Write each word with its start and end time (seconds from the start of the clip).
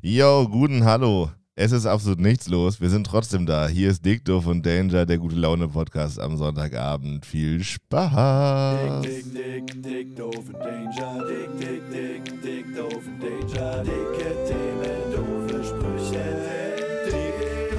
Yo, 0.00 0.46
guten 0.48 0.84
Hallo. 0.84 1.32
Es 1.56 1.72
ist 1.72 1.84
absolut 1.84 2.20
nichts 2.20 2.46
los. 2.48 2.80
Wir 2.80 2.88
sind 2.88 3.04
trotzdem 3.04 3.46
da. 3.46 3.66
Hier 3.66 3.90
ist 3.90 4.04
Dick, 4.04 4.24
Doof 4.24 4.46
und 4.46 4.64
Danger, 4.64 5.04
der 5.06 5.18
gute 5.18 5.34
Laune 5.34 5.66
Podcast 5.66 6.20
am 6.20 6.36
Sonntagabend. 6.36 7.26
Viel 7.26 7.64
Spaß. 7.64 9.02
Dick, 9.02 9.24
dick, 9.34 9.82
dick, 9.82 10.14
doof 10.14 10.36
und 10.36 10.54
Danger. 10.54 11.24
Dick, 11.26 11.58
dick, 11.58 11.82
dick, 11.90 12.42
dick, 12.42 12.76
doof 12.76 13.02
und 13.04 13.20
Danger. 13.20 13.82
Dicke 13.82 14.36
Themen, 14.46 15.10
doofe 15.16 15.64
Sprüche. 15.64 16.22
Dick 17.06 17.76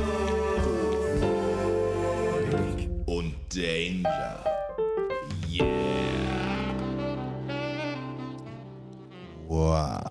Und 3.05 3.33
Danger. 3.55 4.43
Yeah. 5.49 5.65
Wow. 9.47 10.09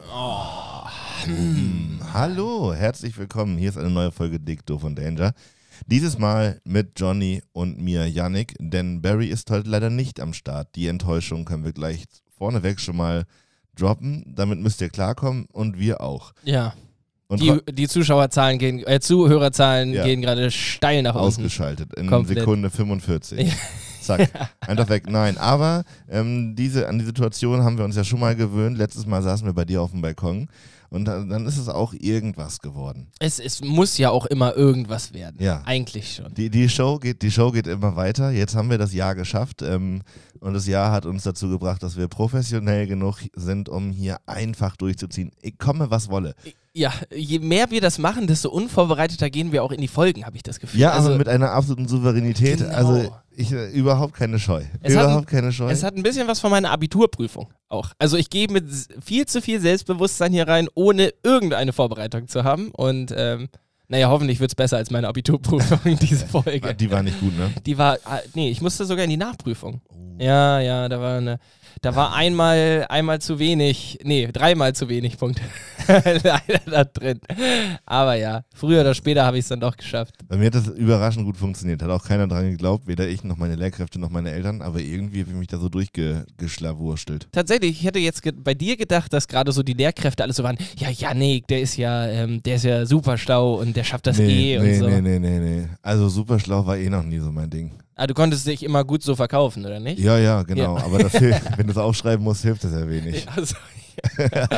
Hm. 1.28 1.67
Hallo, 2.18 2.74
herzlich 2.74 3.16
willkommen. 3.16 3.56
Hier 3.58 3.68
ist 3.68 3.78
eine 3.78 3.90
neue 3.90 4.10
Folge 4.10 4.40
Dick, 4.40 4.66
Doof 4.66 4.82
und 4.82 4.98
Danger. 4.98 5.34
Dieses 5.86 6.18
Mal 6.18 6.60
mit 6.64 6.98
Johnny 6.98 7.42
und 7.52 7.80
mir, 7.80 8.08
Yannick, 8.08 8.56
denn 8.58 9.00
Barry 9.00 9.28
ist 9.28 9.48
heute 9.52 9.70
leider 9.70 9.88
nicht 9.88 10.18
am 10.18 10.32
Start. 10.32 10.74
Die 10.74 10.88
Enttäuschung 10.88 11.44
können 11.44 11.64
wir 11.64 11.70
gleich 11.70 12.06
vorneweg 12.36 12.80
schon 12.80 12.96
mal 12.96 13.24
droppen. 13.76 14.34
Damit 14.34 14.58
müsst 14.58 14.80
ihr 14.80 14.88
klarkommen 14.88 15.46
und 15.52 15.78
wir 15.78 16.00
auch. 16.00 16.32
Ja. 16.42 16.74
Und 17.28 17.40
Die, 17.40 17.60
die 17.70 17.86
Zuschauerzahlen 17.86 18.58
gehen, 18.58 18.84
äh, 18.84 18.98
Zuhörerzahlen 18.98 19.92
Ja. 19.92 20.02
gehen 20.02 20.20
gerade 20.20 20.50
steil 20.50 21.02
nach 21.04 21.14
unten. 21.14 21.24
ausgeschaltet 21.28 21.94
in 21.94 22.08
Komplett. 22.08 22.40
Sekunde 22.40 22.68
45. 22.70 23.54
Zack, 24.02 24.28
einfach 24.62 24.88
weg. 24.88 25.08
Nein, 25.08 25.38
aber 25.38 25.84
ähm, 26.08 26.56
diese, 26.56 26.88
an 26.88 26.98
die 26.98 27.04
Situation 27.04 27.62
haben 27.62 27.78
wir 27.78 27.84
uns 27.84 27.94
ja 27.94 28.02
schon 28.02 28.18
mal 28.18 28.34
gewöhnt. 28.34 28.76
Letztes 28.76 29.06
Mal 29.06 29.22
saßen 29.22 29.46
wir 29.46 29.52
bei 29.52 29.64
dir 29.64 29.80
auf 29.82 29.92
dem 29.92 30.00
Balkon 30.00 30.48
und 30.90 31.04
dann, 31.04 31.28
dann 31.28 31.46
ist 31.46 31.58
es 31.58 31.68
auch 31.68 31.92
irgendwas 31.92 32.60
geworden. 32.60 33.08
Es, 33.18 33.38
es 33.38 33.62
muss 33.62 33.98
ja 33.98 34.10
auch 34.10 34.26
immer 34.26 34.56
irgendwas 34.56 35.12
werden. 35.12 35.36
Ja. 35.40 35.62
Eigentlich 35.64 36.14
schon. 36.14 36.32
Die, 36.34 36.50
die, 36.50 36.68
Show 36.68 36.98
geht, 36.98 37.22
die 37.22 37.30
Show 37.30 37.50
geht 37.50 37.66
immer 37.66 37.96
weiter. 37.96 38.30
Jetzt 38.30 38.54
haben 38.54 38.70
wir 38.70 38.78
das 38.78 38.94
Jahr 38.94 39.14
geschafft 39.14 39.62
ähm, 39.62 40.02
und 40.40 40.54
das 40.54 40.66
Jahr 40.66 40.90
hat 40.90 41.06
uns 41.06 41.24
dazu 41.24 41.48
gebracht, 41.48 41.82
dass 41.82 41.96
wir 41.96 42.08
professionell 42.08 42.86
genug 42.86 43.18
sind, 43.34 43.68
um 43.68 43.90
hier 43.90 44.18
einfach 44.26 44.76
durchzuziehen. 44.76 45.30
Ich 45.42 45.58
komme, 45.58 45.90
was 45.90 46.08
wolle. 46.08 46.34
Ja, 46.78 46.92
je 47.12 47.40
mehr 47.40 47.72
wir 47.72 47.80
das 47.80 47.98
machen, 47.98 48.28
desto 48.28 48.50
unvorbereiteter 48.50 49.30
gehen 49.30 49.50
wir 49.50 49.64
auch 49.64 49.72
in 49.72 49.80
die 49.80 49.88
Folgen, 49.88 50.24
habe 50.24 50.36
ich 50.36 50.44
das 50.44 50.60
Gefühl. 50.60 50.80
Ja, 50.80 50.92
also, 50.92 51.08
aber 51.08 51.18
mit 51.18 51.28
einer 51.28 51.50
absoluten 51.50 51.88
Souveränität. 51.88 52.58
Genau. 52.58 52.72
Also 52.72 53.12
ich 53.34 53.52
äh, 53.52 53.70
überhaupt 53.70 54.14
keine 54.14 54.38
Scheu. 54.38 54.62
Es 54.80 54.94
hat 54.96 55.04
überhaupt 55.06 55.26
keine 55.26 55.52
Scheu. 55.52 55.70
es 55.70 55.82
hat 55.82 55.96
ein 55.96 56.04
bisschen 56.04 56.28
was 56.28 56.38
von 56.38 56.52
meiner 56.52 56.70
Abiturprüfung 56.70 57.48
auch. 57.68 57.90
Also 57.98 58.16
ich 58.16 58.30
gehe 58.30 58.46
mit 58.48 58.66
viel 59.04 59.26
zu 59.26 59.42
viel 59.42 59.60
Selbstbewusstsein 59.60 60.32
hier 60.32 60.46
rein, 60.46 60.68
ohne 60.74 61.12
irgendeine 61.24 61.72
Vorbereitung 61.72 62.28
zu 62.28 62.44
haben. 62.44 62.70
Und 62.70 63.12
ähm, 63.16 63.48
naja, 63.88 64.08
hoffentlich 64.08 64.38
wird 64.38 64.52
es 64.52 64.54
besser 64.54 64.76
als 64.76 64.90
meine 64.92 65.08
Abiturprüfung, 65.08 65.98
diese 65.98 66.26
Folge. 66.28 66.74
die 66.74 66.90
war 66.92 67.02
nicht 67.02 67.18
gut, 67.18 67.36
ne? 67.36 67.50
Die 67.66 67.76
war, 67.76 67.98
ah, 68.04 68.20
nee, 68.34 68.50
ich 68.50 68.60
musste 68.60 68.84
sogar 68.84 69.02
in 69.02 69.10
die 69.10 69.16
Nachprüfung. 69.16 69.80
Oh. 69.88 70.22
Ja, 70.22 70.60
ja, 70.60 70.88
da 70.88 71.00
war 71.00 71.16
eine, 71.16 71.40
da 71.82 71.94
war 71.94 72.14
einmal, 72.14 72.86
einmal 72.88 73.20
zu 73.20 73.38
wenig, 73.38 73.98
nee, 74.02 74.28
dreimal 74.32 74.74
zu 74.74 74.88
wenig 74.88 75.18
Punkte 75.18 75.42
leider 75.88 76.60
da 76.66 76.84
drin. 76.84 77.20
Aber 77.86 78.14
ja, 78.14 78.42
früher 78.54 78.80
oder 78.80 78.94
später 78.94 79.24
habe 79.24 79.38
ich 79.38 79.42
es 79.42 79.48
dann 79.48 79.60
doch 79.60 79.76
geschafft. 79.76 80.14
Bei 80.28 80.36
mir 80.36 80.46
hat 80.46 80.54
das 80.54 80.68
überraschend 80.68 81.24
gut 81.24 81.36
funktioniert. 81.36 81.82
Hat 81.82 81.90
auch 81.90 82.04
keiner 82.04 82.26
dran 82.26 82.50
geglaubt, 82.50 82.86
weder 82.86 83.08
ich 83.08 83.24
noch 83.24 83.36
meine 83.36 83.54
Lehrkräfte 83.54 83.98
noch 83.98 84.10
meine 84.10 84.30
Eltern, 84.30 84.62
aber 84.62 84.80
irgendwie 84.80 85.20
habe 85.20 85.30
ich 85.30 85.36
mich 85.36 85.48
da 85.48 85.58
so 85.58 85.68
durchgeschlawurstelt. 85.68 87.28
Tatsächlich, 87.32 87.80
ich 87.80 87.84
hätte 87.84 87.98
jetzt 87.98 88.22
bei 88.42 88.54
dir 88.54 88.76
gedacht, 88.76 89.12
dass 89.12 89.28
gerade 89.28 89.52
so 89.52 89.62
die 89.62 89.74
Lehrkräfte 89.74 90.22
alle 90.22 90.32
so 90.32 90.42
waren, 90.42 90.58
ja, 90.76 90.90
Janik, 90.90 91.46
der 91.46 91.60
ist 91.60 91.76
ja, 91.76 92.06
ähm, 92.06 92.42
der 92.42 92.56
ist 92.56 92.64
ja 92.64 92.86
super 92.86 93.16
schlau 93.18 93.54
und 93.54 93.76
der 93.76 93.84
schafft 93.84 94.06
das 94.06 94.18
nee, 94.18 94.54
eh 94.54 94.58
nee, 94.58 94.72
und 94.74 94.78
so. 94.78 94.88
nee, 94.88 95.00
nee, 95.00 95.18
nee, 95.18 95.38
nee. 95.38 95.68
Also 95.82 96.08
super 96.08 96.38
schlau 96.38 96.66
war 96.66 96.76
eh 96.76 96.90
noch 96.90 97.04
nie 97.04 97.18
so 97.18 97.30
mein 97.30 97.50
Ding. 97.50 97.72
Ah, 98.00 98.06
du 98.06 98.14
konntest 98.14 98.46
dich 98.46 98.62
immer 98.62 98.84
gut 98.84 99.02
so 99.02 99.16
verkaufen, 99.16 99.66
oder 99.66 99.80
nicht? 99.80 99.98
Ja, 99.98 100.16
ja, 100.18 100.44
genau. 100.44 100.78
Ja. 100.78 100.84
Aber 100.84 100.98
das 100.98 101.12
hilft, 101.18 101.58
wenn 101.58 101.66
du 101.68 101.72
es 101.72 101.78
aufschreiben 101.78 102.24
musst, 102.24 102.42
hilft 102.42 102.64
das 102.64 102.72
ja 102.72 102.88
wenig. 102.88 103.26
Also, 103.36 103.54
ja. 104.18 104.48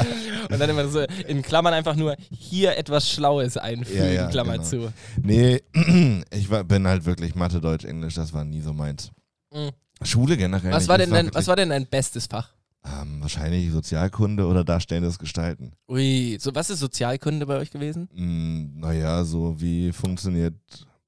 und 0.51 0.59
dann 0.59 0.71
immer 0.71 0.89
so 0.89 1.01
in 1.27 1.43
Klammern 1.43 1.73
einfach 1.73 1.97
nur 1.97 2.17
hier 2.31 2.77
etwas 2.77 3.11
Schlaues 3.11 3.57
einfügen, 3.57 3.99
Ja, 3.99 4.11
ja, 4.11 4.27
Klammer 4.29 4.59
genau. 4.59 4.65
zu. 4.65 4.93
Nee, 5.23 5.63
ich 6.31 6.51
war, 6.51 6.65
bin 6.65 6.87
halt 6.87 7.05
wirklich 7.05 7.35
Mathe, 7.35 7.61
Deutsch, 7.61 7.85
Englisch, 7.85 8.15
das 8.15 8.33
war 8.33 8.45
nie 8.45 8.61
so 8.61 8.73
meins. 8.73 9.11
Mhm. 9.53 9.71
Schule 10.03 10.37
generell. 10.37 10.73
Was 10.73 10.89
war, 10.89 10.99
denn 10.99 11.11
dein, 11.11 11.33
was 11.35 11.47
war 11.47 11.57
denn 11.57 11.71
dein 11.71 11.87
bestes 11.87 12.27
Fach? 12.27 12.55
Ähm, 12.85 13.21
wahrscheinlich 13.21 13.71
Sozialkunde 13.71 14.47
oder 14.47 14.65
darstellendes 14.65 15.19
Gestalten. 15.19 15.73
Ui, 15.89 16.39
so 16.41 16.55
was 16.55 16.71
ist 16.71 16.79
Sozialkunde 16.79 17.45
bei 17.45 17.57
euch 17.57 17.71
gewesen? 17.71 18.09
Hm, 18.15 18.73
naja, 18.81 19.23
so 19.25 19.61
wie 19.61 19.93
funktioniert 19.93 20.55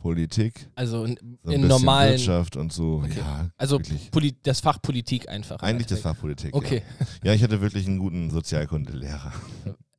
Politik, 0.02 0.68
Also 0.74 1.04
in, 1.04 1.16
so 1.42 1.50
in 1.52 1.66
normalen, 1.66 2.12
Wirtschaft 2.12 2.56
und 2.56 2.72
so. 2.72 3.02
Okay. 3.04 3.18
Ja, 3.18 3.48
also. 3.56 3.80
Poli 4.10 4.34
das 4.42 4.60
Fach 4.60 4.82
Politik 4.82 5.28
einfach. 5.28 5.60
Eigentlich 5.62 5.86
das. 5.86 6.00
Fach 6.00 6.18
Politik. 6.18 6.54
Okay, 6.54 6.82
Ja. 7.00 7.06
ja, 7.30 7.32
ich 7.34 7.42
hatte 7.42 7.60
wirklich 7.60 7.86
einen 7.86 7.98
guten 7.98 8.28
Sozialkundelehrer. 8.30 9.32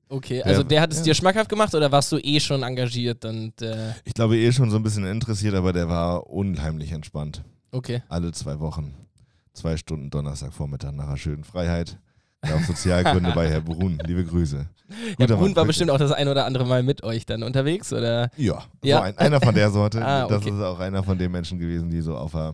okay. 0.10 0.44
Also 0.44 0.62
Ja, 0.62 0.68
der 0.68 0.82
hat 0.82 0.92
es 0.92 1.00
ja. 1.00 1.04
dir 1.06 1.16
schmackhaft 1.16 1.50
gemacht 1.50 1.74
oder 1.74 1.92
warst 1.92 2.12
du 2.12 2.18
eh 2.18 2.40
schon 2.40 2.62
engagiert 2.64 3.26
und 3.26 3.62
äh, 3.62 3.94
Ich 4.04 4.14
glaube 4.14 4.38
eh 4.38 4.52
schon 4.52 4.70
so 4.70 4.78
ein 4.78 4.84
bisschen 4.84 5.06
interessiert, 5.06 5.56
aber 5.56 5.74
der 5.74 5.88
war 5.90 6.28
unheimlich 6.30 6.92
entspannt. 6.92 7.44
okay. 7.72 8.04
Alle 8.10 8.32
zwei 8.34 8.60
Wochen. 8.60 8.94
Zwei 9.54 9.78
Stunden 9.78 10.10
Donnerstagvormittag 10.10 10.92
nach 10.94 11.08
einer 11.08 11.18
schönen 11.18 11.44
Freiheit. 11.44 11.98
Ja, 12.48 12.56
auf 12.56 12.66
Sozialkunde 12.66 13.32
bei 13.34 13.50
Herr 13.50 13.62
Brun. 13.62 13.98
Liebe 14.06 14.26
Grüße. 14.26 14.58
Ja, 14.58 14.96
Guter 15.18 15.36
Brun 15.38 15.46
Mann, 15.50 15.56
war 15.56 15.66
bestimmt 15.66 15.90
auch 15.92 15.98
das 15.98 16.12
ein 16.12 16.28
oder 16.28 16.46
andere 16.46 16.66
Mal 16.66 16.84
mit 16.84 17.04
euch 17.04 17.26
dann 17.26 17.42
unterwegs, 17.42 17.92
oder? 17.94 18.30
Ja, 18.38 18.64
Ja. 18.84 18.98
So 18.98 19.04
ein, 19.04 19.18
einer 19.18 19.42
von 19.42 19.56
der 19.56 19.72
Sorte. 19.72 20.02
Ah, 20.06 20.28
Das 20.28 20.42
okay. 20.42 20.50
ist 20.52 20.62
auch 20.62 20.80
einer 20.80 21.04
von 21.04 21.18
den 21.18 21.32
Menschen 21.32 21.58
gewesen, 21.58 21.90
die 21.90 22.02
so 22.02 22.16
auf 22.18 22.34
der, 22.34 22.54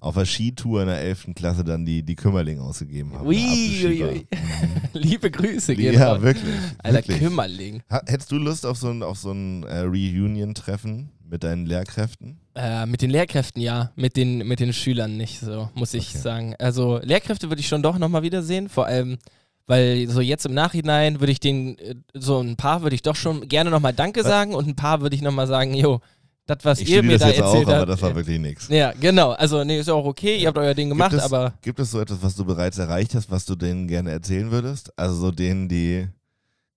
auf 0.00 0.14
der 0.14 0.24
Skitour 0.24 0.80
in 0.82 0.88
der 0.88 1.00
11. 1.00 1.28
Klasse 1.36 1.62
dann 1.64 1.84
die, 1.84 2.02
die 2.02 2.16
Kümmerling 2.16 2.58
ausgegeben 2.60 3.12
haben. 3.14 3.26
Ui, 3.26 3.36
ui, 3.84 4.04
ui. 4.04 4.26
Liebe 4.94 5.30
Grüße, 5.30 5.76
gehen 5.76 5.94
Ja, 5.94 6.14
raus. 6.14 6.22
wirklich. 6.22 6.54
Alter 6.78 6.96
wirklich. 6.96 7.18
Kümmerling. 7.18 7.82
Hättest 8.06 8.32
du 8.32 8.38
Lust 8.38 8.64
auf 8.66 8.78
so 8.78 8.88
ein, 8.90 9.02
auf 9.02 9.18
so 9.18 9.32
ein 9.32 9.62
äh, 9.64 9.80
Reunion-Treffen 9.80 11.10
mit 11.28 11.42
deinen 11.44 11.66
Lehrkräften? 11.66 12.38
Äh, 12.54 12.86
mit 12.86 13.02
den 13.02 13.10
Lehrkräften 13.10 13.60
ja, 13.60 13.90
mit 13.96 14.16
den, 14.16 14.38
mit 14.46 14.60
den 14.60 14.72
Schülern 14.72 15.16
nicht 15.16 15.40
so, 15.40 15.68
muss 15.74 15.94
ich 15.94 16.08
Okay. 16.10 16.18
sagen. 16.18 16.54
Also 16.58 16.98
Lehrkräfte 17.02 17.48
würde 17.50 17.60
ich 17.60 17.68
schon 17.68 17.82
doch 17.82 17.98
nochmal 17.98 18.22
wiedersehen, 18.22 18.68
vor 18.68 18.86
allem, 18.86 19.18
weil 19.66 20.08
so 20.08 20.20
jetzt 20.20 20.46
im 20.46 20.54
Nachhinein 20.54 21.20
würde 21.20 21.32
ich 21.32 21.40
den, 21.40 21.76
äh, 21.78 21.94
so 22.14 22.40
ein 22.40 22.56
paar 22.56 22.82
würde 22.82 22.94
ich 22.94 23.02
doch 23.02 23.16
schon 23.16 23.48
gerne 23.48 23.70
nochmal 23.70 23.92
Danke 23.92 24.20
Was? 24.20 24.26
sagen 24.28 24.54
und 24.54 24.66
ein 24.68 24.76
paar 24.76 25.00
würde 25.00 25.16
ich 25.16 25.22
nochmal 25.22 25.46
sagen, 25.46 25.74
jo, 25.74 26.00
das, 26.46 26.58
was 26.62 26.80
Ich 26.80 26.88
ihr 26.90 27.02
mir 27.02 27.12
das 27.18 27.22
da 27.22 27.28
jetzt 27.28 27.40
auch, 27.42 27.46
erzählt 27.54 27.66
aber 27.68 27.78
habt. 27.78 27.88
das 27.88 28.02
war 28.02 28.14
wirklich 28.14 28.38
nichts. 28.38 28.68
ja, 28.68 28.92
genau. 28.92 29.32
Also, 29.32 29.64
nee, 29.64 29.80
ist 29.80 29.88
auch 29.90 30.04
okay, 30.04 30.36
ihr 30.38 30.46
habt 30.46 30.56
euer 30.58 30.74
Ding 30.74 30.88
gemacht, 30.88 31.12
es, 31.12 31.22
aber 31.24 31.54
Gibt 31.60 31.80
es 31.80 31.90
so 31.90 32.00
etwas, 32.00 32.22
was 32.22 32.36
du 32.36 32.44
bereits 32.44 32.78
erreicht 32.78 33.16
hast, 33.16 33.28
was 33.32 33.44
du 33.44 33.56
denen 33.56 33.88
gerne 33.88 34.12
erzählen 34.12 34.50
würdest? 34.52 34.96
Also 34.96 35.16
so 35.16 35.30
denen, 35.32 35.68
die 35.68 36.06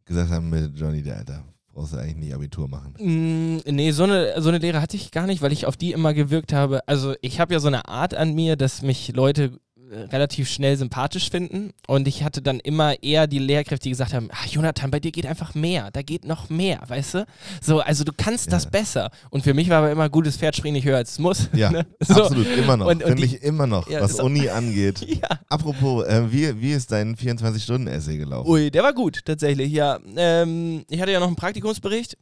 gesagt 0.05 0.31
haben, 0.31 0.49
mit 0.49 0.75
Johnny, 0.75 1.03
der 1.03 1.17
Alter, 1.17 1.43
brauchst 1.79 1.93
du 1.93 1.97
eigentlich 1.97 2.17
nicht 2.17 2.33
Abitur 2.33 2.67
machen. 2.67 2.93
Mm, 2.99 3.61
nee, 3.65 3.91
so 3.91 4.03
eine, 4.03 4.41
so 4.41 4.49
eine 4.49 4.57
Lehre 4.57 4.81
hatte 4.81 4.97
ich 4.97 5.11
gar 5.11 5.25
nicht, 5.27 5.41
weil 5.41 5.53
ich 5.53 5.65
auf 5.65 5.77
die 5.77 5.93
immer 5.93 6.13
gewirkt 6.13 6.51
habe. 6.51 6.85
Also 6.87 7.15
ich 7.21 7.39
habe 7.39 7.53
ja 7.53 7.61
so 7.61 7.69
eine 7.69 7.87
Art 7.87 8.13
an 8.13 8.35
mir, 8.35 8.57
dass 8.57 8.81
mich 8.81 9.13
Leute 9.15 9.59
relativ 9.91 10.49
schnell 10.49 10.77
sympathisch 10.77 11.29
finden 11.31 11.71
und 11.87 12.07
ich 12.07 12.23
hatte 12.23 12.41
dann 12.41 12.59
immer 12.59 13.01
eher 13.01 13.27
die 13.27 13.39
Lehrkräfte, 13.39 13.83
die 13.83 13.89
gesagt 13.89 14.13
haben, 14.13 14.29
ah, 14.31 14.45
Jonathan, 14.49 14.91
bei 14.91 14.99
dir 14.99 15.11
geht 15.11 15.25
einfach 15.25 15.55
mehr, 15.55 15.89
da 15.91 16.01
geht 16.01 16.25
noch 16.25 16.49
mehr, 16.49 16.79
weißt 16.87 17.13
du? 17.15 17.25
So, 17.61 17.79
also 17.79 18.03
du 18.03 18.11
kannst 18.15 18.51
das 18.51 18.65
Ja. 18.65 18.69
besser. 18.69 19.11
Und 19.31 19.43
für 19.43 19.53
mich 19.53 19.69
war 19.69 19.79
aber 19.79 19.91
immer 19.91 20.09
gutes 20.09 20.37
Pferd 20.37 20.55
springt 20.55 20.73
nicht 20.75 20.85
höher 20.85 20.97
als 20.97 21.11
es 21.13 21.19
muss. 21.19 21.49
Ja, 21.53 21.71
ne? 21.71 21.85
so. 21.99 22.21
absolut, 22.23 22.45
immer 22.55 22.77
noch. 22.77 22.85
Und- 22.87 23.03
und 23.03 23.09
Finde 23.09 23.25
ich 23.25 23.41
immer 23.41 23.65
noch, 23.67 23.89
Ja, 23.89 24.01
was 24.01 24.19
auch- 24.19 24.25
Uni 24.25 24.47
angeht. 24.49 25.05
Ja. 25.21 25.39
Apropos, 25.49 26.05
äh, 26.05 26.31
wie, 26.31 26.61
wie 26.61 26.71
ist 26.71 26.91
dein 26.91 27.15
24-Stunden-Essay 27.15 28.17
gelaufen? 28.17 28.49
Ui, 28.49 28.69
der 28.71 28.83
war 28.83 28.93
gut, 28.93 29.19
tatsächlich, 29.25 29.71
ja. 29.71 29.97
Ähm, 30.15 30.85
ich 30.89 31.01
hatte 31.01 31.11
ja 31.11 31.19
noch 31.19 31.27
einen 31.27 31.35
Praktikumsbericht, 31.35 32.15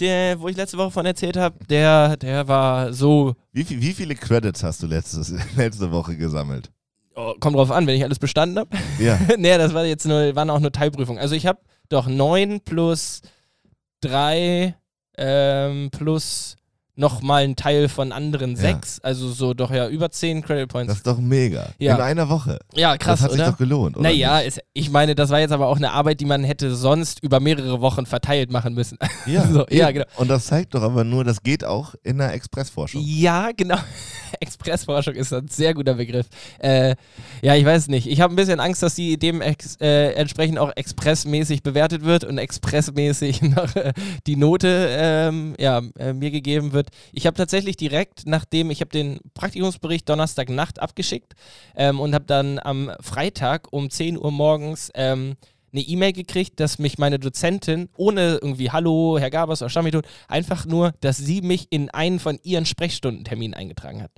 der, 0.00 0.40
wo 0.40 0.48
ich 0.48 0.56
letzte 0.56 0.78
Woche 0.78 0.90
von 0.90 1.06
erzählt 1.06 1.36
habe, 1.36 1.56
der, 1.68 2.16
der 2.16 2.48
war 2.48 2.92
so 2.92 3.34
Wie, 3.52 3.62
viel, 3.64 3.80
wie 3.80 3.92
viele 3.92 4.14
Credits 4.14 4.62
hast 4.62 4.82
du 4.82 4.86
letztes, 4.86 5.32
letzte 5.56 5.90
Woche 5.92 6.16
gesammelt? 6.16 6.70
Oh, 7.14 7.34
kommt 7.38 7.56
drauf 7.56 7.70
an, 7.70 7.86
wenn 7.86 7.96
ich 7.96 8.04
alles 8.04 8.18
bestanden 8.18 8.58
habe. 8.58 8.70
Ja, 8.98 9.18
nee, 9.36 9.56
das 9.58 9.74
war 9.74 9.84
jetzt 9.84 10.06
nur, 10.06 10.34
waren 10.34 10.50
auch 10.50 10.60
nur 10.60 10.72
Teilprüfungen. 10.72 11.20
Also 11.20 11.34
ich 11.34 11.46
habe 11.46 11.60
doch 11.88 12.06
neun 12.06 12.60
plus 12.60 13.20
drei 14.00 14.74
ähm, 15.18 15.90
plus 15.90 16.56
nochmal 16.94 17.44
ein 17.44 17.56
Teil 17.56 17.88
von 17.88 18.12
anderen 18.12 18.50
Ja. 18.52 18.56
sechs. 18.62 19.00
Also 19.00 19.30
so 19.30 19.54
doch 19.54 19.70
ja 19.70 19.88
über 19.88 20.10
zehn 20.10 20.42
Credit 20.42 20.68
Points. 20.68 20.88
das 20.88 20.98
ist 20.98 21.06
doch 21.06 21.18
mega. 21.18 21.68
Ja. 21.78 21.96
In 21.96 22.02
einer 22.02 22.28
Woche. 22.28 22.58
ja, 22.74 22.96
krass, 22.96 23.20
das 23.20 23.22
hat 23.22 23.30
oder? 23.32 23.44
sich 23.44 23.52
doch 23.52 23.58
gelohnt, 23.58 23.96
oder? 23.96 24.08
naja, 24.08 24.40
es, 24.42 24.60
ich 24.74 24.90
meine, 24.90 25.14
das 25.14 25.30
war 25.30 25.40
jetzt 25.40 25.52
aber 25.52 25.68
auch 25.68 25.76
eine 25.76 25.92
Arbeit, 25.92 26.20
die 26.20 26.26
man 26.26 26.44
hätte 26.44 26.74
sonst 26.74 27.22
über 27.22 27.40
mehrere 27.40 27.80
Wochen 27.80 28.06
verteilt 28.06 28.50
machen 28.50 28.74
müssen. 28.74 28.98
Ja, 29.24 29.46
so, 29.46 29.64
ja, 29.70 29.90
genau. 29.92 30.04
Und 30.16 30.28
das 30.28 30.46
zeigt 30.46 30.74
doch 30.74 30.82
aber 30.82 31.04
nur, 31.04 31.22
das 31.22 31.42
geht 31.42 31.64
auch 31.64 31.94
in 32.02 32.18
der 32.18 32.32
Expressforschung. 32.32 33.00
Ja, 33.04 33.50
genau. 33.56 33.78
Expressforschung 34.40 35.14
ist 35.14 35.32
ein 35.32 35.46
sehr 35.48 35.74
guter 35.74 35.94
Begriff. 35.94 36.26
Äh, 36.58 36.96
ja, 37.40 37.54
ich 37.54 37.64
weiß 37.64 37.88
nicht. 37.88 38.06
Ich 38.08 38.20
habe 38.20 38.32
ein 38.32 38.36
bisschen 38.36 38.58
Angst, 38.60 38.82
dass 38.82 38.94
die 38.94 39.18
dem 39.18 39.40
äh, 39.40 40.12
entsprechend 40.14 40.58
auch 40.58 40.72
expressmäßig 40.74 41.62
bewertet 41.62 42.02
wird 42.04 42.24
und 42.24 42.38
expressmäßig 42.38 43.42
noch 43.42 43.74
äh, 43.76 43.92
die 44.26 44.36
Note 44.36 44.88
ähm, 44.90 45.54
ja, 45.58 45.82
äh, 45.98 46.12
mir 46.12 46.30
gegeben 46.30 46.72
wird. 46.72 46.81
Ich 47.12 47.26
habe 47.26 47.36
tatsächlich 47.36 47.76
direkt, 47.76 48.22
nachdem 48.26 48.70
ich 48.70 48.80
habe 48.80 48.90
den 48.90 49.20
Praktikumsbericht 49.34 50.08
Donnerstagnacht 50.08 50.80
abgeschickt 50.80 51.34
ähm, 51.76 52.00
und 52.00 52.14
habe 52.14 52.24
dann 52.26 52.58
am 52.58 52.90
Freitag 53.00 53.72
um 53.72 53.90
10 53.90 54.18
Uhr 54.18 54.30
morgens 54.30 54.90
ähm, 54.94 55.36
eine 55.72 55.82
E-Mail 55.82 56.12
gekriegt, 56.12 56.60
dass 56.60 56.78
mich 56.78 56.98
meine 56.98 57.18
Dozentin 57.18 57.88
ohne 57.96 58.38
irgendwie 58.42 58.70
Hallo, 58.70 59.18
Herr 59.18 59.30
Gabers 59.30 59.62
oder 59.62 59.70
Stammethod, 59.70 60.06
einfach 60.28 60.66
nur, 60.66 60.92
dass 61.00 61.16
sie 61.16 61.40
mich 61.40 61.68
in 61.70 61.90
einen 61.90 62.18
von 62.18 62.38
ihren 62.42 62.66
Sprechstundenterminen 62.66 63.54
eingetragen 63.54 64.02
hat. 64.02 64.12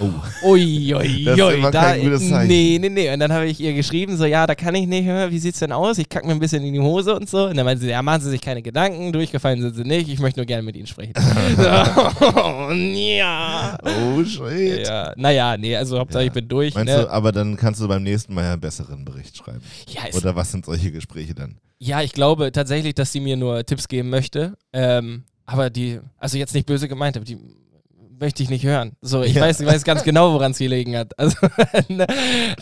Oh. 0.00 0.10
Ui, 0.50 0.94
ui, 0.94 1.24
Das 1.24 1.36
ist 1.38 1.44
ui, 1.44 1.54
immer 1.54 1.70
da, 1.70 1.82
kein 1.82 2.02
gutes 2.02 2.28
Zeichen. 2.28 2.48
Nee, 2.48 2.78
nee, 2.80 2.88
nee. 2.88 3.12
Und 3.12 3.20
dann 3.20 3.32
habe 3.32 3.46
ich 3.46 3.60
ihr 3.60 3.72
geschrieben, 3.74 4.16
so, 4.16 4.24
ja, 4.24 4.46
da 4.46 4.54
kann 4.54 4.74
ich 4.74 4.86
nicht 4.86 5.04
mehr, 5.04 5.30
wie 5.30 5.38
sieht's 5.38 5.58
denn 5.58 5.72
aus? 5.72 5.98
Ich 5.98 6.08
kacke 6.08 6.26
mir 6.26 6.32
ein 6.32 6.38
bisschen 6.38 6.62
in 6.64 6.72
die 6.72 6.80
Hose 6.80 7.14
und 7.14 7.28
so. 7.28 7.46
Und 7.46 7.56
dann 7.56 7.64
meinte 7.64 7.84
sie, 7.84 7.90
ja, 7.90 8.02
machen 8.02 8.20
Sie 8.22 8.30
sich 8.30 8.40
keine 8.40 8.62
Gedanken, 8.62 9.12
durchgefallen 9.12 9.60
sind 9.60 9.74
Sie 9.74 9.84
nicht, 9.84 10.08
ich 10.08 10.18
möchte 10.20 10.40
nur 10.40 10.46
gerne 10.46 10.62
mit 10.62 10.76
Ihnen 10.76 10.86
sprechen. 10.86 11.14
so, 11.56 12.72
ja. 12.72 13.78
Oh, 13.82 14.24
shit. 14.24 14.86
Ja, 14.86 15.12
naja, 15.16 15.56
nee, 15.56 15.76
also 15.76 15.98
Hauptsache 15.98 16.24
ich 16.24 16.32
bin 16.32 16.48
durch. 16.48 16.74
Meinst 16.74 16.94
ne? 16.94 17.02
du, 17.02 17.10
aber 17.10 17.32
dann 17.32 17.56
kannst 17.56 17.80
du 17.80 17.88
beim 17.88 18.02
nächsten 18.02 18.34
Mal 18.34 18.44
ja 18.44 18.52
einen 18.52 18.60
besseren 18.60 19.04
Bericht 19.04 19.36
schreiben. 19.36 19.62
ja, 19.88 20.02
Oder 20.14 20.36
was 20.36 20.50
sind 20.52 20.66
solche 20.66 20.92
Gespräche 20.92 21.34
dann? 21.34 21.58
Ja, 21.78 22.02
ich 22.02 22.12
glaube 22.12 22.50
tatsächlich, 22.52 22.94
dass 22.94 23.12
sie 23.12 23.20
mir 23.20 23.36
nur 23.36 23.64
Tipps 23.64 23.88
geben 23.88 24.10
möchte. 24.10 24.54
Ähm, 24.72 25.24
aber 25.46 25.70
die, 25.70 26.00
also 26.18 26.36
jetzt 26.36 26.54
nicht 26.54 26.66
böse 26.66 26.88
gemeint, 26.88 27.16
aber 27.16 27.24
die 27.24 27.38
möchte 28.18 28.42
ich 28.42 28.50
nicht 28.50 28.64
hören. 28.64 28.92
So, 29.00 29.22
ich 29.22 29.34
Ja. 29.34 29.42
weiß, 29.42 29.60
ich 29.60 29.66
weiß 29.66 29.84
ganz 29.84 30.02
genau, 30.02 30.32
woran 30.32 30.52
es 30.52 30.58
gelegen 30.58 30.96
hat. 30.96 31.18
Also, 31.18 31.36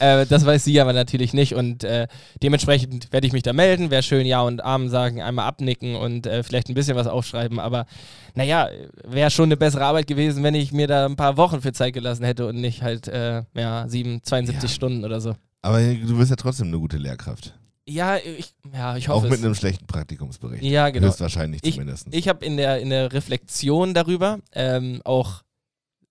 äh, 0.00 0.26
das 0.26 0.44
weiß 0.46 0.64
sie 0.64 0.80
aber 0.80 0.92
natürlich 0.92 1.32
nicht 1.32 1.54
und 1.54 1.84
äh, 1.84 2.06
dementsprechend 2.42 3.12
werde 3.12 3.26
ich 3.26 3.32
mich 3.32 3.42
da 3.42 3.52
melden. 3.52 3.90
Wäre 3.90 4.02
schön 4.02 4.26
Ja 4.26 4.42
und 4.42 4.62
Amen 4.64 4.88
sagen, 4.88 5.22
einmal 5.22 5.46
abnicken 5.46 5.96
und 5.96 6.26
äh, 6.26 6.42
vielleicht 6.42 6.68
ein 6.68 6.74
bisschen 6.74 6.96
was 6.96 7.06
aufschreiben. 7.06 7.58
Aber 7.58 7.86
naja, 8.34 8.68
wäre 9.04 9.30
schon 9.30 9.46
eine 9.46 9.56
bessere 9.56 9.84
Arbeit 9.84 10.06
gewesen, 10.06 10.42
wenn 10.42 10.54
ich 10.54 10.72
mir 10.72 10.86
da 10.86 11.06
ein 11.06 11.16
paar 11.16 11.36
Wochen 11.36 11.60
für 11.60 11.72
Zeit 11.72 11.94
gelassen 11.94 12.24
hätte 12.24 12.46
und 12.46 12.56
nicht 12.60 12.82
halt 12.82 13.08
äh, 13.08 13.42
ja, 13.54 13.88
sieben, 13.88 14.22
72 14.22 14.70
Ja. 14.70 14.74
Stunden 14.74 15.04
oder 15.04 15.20
so. 15.20 15.34
Aber 15.62 15.80
du 15.82 16.16
bist 16.18 16.30
ja 16.30 16.36
trotzdem 16.36 16.68
eine 16.68 16.78
gute 16.78 16.96
Lehrkraft. 16.98 17.54
Ja, 17.88 18.16
ich, 18.16 18.52
ja, 18.74 18.96
ich 18.96 19.08
Auch 19.08 19.16
hoffe 19.16 19.28
mit 19.28 19.38
es. 19.38 19.44
einem 19.44 19.54
schlechten 19.54 19.86
Praktikumsbericht. 19.86 20.62
Ja, 20.64 20.90
genau. 20.90 21.06
Höchstwahrscheinlich 21.06 21.60
Ich- 21.62 21.74
zumindest. 21.74 22.08
Ich 22.10 22.26
habe 22.28 22.44
in 22.44 22.56
der, 22.56 22.80
in 22.80 22.90
der 22.90 23.12
Reflexion 23.12 23.94
darüber 23.94 24.40
ähm, 24.52 25.00
auch 25.04 25.42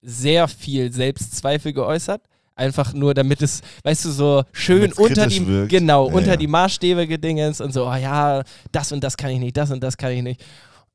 sehr 0.06 0.48
viel 0.48 0.92
Selbstzweifel 0.92 1.74
geäußert. 1.74 2.22
Einfach 2.58 2.94
nur, 2.94 3.14
damit 3.14 3.42
es, 3.42 3.62
weißt 3.84 4.06
du, 4.06 4.12
so 4.12 4.44
schön 4.54 4.94
unter 4.94 5.28
die, 5.28 5.46
wirkt. 5.46 5.70
genau, 5.70 6.08
Ja, 6.08 6.14
unter 6.14 6.32
ja. 6.32 6.38
die 6.38 6.48
Maßstäbe 6.48 7.06
gedingens 7.06 7.60
und 7.60 7.74
so, 7.74 7.86
oh 7.86 7.96
ja, 7.96 8.44
das 8.72 8.94
und 8.94 9.04
das 9.04 9.18
kann 9.18 9.32
ich 9.32 9.40
nicht, 9.40 9.58
das 9.58 9.72
und 9.72 9.84
das 9.84 9.98
kann 9.98 10.12
ich 10.14 10.22
nicht. 10.22 10.42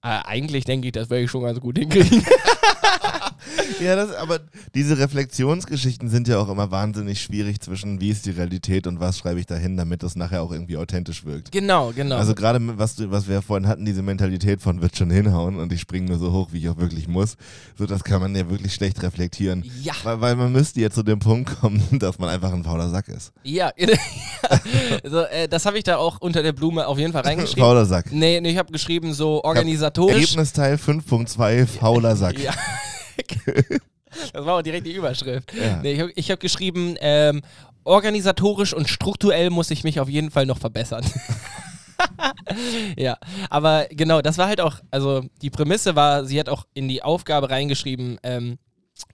Äh, 0.03 0.21
eigentlich 0.25 0.65
denke 0.65 0.89
ich, 0.89 0.93
das 0.93 1.11
werde 1.11 1.25
ich 1.25 1.31
schon 1.31 1.43
ganz 1.43 1.61
gut 1.61 1.77
hinkriegen. 1.77 2.25
Ja, 3.81 3.97
das, 3.97 4.15
aber 4.15 4.41
diese 4.75 4.99
Reflexionsgeschichten 4.99 6.09
sind 6.09 6.29
ja 6.29 6.39
auch 6.39 6.49
immer 6.49 6.71
wahnsinnig 6.71 7.21
schwierig 7.23 7.61
zwischen 7.61 8.01
wie 8.01 8.11
ist 8.11 8.27
die 8.27 8.31
Realität 8.31 8.87
und 8.87 9.01
was 9.01 9.19
schreibe 9.19 9.41
ich 9.41 9.47
dahin, 9.47 9.77
damit 9.77 10.03
das 10.03 10.17
nachher 10.17 10.43
auch 10.43 10.53
irgendwie 10.53 10.77
authentisch 10.77 11.25
wirkt. 11.25 11.51
genau, 11.51 11.93
genau. 11.95 12.17
Also 12.17 12.35
gerade 12.35 12.59
was, 12.79 12.97
was 13.11 13.29
wir 13.29 13.41
vorhin 13.43 13.67
hatten, 13.67 13.85
diese 13.85 14.03
Mentalität 14.03 14.61
von 14.61 14.83
wird 14.83 14.97
schon 14.97 15.11
hinhauen 15.11 15.59
und 15.59 15.73
ich 15.73 15.81
springe 15.81 16.09
nur 16.11 16.19
so 16.19 16.33
hoch, 16.33 16.49
wie 16.53 16.59
ich 16.59 16.69
auch 16.69 16.77
wirklich 16.77 17.09
muss, 17.09 17.37
so 17.79 17.87
das 17.87 18.05
kann 18.05 18.21
man 18.21 18.35
ja 18.35 18.49
wirklich 18.51 18.75
schlecht 18.75 19.03
reflektieren. 19.03 19.65
ja, 19.83 19.95
Weil, 20.03 20.21
weil 20.21 20.37
man 20.37 20.53
müsste 20.53 20.81
jetzt 20.81 20.95
zu 20.95 21.03
dem 21.03 21.19
Punkt 21.19 21.61
kommen, 21.61 21.83
dass 21.99 22.19
man 22.19 22.29
einfach 22.29 22.53
ein 22.53 22.65
fauler 22.65 22.91
Sack 22.91 23.09
ist. 23.09 23.33
ja. 23.43 23.71
so, 25.05 25.21
äh, 25.23 25.49
das 25.49 25.67
habe 25.67 25.79
ich 25.79 25.85
da 25.85 25.97
auch 25.97 26.21
unter 26.21 26.43
der 26.43 26.53
Blume 26.53 26.87
auf 26.87 26.99
jeden 26.99 27.13
Fall 27.13 27.23
reingeschrieben. 27.23 27.63
Fauler 27.63 27.87
Sack. 27.87 28.13
Nee, 28.13 28.41
nee, 28.41 28.51
ich 28.51 28.59
habe 28.59 28.73
geschrieben, 28.73 29.15
so 29.15 29.43
organisatorisch. 29.43 30.15
Ergebnisteil 30.17 30.77
5.2, 30.77 31.67
fauler 31.67 32.17
Sack. 32.17 32.39
Ja. 32.39 32.53
das 34.33 34.45
war 34.45 34.59
auch 34.59 34.63
direkt 34.63 34.87
die 34.87 34.93
Überschrift. 34.93 35.53
Ja. 35.55 35.81
Nee, 35.83 35.93
ich 35.93 36.01
habe 36.01 36.13
hab 36.33 36.41
geschrieben, 36.41 36.97
ähm, 37.01 37.43
organisatorisch 37.85 38.75
und 38.75 38.89
strukturell 38.89 39.51
muss 39.51 39.71
ich 39.71 39.85
mich 39.85 40.01
auf 40.01 40.09
jeden 40.09 40.31
Fall 40.31 40.47
noch 40.47 40.59
verbessern. 40.59 41.05
ja, 42.97 43.17
aber 43.49 43.87
genau, 43.91 44.21
das 44.23 44.39
war 44.39 44.49
halt 44.49 44.61
auch, 44.61 44.77
also 44.91 45.25
die 45.43 45.51
Prämisse 45.51 45.97
war, 45.97 46.25
sie 46.25 46.39
hat 46.39 46.49
auch 46.49 46.67
in 46.75 46.89
die 46.89 47.03
Aufgabe 47.03 47.51
reingeschrieben, 47.51 48.19
ähm, 48.23 48.59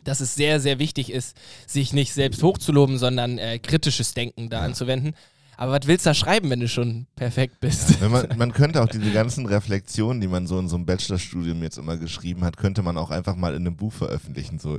dass 0.03 0.21
es 0.21 0.35
sehr, 0.35 0.61
sehr 0.61 0.79
wichtig 0.79 1.11
ist, 1.11 1.37
sich 1.67 1.93
nicht 1.93 2.13
selbst 2.13 2.43
hochzuloben, 2.43 2.99
sondern 2.99 3.39
äh, 3.39 3.59
kritisches 3.59 4.15
Denken 4.15 4.49
da 4.51 4.61
Ja. 4.61 4.65
Aber 5.57 5.73
was 5.73 5.87
willst 5.87 6.07
du 6.07 6.11
da 6.11 6.15
schreiben, 6.15 6.51
wenn 6.51 6.61
du 6.61 6.69
schon 6.69 7.07
perfekt 7.17 7.61
bist? 7.61 8.01
Wenn 8.01 8.11
man, 8.11 8.29
man 8.37 8.53
könnte 8.53 8.83
auch 8.83 8.89
diese 8.89 9.11
ganzen 9.13 9.47
Reflexionen, 9.47 10.21
die 10.21 10.29
man 10.29 10.47
so 10.47 10.59
in 10.59 10.69
so 10.69 10.77
einem 10.77 10.87
Bachelorstudium 10.87 11.63
jetzt 11.63 11.79
immer 11.79 11.97
geschrieben 11.97 12.45
hat, 12.45 12.57
könnte 12.57 12.83
man 12.83 12.99
auch 12.99 13.11
einfach 13.11 13.37
mal 13.37 13.55
in 13.55 13.67
einem 13.67 13.77
Buch 13.77 13.93
veröffentlichen, 13.93 14.59
so 14.59 14.79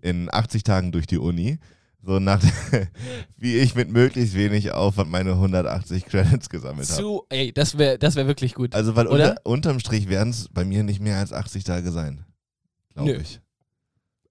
in 0.00 0.28
80 0.32 0.62
Tagen 0.62 0.92
durch 0.92 1.06
die 1.06 1.18
Uni. 1.18 1.58
So 2.02 2.20
nach, 2.20 2.40
wie 3.36 3.56
ich 3.56 3.74
mit 3.74 3.90
möglichst 3.90 4.34
wenig 4.34 4.70
Aufwand 4.70 5.10
meine 5.10 5.32
180 5.32 6.04
Credits 6.04 6.48
gesammelt 6.48 6.88
habe. 6.88 7.00
Zu, 7.00 7.24
ey, 7.28 7.52
das 7.52 7.76
wäre 7.76 7.98
das 7.98 8.14
wär 8.14 8.28
wirklich 8.28 8.54
gut. 8.54 8.74
Also, 8.74 8.94
weil 8.94 9.08
unter, 9.08 9.36
unterm 9.42 9.80
Strich 9.80 10.08
werden 10.08 10.30
es 10.30 10.48
bei 10.48 10.64
mir 10.64 10.84
nicht 10.84 11.00
mehr 11.00 11.18
als 11.18 11.32
80 11.32 11.64
Tage 11.64 11.90
sein. 11.90 12.24
Glaube 12.94 13.14
ich. 13.14 13.40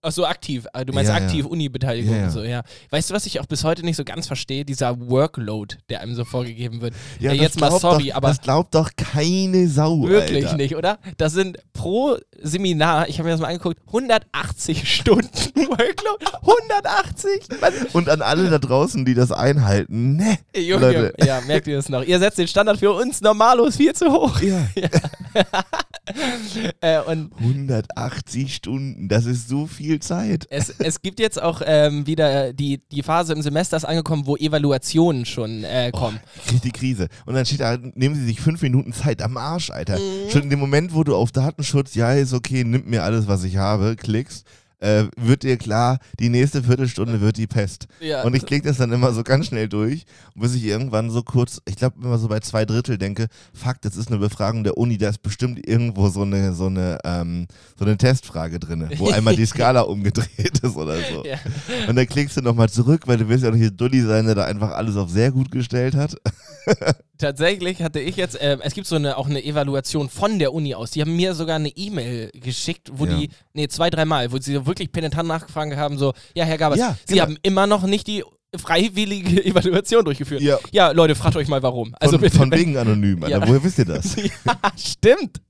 Ach 0.07 0.12
so, 0.13 0.25
aktiv. 0.25 0.65
Ah, 0.74 0.83
Du 0.86 0.94
meinst 0.94 1.09
Ja, 1.12 1.18
ja. 1.19 1.25
aktiv 1.25 1.45
Uni-Beteiligung 1.45 2.12
Ja, 2.13 2.18
ja. 2.19 2.24
und 2.25 2.31
so, 2.31 2.44
ja. 2.44 2.62
Weißt 2.92 3.09
du, 3.09 3.13
was 3.13 3.25
ich 3.25 3.39
auch 3.42 3.45
bis 3.45 3.63
heute 3.65 3.83
nicht 3.83 3.98
so 3.98 4.04
ganz 4.06 4.25
verstehe? 4.27 4.63
Dieser 4.63 4.98
Workload, 5.09 5.75
der 5.89 6.00
einem 6.01 6.15
so 6.15 6.24
vorgegeben 6.24 6.80
wird. 6.81 6.94
Ja, 7.19 7.31
das 7.31 7.39
jetzt 7.42 7.59
mal 7.59 7.71
sorry, 7.71 8.07
doch, 8.09 8.15
aber 8.15 8.30
Das 8.30 8.42
glaubt 8.42 8.74
doch 8.74 8.89
keine 8.95 9.68
Sau. 9.68 10.01
wirklich 10.07 10.45
Alter. 10.45 10.57
nicht, 10.57 10.75
oder? 10.75 10.98
Das 11.18 11.33
sind 11.33 11.57
pro 11.74 12.18
Seminar, 12.42 13.09
ich 13.09 13.19
habe 13.19 13.27
mir 13.27 13.33
das 13.33 13.42
mal 13.42 13.48
angeguckt, 13.48 13.80
180 13.88 14.89
Stunden 14.95 15.27
Workload. 15.56 16.25
180? 16.42 17.50
Was? 17.60 17.74
Und 17.94 18.07
an 18.10 18.21
alle 18.21 18.50
da 18.50 18.60
draußen, 18.60 19.03
die 19.06 19.13
das 19.13 19.31
einhalten, 19.31 20.15
ne? 20.15 20.38
Junge, 20.56 20.86
Leute. 20.92 21.13
ja, 21.25 21.42
merkt 21.42 21.68
ihr 21.68 21.75
das 21.75 21.89
noch? 21.89 22.03
Ihr 22.03 22.19
setzt 22.19 22.38
den 22.38 22.48
Standard 22.48 22.77
für 22.80 22.92
uns 22.94 23.19
Normalos 23.21 23.75
viel 23.75 23.94
zu 23.94 24.12
hoch. 24.12 24.39
Ja. 24.42 24.68
Äh, 26.80 27.01
und 27.01 27.31
180 27.39 28.56
Stunden, 28.56 29.10
das 29.10 29.25
ist 29.25 29.50
so 29.50 29.68
viel 29.68 29.96
Zeit. 29.99 30.47
es, 30.49 30.69
es 30.69 31.01
gibt 31.01 31.19
jetzt 31.19 31.41
auch 31.41 31.61
ähm, 31.65 32.07
wieder 32.07 32.53
die, 32.53 32.81
die 32.91 33.03
Phase 33.03 33.33
im 33.33 33.41
Semester 33.41 33.77
ist 33.77 33.85
angekommen, 33.85 34.25
wo 34.25 34.35
Evaluationen 34.35 35.25
schon 35.25 35.63
äh, 35.63 35.91
kommen. 35.94 36.19
Kriegt 36.47 36.63
die 36.63 36.71
Krise. 36.71 37.07
Und 37.25 37.35
dann 37.35 37.45
steht 37.45 37.61
da, 37.61 37.77
nehmen 37.95 38.15
Sie 38.15 38.25
sich 38.25 38.41
fünf 38.41 38.61
Minuten 38.61 38.94
Zeit 38.94 39.21
am 39.21 39.38
Arsch, 39.38 39.69
Alter. 39.69 39.97
Mhm. 39.97 40.29
Schon 40.29 40.44
in 40.44 40.49
dem 40.49 40.59
Moment, 40.59 40.94
wo 40.94 41.03
du 41.03 41.15
auf 41.15 41.31
Datenschutz, 41.31 41.95
ja, 41.95 42.13
ist 42.13 42.33
okay, 42.33 42.63
nimmt 42.63 42.88
mir 42.88 43.03
alles, 43.03 43.27
was 43.27 43.43
ich 43.43 43.57
habe, 43.57 43.95
klickst, 43.95 44.45
äh, 44.79 45.05
wird 45.15 45.43
dir 45.43 45.57
klar, 45.57 46.00
die 46.19 46.29
nächste 46.29 46.63
Viertelstunde 46.63 47.19
wird 47.22 47.38
die 47.38 47.48
Pest. 47.48 47.88
Ja. 48.00 48.24
Und 48.24 48.36
ich 48.36 48.46
klicke 48.46 48.67
das 48.67 48.77
dann 48.77 48.91
immer 48.91 49.12
so 49.13 49.24
ganz 49.24 49.48
schnell 49.48 49.67
durch, 49.67 50.05
bis 50.36 50.53
ich 50.55 50.63
irgendwann 50.65 51.10
so 51.10 51.24
kurz, 51.24 51.62
ich 51.67 51.75
glaube 51.75 51.96
immer 52.01 52.17
so 52.17 52.27
bei 52.27 52.39
zwei 52.41 52.65
Drittel 52.65 52.98
denke, 52.98 53.27
fuck, 53.53 53.81
das 53.81 53.96
ist 53.98 54.10
eine 54.10 54.19
Befragung 54.19 54.63
der 54.63 54.77
Uni, 54.77 54.98
da 54.98 55.10
ist 55.10 55.22
bestimmt 55.24 55.67
irgendwo 55.67 56.10
so 56.10 56.22
eine, 56.22 56.53
so 56.53 56.67
eine, 56.67 57.00
ähm, 57.03 57.48
so 57.77 57.86
eine 57.86 57.98
Testfrage 57.98 58.60
drin, 58.60 58.88
wo 58.98 59.10
einmal 59.12 59.36
die 59.36 59.46
Skala 59.46 59.81
umgedreht 59.81 60.60
ist 60.62 60.75
oder 60.75 60.98
so. 61.12 61.24
Ja. 61.25 61.38
Und 61.88 61.96
dann 61.96 62.07
klickst 62.07 62.38
du 62.38 62.41
nochmal 62.41 62.69
zurück, 62.69 63.07
weil 63.07 63.17
du 63.17 63.27
willst 63.29 63.43
ja 63.43 63.51
nicht 63.51 63.63
der 63.63 63.72
Dulli 63.72 64.01
sein, 64.01 64.25
der 64.25 64.36
da 64.36 64.46
einfach 64.46 64.72
alles 64.72 64.96
auf 64.96 65.10
sehr 65.10 65.31
gut 65.31 65.51
gestellt 65.51 65.96
hat. 65.96 66.15
Tatsächlich 67.17 67.81
hatte 67.81 68.00
ich 68.00 68.15
jetzt, 68.15 68.39
äh, 68.39 68.57
es 68.62 68.74
gibt 68.75 68.86
so 68.86 68.96
eine, 68.96 69.17
auch 69.17 69.27
eine 69.27 69.43
Evaluation 69.43 70.07
von 70.07 70.38
der 70.38 70.53
Uni 70.53 70.75
aus. 70.75 70.91
Die 70.91 71.01
haben 71.01 71.15
mir 71.15 71.34
sogar 71.34 71.55
eine 71.55 71.69
E-Mail 71.69 72.29
geschickt, 72.34 72.91
wo 72.93 73.05
Ja. 73.07 73.17
die, 73.17 73.29
nee, 73.53 73.67
zwei, 73.67 73.89
dreimal, 73.89 74.31
wo 74.31 74.38
sie 74.38 74.66
wirklich 74.67 74.91
penetrant 74.91 75.27
nachgefragt 75.27 75.75
haben, 75.75 75.97
so, 75.97 76.13
ja, 76.36 76.45
Herr 76.45 76.57
Gabers, 76.57 76.77
Ja, 76.79 76.95
Sie 77.05 77.13
genau. 77.15 77.24
haben 77.25 77.38
immer 77.41 77.65
noch 77.67 77.83
nicht 77.83 78.07
die 78.07 78.24
freiwillige 78.55 79.43
Evaluation 79.45 80.05
durchgeführt. 80.05 80.41
Ja. 80.41 80.57
Ja, 80.71 80.91
Leute, 80.91 81.15
fragt 81.15 81.36
euch 81.36 81.47
mal 81.47 81.62
warum. 81.63 81.93
Also 82.00 82.17
von, 82.17 82.29
von 82.29 82.51
wegen 82.51 82.77
anonym, 82.77 83.24
Alter. 83.24 83.39
Ja. 83.39 83.47
Woher 83.47 83.63
wisst 83.63 83.79
ihr 83.79 83.86
das? 83.86 84.15
ja, 84.45 84.55
stimmt. 84.77 85.41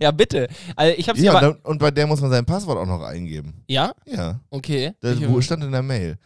Ja, 0.00 0.10
bitte. 0.10 0.48
Also 0.76 0.94
ich 0.96 1.06
Ja, 1.22 1.34
und, 1.34 1.42
dann, 1.42 1.54
und 1.62 1.78
bei 1.78 1.90
der 1.90 2.06
muss 2.06 2.20
man 2.20 2.30
sein 2.30 2.44
Passwort 2.44 2.78
auch 2.78 2.86
noch 2.86 3.02
eingeben. 3.02 3.62
ja? 3.68 3.92
Ja, 4.06 4.40
Okay. 4.50 4.92
das 5.00 5.18
Ich- 5.18 5.28
wo 5.28 5.40
stand 5.40 5.62
in 5.62 5.72
der 5.72 5.82
Mail. 5.82 6.16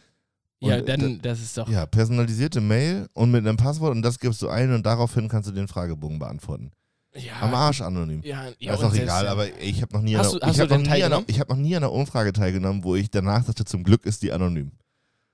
ja, 0.61 0.77
Und, 0.77 0.89
dann, 0.89 1.19
das 1.21 1.39
ist 1.41 1.57
doch. 1.57 1.69
Ja, 1.69 1.85
personalisierte 1.85 2.61
Mail 2.61 3.07
und 3.13 3.29
mit 3.31 3.45
einem 3.45 3.57
Passwort 3.57 3.91
und 3.91 4.01
das 4.01 4.17
gibst 4.19 4.41
du 4.41 4.47
ein 4.49 4.73
und 4.73 4.85
daraufhin 4.85 5.27
kannst 5.27 5.49
du 5.49 5.53
den 5.53 5.67
Fragebogen 5.67 6.19
beantworten. 6.19 6.71
Ja, 7.17 7.33
Am 7.41 7.53
Arsch 7.53 7.81
anonym. 7.81 8.21
ja, 8.23 8.45
ja 8.59 8.73
ist 8.73 8.83
doch 8.83 8.93
egal, 8.93 9.27
aber 9.27 9.45
ich 9.59 9.81
habe 9.81 9.93
noch 9.93 10.01
nie, 10.01 10.15
an 10.15 10.19
Hast 10.21 10.31
einer- 10.33 10.39
du- 10.39 10.45
hast 10.45 10.51
ich 10.51 10.57
du 10.57 10.61
hab 10.63 10.69
noch 10.69 10.75
denn 10.77 10.81
nie 10.83 10.87
an 10.87 10.91
einer- 10.93 10.99
teilgenommen? 11.01 11.25
ich 11.27 11.39
hab 11.39 11.49
noch 11.49 11.55
nie 11.57 11.75
an 11.75 11.83
einer 11.83 11.91
Umfrage 11.91 12.33
teilgenommen, 12.33 12.83
wo 12.83 12.95
ich 12.95 13.09
danach 13.09 13.43
dachte, 13.43 13.65
zum 13.65 13.83
Glück 13.83 14.05
ist 14.05 14.21
die 14.23 14.31
anonym. 14.31 14.71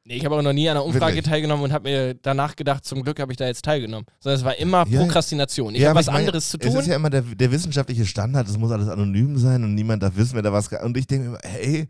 Nee, 0.06 0.16
ich 0.16 0.26
habe 0.26 0.36
auch 0.36 0.42
noch 0.42 0.52
nie 0.52 0.68
an 0.68 0.76
einer 0.76 0.86
Umfrage 0.86 1.16
Wirklich? 1.16 1.26
teilgenommen 1.32 1.64
und 1.64 1.72
habe 1.72 1.90
mir 1.90 2.14
danach 2.14 2.58
gedacht, 2.58 2.84
zum 2.84 3.04
Glück 3.04 3.20
habe 3.22 3.32
ich 3.32 3.38
da 3.38 3.46
jetzt 3.48 3.64
teilgenommen. 3.64 4.06
Sondern 4.20 4.38
es 4.40 4.44
war 4.46 4.58
immer 4.58 4.86
Ja. 4.90 5.00
Prokrastination. 5.00 5.76
Ich 5.76 5.82
Ja, 5.82 5.90
habe 5.90 6.00
was 6.00 6.08
ich 6.08 6.12
meine, 6.12 6.26
anderes 6.28 6.50
zu 6.50 6.58
Es 6.60 6.68
tun. 6.68 6.78
ist 6.78 6.88
ja 6.88 6.96
immer 6.98 7.10
der, 7.10 7.22
der 7.22 7.52
wissenschaftliche 7.54 8.06
Standard, 8.06 8.48
es 8.50 8.58
muss 8.58 8.70
alles 8.72 8.90
anonym 8.90 9.38
sein 9.38 9.64
und 9.64 9.76
niemand 9.76 10.04
darf 10.04 10.18
wissen, 10.18 10.36
wer 10.36 10.42
da 10.42 10.52
was. 10.52 10.68
Und 10.68 10.98
ich 10.98 11.08
denke 11.08 11.30
mir 11.30 11.30
immer, 11.38 11.40
hey, 11.44 11.88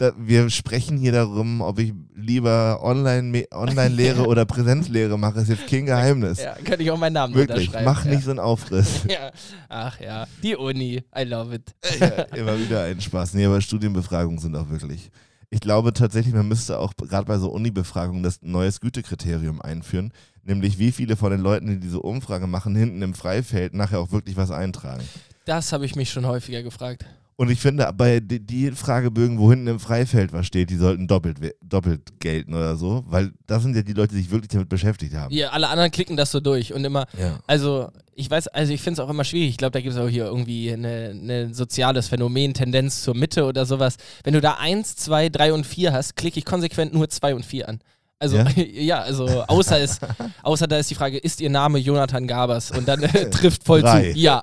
da, 0.00 0.12
wir 0.16 0.48
sprechen 0.48 0.96
hier 0.96 1.12
darum, 1.12 1.60
ob 1.60 1.78
ich 1.78 1.92
lieber 2.14 2.80
Online- 2.82 3.44
Online-Lehre 3.52 4.24
oder 4.26 4.46
Präsenzlehre 4.46 5.18
mache, 5.18 5.40
ist 5.40 5.48
jetzt 5.48 5.66
kein 5.66 5.84
Geheimnis. 5.84 6.40
Ja, 6.42 6.54
könnte 6.54 6.82
ich 6.82 6.90
auch 6.90 6.98
meinen 6.98 7.12
Namen 7.12 7.34
Wirklich, 7.34 7.70
mach 7.84 8.06
ja. 8.06 8.10
nicht 8.12 8.24
so 8.24 8.30
einen 8.30 8.38
Aufriss. 8.38 9.00
Ja. 9.10 9.30
Ach 9.68 10.00
ja, 10.00 10.26
die 10.42 10.56
Uni, 10.56 11.02
I 11.16 11.22
love 11.24 11.54
it. 11.54 11.74
ja, 11.98 12.06
immer 12.34 12.58
wieder 12.58 12.84
ein 12.84 13.00
Spaß. 13.00 13.34
Nee, 13.34 13.44
aber 13.44 13.60
Studienbefragungen 13.60 14.38
sind 14.38 14.56
auch 14.56 14.70
wirklich. 14.70 15.10
Ich 15.50 15.60
glaube 15.60 15.92
tatsächlich, 15.92 16.32
man 16.32 16.48
müsste 16.48 16.78
auch 16.78 16.94
gerade 16.96 17.26
bei 17.26 17.36
so 17.38 17.50
Uni-Befragungen 17.50 18.22
das 18.22 18.40
neues 18.40 18.80
Gütekriterium 18.80 19.60
einführen, 19.60 20.12
nämlich 20.44 20.78
wie 20.78 20.92
viele 20.92 21.16
von 21.16 21.30
den 21.32 21.40
Leuten, 21.40 21.66
die 21.66 21.80
diese 21.80 22.00
Umfrage 22.00 22.46
machen, 22.46 22.74
hinten 22.76 23.02
im 23.02 23.14
Freifeld 23.14 23.74
nachher 23.74 23.98
auch 24.00 24.12
wirklich 24.12 24.36
was 24.36 24.50
eintragen. 24.50 25.02
Das 25.44 25.72
habe 25.72 25.84
ich 25.84 25.96
mich 25.96 26.10
schon 26.10 26.24
häufiger 26.26 26.62
gefragt. 26.62 27.04
Und 27.40 27.50
ich 27.50 27.58
finde, 27.58 27.90
bei 27.96 28.20
die, 28.20 28.38
die 28.38 28.70
Fragebögen, 28.72 29.38
wo 29.38 29.48
hinten 29.48 29.66
im 29.68 29.80
Freifeld 29.80 30.30
was 30.34 30.46
steht, 30.46 30.68
die 30.68 30.76
sollten 30.76 31.08
doppelt, 31.08 31.38
doppelt 31.64 32.20
gelten 32.20 32.52
oder 32.52 32.76
so, 32.76 33.02
weil 33.08 33.32
das 33.46 33.62
sind 33.62 33.74
ja 33.74 33.80
die 33.80 33.94
Leute, 33.94 34.14
die 34.14 34.20
sich 34.20 34.30
wirklich 34.30 34.50
damit 34.50 34.68
beschäftigt 34.68 35.14
haben. 35.14 35.32
Ja, 35.32 35.48
alle 35.48 35.68
anderen 35.68 35.90
klicken 35.90 36.18
das 36.18 36.30
so 36.32 36.40
durch 36.40 36.74
und 36.74 36.84
immer, 36.84 37.06
Ja. 37.18 37.38
also 37.46 37.88
ich 38.14 38.30
weiß, 38.30 38.48
also 38.48 38.74
ich 38.74 38.82
finde 38.82 39.00
es 39.00 39.06
auch 39.06 39.08
immer 39.08 39.24
schwierig. 39.24 39.48
Ich 39.48 39.56
glaube, 39.56 39.70
da 39.72 39.80
gibt 39.80 39.94
es 39.94 39.98
auch 39.98 40.10
hier 40.10 40.26
irgendwie 40.26 40.68
ein 40.68 41.54
soziales 41.54 42.08
Phänomen, 42.08 42.52
Tendenz 42.52 43.02
zur 43.02 43.14
Mitte 43.16 43.46
oder 43.46 43.64
sowas. 43.64 43.96
Wenn 44.22 44.34
du 44.34 44.42
da 44.42 44.58
1, 44.60 44.96
2, 44.96 45.30
3 45.30 45.54
und 45.54 45.64
4 45.64 45.94
hast, 45.94 46.16
klicke 46.16 46.38
ich 46.38 46.44
konsequent 46.44 46.92
nur 46.92 47.08
2 47.08 47.34
und 47.34 47.46
4 47.46 47.70
an. 47.70 47.80
Also 48.22 48.36
Ja? 48.36 48.44
ja, 48.56 49.00
also 49.00 49.26
außer 49.46 49.80
es, 49.80 49.98
außer 50.42 50.66
da 50.66 50.76
ist 50.76 50.90
die 50.90 50.94
Frage, 50.94 51.16
ist 51.16 51.40
ihr 51.40 51.48
Name 51.48 51.78
Jonathan 51.78 52.26
Gabers? 52.26 52.70
Und 52.70 52.86
dann 52.86 53.02
äh, 53.02 53.30
trifft 53.30 53.64
voll 53.64 53.80
Drei. 53.80 54.12
zu. 54.12 54.18
Ja. 54.18 54.42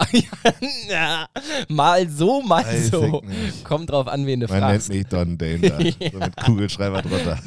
ja. 0.89 1.27
Mal 1.69 2.09
so, 2.09 2.41
mal 2.41 2.65
Weiß 2.65 2.89
so. 2.89 3.21
Kommt 3.63 3.91
drauf 3.91 4.07
an, 4.07 4.25
wen 4.25 4.39
du 4.39 4.47
Man 4.47 4.59
nennt 4.61 4.71
fragst. 4.71 4.89
mich 4.89 5.05
Don 5.05 5.37
Danger. 5.37 5.77
So 6.11 6.17
mit 6.17 6.35
Kugelschreiber 6.37 7.03
drunter. 7.03 7.37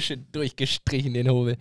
Schön 0.00 0.26
durchgestrichen 0.32 1.14
den 1.14 1.28
Hobel. 1.30 1.56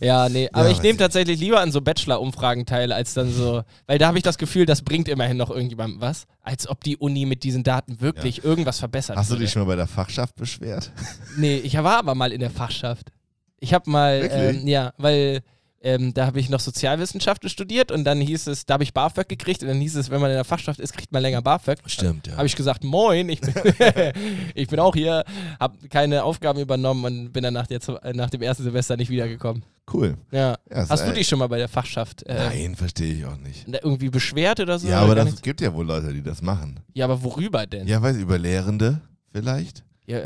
Ja, 0.00 0.30
nee, 0.30 0.48
aber 0.50 0.64
Ja, 0.64 0.70
ich 0.72 0.78
nehme 0.80 0.92
ich 0.92 0.98
tatsächlich 0.98 1.38
lieber 1.38 1.60
an 1.60 1.70
so 1.70 1.82
Bachelor-Umfragen 1.82 2.64
teil, 2.64 2.92
als 2.92 3.12
dann 3.12 3.30
so, 3.30 3.62
weil 3.86 3.98
da 3.98 4.06
habe 4.06 4.16
ich 4.16 4.24
das 4.24 4.38
Gefühl, 4.38 4.64
das 4.64 4.80
bringt 4.80 5.06
immerhin 5.06 5.36
noch 5.36 5.50
irgendjemandem 5.50 6.00
was, 6.00 6.24
als 6.40 6.66
ob 6.66 6.82
die 6.82 6.96
Uni 6.96 7.26
mit 7.26 7.44
diesen 7.44 7.62
Daten 7.62 8.00
wirklich 8.00 8.42
irgendwas 8.42 8.78
verbessert 8.78 9.18
Hast 9.18 9.28
du 9.28 9.34
würde. 9.34 9.44
dich 9.44 9.52
schon 9.52 9.62
mal 9.62 9.68
bei 9.68 9.76
der 9.76 9.86
Fachschaft 9.86 10.34
beschwert? 10.36 10.90
Nee, 11.36 11.56
ich 11.56 11.76
war 11.76 11.98
aber 11.98 12.14
mal 12.14 12.32
in 12.32 12.40
der 12.40 12.50
Fachschaft. 12.50 13.12
Ich 13.60 13.74
habe 13.74 13.90
mal, 13.90 14.28
ähm, 14.32 14.66
ja, 14.66 14.92
weil 14.96 15.40
ähm, 15.82 16.12
da 16.12 16.26
habe 16.26 16.40
ich 16.40 16.50
noch 16.50 16.60
Sozialwissenschaften 16.60 17.48
studiert 17.48 17.90
und 17.90 18.04
dann 18.04 18.20
hieß 18.20 18.48
es, 18.48 18.66
da 18.66 18.74
habe 18.74 18.84
ich 18.84 18.92
BAföG 18.92 19.28
gekriegt 19.28 19.62
und 19.62 19.68
dann 19.68 19.80
hieß 19.80 19.96
es, 19.96 20.10
wenn 20.10 20.20
man 20.20 20.30
in 20.30 20.36
der 20.36 20.44
Fachschaft 20.44 20.78
ist, 20.78 20.92
kriegt 20.92 21.10
man 21.12 21.22
länger 21.22 21.40
BAföG. 21.40 21.78
Stimmt, 21.86 22.26
ja. 22.26 22.36
Habe 22.36 22.46
ich 22.46 22.54
gesagt, 22.56 22.84
moin, 22.84 23.28
ich 23.30 23.40
bin, 23.40 23.54
ich 24.54 24.68
bin 24.68 24.78
auch 24.78 24.94
hier, 24.94 25.24
habe 25.58 25.88
keine 25.88 26.24
Aufgaben 26.24 26.60
übernommen 26.60 27.04
und 27.04 27.32
bin 27.32 27.42
dann 27.42 27.54
nach, 27.54 27.66
der, 27.66 27.80
äh, 28.02 28.12
nach 28.12 28.28
dem 28.28 28.42
ersten 28.42 28.62
Semester 28.64 28.96
nicht 28.96 29.08
wiedergekommen. 29.08 29.62
Cool. 29.92 30.16
Ja. 30.30 30.56
Ja, 30.70 30.88
Hast 30.88 31.06
du 31.06 31.12
dich 31.12 31.26
schon 31.26 31.38
mal 31.38 31.48
bei 31.48 31.58
der 31.58 31.68
Fachschaft 31.68 32.24
äh, 32.24 32.34
Nein, 32.34 32.76
verstehe 32.76 33.14
ich 33.14 33.24
auch 33.24 33.38
nicht. 33.38 33.66
irgendwie 33.66 34.10
beschwert 34.10 34.60
oder 34.60 34.78
so? 34.78 34.86
Ja, 34.86 35.00
aber 35.00 35.14
das 35.14 35.40
gibt 35.42 35.60
ja 35.62 35.72
wohl 35.72 35.86
Leute, 35.86 36.12
die 36.12 36.22
das 36.22 36.42
machen. 36.42 36.80
ja, 36.92 37.06
aber 37.06 37.22
worüber 37.22 37.66
denn? 37.66 37.88
Ja, 37.88 38.00
weiß 38.00 38.16
über 38.16 38.38
Lehrende 38.38 39.00
vielleicht. 39.32 39.82
Ja. 40.06 40.20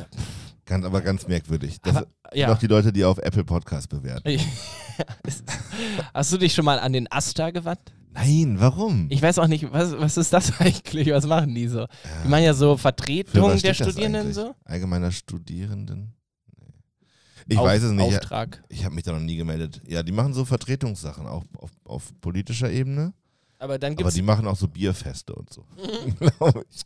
Ganz, 0.66 0.85
aber 0.85 1.00
ganz 1.02 1.26
merkwürdig. 1.28 1.78
Das 1.83 1.97
Aber, 1.97 2.06
sind 2.33 2.38
ja. 2.40 2.52
auch 2.52 2.59
die 2.59 2.66
Leute, 2.66 2.92
die 2.92 3.04
auf 3.04 3.18
Apple 3.18 3.44
Podcast 3.44 3.88
bewerten. 3.90 4.40
Hast 6.14 6.33
du 6.33 6.38
dich 6.38 6.54
schon 6.54 6.64
mal 6.64 6.78
an 6.78 6.92
den 6.92 7.11
Asta 7.11 7.50
gewandt? 7.50 7.92
Nein, 8.12 8.56
warum? 8.61 9.09
Ich 9.11 9.21
weiß 9.21 9.38
auch 9.40 9.49
nicht, 9.49 9.73
was, 9.73 9.99
was 9.99 10.16
ist 10.16 10.33
das 10.33 10.61
eigentlich? 10.61 11.09
Was 11.11 11.26
machen 11.26 11.54
die 11.54 11.66
so? 11.68 11.87
Die 11.87 12.25
Ja. 12.25 12.30
machen 12.30 12.44
ja 12.44 12.54
so 12.54 12.76
Vertretung 12.76 13.59
der 13.61 13.75
Studierenden 13.75 14.33
so. 14.33 14.54
Allgemeiner 14.64 15.11
Studierenden? 15.11 16.14
Ich 17.47 17.59
Auf- 17.59 17.66
weiß 17.66 17.83
es 17.83 17.92
nicht. 17.92 18.00
Auftrag. 18.16 18.62
Ich 18.71 18.85
habe 18.85 18.94
mich 18.94 19.04
da 19.04 19.12
noch 19.12 19.21
nie 19.21 19.37
gemeldet. 19.37 19.83
Ja, 19.87 20.02
die 20.02 20.12
machen 20.12 20.33
so 20.33 20.44
Vertretungssachen, 20.47 21.26
auch 21.26 21.44
auf, 21.59 21.71
auf 21.85 22.21
politischer 22.21 22.71
Ebene. 22.71 23.12
Aber 23.64 23.78
dann 23.78 23.92
Aber 23.92 23.97
gibt's 24.02 24.14
die 24.14 24.21
machen 24.23 24.47
auch 24.47 24.56
so 24.56 24.68
Bierfeste 24.68 25.35
und 25.35 25.50
so. 25.50 25.64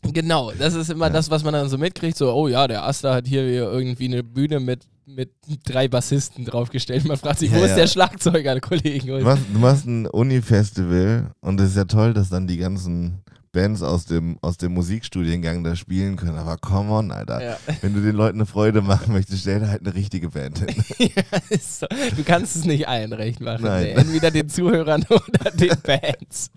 Genau, 0.13 0.51
das 0.57 0.73
ist 0.75 0.89
immer 0.89 1.07
Ja. 1.07 1.13
das, 1.13 1.29
was 1.29 1.43
man 1.43 1.53
dann 1.53 1.67
so 1.67 1.77
mitkriegt. 1.77 2.15
So, 2.17 2.31
oh 2.33 2.47
ja, 2.47 2.67
der 2.67 2.85
Asta 2.85 3.13
hat 3.15 3.27
hier 3.27 3.41
irgendwie 3.43 4.05
eine 4.05 4.23
Bühne 4.23 4.61
mit, 4.61 4.87
mit 5.05 5.31
drei 5.65 5.89
Bassisten 5.89 6.45
draufgestellt. 6.45 7.03
Man 7.05 7.17
fragt 7.17 7.39
sich, 7.39 7.51
Ja, 7.51 7.57
wo 7.59 7.63
ist 7.63 7.71
ja. 7.71 7.75
der 7.75 7.87
Schlagzeuger, 7.87 8.59
Kollegen? 8.61 9.07
Du 9.07 9.19
machst, 9.25 9.43
du 9.53 9.59
machst 9.59 9.85
ein 9.87 10.07
Uni-Festival 10.07 11.31
und 11.41 11.59
es 11.59 11.71
ist 11.71 11.75
ja 11.77 11.83
toll, 11.85 12.13
dass 12.13 12.29
dann 12.29 12.47
die 12.47 12.57
ganzen 12.57 13.23
Bands 13.51 13.81
aus 13.81 14.05
dem, 14.05 14.37
aus 14.41 14.57
dem 14.57 14.73
Musikstudiengang 14.73 15.63
da 15.63 15.75
spielen 15.75 16.15
können. 16.15 16.37
Aber 16.37 16.57
come 16.57 16.91
on, 16.91 17.11
Alter. 17.11 17.41
Ja. 17.43 17.57
Wenn 17.81 17.93
du 17.93 18.01
den 18.01 18.15
Leuten 18.15 18.37
eine 18.37 18.45
Freude 18.45 18.81
machen 18.81 19.13
möchtest, 19.13 19.41
stell 19.41 19.59
dir 19.59 19.69
halt 19.69 19.81
eine 19.85 19.93
richtige 19.95 20.29
Band 20.29 20.59
hin. 20.59 20.69
Ja, 20.99 21.23
so. 21.59 21.87
Du 22.15 22.23
kannst 22.23 22.55
es 22.55 22.65
nicht 22.65 22.87
allen 22.87 23.13
recht 23.13 23.39
machen. 23.39 23.63
Nein. 23.63 23.83
Nee. 23.83 23.91
Entweder 23.91 24.31
den 24.31 24.49
Zuhörern 24.49 25.05
oder 25.09 25.51
den 25.51 25.75
Bands. 25.81 26.51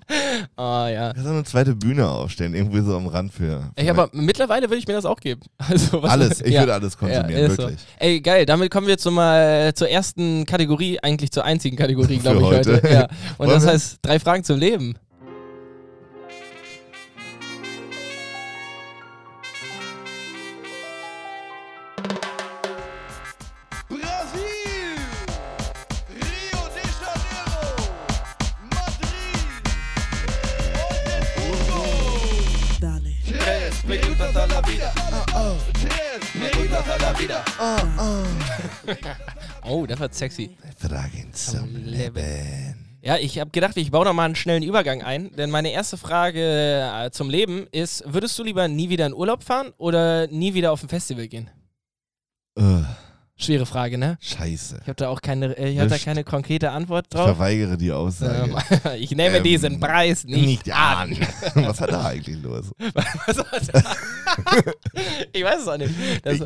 Oh 0.57 0.87
ja. 0.87 1.13
Kannst 1.13 1.27
du 1.27 1.31
eine 1.31 1.45
zweite 1.45 1.75
Bühne 1.75 2.09
aufstellen, 2.09 2.55
irgendwie 2.55 2.81
so 2.81 2.97
am 2.97 3.07
Rand 3.07 3.33
für. 3.33 3.43
für 3.43 3.73
Ey, 3.77 3.89
aber 3.89 4.11
mittlerweile 4.13 4.69
würde 4.69 4.79
ich 4.79 4.87
mir 4.87 4.95
das 4.95 5.05
auch 5.05 5.21
geben. 5.21 5.43
Also, 5.73 6.03
alles, 6.03 6.41
ich 6.41 6.53
ja. 6.53 6.61
würde 6.61 6.75
alles 6.75 6.99
konsumieren, 6.99 7.45
ist 7.45 7.57
so. 7.57 7.63
wirklich. 7.63 7.81
Ey, 7.99 8.21
geil, 8.21 8.45
damit 8.45 8.71
kommen 8.71 8.87
wir 8.87 8.99
zum, 8.99 9.17
äh, 9.19 9.73
zur 9.75 9.89
ersten 9.89 10.45
Kategorie, 10.45 10.99
eigentlich 11.01 11.31
zur 11.31 11.45
einzigen 11.45 11.77
Kategorie, 11.77 12.19
glaube 12.19 12.41
ich, 12.41 12.45
heute. 12.45 12.75
heute. 12.75 13.09
Und 13.39 13.49
Wollen 13.49 13.61
das 13.61 13.67
heißt, 13.67 13.99
drei 14.03 14.19
Fragen 14.19 14.45
zum 14.45 14.59
Leben. 14.59 14.97
A 36.89 36.97
la 37.01 37.19
vida. 37.19 37.45
Oh, 39.65 39.87
das 39.87 39.99
wird 40.01 40.15
sexy. 40.15 40.57
Fragen 40.77 41.33
zum 41.33 41.77
Leben. 41.77 42.99
Ja, 43.03 43.17
ich 43.17 43.39
habe 43.39 43.51
gedacht, 43.51 43.77
ich 43.77 43.91
baue 43.91 44.05
noch 44.05 44.13
mal 44.13 44.25
einen 44.25 44.37
schnellen 44.37 44.63
Übergang 44.63 45.03
ein, 45.03 45.35
denn 45.37 45.51
meine 45.51 45.73
erste 45.73 45.97
Frage 45.97 46.91
äh, 47.05 47.11
zum 47.11 47.31
Leben 47.31 47.67
ist, 47.73 48.05
würdest 48.07 48.39
du 48.39 48.45
lieber 48.45 48.69
nie 48.69 48.89
wieder 48.91 49.07
in 49.07 49.15
Urlaub 49.15 49.43
fahren 49.43 49.73
oder 49.77 50.27
nie 50.29 50.55
wieder 50.55 50.73
auf 50.73 50.83
ein 50.83 50.89
Festival 50.89 51.27
gehen? 51.29 51.51
Ugh, 52.59 52.85
Schwere 53.39 53.67
Frage, 53.67 53.99
ne? 53.99 54.19
scheiße. 54.21 54.77
Ich 54.83 54.87
habe 54.89 54.95
da 54.95 55.09
auch 55.09 55.21
keine, 55.21 55.57
äh, 55.59 55.71
ich 55.71 55.79
hab 55.81 55.89
da 55.89 55.95
Nicht. 55.95 56.05
keine 56.05 56.23
konkrete 56.23 56.71
Antwort 56.71 57.07
Ich 57.07 57.17
drauf. 57.17 57.25
verweigere 57.37 57.77
die 57.77 57.91
Aussage. 57.91 58.51
Ähm, 58.85 58.93
ich 59.01 59.11
nehme 59.13 59.39
Ähm, 59.39 59.43
diesen 59.43 59.81
Preis 59.81 60.25
nicht, 60.25 60.71
an. 60.73 61.17
Was 61.55 61.81
hat 61.81 61.91
da 61.91 62.05
eigentlich 62.07 62.41
los? 62.43 62.67
Was 63.27 63.39
war 63.39 63.47
das? 63.51 63.85
ich 65.33 65.43
weiß 65.43 65.63
es 65.63 65.69
auch 65.69 65.79
nicht. 65.79 65.91
Das, 66.23 66.41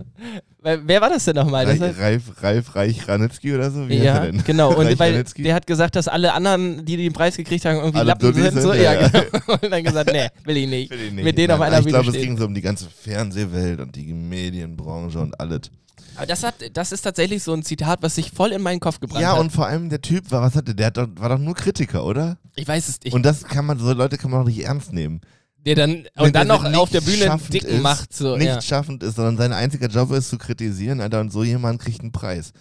Wer- 0.63 0.89
wer 0.89 1.01
war 1.01 1.11
das 1.11 1.25
denn 1.25 1.37
nochmal? 1.37 1.67
Das 1.67 1.81
Reif, 1.81 1.99
Ralf, 2.01 2.43
Ralf 2.43 2.77
Reich 2.77 3.09
Ranitzky 3.09 3.55
oder 3.55 3.71
so? 3.71 3.89
Wie 3.89 3.97
ja, 3.99 4.21
denn? 4.21 4.43
genau. 4.45 4.73
Und 4.75 4.99
weil 4.99 5.13
Ranitzky? 5.13 5.43
der 5.43 5.55
hat 5.55 5.67
gesagt, 5.67 5.97
dass 5.97 6.09
alle 6.09 6.33
anderen, 6.33 6.85
die 6.85 6.97
den 6.97 7.13
Preis 7.13 7.37
gekriegt 7.37 7.65
haben, 7.67 7.77
irgendwie 7.77 7.99
Alle 7.99 8.09
Lappen 8.09 8.33
sind. 8.33 8.61
So. 8.63 8.73
Ja, 8.73 8.95
ja. 8.95 9.09
genau. 9.09 9.53
Und 9.61 9.71
dann 9.71 9.85
gesagt, 9.85 10.11
nee, 10.13 10.29
will 10.45 10.57
ich 10.57 10.69
nicht. 10.69 10.91
Will 10.91 11.01
ich 11.09 11.13
nicht. 11.13 11.25
Mit 11.25 11.37
denen 11.37 11.53
auf 11.53 11.59
Nein, 11.61 11.73
einer 11.73 11.81
Ich 11.81 11.87
glaube, 11.87 12.11
es 12.11 12.17
ging 12.17 12.39
so 12.39 12.47
um 12.47 12.55
die 12.55 12.63
ganze 12.63 12.89
Fernsehwelt 12.89 13.81
und 13.81 13.95
die 13.95 14.13
Medienbranche 14.13 15.19
und 15.19 15.39
alles. 15.39 15.71
Aber 16.17 16.27
das, 16.27 16.43
hat, 16.43 16.55
das 16.73 16.93
ist 16.93 17.03
tatsächlich 17.03 17.43
so 17.43 17.53
ein 17.53 17.63
Zitat, 17.63 18.03
was 18.03 18.15
sich 18.15 18.31
voll 18.31 18.53
in 18.53 18.63
meinen 18.63 18.81
Kopf 18.81 19.01
gebrannt 19.01 19.23
Ja, 19.23 19.33
hat. 19.33 19.41
und 19.41 19.51
vor 19.51 19.67
allem 19.67 19.89
der 19.89 20.01
Typ 20.03 20.31
war, 20.31 20.43
was 20.43 20.55
hatte 20.57 20.75
der? 20.75 20.87
Hat 20.87 20.97
doch, 20.97 21.09
war 21.17 21.29
doch 21.29 21.39
nur 21.39 21.55
Kritiker, 21.55 22.05
oder? 22.05 22.39
ich 22.55 22.67
weiß 22.67 22.89
es 22.89 23.01
nicht. 23.05 23.13
und 23.15 23.23
das 23.25 23.45
kann 23.45 23.67
man, 23.67 23.79
so 23.79 23.93
Leute 23.93 24.17
kann 24.19 24.31
man 24.31 24.41
doch 24.41 24.49
nicht 24.49 24.65
ernst 24.65 24.93
nehmen. 24.93 25.21
der 25.65 25.75
dann, 25.75 25.91
Wenn 26.15 26.25
und 26.27 26.35
dann 26.37 26.49
der 26.49 26.57
noch 26.59 26.75
auf 26.75 26.91
der 26.91 27.01
Bühne 27.03 27.31
einen 27.31 27.41
Dicken 27.51 27.69
ist, 27.77 27.83
macht. 27.83 28.13
So, 28.15 28.37
nicht 28.37 28.47
ja. 28.47 28.61
schaffend 28.63 29.03
ist, 29.03 29.17
sondern 29.17 29.37
sein 29.37 29.53
einziger 29.53 29.89
Job 29.89 30.11
ist 30.13 30.31
zu 30.31 30.39
kritisieren, 30.39 31.01
Alter, 31.01 31.21
und 31.21 31.33
so 31.33 31.45
jemand 31.45 31.81
kriegt 31.81 32.01
einen 32.01 32.13
Preis. 32.13 32.53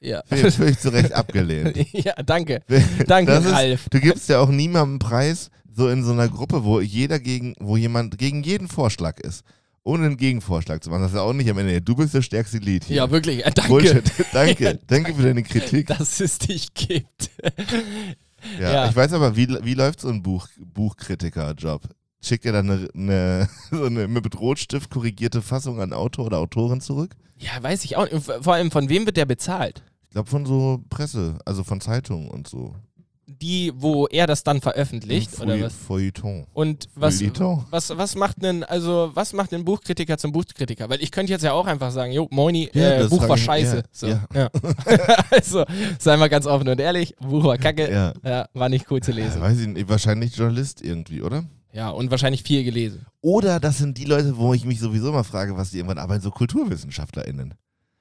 Ja. 0.00 0.22
Völlig, 0.26 0.54
völlig 0.54 0.78
zu 0.80 0.88
Recht 0.92 1.12
abgelehnt. 1.12 1.76
ja, 1.92 2.14
danke. 2.24 2.60
Danke, 3.06 3.32
Das 3.32 3.44
ist- 3.44 3.52
Ralf. 3.52 3.88
Du 3.90 4.00
gibst 4.00 4.28
ja 4.28 4.40
auch 4.40 4.48
niemandem 4.48 4.92
einen 4.94 4.98
Preis, 4.98 5.50
so 5.74 5.88
in 5.88 6.02
so 6.02 6.12
einer 6.12 6.28
Gruppe, 6.28 6.64
wo 6.64 6.80
jeder 6.80 7.18
gegen, 7.20 7.54
wo 7.60 7.76
jemand 7.76 8.18
gegen 8.18 8.42
jeden 8.42 8.68
Vorschlag 8.68 9.20
ist. 9.20 9.42
Ohne 9.84 10.06
einen 10.06 10.16
Gegenvorschlag 10.16 10.82
zu 10.82 10.90
machen. 10.90 11.02
Das 11.02 11.10
ist 11.10 11.16
ja 11.16 11.22
auch 11.22 11.32
nicht 11.32 11.50
am 11.50 11.58
Ende. 11.58 11.80
Du 11.82 11.96
bist 11.96 12.14
das 12.14 12.24
stärkste 12.24 12.58
Lied 12.58 12.84
hier. 12.84 12.96
Ja, 12.96 13.10
wirklich. 13.10 13.44
Äh, 13.44 13.50
danke, 13.50 13.68
Bullshit. 13.68 14.12
Danke. 14.32 14.78
Danke 14.86 15.14
für 15.14 15.22
deine 15.22 15.42
Kritik. 15.42 15.88
dass 15.88 16.20
es 16.20 16.38
dich 16.38 16.72
gibt. 16.72 17.30
Ja, 18.60 18.72
ja. 18.72 18.88
Ich 18.88 18.96
weiß 18.96 19.12
aber, 19.12 19.36
wie, 19.36 19.48
wie 19.62 19.74
läuft 19.74 20.00
so 20.00 20.08
ein 20.08 20.22
Buch, 20.22 20.48
Buchkritiker-Job? 20.58 21.82
Schickt 22.20 22.44
ihr 22.44 22.52
dann 22.52 22.70
eine, 22.70 22.88
eine, 22.94 23.48
so 23.70 23.84
eine 23.84 24.06
mit 24.08 24.38
Rotstift 24.38 24.90
korrigierte 24.90 25.42
Fassung 25.42 25.80
an 25.80 25.92
Autor 25.92 26.26
oder 26.26 26.38
Autorin 26.38 26.80
zurück? 26.80 27.16
ja, 27.38 27.60
weiß 27.60 27.84
ich 27.84 27.96
auch. 27.96 28.06
Vor 28.20 28.54
allem, 28.54 28.70
von 28.70 28.88
wem 28.88 29.04
wird 29.06 29.16
der 29.16 29.26
bezahlt? 29.26 29.82
Ich 30.04 30.10
glaube 30.10 30.30
von 30.30 30.46
so 30.46 30.84
Presse, 30.90 31.38
also 31.44 31.64
von 31.64 31.80
Zeitungen 31.80 32.28
und 32.28 32.46
so. 32.46 32.76
Die, 33.42 33.72
wo 33.74 34.06
er 34.06 34.26
das 34.26 34.44
dann 34.44 34.60
veröffentlicht, 34.60 35.34
oder 35.40 35.54
Feuille- 35.54 35.64
was? 35.66 35.74
Feuilleton. 35.74 36.46
Und 36.54 36.88
was, 36.94 37.18
Feuilleton. 37.18 37.64
was, 37.70 37.90
was 37.96 38.14
macht 38.14 38.42
denn, 38.42 38.62
also 38.64 39.10
was 39.14 39.32
macht 39.32 39.52
den 39.52 39.64
Buchkritiker 39.64 40.16
zum 40.16 40.32
Buchkritiker? 40.32 40.88
Weil 40.88 41.02
ich 41.02 41.10
könnte 41.10 41.32
jetzt 41.32 41.42
ja 41.42 41.52
auch 41.52 41.66
einfach 41.66 41.90
sagen, 41.90 42.12
jo, 42.12 42.28
Moini, 42.30 42.70
Ja, 42.72 43.02
äh, 43.02 43.08
Buch 43.08 43.28
war 43.28 43.36
scheiße. 43.36 43.76
ja, 43.76 43.82
so, 43.92 44.06
ja. 44.06 44.48
also, 45.30 45.64
sei 45.98 46.16
mal 46.16 46.28
ganz 46.28 46.46
offen 46.46 46.68
und 46.68 46.80
ehrlich, 46.80 47.14
Buch 47.16 47.44
war 47.44 47.58
kacke, 47.58 48.14
war 48.54 48.68
nicht 48.68 48.90
cool 48.90 49.00
zu 49.02 49.12
lesen. 49.12 49.40
weiß 49.40 49.58
ich 49.60 49.66
nicht, 49.66 49.88
wahrscheinlich 49.88 50.36
Journalist 50.36 50.80
irgendwie, 50.82 51.20
oder? 51.22 51.44
Ja, 51.74 51.90
und 51.90 52.10
wahrscheinlich 52.10 52.42
viel 52.42 52.64
gelesen. 52.64 53.06
Oder 53.22 53.58
das 53.58 53.78
sind 53.78 53.96
die 53.98 54.04
Leute, 54.04 54.36
wo 54.36 54.52
ich 54.54 54.64
mich 54.64 54.78
sowieso 54.78 55.10
mal 55.10 55.22
frage, 55.24 55.56
was 55.56 55.70
die 55.70 55.78
irgendwann 55.78 55.98
arbeiten, 55.98 56.20
so 56.22 56.30
KulturwissenschaftlerInnen. 56.30 57.54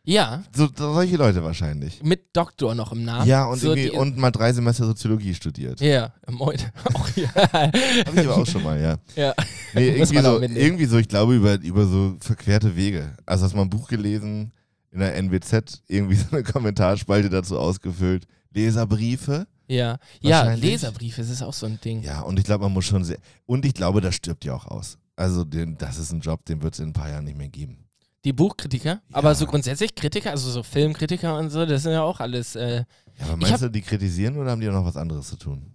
Ja, 0.04 0.44
So, 0.56 0.68
solche 0.76 1.16
Leute 1.16 1.44
wahrscheinlich. 1.44 2.02
mit 2.02 2.36
Doktor 2.36 2.74
noch 2.74 2.92
im 2.92 3.04
Namen. 3.04 3.28
Ja, 3.28 3.46
und, 3.46 3.60
so 3.60 3.74
irgendwie, 3.76 3.92
und 3.92 4.18
mal 4.18 4.32
drei 4.32 4.52
Semester 4.52 4.86
Soziologie 4.86 5.36
studiert. 5.36 5.80
Ja, 5.80 6.14
moin. 6.28 6.58
Auch, 6.94 7.08
ja. 7.16 7.30
Habe 7.36 7.72
ich 8.16 8.20
aber 8.20 8.38
auch 8.38 8.48
schon 8.48 8.64
mal, 8.64 8.82
ja. 8.82 8.98
ja. 9.16 9.36
Nee, 9.76 9.90
irgendwie 9.98 10.22
so, 10.22 10.42
irgendwie 10.42 10.86
so, 10.86 10.98
ich 10.98 11.08
glaube, 11.08 11.36
über, 11.36 11.62
über 11.62 11.86
so 11.86 12.16
verquerte 12.20 12.76
Wege. 12.76 13.16
Also 13.28 13.46
hast 13.46 13.52
du 13.52 13.58
mal 13.58 13.64
ein 13.64 13.70
Buch 13.70 13.88
gelesen 13.88 14.52
in 14.92 15.00
der 15.00 15.16
NWZ, 15.16 15.84
irgendwie 15.88 16.16
so 16.16 16.26
eine 16.32 16.44
Kommentarspalte 16.44 17.30
dazu 17.30 17.60
ausgefüllt. 17.60 18.26
Leserbriefe. 18.54 19.48
Ja, 19.68 20.00
ja. 20.20 20.54
Leserbriefe, 20.54 21.22
das 21.22 21.30
ist 21.30 21.44
auch 21.44 21.54
so 21.54 21.68
ein 21.68 21.80
Ding. 21.80 22.02
Ja, 22.02 22.22
und 22.22 22.40
ich 22.40 22.46
glaube, 22.46 22.64
man 22.66 22.74
muss 22.74 22.86
schon 22.86 23.04
sehr. 23.04 23.20
Und 23.46 23.66
ich 23.66 23.74
glaube, 23.74 24.02
das 24.02 24.16
stirbt 24.16 24.44
ja 24.46 24.54
auch 24.56 24.66
aus. 24.66 24.98
Also, 25.16 25.46
den, 25.46 25.78
das 25.78 25.98
ist 25.98 26.12
ein 26.12 26.22
Job, 26.22 26.44
den 26.46 26.62
wird 26.64 26.74
es 26.74 26.80
in 26.80 26.90
ein 26.90 26.94
paar 26.94 27.10
Jahren 27.10 27.26
nicht 27.26 27.38
mehr 27.38 27.48
geben. 27.48 27.86
Die 28.24 28.34
Buchkritiker, 28.34 29.02
aber 29.12 29.34
so 29.36 29.46
grundsätzlich 29.48 29.96
Kritiker, 29.96 30.30
also 30.32 30.50
so 30.52 30.62
Filmkritiker 30.64 31.38
und 31.40 31.50
so, 31.50 31.66
das 31.66 31.84
sind 31.84 31.94
ja 31.94 32.04
auch 32.04 32.20
alles, 32.20 32.56
äh, 32.56 32.78
Ja, 33.20 33.26
aber 33.26 33.38
meinst 33.38 33.54
hab- 33.54 33.60
du, 33.62 33.70
die 33.72 33.82
kritisieren 33.82 34.38
oder 34.38 34.52
haben 34.52 34.62
die 34.62 34.70
auch 34.70 34.74
noch 34.74 34.86
was 34.86 34.96
anderes 34.98 35.28
zu 35.28 35.38
tun? 35.38 35.74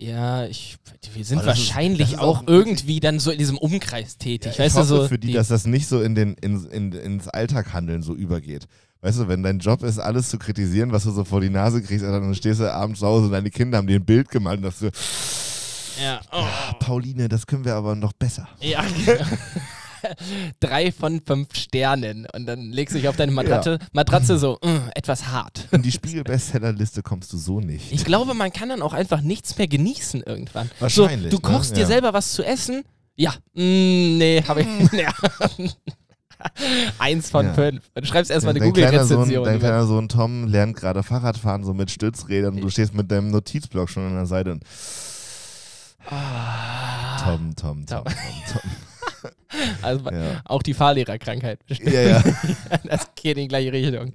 ja, 0.00 0.46
ich, 0.46 0.76
wir 1.14 1.24
sind 1.24 1.44
wahrscheinlich 1.44 2.12
ist 2.12 2.18
auch, 2.20 2.42
auch- 2.42 2.46
irgendwie 2.46 3.00
dann 3.00 3.18
so 3.18 3.32
in 3.32 3.38
diesem 3.38 3.58
Umkreis 3.58 4.16
tätig, 4.16 4.52
ich 4.52 4.58
weißt 4.60 4.76
hoffe 4.76 4.88
du, 4.94 4.96
so. 5.02 5.08
für 5.08 5.18
die, 5.18 5.32
dass 5.32 5.48
das 5.48 5.66
nicht 5.66 5.88
so 5.88 6.00
in 6.00 6.14
den, 6.14 6.34
in, 6.34 6.64
in, 6.66 6.92
ins 6.92 7.26
Alltaghandeln 7.26 8.02
so 8.02 8.14
übergeht. 8.14 8.66
Weißt 9.00 9.18
du, 9.18 9.26
wenn 9.26 9.42
dein 9.42 9.58
Job 9.58 9.82
ist, 9.82 9.98
alles 9.98 10.28
zu 10.30 10.38
kritisieren, 10.38 10.92
was 10.92 11.02
du 11.02 11.10
so 11.10 11.24
vor 11.24 11.40
die 11.40 11.50
Nase 11.50 11.82
kriegst, 11.82 12.04
dann 12.04 12.32
stehst 12.36 12.60
du 12.60 12.72
abends 12.72 13.00
zu 13.00 13.06
Hause 13.08 13.26
und 13.26 13.32
deine 13.32 13.50
Kinder 13.50 13.78
haben 13.78 13.88
dir 13.88 13.96
ein 13.98 14.04
Bild 14.04 14.28
gemalt 14.28 14.58
und 14.64 14.72
sagst 14.72 14.82
du, 14.82 16.02
ja, 16.04 16.20
oh, 16.30 16.44
Pauline, 16.78 17.28
das 17.28 17.44
können 17.44 17.64
wir 17.64 17.74
aber 17.74 17.96
noch 17.96 18.12
besser. 18.12 18.46
ja. 18.60 18.84
Drei 20.60 20.92
von 20.92 21.20
fünf 21.24 21.54
Sternen 21.54 22.26
und 22.34 22.46
dann 22.46 22.72
legst 22.72 22.94
du 22.94 22.98
dich 22.98 23.08
auf 23.08 23.16
deine 23.16 23.32
Matratze, 23.32 23.78
Matratze 23.92 24.38
so, 24.38 24.58
mm, 24.62 24.90
etwas 24.94 25.28
hart. 25.28 25.68
In 25.72 25.82
die 25.82 25.92
Spiegel-Bestsellerliste 25.92 27.02
kommst 27.02 27.32
du 27.32 27.36
so 27.38 27.60
nicht. 27.60 27.92
Ich 27.92 28.04
glaube, 28.04 28.34
man 28.34 28.52
kann 28.52 28.68
dann 28.68 28.82
auch 28.82 28.92
einfach 28.94 29.20
nichts 29.20 29.56
mehr 29.58 29.68
genießen 29.68 30.22
irgendwann. 30.22 30.70
Wahrscheinlich, 30.80 31.30
So, 31.32 31.38
du 31.38 31.48
ne? 31.48 31.54
kochst 31.54 31.76
dir 31.76 31.80
Ja. 31.82 31.86
selber 31.86 32.12
was 32.12 32.32
zu 32.32 32.42
essen? 32.44 32.82
Ja. 33.16 33.32
Mm, 33.54 34.18
nee, 34.18 34.42
habe 34.46 34.62
ich. 34.62 34.66
Ja. 34.92 35.12
Eins 37.00 37.30
von 37.30 37.46
Ja. 37.46 37.54
fünf. 37.54 37.82
Du 37.94 38.04
schreibst 38.06 38.30
erstmal 38.30 38.54
eine 38.54 38.64
Google-Rezension. 38.64 39.42
dein 39.44 39.58
kleiner 39.58 39.84
Sohn 39.86 40.08
Tom 40.08 40.46
lernt 40.46 40.76
gerade 40.76 41.02
Fahrradfahren 41.02 41.64
so 41.64 41.74
mit 41.74 41.90
Stützrädern 41.90 42.54
und 42.54 42.60
du 42.60 42.70
stehst 42.70 42.94
mit 42.94 43.10
deinem 43.10 43.32
Notizblock 43.32 43.90
schon 43.90 44.06
an 44.06 44.14
der 44.14 44.26
Seite 44.26 44.52
und 44.52 44.62
Ah, 46.10 47.18
Tom, 47.24 47.54
Tom, 47.56 47.84
Tom, 47.86 48.04
Tom, 48.04 48.14
Tom. 48.52 48.60
also 49.82 50.10
Ja, 50.10 50.40
auch 50.44 50.62
die 50.62 50.74
Fahrlehrerkrankheit. 50.74 51.60
ja. 51.68 52.00
ja. 52.02 52.22
Das 52.84 53.08
geht 53.14 53.36
in 53.36 53.44
die 53.44 53.48
gleiche 53.48 53.72
Richtung. 53.72 54.12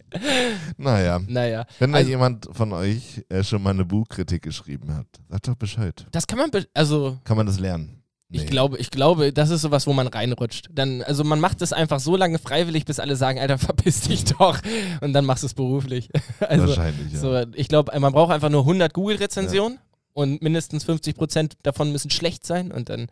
Naja, 0.77 1.19
Naja. 1.27 1.65
wenn 1.79 1.91
da 1.91 1.97
Also- 1.99 2.09
jemand 2.09 2.47
von 2.51 2.73
euch 2.73 3.23
äh, 3.29 3.43
schon 3.43 3.61
mal 3.63 3.71
eine 3.71 3.85
Buchkritik 3.85 4.41
geschrieben 4.43 4.95
hat, 4.95 5.07
sagt 5.29 5.47
doch 5.47 5.55
Bescheid. 5.55 6.05
Das 6.11 6.27
kann 6.27 6.39
man, 6.39 6.51
be- 6.51 6.67
also 6.73 7.17
Kann 7.23 7.37
man 7.37 7.45
das 7.45 7.59
lernen? 7.59 7.99
ich 8.31 8.41
Nee. 8.43 8.47
glaube, 8.47 8.77
ich 8.79 8.89
glaube, 8.89 9.31
das 9.31 9.49
ist 9.51 9.61
sowas, 9.61 9.85
wo 9.85 9.93
man 9.93 10.07
reinrutscht. 10.07 10.67
Dann, 10.71 11.03
also 11.03 11.23
man 11.23 11.39
macht 11.39 11.61
es 11.61 11.71
einfach 11.71 11.99
so 11.99 12.15
lange 12.17 12.39
freiwillig, 12.39 12.85
bis 12.85 12.99
alle 12.99 13.15
sagen, 13.15 13.37
Alter, 13.39 13.57
verpiss 13.59 14.01
dich 14.01 14.25
doch. 14.25 14.57
Und 15.01 15.13
dann 15.13 15.25
machst 15.25 15.43
du 15.43 15.47
es 15.47 15.53
beruflich. 15.53 16.09
Also, 16.39 16.67
Wahrscheinlich, 16.67 17.13
ja. 17.13 17.19
So, 17.19 17.43
ich 17.53 17.67
glaube, 17.67 17.97
man 17.99 18.11
braucht 18.11 18.31
einfach 18.31 18.49
nur 18.49 18.61
100 18.61 18.91
Google-Rezensionen 18.93 19.77
und 20.13 20.41
mindestens 20.41 20.87
50% 20.87 21.51
davon 21.63 21.91
müssen 21.91 22.09
schlecht 22.09 22.45
sein 22.45 22.71
und 22.71 22.89
dann 22.89 23.07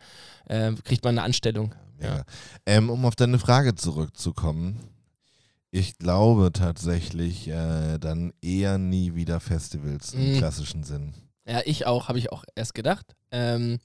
äh, 0.48 0.72
kriegt 0.84 1.04
man 1.04 1.16
eine 1.18 1.22
Anstellung. 1.24 1.72
Mega. 2.02 2.24
Ähm, 2.66 2.90
um 2.90 3.04
auf 3.04 3.14
deine 3.16 3.38
Frage 3.38 3.74
zurückzukommen. 3.74 4.78
Ich 5.70 5.96
glaube 5.96 6.52
tatsächlich 6.52 7.48
äh, 7.48 7.98
dann 7.98 8.32
eher 8.42 8.76
nie 8.78 9.14
wieder 9.14 9.40
Festivals 9.40 10.12
im 10.12 10.32
Mhm. 10.32 10.36
klassischen 10.38 10.84
Sinn. 10.84 11.14
Ja, 11.46 11.60
ich 11.64 11.86
auch, 11.86 12.08
habe 12.08 12.18
ich 12.18 12.30
auch 12.30 12.44
erst 12.54 12.74
gedacht. 12.74 13.16
Ähm, 13.30 13.80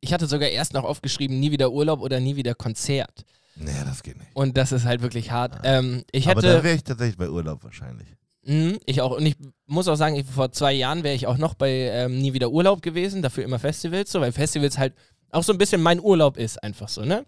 ich 0.00 0.12
hatte 0.12 0.26
sogar 0.26 0.48
erst 0.48 0.72
noch 0.72 0.84
aufgeschrieben, 0.84 1.38
nie 1.38 1.50
wieder 1.50 1.72
Urlaub 1.72 2.00
oder 2.00 2.20
nie 2.20 2.36
wieder 2.36 2.54
Konzert. 2.54 3.24
Nee, 3.56 3.70
das 3.84 4.02
geht 4.02 4.16
nicht. 4.18 4.30
Und 4.34 4.56
das 4.56 4.72
ist 4.72 4.84
halt 4.84 5.02
wirklich 5.02 5.30
hart. 5.30 5.60
Ähm, 5.62 6.04
ich 6.10 6.26
Aber 6.28 6.40
hätte, 6.40 6.54
da 6.56 6.64
wäre 6.64 6.74
ich 6.74 6.84
tatsächlich 6.84 7.16
bei 7.16 7.28
Urlaub 7.30 7.62
wahrscheinlich. 7.62 8.08
Mhm, 8.46 8.78
ich 8.84 9.00
auch. 9.00 9.16
Und 9.16 9.24
ich 9.24 9.36
muss 9.66 9.88
auch 9.88 9.94
sagen, 9.96 10.16
ich, 10.16 10.26
vor 10.26 10.52
zwei 10.52 10.72
Jahren 10.72 11.02
wäre 11.04 11.14
ich 11.14 11.26
auch 11.26 11.38
noch 11.38 11.54
bei 11.54 11.70
ähm, 11.70 12.18
Nie 12.18 12.32
wieder 12.32 12.50
Urlaub 12.50 12.82
gewesen, 12.82 13.22
dafür 13.22 13.44
immer 13.44 13.58
Festivals, 13.58 14.10
so, 14.10 14.20
weil 14.20 14.32
Festivals 14.32 14.76
halt 14.78 14.94
auch 15.34 15.42
so 15.44 15.52
ein 15.52 15.58
bisschen 15.58 15.82
mein 15.82 16.00
Urlaub 16.00 16.36
ist, 16.36 16.62
einfach 16.62 16.88
so, 16.88 17.02
ne? 17.04 17.24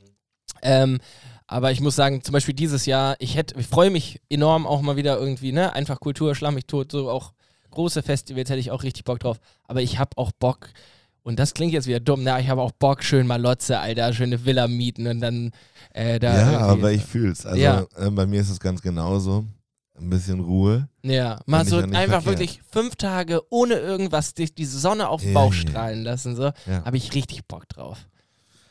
Ähm, 0.62 0.98
aber 1.46 1.70
ich 1.70 1.80
muss 1.80 1.94
sagen, 1.96 2.22
zum 2.22 2.32
Beispiel 2.32 2.54
dieses 2.54 2.86
Jahr, 2.86 3.16
ich 3.18 3.36
hätte, 3.36 3.58
ich 3.58 3.66
freue 3.66 3.90
mich 3.90 4.20
enorm 4.28 4.66
auch 4.66 4.80
mal 4.82 4.96
wieder 4.96 5.18
irgendwie, 5.18 5.52
ne? 5.52 5.72
Einfach 5.74 6.00
Kultur, 6.00 6.34
schlag 6.34 6.52
mich 6.54 6.66
tot, 6.66 6.90
so 6.92 7.10
auch 7.10 7.32
große 7.70 8.02
Festivals 8.02 8.48
hätte 8.50 8.60
ich 8.60 8.70
auch 8.70 8.82
richtig 8.82 9.04
Bock 9.04 9.20
drauf. 9.20 9.38
Aber 9.64 9.82
ich 9.82 9.98
habe 9.98 10.10
auch 10.16 10.32
Bock, 10.32 10.70
und 11.22 11.38
das 11.38 11.54
klingt 11.54 11.72
jetzt 11.72 11.86
wieder 11.86 12.00
dumm, 12.00 12.22
ne? 12.22 12.40
Ich 12.40 12.48
habe 12.48 12.62
auch 12.62 12.72
Bock, 12.72 13.02
schön 13.02 13.26
mal 13.26 13.40
Lotze, 13.40 13.78
Alter, 13.78 14.12
schöne 14.12 14.44
Villa 14.44 14.66
mieten 14.68 15.06
und 15.06 15.20
dann 15.20 15.50
äh, 15.92 16.18
da. 16.18 16.52
ja, 16.52 16.58
aber 16.58 16.92
ich 16.92 17.04
fühl's. 17.04 17.44
Also 17.44 17.60
Ja. 17.60 17.86
äh, 17.96 18.10
bei 18.10 18.26
mir 18.26 18.40
ist 18.40 18.50
es 18.50 18.60
ganz 18.60 18.80
genauso. 18.82 19.44
Ein 19.98 20.10
bisschen 20.10 20.40
Ruhe. 20.40 20.88
Ja, 21.02 21.40
mal 21.46 21.64
so 21.66 21.78
einfach 21.78 21.94
verkehrt. 22.22 22.26
wirklich 22.26 22.60
fünf 22.70 22.96
Tage 22.96 23.40
ohne 23.50 23.74
irgendwas 23.74 24.34
die, 24.34 24.54
die 24.54 24.64
Sonne 24.66 25.08
auf 25.08 25.22
den 25.22 25.32
Bauch 25.34 25.52
ja. 25.54 25.60
strahlen 25.60 26.02
lassen, 26.02 26.36
so, 26.36 26.44
Ja. 26.66 26.84
habe 26.84 26.96
ich 26.96 27.14
richtig 27.14 27.46
Bock 27.46 27.68
drauf. 27.68 28.06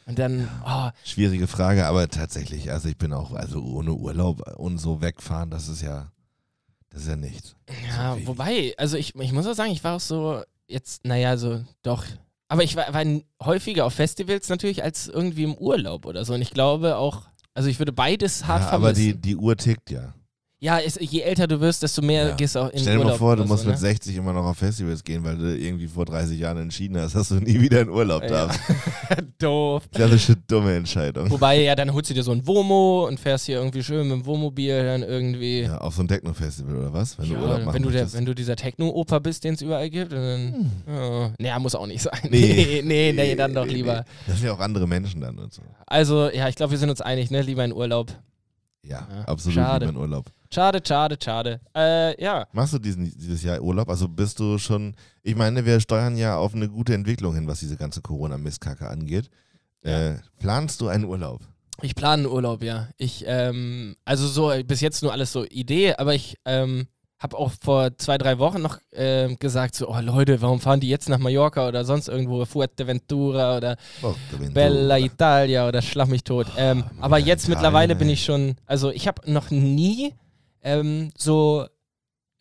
Und 0.05 0.19
dann, 0.19 0.47
oh, 0.65 0.89
Schwierige 1.03 1.47
Frage, 1.47 1.87
aber 1.87 2.07
tatsächlich, 2.09 2.71
also 2.71 2.87
ich 2.89 2.97
bin 2.97 3.11
auch, 3.11 3.31
also 3.33 3.63
ohne 3.63 3.93
Urlaub 3.93 4.41
und 4.57 4.77
so 4.77 5.01
wegfahren, 5.01 5.49
das 5.49 5.67
ist 5.67 5.81
ja, 5.81 6.11
das 6.91 7.01
ist 7.01 7.07
ja 7.07 7.15
nichts. 7.15 7.55
ja, 7.89 8.15
So 8.15 8.27
wobei, 8.27 8.75
also 8.77 8.97
ich, 8.97 9.15
ich 9.15 9.31
muss 9.33 9.47
auch 9.47 9.55
sagen, 9.55 9.71
ich 9.71 9.83
war 9.83 9.95
auch 9.95 9.99
so, 10.01 10.43
jetzt, 10.67 11.05
naja, 11.05 11.37
so, 11.37 11.63
doch. 11.81 12.05
Aber 12.49 12.63
ich 12.63 12.75
war, 12.75 12.93
war 12.93 13.03
häufiger 13.43 13.85
auf 13.85 13.95
Festivals 13.95 14.47
natürlich 14.49 14.83
als 14.83 15.07
irgendwie 15.07 15.43
im 15.43 15.55
Urlaub 15.55 16.05
oder 16.05 16.23
so. 16.23 16.35
Und 16.35 16.41
ich 16.43 16.51
glaube 16.51 16.97
auch, 16.97 17.23
also 17.55 17.67
ich 17.67 17.79
würde 17.79 17.91
beides 17.91 18.45
hart 18.45 18.61
Ja, 18.61 18.69
aber 18.69 18.93
vermissen. 18.93 19.21
die, 19.21 19.29
die 19.29 19.35
Uhr 19.35 19.57
tickt 19.57 19.89
ja. 19.89 20.13
Ja, 20.65 20.79
es, 20.79 20.97
je 20.99 21.21
älter 21.21 21.45
du 21.47 21.59
wirst, 21.61 21.83
desto 21.83 22.01
mehr 22.01 22.29
Ja. 22.29 22.35
gehst 22.35 22.55
du 22.55 22.59
auch 22.59 22.69
in 22.71 22.79
Stell 22.79 22.93
dir 22.93 22.99
Urlaub. 22.99 23.11
mal 23.13 23.17
vor, 23.19 23.35
du 23.35 23.45
musst 23.45 23.61
so, 23.63 23.69
mit 23.69 23.75
ne? 23.75 23.81
60 23.81 24.15
immer 24.15 24.33
noch 24.33 24.45
auf 24.45 24.57
Festivals 24.57 25.03
gehen, 25.03 25.23
weil 25.23 25.37
du 25.37 25.55
irgendwie 25.55 25.87
vor 25.87 26.05
30 26.05 26.39
Jahren 26.39 26.57
entschieden 26.57 26.97
hast, 26.99 27.13
dass 27.15 27.29
du 27.29 27.35
nie 27.35 27.59
wieder 27.61 27.81
in 27.81 27.89
Urlaub 27.89 28.23
Ja. 28.23 28.29
darfst. 28.29 28.59
Doof. 29.39 29.83
Klassische 29.93 30.35
dumme 30.47 30.75
Entscheidung. 30.75 31.29
Wobei, 31.29 31.61
ja, 31.61 31.75
dann 31.75 31.93
holst 31.93 32.09
du 32.09 32.13
dir 32.15 32.23
so 32.23 32.31
ein 32.31 32.45
Womo 32.47 33.05
und 33.07 33.19
fährst 33.19 33.45
hier 33.45 33.57
irgendwie 33.57 33.83
schön 33.83 34.07
mit 34.07 34.17
dem 34.17 34.25
Wohnmobil 34.25 34.83
dann 34.83 35.03
irgendwie. 35.03 35.61
Ja, 35.61 35.77
auf 35.77 35.93
so 35.95 36.01
ein 36.03 36.07
Techno-Festival 36.07 36.75
oder 36.75 36.93
was? 36.93 37.17
Wenn 37.19 37.25
Ja, 37.31 37.35
du 37.35 37.41
Urlaub 37.43 37.59
machen 37.65 37.73
wenn, 37.75 37.83
du 37.83 37.89
der, 37.91 38.11
wenn 38.13 38.25
du 38.25 38.33
dieser 38.33 38.55
Techno-Oper 38.55 39.19
bist, 39.19 39.43
den 39.43 39.53
es 39.53 39.61
überall 39.61 39.89
gibt, 39.89 40.11
dann. 40.13 40.71
Ja, 40.87 41.31
naja, 41.37 41.59
muss 41.59 41.75
auch 41.75 41.85
nicht 41.87 42.01
sein. 42.01 42.19
Nee. 42.29 42.81
nee, 42.83 43.11
nee, 43.13 43.13
nee, 43.13 43.35
dann 43.35 43.53
doch 43.53 43.65
lieber. 43.67 43.97
nee. 43.99 44.05
Das 44.27 44.37
sind 44.39 44.47
ja 44.47 44.53
auch 44.53 44.59
andere 44.59 44.87
Menschen 44.87 45.21
dann 45.21 45.37
und 45.37 45.53
so. 45.53 45.61
Also, 45.85 46.29
ja, 46.31 46.47
ich 46.49 46.55
glaube, 46.55 46.71
wir 46.71 46.77
sind 46.79 46.89
uns 46.89 47.01
einig, 47.01 47.29
ne? 47.29 47.41
Lieber 47.41 47.63
in 47.63 47.71
Urlaub. 47.73 48.11
Ja, 48.87 49.07
Ja, 49.09 49.21
absolut 49.25 49.55
schade. 49.55 49.85
lieber 49.85 49.97
in 49.97 50.01
Urlaub. 50.01 50.25
Schade, 50.53 50.79
schade, 50.85 51.17
schade. 51.21 51.59
Äh, 51.75 52.21
ja. 52.23 52.47
Machst 52.53 52.73
du 52.73 52.79
diesen, 52.79 53.03
dieses 53.17 53.43
Jahr 53.43 53.59
Urlaub? 53.61 53.89
Also 53.89 54.07
bist 54.07 54.39
du 54.39 54.57
schon, 54.57 54.95
ich 55.23 55.35
meine, 55.35 55.65
wir 55.65 55.79
steuern 55.79 56.15
ja 56.17 56.37
auf 56.37 56.53
eine 56.53 56.69
gute 56.69 56.93
Entwicklung 56.93 57.33
hin, 57.35 57.47
was 57.47 57.59
diese 57.59 57.77
ganze 57.77 58.01
Corona-Mistkacke 58.01 58.87
angeht. 58.87 59.29
Ja. 59.83 60.11
Äh, 60.11 60.19
planst 60.39 60.79
du 60.81 60.87
einen 60.87 61.05
Urlaub? 61.05 61.41
Ich 61.81 61.93
plane 61.95 62.23
einen 62.23 62.31
Urlaub, 62.31 62.63
ja. 62.63 62.87
Ich, 62.97 63.25
ähm, 63.27 63.95
also 64.05 64.27
so, 64.27 64.51
bis 64.65 64.79
jetzt 64.81 65.03
nur 65.03 65.11
alles 65.11 65.33
so 65.33 65.43
Idee, 65.45 65.93
aber 65.95 66.13
ich, 66.15 66.37
ähm, 66.45 66.87
habe 67.19 67.37
auch 67.37 67.51
vor 67.61 67.97
zwei, 67.97 68.17
drei 68.17 68.39
Wochen 68.39 68.61
noch 68.61 68.79
ähm, 68.91 69.37
gesagt, 69.39 69.75
so, 69.75 69.89
oh 69.89 69.99
Leute, 70.01 70.41
warum 70.41 70.59
fahren 70.59 70.79
die 70.81 70.89
jetzt 70.89 71.07
nach 71.07 71.17
Mallorca 71.17 71.67
oder 71.67 71.85
sonst 71.85 72.09
irgendwo, 72.09 72.43
Fuerteventura 72.45 73.57
oder 73.57 73.77
Fuerteventura. 74.01 74.53
Bella 74.53 74.99
Italia 74.99 75.67
oder 75.67 75.81
Schlag 75.81 76.09
mich 76.09 76.23
tot. 76.23 76.47
Ähm, 76.57 76.83
Oh, 76.85 77.03
aber 77.03 77.17
jetzt 77.17 77.43
Italia, 77.43 77.55
mittlerweile 77.55 77.95
bin 77.95 78.09
ich 78.09 78.23
schon, 78.25 78.55
also 78.65 78.91
ich 78.91 79.07
habe 79.07 79.31
noch 79.31 79.49
nie 79.49 80.13
ähm, 80.61 81.11
so, 81.17 81.65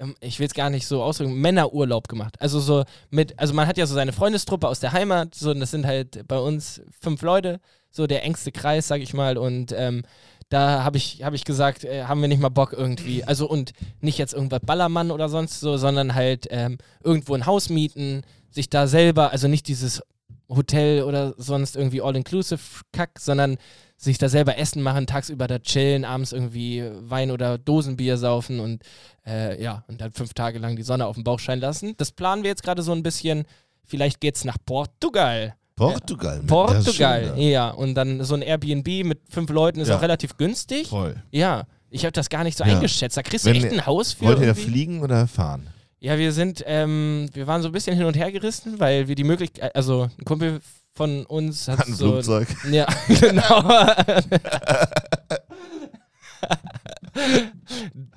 ähm, 0.00 0.16
ich 0.20 0.40
will 0.40 0.46
es 0.48 0.54
gar 0.54 0.70
nicht 0.70 0.88
so 0.88 1.02
ausdrücken, 1.02 1.34
Männerurlaub 1.34 2.08
gemacht. 2.08 2.34
Also 2.40 2.58
so 2.58 2.84
mit, 3.10 3.38
also 3.38 3.54
man 3.54 3.68
hat 3.68 3.78
ja 3.78 3.86
so 3.86 3.94
seine 3.94 4.12
Freundestruppe 4.12 4.66
aus 4.66 4.80
der 4.80 4.92
Heimat, 4.92 5.34
so 5.36 5.50
und 5.52 5.60
das 5.60 5.70
sind 5.70 5.86
halt 5.86 6.26
bei 6.26 6.38
uns 6.38 6.82
fünf 7.00 7.22
Leute, 7.22 7.60
so 7.90 8.08
der 8.08 8.24
engste 8.24 8.50
Kreis, 8.50 8.88
sag 8.88 9.00
ich 9.02 9.14
mal, 9.14 9.38
und 9.38 9.72
ähm, 9.76 10.02
da 10.48 10.84
habe 10.84 10.96
ich, 10.96 11.22
hab 11.22 11.34
ich 11.34 11.44
gesagt, 11.44 11.84
äh, 11.84 12.04
haben 12.04 12.20
wir 12.20 12.28
nicht 12.28 12.40
mal 12.40 12.48
Bock 12.48 12.72
irgendwie. 12.72 13.24
Also 13.24 13.48
und 13.48 13.72
nicht 14.00 14.18
jetzt 14.18 14.34
irgendwas 14.34 14.60
Ballermann 14.60 15.10
oder 15.10 15.28
sonst 15.28 15.60
so, 15.60 15.76
sondern 15.76 16.14
halt 16.14 16.46
ähm, 16.50 16.78
irgendwo 17.02 17.34
ein 17.34 17.46
Haus 17.46 17.68
mieten, 17.70 18.22
sich 18.50 18.70
da 18.70 18.86
selber, 18.86 19.32
also 19.32 19.48
nicht 19.48 19.68
dieses 19.68 20.02
Hotel 20.48 21.02
oder 21.02 21.34
sonst 21.36 21.76
irgendwie 21.76 22.02
All-Inclusive-Kack, 22.02 23.18
sondern 23.18 23.56
sich 23.96 24.18
da 24.18 24.28
selber 24.28 24.58
Essen 24.58 24.82
machen, 24.82 25.06
tagsüber 25.06 25.46
da 25.46 25.58
chillen, 25.58 26.04
abends 26.04 26.32
irgendwie 26.32 26.84
Wein 27.00 27.30
oder 27.30 27.58
Dosenbier 27.58 28.16
saufen 28.16 28.60
und 28.60 28.82
äh, 29.26 29.60
ja, 29.62 29.84
und 29.88 30.00
dann 30.00 30.12
fünf 30.12 30.34
Tage 30.34 30.58
lang 30.58 30.76
die 30.76 30.82
Sonne 30.82 31.06
auf 31.06 31.14
den 31.16 31.24
Bauch 31.24 31.38
scheinen 31.38 31.62
lassen. 31.62 31.94
Das 31.96 32.12
planen 32.12 32.42
wir 32.42 32.50
jetzt 32.50 32.62
gerade 32.62 32.82
so 32.82 32.92
ein 32.92 33.02
bisschen. 33.02 33.44
Vielleicht 33.84 34.20
geht's 34.20 34.44
nach 34.44 34.56
Portugal. 34.64 35.54
Portugal. 35.76 36.38
mit- 36.38 36.46
Portugal, 36.46 37.32
schön, 37.34 37.38
ja. 37.48 37.70
Und 37.70 37.94
dann 37.94 38.22
so 38.24 38.34
ein 38.34 38.42
Airbnb 38.42 39.04
mit 39.04 39.20
fünf 39.28 39.50
Leuten 39.50 39.80
ist 39.80 39.88
Ja. 39.88 39.96
auch 39.96 40.02
relativ 40.02 40.36
günstig. 40.36 40.88
Voll. 40.88 41.16
Ja. 41.30 41.64
Ich 41.90 42.04
habe 42.04 42.12
das 42.12 42.28
gar 42.28 42.44
nicht 42.44 42.56
so 42.58 42.64
Ja. 42.64 42.74
eingeschätzt. 42.74 43.16
Da 43.16 43.22
kriegst 43.22 43.44
du 43.44 43.50
Wenn 43.50 43.56
echt 43.56 43.66
ihr- 43.66 43.72
ein 43.72 43.86
Haus 43.86 44.12
für. 44.12 44.26
Wollt 44.26 44.38
ihr 44.40 44.46
irgendwie. 44.48 44.62
fliegen 44.70 45.02
oder 45.02 45.26
fahren? 45.26 45.66
Ja, 46.00 46.18
wir 46.18 46.32
sind, 46.32 46.62
ähm, 46.66 47.28
wir 47.32 47.46
waren 47.46 47.62
so 47.62 47.68
ein 47.68 47.72
bisschen 47.72 47.96
hin 47.96 48.04
und 48.06 48.14
her 48.14 48.30
gerissen, 48.30 48.78
weil 48.78 49.08
wir 49.08 49.14
die 49.14 49.24
Möglichkeit, 49.24 49.74
also 49.74 50.10
ein 50.18 50.24
Kumpel 50.24 50.60
von 50.94 51.24
uns 51.26 51.66
hat 51.66 51.78
Hat 51.78 51.88
ein 51.88 51.94
so. 51.94 52.12
Flugzeug. 52.12 52.48
Ja, 52.70 52.86
genau. 53.08 53.62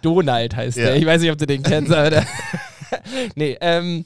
Donald 0.02 0.56
heißt 0.56 0.78
Ja. 0.78 0.86
der. 0.88 0.96
Ich 0.98 1.06
weiß 1.06 1.22
nicht, 1.22 1.32
ob 1.32 1.38
du 1.38 1.48
den 1.48 1.64
kennst, 1.64 1.92
aber 1.94 2.10
der 2.10 2.28
Nee, 3.36 3.58
ähm, 3.62 4.06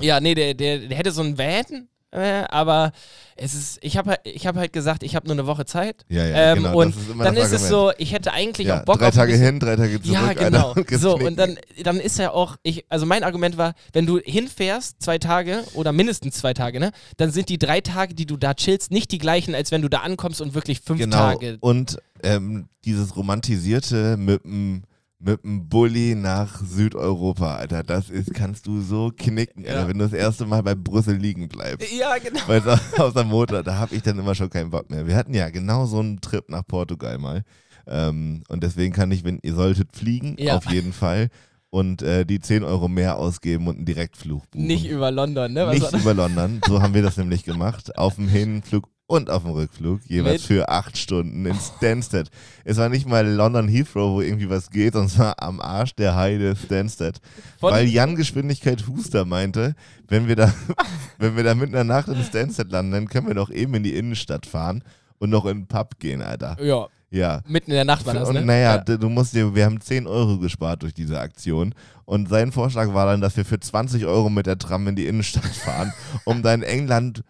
ja, 0.00 0.20
nee, 0.20 0.34
der, 0.34 0.54
der, 0.54 0.78
der 0.80 0.96
hätte 0.98 1.10
so 1.12 1.22
einen 1.22 1.38
Van, 1.38 1.88
äh, 2.10 2.44
aber 2.48 2.92
es 3.36 3.54
ist, 3.54 3.78
ich 3.82 3.96
habe 3.96 4.16
ich 4.24 4.46
hab 4.46 4.56
halt 4.56 4.72
gesagt, 4.72 5.02
ich 5.02 5.14
habe 5.14 5.26
nur 5.26 5.34
eine 5.34 5.46
Woche 5.46 5.66
Zeit. 5.66 6.04
Ja, 6.08 6.24
ja, 6.26 6.52
ähm, 6.52 6.62
genau. 6.62 6.80
und 6.80 6.94
dann 7.18 7.36
ist 7.36 7.52
es 7.52 7.68
so, 7.68 7.92
ich 7.98 8.12
hätte 8.12 8.32
eigentlich 8.32 8.68
ja, 8.68 8.80
auch 8.80 8.84
Bock 8.84 8.98
drei 8.98 9.08
auf 9.08 9.14
Tage 9.14 9.34
hin, 9.34 9.60
drei 9.60 9.76
Tage 9.76 10.00
zurück. 10.00 10.14
ja, 10.14 10.32
genau. 10.32 10.74
So, 10.98 11.16
und 11.18 11.38
dann, 11.38 11.58
dann 11.82 12.00
ist 12.00 12.18
ja 12.18 12.30
auch, 12.30 12.56
ich, 12.62 12.84
also 12.88 13.04
mein 13.04 13.22
Argument 13.24 13.58
war, 13.58 13.74
wenn 13.92 14.06
du 14.06 14.18
hinfährst, 14.18 15.02
zwei 15.02 15.18
Tage 15.18 15.64
oder 15.74 15.92
mindestens 15.92 16.36
zwei 16.36 16.54
Tage, 16.54 16.80
ne, 16.80 16.92
dann 17.18 17.30
sind 17.30 17.48
die 17.50 17.58
drei 17.58 17.80
Tage, 17.80 18.14
die 18.14 18.26
du 18.26 18.36
da 18.36 18.54
chillst, 18.54 18.90
nicht 18.90 19.12
die 19.12 19.18
gleichen, 19.18 19.54
als 19.54 19.70
wenn 19.70 19.82
du 19.82 19.88
da 19.88 19.98
ankommst 19.98 20.40
und 20.40 20.54
wirklich 20.54 20.80
fünf 20.80 20.98
Genau. 20.98 21.16
Tage. 21.16 21.58
Und 21.60 21.98
ähm, 22.22 22.68
dieses 22.84 23.16
romantisierte 23.16 24.16
mit 24.16 24.44
dem 24.44 24.82
mit 25.20 25.42
dem 25.42 25.68
Bulli 25.68 26.14
nach 26.14 26.62
Südeuropa, 26.62 27.56
Alter, 27.56 27.82
das 27.82 28.08
ist, 28.08 28.32
kannst 28.34 28.66
du 28.66 28.80
so 28.80 29.10
knicken, 29.16 29.66
Alter, 29.66 29.80
Ja. 29.80 29.88
wenn 29.88 29.98
du 29.98 30.04
das 30.04 30.12
erste 30.12 30.46
Mal 30.46 30.62
bei 30.62 30.74
Brüssel 30.76 31.16
liegen 31.16 31.48
bleibst. 31.48 31.90
Ja, 31.92 32.16
genau. 32.18 32.40
Weil 32.46 32.62
aus 32.98 33.14
der 33.14 33.24
Motor, 33.24 33.62
da 33.62 33.76
habe 33.78 33.94
ich 33.96 34.02
dann 34.02 34.18
immer 34.18 34.34
schon 34.34 34.48
keinen 34.50 34.70
Bock 34.70 34.88
mehr. 34.90 35.06
Wir 35.06 35.16
hatten 35.16 35.34
ja 35.34 35.50
genau 35.50 35.86
so 35.86 35.98
einen 35.98 36.20
Trip 36.20 36.48
nach 36.48 36.64
Portugal 36.66 37.18
mal. 37.18 37.42
Ähm, 37.86 38.42
und 38.48 38.62
deswegen 38.62 38.92
kann 38.92 39.10
ich, 39.10 39.24
wenn 39.24 39.40
ihr 39.42 39.54
solltet 39.54 39.96
fliegen, 39.96 40.36
Ja. 40.38 40.56
auf 40.56 40.70
jeden 40.70 40.92
Fall. 40.92 41.28
Und 41.70 42.00
äh, 42.00 42.24
die 42.24 42.38
10 42.40 42.62
Euro 42.64 42.88
mehr 42.88 43.18
ausgeben 43.18 43.66
und 43.66 43.76
einen 43.76 43.84
Direktflug 43.86 44.48
buchen. 44.50 44.66
Nicht 44.66 44.88
über 44.88 45.10
London, 45.10 45.52
ne? 45.52 45.66
Was 45.66 45.74
Nicht 45.78 45.92
über 45.92 46.14
London. 46.14 46.60
So 46.66 46.80
haben 46.80 46.94
wir 46.94 47.02
das 47.02 47.16
nämlich 47.18 47.44
gemacht. 47.44 47.98
Auf 47.98 48.14
dem 48.14 48.26
Hinflug 48.28 48.88
und 49.08 49.30
auf 49.30 49.42
dem 49.42 49.52
Rückflug. 49.52 50.00
Jeweils 50.06 50.42
Mit- 50.42 50.58
für 50.58 50.68
acht 50.68 50.96
Stunden 50.98 51.44
in 51.46 51.56
Stansted. 51.56 52.30
Es 52.64 52.76
war 52.76 52.88
nicht 52.90 53.08
mal 53.08 53.26
London 53.26 53.66
Heathrow, 53.66 54.16
wo 54.16 54.20
irgendwie 54.20 54.50
was 54.50 54.70
geht, 54.70 54.92
sondern 54.92 55.08
es 55.10 55.18
war 55.18 55.42
am 55.42 55.60
Arsch 55.60 55.94
der 55.96 56.14
Heide 56.14 56.54
Stansted. 56.54 57.18
Von- 57.58 57.72
Weil 57.72 57.88
Jan 57.88 58.16
Geschwindigkeit 58.16 58.86
Huster 58.86 59.24
meinte, 59.24 59.74
wenn 60.08 60.28
wir 60.28 60.36
da, 60.36 60.52
wenn 61.18 61.36
wir 61.36 61.42
da 61.42 61.54
mitten 61.54 61.68
in 61.72 61.72
der 61.72 61.84
Nacht 61.84 62.08
in 62.08 62.22
Stansted 62.22 62.70
landen, 62.70 62.92
dann 62.92 63.08
können 63.08 63.26
wir 63.26 63.34
doch 63.34 63.50
eben 63.50 63.74
in 63.74 63.82
die 63.82 63.96
Innenstadt 63.96 64.44
fahren 64.44 64.84
und 65.18 65.30
noch 65.30 65.46
in 65.46 65.60
den 65.62 65.66
Pub 65.66 65.98
gehen, 65.98 66.20
Alter. 66.20 66.58
Ja, 66.62 66.86
Ja. 67.10 67.40
mitten 67.48 67.70
in 67.70 67.76
der 67.76 67.86
Nacht 67.86 68.04
war 68.04 68.12
das, 68.12 68.28
und 68.28 68.34
ne? 68.34 68.44
naja, 68.44 68.84
ja. 68.86 68.96
du 68.98 69.08
musst 69.08 69.34
dir, 69.34 69.54
wir 69.54 69.64
haben 69.64 69.80
10 69.80 70.06
Euro 70.06 70.38
gespart 70.38 70.82
durch 70.82 70.92
diese 70.92 71.18
Aktion. 71.18 71.74
Und 72.04 72.28
sein 72.28 72.52
Vorschlag 72.52 72.92
war 72.92 73.06
dann, 73.06 73.22
dass 73.22 73.38
wir 73.38 73.46
für 73.46 73.58
20 73.58 74.04
Euro 74.04 74.28
mit 74.28 74.44
der 74.46 74.58
Tram 74.58 74.86
in 74.86 74.96
die 74.96 75.06
Innenstadt 75.06 75.46
fahren, 75.64 75.94
um 76.24 76.42
dann 76.42 76.62
England 76.62 77.22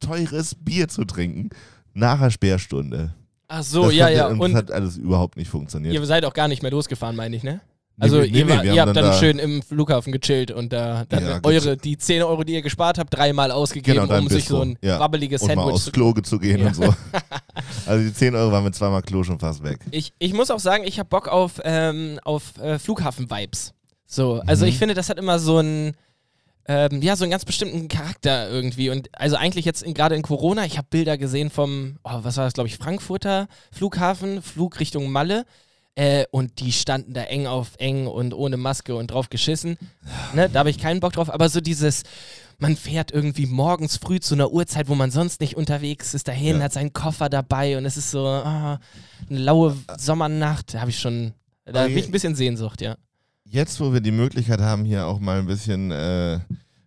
teures 0.00 0.54
Bier 0.54 0.88
zu 0.88 1.04
trinken. 1.04 1.50
Nach 1.92 2.20
der 2.20 2.30
Sperrstunde. 2.30 3.14
Ach 3.48 3.62
so, 3.62 3.84
das 3.84 3.94
ja, 3.94 4.08
ja. 4.08 4.26
Und 4.28 4.40
das 4.40 4.54
hat 4.54 4.70
alles 4.72 4.96
überhaupt 4.96 5.36
nicht 5.36 5.48
funktioniert. 5.50 5.94
ihr 5.94 6.04
seid 6.06 6.24
auch 6.24 6.34
gar 6.34 6.48
nicht 6.48 6.62
mehr 6.62 6.70
losgefahren, 6.72 7.14
meine 7.14 7.36
ich, 7.36 7.42
ne? 7.42 7.60
Also 8.00 8.18
nee, 8.18 8.26
ihr, 8.26 8.44
nee, 8.44 8.50
war, 8.50 8.64
ihr 8.64 8.82
habt 8.82 8.96
dann 8.96 9.04
da- 9.04 9.12
schön 9.12 9.38
im 9.38 9.62
Flughafen 9.62 10.12
gechillt 10.12 10.50
und 10.50 10.72
da 10.72 11.04
dann 11.08 11.24
Ja, 11.24 11.38
eure, 11.44 11.76
die 11.76 11.96
10 11.96 12.24
Euro, 12.24 12.42
die 12.42 12.54
ihr 12.54 12.62
gespart 12.62 12.98
habt, 12.98 13.14
dreimal 13.14 13.52
ausgegeben, 13.52 14.08
Genau, 14.08 14.18
um 14.18 14.28
sich 14.28 14.46
so 14.46 14.62
ein 14.62 14.76
ja. 14.82 14.98
wabbeliges 14.98 15.42
und 15.42 15.48
mal 15.50 15.54
Sandwich 15.54 15.74
aufs 15.74 15.84
zu 15.84 15.92
Klo 15.92 16.12
zu 16.14 16.40
gehen 16.40 16.58
Ja. 16.62 16.66
und 16.68 16.74
so. 16.74 16.92
Also 17.86 18.02
die 18.04 18.12
10 18.12 18.34
Euro 18.34 18.50
waren 18.50 18.64
mit 18.64 18.74
zweimal 18.74 19.02
Klo 19.02 19.22
schon 19.22 19.38
fast 19.38 19.62
weg. 19.62 19.78
Ich, 19.92 20.12
ich 20.18 20.32
muss 20.32 20.50
auch 20.50 20.58
sagen, 20.58 20.82
ich 20.84 20.98
habe 20.98 21.08
Bock 21.08 21.28
auf, 21.28 21.60
ähm, 21.62 22.18
auf 22.24 22.58
äh, 22.58 22.80
Flughafen-Vibes. 22.80 23.74
So, 24.06 24.42
also 24.44 24.64
Mhm. 24.64 24.70
ich 24.70 24.78
finde, 24.78 24.94
das 24.94 25.08
hat 25.08 25.18
immer 25.18 25.38
so 25.38 25.58
einen, 25.58 25.92
ähm, 26.66 27.02
ja, 27.02 27.16
so 27.16 27.24
einen 27.24 27.30
ganz 27.30 27.44
bestimmten 27.44 27.88
Charakter 27.88 28.48
irgendwie. 28.50 28.90
Und 28.90 29.08
also 29.18 29.36
eigentlich 29.36 29.64
jetzt 29.64 29.84
gerade 29.94 30.14
in 30.14 30.22
Corona, 30.22 30.64
ich 30.64 30.78
habe 30.78 30.88
Bilder 30.90 31.18
gesehen 31.18 31.50
vom, 31.50 31.98
oh, 32.04 32.20
was 32.22 32.36
war 32.36 32.44
das, 32.44 32.54
glaube 32.54 32.68
ich, 32.68 32.76
Frankfurter 32.76 33.48
Flughafen, 33.72 34.42
Flug 34.42 34.80
Richtung 34.80 35.10
Malle. 35.10 35.44
Äh, 35.96 36.24
und 36.32 36.58
die 36.58 36.72
standen 36.72 37.14
da 37.14 37.22
eng 37.22 37.46
auf 37.46 37.72
eng 37.78 38.08
und 38.08 38.34
ohne 38.34 38.56
Maske 38.56 38.96
und 38.96 39.12
drauf 39.12 39.30
geschissen. 39.30 39.78
Ne, 40.32 40.48
da 40.50 40.58
habe 40.60 40.70
ich 40.70 40.78
keinen 40.78 40.98
Bock 40.98 41.12
drauf. 41.12 41.32
Aber 41.32 41.48
so 41.48 41.60
dieses, 41.60 42.02
man 42.58 42.76
fährt 42.76 43.12
irgendwie 43.12 43.46
morgens 43.46 43.96
früh 43.98 44.18
zu 44.18 44.34
einer 44.34 44.50
Uhrzeit, 44.50 44.88
wo 44.88 44.96
man 44.96 45.12
sonst 45.12 45.40
nicht 45.40 45.56
unterwegs 45.56 46.12
ist, 46.14 46.26
dahin, 46.26 46.58
Ja. 46.58 46.64
hat 46.64 46.72
seinen 46.72 46.92
Koffer 46.92 47.28
dabei 47.28 47.78
und 47.78 47.84
es 47.84 47.96
ist 47.96 48.10
so 48.10 48.26
ah, 48.26 48.80
eine 49.30 49.38
laue 49.38 49.76
Sommernacht. 49.96 50.74
Da 50.74 50.80
habe 50.80 50.90
ich 50.90 50.98
schon, 50.98 51.32
da 51.64 51.82
habe 51.82 51.92
ich 51.92 52.06
ein 52.06 52.12
bisschen 52.12 52.34
Sehnsucht, 52.34 52.80
ja. 52.80 52.96
Jetzt, 53.44 53.78
wo 53.80 53.92
wir 53.92 54.00
die 54.00 54.10
Möglichkeit 54.10 54.60
haben, 54.60 54.84
hier 54.84 55.06
auch 55.06 55.20
mal 55.20 55.38
ein 55.38 55.46
bisschen, 55.46 55.90
äh, 55.90 56.40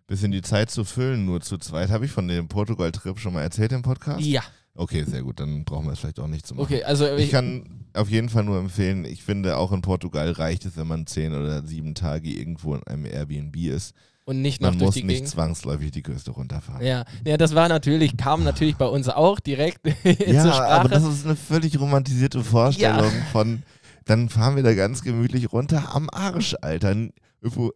bisschen 0.08 0.32
die 0.32 0.42
Zeit 0.42 0.72
zu 0.72 0.84
füllen, 0.84 1.26
nur 1.26 1.42
zu 1.42 1.58
zweit, 1.58 1.90
habe 1.90 2.06
ich 2.06 2.12
von 2.12 2.28
dem 2.28 2.48
Portugal-Trip 2.48 3.20
schon 3.20 3.34
mal 3.34 3.42
erzählt 3.44 3.72
im 3.72 3.82
Podcast? 3.82 4.22
Ja, 4.26 4.42
Okay, 4.80 5.04
sehr 5.06 5.24
gut, 5.24 5.40
dann 5.40 5.66
brauchen 5.66 5.86
wir 5.88 5.94
es 5.94 6.00
vielleicht 6.00 6.20
auch 6.20 6.28
nicht 6.28 6.46
zu 6.46 6.54
machen. 6.54 6.66
okay, 6.66 6.84
also 6.84 7.08
Ich 7.16 7.26
ich, 7.26 7.32
kann 7.32 7.88
auf 7.94 8.12
jeden 8.12 8.30
Fall 8.30 8.44
nur 8.44 8.60
empfehlen, 8.60 9.06
ich 9.06 9.24
finde 9.24 9.58
auch 9.58 9.72
in 9.72 9.82
Portugal 9.82 10.30
reicht 10.32 10.66
es, 10.66 10.78
wenn 10.78 10.86
man 10.86 11.08
zehn 11.08 11.34
oder 11.34 11.66
sieben 11.66 11.96
Tage 11.96 12.30
irgendwo 12.30 12.76
in 12.76 12.84
einem 12.86 13.06
Airbnb 13.08 13.56
ist. 13.56 13.96
und 14.26 14.44
nicht 14.44 14.62
noch 14.62 14.70
Man 14.70 14.78
muss 14.78 14.94
nicht 14.96 15.08
Gegend. 15.08 15.30
zwangsläufig 15.30 15.90
die 15.90 16.04
Küste 16.04 16.30
runterfahren. 16.30 16.86
Ja, 16.86 17.06
ja, 17.26 17.38
das 17.38 17.56
war 17.56 17.68
natürlich, 17.70 18.18
kam 18.18 18.44
natürlich 18.44 18.76
bei 18.76 18.86
uns 18.86 19.10
auch 19.10 19.40
direkt 19.40 19.80
Ja, 20.04 20.44
zur 20.44 20.54
Sprache. 20.54 20.68
aber 20.68 20.90
das 20.90 21.04
ist 21.06 21.26
eine 21.26 21.36
völlig 21.36 21.80
romantisierte 21.80 22.44
Vorstellung 22.44 23.12
von, 23.32 23.64
dann 24.08 24.30
fahren 24.30 24.56
wir 24.56 24.64
da 24.64 24.74
ganz 24.74 25.04
gemütlich 25.04 25.52
runter 25.52 25.94
am 25.94 26.10
Arsch, 26.12 26.56
Alter. 26.62 26.96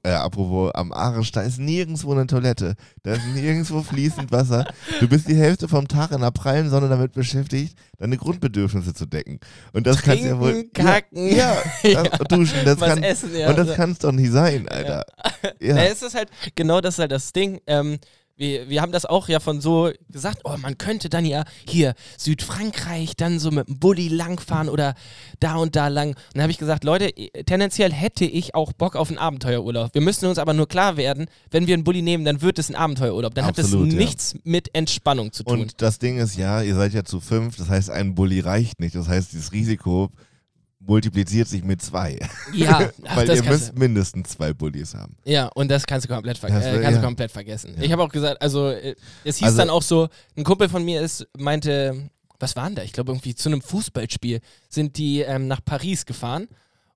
Äh, 0.03 0.09
apropos, 0.09 0.73
am 0.73 0.91
Arsch, 0.91 1.31
da 1.31 1.41
ist 1.41 1.59
nirgendwo 1.59 2.11
eine 2.11 2.25
Toilette. 2.25 2.75
Da 3.03 3.13
ist 3.13 3.25
nirgendwo 3.27 3.81
fließend 3.83 4.31
Wasser. 4.31 4.65
Du 4.99 5.07
bist 5.07 5.27
die 5.27 5.35
Hälfte 5.35 5.67
vom 5.67 5.87
Tag 5.87 6.11
in 6.11 6.21
der 6.21 6.31
prallen 6.31 6.69
Sonne 6.69 6.89
damit 6.89 7.13
beschäftigt, 7.13 7.77
deine 7.99 8.17
Grundbedürfnisse 8.17 8.93
zu 8.93 9.05
decken. 9.05 9.39
Und 9.71 9.85
das 9.85 10.01
kannst 10.01 10.23
ja 10.23 10.39
wohl. 10.39 10.63
Kacken. 10.73 11.27
Ja, 11.27 11.57
ja, 11.83 12.03
das, 12.03 12.27
duschen, 12.27 12.65
das 12.65 12.79
kann. 12.79 13.03
essen, 13.03 13.35
ja. 13.35 13.49
Und 13.49 13.57
das 13.57 13.75
kann 13.75 13.91
es 13.91 13.99
doch 13.99 14.11
nicht 14.11 14.31
sein, 14.31 14.67
Alter. 14.67 15.05
Ja. 15.59 15.75
Na, 15.75 15.85
es 15.85 16.01
ist 16.03 16.13
halt, 16.13 16.29
genau 16.55 16.81
das 16.81 16.95
ist 16.95 16.99
halt 16.99 17.11
das 17.11 17.33
Ding. 17.33 17.61
Ähm, 17.65 17.97
wir, 18.37 18.69
wir 18.69 18.81
haben 18.81 18.91
das 18.91 19.05
auch 19.05 19.29
ja 19.29 19.39
von 19.39 19.61
so 19.61 19.91
gesagt, 20.09 20.41
oh, 20.43 20.55
man 20.57 20.77
könnte 20.77 21.09
dann 21.09 21.25
ja 21.25 21.43
hier 21.67 21.93
Südfrankreich 22.17 23.15
dann 23.15 23.39
so 23.39 23.51
mit 23.51 23.67
dem 23.67 23.79
Bulli 23.79 24.07
langfahren 24.07 24.69
oder 24.69 24.95
da 25.39 25.55
und 25.55 25.75
da 25.75 25.87
lang. 25.87 26.09
Und 26.09 26.17
dann 26.33 26.43
habe 26.43 26.51
ich 26.51 26.57
gesagt, 26.57 26.83
Leute, 26.83 27.13
tendenziell 27.45 27.91
hätte 27.91 28.25
ich 28.25 28.55
auch 28.55 28.73
Bock 28.73 28.95
auf 28.95 29.09
einen 29.09 29.17
Abenteuerurlaub. 29.17 29.93
Wir 29.93 30.01
müssen 30.01 30.25
uns 30.25 30.37
aber 30.37 30.53
nur 30.53 30.67
klar 30.67 30.97
werden, 30.97 31.27
wenn 31.51 31.67
wir 31.67 31.73
einen 31.73 31.83
Bulli 31.83 32.01
nehmen, 32.01 32.25
dann 32.25 32.41
wird 32.41 32.59
es 32.59 32.69
ein 32.69 32.75
Abenteuerurlaub. 32.75 33.33
Dann 33.35 33.45
Absolut, 33.45 33.71
hat 33.71 33.87
es 33.87 33.93
ja. 33.93 33.99
nichts 33.99 34.35
mit 34.43 34.73
Entspannung 34.73 35.31
zu 35.31 35.43
tun. 35.43 35.61
Und 35.61 35.81
das 35.81 35.99
Ding 35.99 36.17
ist 36.17 36.37
ja, 36.37 36.61
ihr 36.61 36.75
seid 36.75 36.93
ja 36.93 37.03
zu 37.03 37.19
fünf, 37.19 37.57
das 37.57 37.69
heißt, 37.69 37.89
ein 37.89 38.15
Bulli 38.15 38.39
reicht 38.39 38.79
nicht. 38.79 38.95
Das 38.95 39.07
heißt, 39.07 39.31
dieses 39.33 39.51
Risiko 39.51 40.09
multipliziert 40.85 41.47
sich 41.47 41.63
mit 41.63 41.81
zwei. 41.81 42.17
ja, 42.53 42.89
ach, 43.05 43.15
Weil 43.15 43.29
ihr 43.29 43.43
müsst 43.43 43.77
mindestens 43.77 44.29
zwei 44.29 44.53
Bullis 44.53 44.93
haben. 44.93 45.15
Ja, 45.25 45.47
und 45.47 45.69
das 45.69 45.85
kannst 45.85 46.09
du 46.09 46.13
komplett, 46.13 46.37
ver 46.37 46.49
Das 46.49 46.65
äh, 46.65 46.79
kannst 46.81 46.97
du 46.97 47.01
ja. 47.01 47.01
komplett 47.01 47.31
vergessen. 47.31 47.75
Ja. 47.77 47.83
Ich 47.83 47.91
habe 47.91 48.03
auch 48.03 48.09
gesagt, 48.09 48.41
also 48.41 48.69
äh, 48.69 48.95
es 49.23 49.37
hieß 49.37 49.47
Also- 49.47 49.57
dann 49.57 49.69
auch 49.69 49.83
so, 49.83 50.07
ein 50.35 50.43
Kumpel 50.43 50.69
von 50.69 50.83
mir 50.83 51.01
ist, 51.01 51.27
meinte, 51.37 52.09
was 52.39 52.55
waren 52.55 52.73
da? 52.75 52.81
Ich 52.83 52.93
glaube 52.93 53.11
irgendwie 53.11 53.35
zu 53.35 53.49
einem 53.49 53.61
Fußballspiel 53.61 54.41
sind 54.69 54.97
die 54.97 55.21
ähm, 55.21 55.47
nach 55.47 55.63
Paris 55.63 56.05
gefahren 56.05 56.47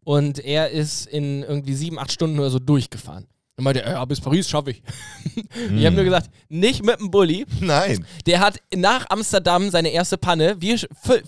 und 0.03 0.39
er 0.39 0.71
ist 0.71 1.05
in 1.05 1.43
irgendwie 1.43 1.75
sieben, 1.75 1.99
acht 1.99 2.11
Stunden 2.11 2.39
oder 2.39 2.49
so 2.49 2.59
durchgefahren. 2.59 3.27
Und 3.57 3.63
meinte, 3.63 3.81
ja, 3.81 4.03
bis 4.03 4.19
Paris 4.19 4.49
schaffe 4.49 4.71
ich. 4.71 4.81
Hm. 5.35 5.77
Ich 5.77 5.85
habe 5.85 5.95
nur 5.95 6.05
gesagt, 6.05 6.29
nicht 6.47 6.83
mit 6.83 6.99
dem 6.99 7.11
Bulli. 7.11 7.45
Nein. 7.59 8.05
Der 8.25 8.39
hat 8.39 8.57
nach 8.73 9.05
Amsterdam 9.09 9.69
seine 9.69 9.89
erste 9.89 10.17
Panne. 10.17 10.55
Wir 10.59 10.77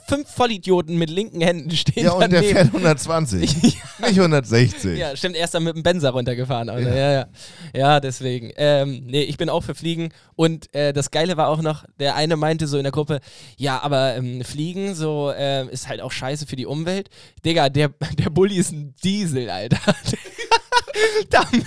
fünf 0.07 0.29
Vollidioten 0.33 0.97
mit 0.97 1.09
linken 1.09 1.41
Händen 1.41 1.71
stehen 1.71 2.05
Ja, 2.05 2.11
und 2.13 2.21
der 2.21 2.29
daneben. 2.29 2.53
fährt 2.53 2.67
120. 2.67 3.63
Nicht 3.63 3.81
160. 3.99 4.97
Ja, 4.97 5.15
stimmt, 5.15 5.35
er 5.35 5.45
ist 5.45 5.53
dann 5.53 5.63
mit 5.63 5.75
dem 5.75 5.83
Benzer 5.83 6.11
runtergefahren. 6.11 6.67
Ne? 6.67 6.95
ja. 6.97 7.11
ja, 7.11 7.27
ja. 7.73 7.99
deswegen. 7.99 8.51
Ähm, 8.55 9.03
nee, 9.07 9.23
ich 9.23 9.37
bin 9.37 9.49
auch 9.49 9.63
für 9.63 9.75
Fliegen. 9.75 10.09
Und 10.35 10.73
äh, 10.73 10.93
das 10.93 11.11
Geile 11.11 11.35
war 11.35 11.49
auch 11.49 11.61
noch, 11.61 11.85
der 11.99 12.15
eine 12.15 12.37
meinte 12.37 12.67
so 12.67 12.77
in 12.77 12.83
der 12.83 12.91
Gruppe, 12.91 13.19
ja, 13.57 13.81
aber 13.81 14.15
ähm, 14.15 14.43
Fliegen 14.43 14.95
so 14.95 15.31
äh, 15.31 15.67
ist 15.67 15.89
halt 15.89 16.01
auch 16.01 16.11
scheiße 16.11 16.47
für 16.47 16.55
die 16.55 16.65
Umwelt. 16.65 17.09
Digga, 17.45 17.69
der, 17.69 17.89
der 18.17 18.29
Bulli 18.29 18.55
ist 18.55 18.71
ein 18.71 18.93
Diesel, 19.03 19.49
Alter. 19.49 19.79
Damit, 21.29 21.65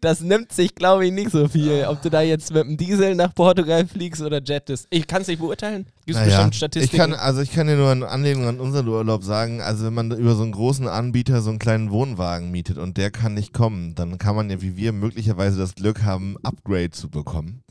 das 0.00 0.20
nimmt 0.20 0.52
sich, 0.52 0.74
glaube 0.74 1.06
ich, 1.06 1.12
nicht 1.12 1.30
so 1.30 1.48
viel. 1.48 1.84
Ob 1.88 2.02
du 2.02 2.10
da 2.10 2.22
jetzt 2.22 2.52
mit 2.52 2.64
dem 2.64 2.76
Diesel 2.76 3.14
nach 3.14 3.34
Portugal 3.34 3.86
fliegst 3.86 4.22
oder 4.22 4.40
jettest. 4.42 4.86
Ich 4.90 5.06
kann 5.06 5.22
es 5.22 5.28
nicht 5.28 5.40
beurteilen. 5.40 5.86
Gibt 6.06 6.18
es 6.18 6.26
Naja, 6.26 6.28
bestimmt 6.28 6.54
ich 6.54 6.58
Statistiken. 6.58 6.96
kann, 6.96 7.14
also 7.14 7.40
ich 7.40 7.52
kann 7.52 7.66
dir 7.66 7.76
nur 7.76 7.92
in 7.92 8.02
Anlehnung 8.02 8.46
an 8.46 8.60
unseren 8.60 8.88
Urlaub 8.88 9.24
sagen, 9.24 9.60
also 9.60 9.86
wenn 9.86 9.94
man 9.94 10.10
über 10.12 10.34
so 10.34 10.42
einen 10.42 10.52
großen 10.52 10.88
Anbieter 10.88 11.40
so 11.42 11.50
einen 11.50 11.58
kleinen 11.58 11.90
Wohnwagen 11.90 12.50
mietet 12.50 12.78
und 12.78 12.96
der 12.96 13.10
kann 13.10 13.34
nicht 13.34 13.52
kommen, 13.52 13.94
dann 13.94 14.18
kann 14.18 14.36
man 14.36 14.50
ja 14.50 14.60
wie 14.62 14.76
wir 14.76 14.92
möglicherweise 14.92 15.58
das 15.58 15.74
Glück 15.74 16.02
haben, 16.02 16.36
Upgrade 16.42 16.90
zu 16.90 17.08
bekommen 17.10 17.62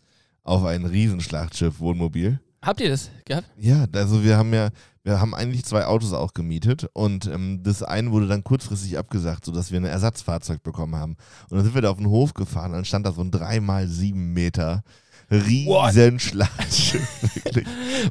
auf 0.43 0.63
ein 0.65 0.85
Riesenschlachtschiff 0.85 1.79
Wohnmobil. 1.79 2.39
Habt 2.63 2.79
ihr 2.79 2.89
das 2.89 3.09
gehabt? 3.25 3.49
Ja, 3.57 3.87
also 3.93 4.23
wir 4.23 4.37
haben 4.37 4.53
ja, 4.53 4.69
wir 5.03 5.19
haben 5.19 5.33
eigentlich 5.33 5.65
zwei 5.65 5.85
Autos 5.85 6.13
auch 6.13 6.35
gemietet 6.35 6.87
und 6.93 7.25
ähm, 7.25 7.63
das 7.63 7.81
eine 7.81 8.11
wurde 8.11 8.27
dann 8.27 8.43
kurzfristig 8.43 8.99
abgesagt, 8.99 9.45
sodass 9.45 9.71
wir 9.71 9.79
ein 9.79 9.85
Ersatzfahrzeug 9.85 10.61
bekommen 10.61 10.95
haben. 10.95 11.17
Und 11.49 11.57
dann 11.57 11.63
sind 11.63 11.73
wir 11.73 11.81
da 11.81 11.89
auf 11.89 11.97
den 11.97 12.09
Hof 12.09 12.35
gefahren, 12.35 12.73
dann 12.73 12.85
stand 12.85 13.07
da 13.07 13.13
so 13.13 13.21
ein 13.21 13.31
3x7 13.31 14.13
Meter 14.13 14.83
riesen 15.31 16.19
Schlachtschiff, 16.19 17.07
wirklich. 17.35 17.65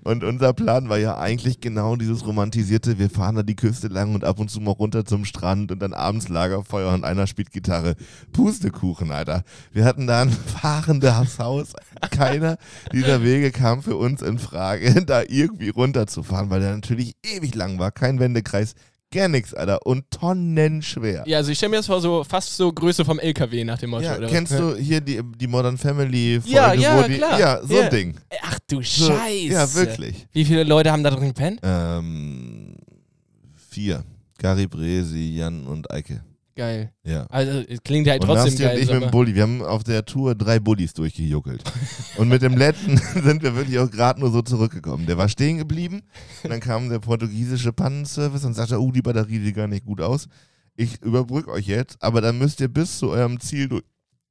Und 0.04 0.24
unser 0.24 0.52
Plan 0.52 0.88
war 0.88 0.98
ja 0.98 1.18
eigentlich 1.18 1.60
genau 1.60 1.96
dieses 1.96 2.26
romantisierte, 2.26 2.98
wir 2.98 3.10
fahren 3.10 3.36
da 3.36 3.42
die 3.42 3.56
Küste 3.56 3.88
lang 3.88 4.14
und 4.14 4.24
ab 4.24 4.38
und 4.38 4.50
zu 4.50 4.60
mal 4.60 4.72
runter 4.72 5.04
zum 5.04 5.24
Strand 5.24 5.70
und 5.70 5.80
dann 5.80 5.92
abends 5.92 6.28
Lagerfeuer 6.28 6.92
und 6.92 7.04
einer 7.04 7.26
spielt 7.26 7.52
Gitarre. 7.52 7.94
Pustekuchen, 8.32 9.10
Alter. 9.10 9.44
Wir 9.72 9.84
hatten 9.84 10.06
da 10.06 10.22
ein 10.22 10.30
fahrendes 10.30 11.38
Haus. 11.38 11.74
Keiner 12.10 12.56
dieser 12.92 13.22
Wege 13.22 13.50
kam 13.50 13.82
für 13.82 13.96
uns 13.96 14.22
in 14.22 14.38
Frage, 14.38 15.04
da 15.06 15.22
irgendwie 15.22 15.68
runterzufahren, 15.68 16.50
weil 16.50 16.60
der 16.60 16.74
natürlich 16.74 17.14
ewig 17.22 17.54
lang 17.54 17.78
war. 17.78 17.90
Kein 17.90 18.18
Wendekreis, 18.18 18.74
gar 19.12 19.28
nichts, 19.28 19.52
Alter. 19.54 19.84
Und 19.86 20.10
tonnenschwer. 20.10 21.24
Ja, 21.26 21.38
also 21.38 21.50
ich 21.50 21.58
stelle 21.58 21.70
mir 21.70 21.76
das 21.78 21.86
vor, 21.86 22.00
so 22.00 22.24
fast 22.24 22.56
so 22.56 22.72
Größe 22.72 23.04
vom 23.04 23.18
LKW 23.18 23.64
nach 23.64 23.78
dem 23.78 23.90
Motto. 23.90 24.04
Ja, 24.04 24.16
oder 24.16 24.26
was? 24.26 24.32
kennst 24.32 24.52
du 24.58 24.76
hier 24.76 25.00
die, 25.00 25.20
die 25.36 25.46
Modern 25.46 25.76
Family 25.78 26.40
Folge, 26.40 26.56
Ja, 26.56 26.72
ja, 26.72 26.98
wo 27.04 27.08
die, 27.08 27.14
klar. 27.16 27.38
Ja, 27.38 27.60
so 27.62 27.74
Ja. 27.74 27.82
ein 27.84 27.90
Ding. 27.90 28.14
Ach 28.42 28.58
du 28.68 28.82
So, 28.82 29.06
Scheiße. 29.12 29.52
Ja, 29.52 29.74
wirklich. 29.74 30.26
Wie 30.32 30.44
viele 30.44 30.64
Leute 30.64 30.92
haben 30.92 31.02
da 31.02 31.10
drin 31.10 31.28
gepennt? 31.28 31.60
Ähm, 31.62 32.76
vier. 33.70 34.04
Gary 34.38 34.66
Bresi, 34.66 35.34
Jan 35.36 35.66
und 35.66 35.90
Eike. 35.90 36.22
Geil. 36.56 36.92
Ja. 37.04 37.26
Also 37.30 37.60
es 37.68 37.82
klingt 37.82 38.08
halt 38.08 38.22
Und 38.22 38.26
trotzdem 38.28 38.52
Nasti 38.52 38.64
und 38.64 38.68
geil. 38.70 38.78
ich 38.78 38.86
sag 38.86 38.94
mit 38.94 39.04
dem. 39.04 39.10
Bulli. 39.10 39.34
Wir 39.34 39.42
haben 39.42 39.62
auf 39.62 39.84
der 39.84 40.04
Tour 40.04 40.34
drei 40.34 40.58
Bullis 40.58 40.92
durchgejuckelt. 40.92 41.62
und 42.16 42.28
mit 42.28 42.42
dem 42.42 42.56
letzten 42.56 42.96
sind 43.22 43.42
wir 43.42 43.54
wirklich 43.54 43.78
auch 43.78 43.90
gerade 43.90 44.20
nur 44.20 44.30
so 44.30 44.42
zurückgekommen. 44.42 45.06
Der 45.06 45.16
war 45.16 45.28
stehen 45.28 45.58
geblieben. 45.58 46.02
Und 46.42 46.50
dann 46.50 46.60
kam 46.60 46.88
der 46.90 46.98
portugiesische 46.98 47.72
Pannenservice 47.72 48.44
und 48.44 48.54
sagte, 48.54 48.80
oh, 48.80 48.90
die 48.90 49.02
Batterie 49.02 49.38
sieht 49.38 49.54
gar 49.54 49.68
nicht 49.68 49.84
gut 49.84 50.00
aus. 50.00 50.26
Ich 50.76 51.00
überbrücke 51.02 51.50
euch 51.50 51.66
jetzt, 51.66 52.02
aber 52.02 52.20
dann 52.20 52.38
müsst 52.38 52.60
ihr 52.60 52.68
bis 52.68 52.98
zu 52.98 53.10
eurem 53.10 53.38
Ziel 53.40 53.68
du 53.68 53.80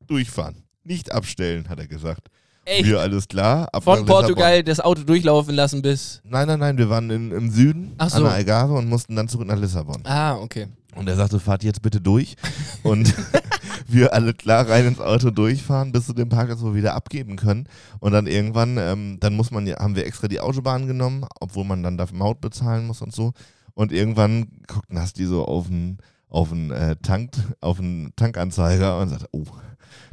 durchfahren. 0.07 0.63
Nicht 0.83 1.11
abstellen, 1.11 1.69
hat 1.69 1.79
er 1.79 1.87
gesagt. 1.87 2.29
Echt? 2.65 2.85
Wir, 2.85 2.99
alles 2.99 3.27
klar. 3.27 3.67
Ab 3.71 3.83
Von. 3.83 4.05
Portugal 4.05 4.63
das 4.63 4.79
Auto 4.79 5.03
durchlaufen 5.03 5.55
lassen 5.55 5.81
bis. 5.81 6.21
Nein, 6.23 6.47
nein, 6.47 6.59
nein, 6.59 6.77
wir 6.77 6.89
waren 6.89 7.09
in, 7.09 7.31
im 7.31 7.49
Süden 7.49 7.93
Ach 7.97 8.09
so. 8.09 8.17
an 8.17 8.23
der 8.23 8.33
Algarve 8.33 8.73
und 8.73 8.87
mussten 8.87 9.15
dann 9.15 9.27
zurück 9.27 9.47
nach 9.47 9.57
Lissabon. 9.57 10.01
Ah, 10.05 10.35
okay. 10.35 10.67
Und 10.99 11.07
er 11.07 11.15
sagte, 11.15 11.39
fahrt 11.39 11.63
jetzt 11.63 11.81
bitte 11.81 12.01
durch. 12.01 12.35
Und 12.83 13.15
wir 13.87 14.13
alle 14.13 14.33
klar 14.33 14.67
rein 14.67 14.85
ins 14.85 14.99
Auto 14.99 15.31
durchfahren, 15.31 15.93
bis 15.93 16.07
zu 16.07 16.13
dem 16.13 16.27
Parkplatz, 16.27 16.59
wo 16.59 16.67
wir 16.67 16.75
wieder 16.75 16.93
abgeben 16.93 17.37
können. 17.37 17.69
Und 17.99 18.11
dann 18.11 18.27
irgendwann, 18.27 18.77
ähm, 18.77 19.17
dann 19.21 19.33
muss 19.33 19.49
man 19.49 19.65
haben 19.69 19.95
wir 19.95 20.05
extra 20.05 20.27
die 20.27 20.41
Autobahn 20.41 20.87
genommen, 20.87 21.25
obwohl 21.39 21.63
man 21.63 21.83
dann 21.83 21.97
dafür 21.97 22.17
Maut 22.17 22.41
bezahlen 22.41 22.85
muss 22.85 23.01
und 23.01 23.13
so. 23.13 23.31
Und 23.75 23.93
irgendwann 23.93 24.47
guckt 24.67 24.91
Nasti 24.91 25.25
so 25.25 25.45
auf 25.45 25.67
den 25.67 25.99
auf 26.29 26.51
einen, 26.51 26.71
äh, 26.71 26.95
Tank, 27.01 27.31
auf 27.61 27.79
einen 27.79 28.13
Tankanzeiger 28.15 28.99
und 28.99 29.09
sagt, 29.09 29.25
oh, 29.31 29.45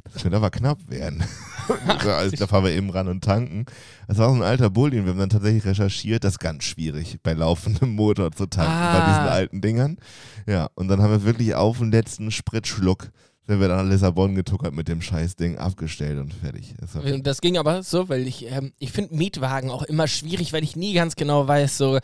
das 0.05 0.23
könnte 0.23 0.37
aber 0.37 0.51
knapp 0.51 0.79
werden. 0.89 1.23
So, 2.05 2.11
also, 2.13 2.37
da 2.37 2.47
fahren 2.47 2.63
wir 2.63 2.71
eben 2.71 2.91
ran 2.91 3.09
und 3.09 3.25
tanken. 3.25 3.67
Das 4.07 4.19
war 4.19 4.29
so 4.29 4.37
ein 4.37 4.43
alter 4.43 4.71
Bulli 4.71 5.01
und 5.01 5.07
wir 5.07 5.11
haben 5.15 5.19
dann 5.19 5.31
tatsächlich 5.31 5.65
recherchiert, 5.65 6.23
das 6.23 6.35
ist 6.35 6.39
ganz 6.39 6.63
schwierig, 6.63 7.19
bei 7.25 7.33
laufendem 7.33 7.91
Motor 7.97 8.31
zu 8.31 8.47
tanken, 8.47 8.71
bei 8.73 9.01
Ah. 9.03 9.09
diesen 9.09 9.29
alten 9.33 9.61
Dingern. 9.63 9.97
Ja, 10.47 10.69
und 10.77 10.87
dann 10.87 11.03
haben 11.03 11.11
wir 11.11 11.25
wirklich 11.25 11.57
auf 11.57 11.79
den 11.79 11.91
letzten 11.91 12.31
Spritschluck 12.31 13.11
sind 13.49 13.61
wir 13.61 13.67
dann 13.69 13.85
nach 13.85 13.93
Lissabon 13.93 14.35
getuckert 14.37 14.75
mit 14.75 14.87
dem 14.89 15.01
Scheißding 15.03 15.59
abgestellt 15.59 16.19
und 16.19 16.35
fertig. 16.35 16.75
Das 16.81 16.97
Das 17.23 17.41
ging 17.41 17.59
aber 17.59 17.83
so, 17.85 18.09
weil 18.09 18.27
ich, 18.29 18.51
ähm, 18.51 18.73
ich 18.79 18.91
finde 18.93 19.15
Mietwagen 19.17 19.71
auch 19.71 19.83
immer 19.85 20.07
schwierig, 20.09 20.53
weil 20.53 20.63
ich 20.65 20.75
nie 20.77 20.95
ganz 20.95 21.15
genau 21.17 21.47
weiß, 21.49 21.79
so. 21.79 21.99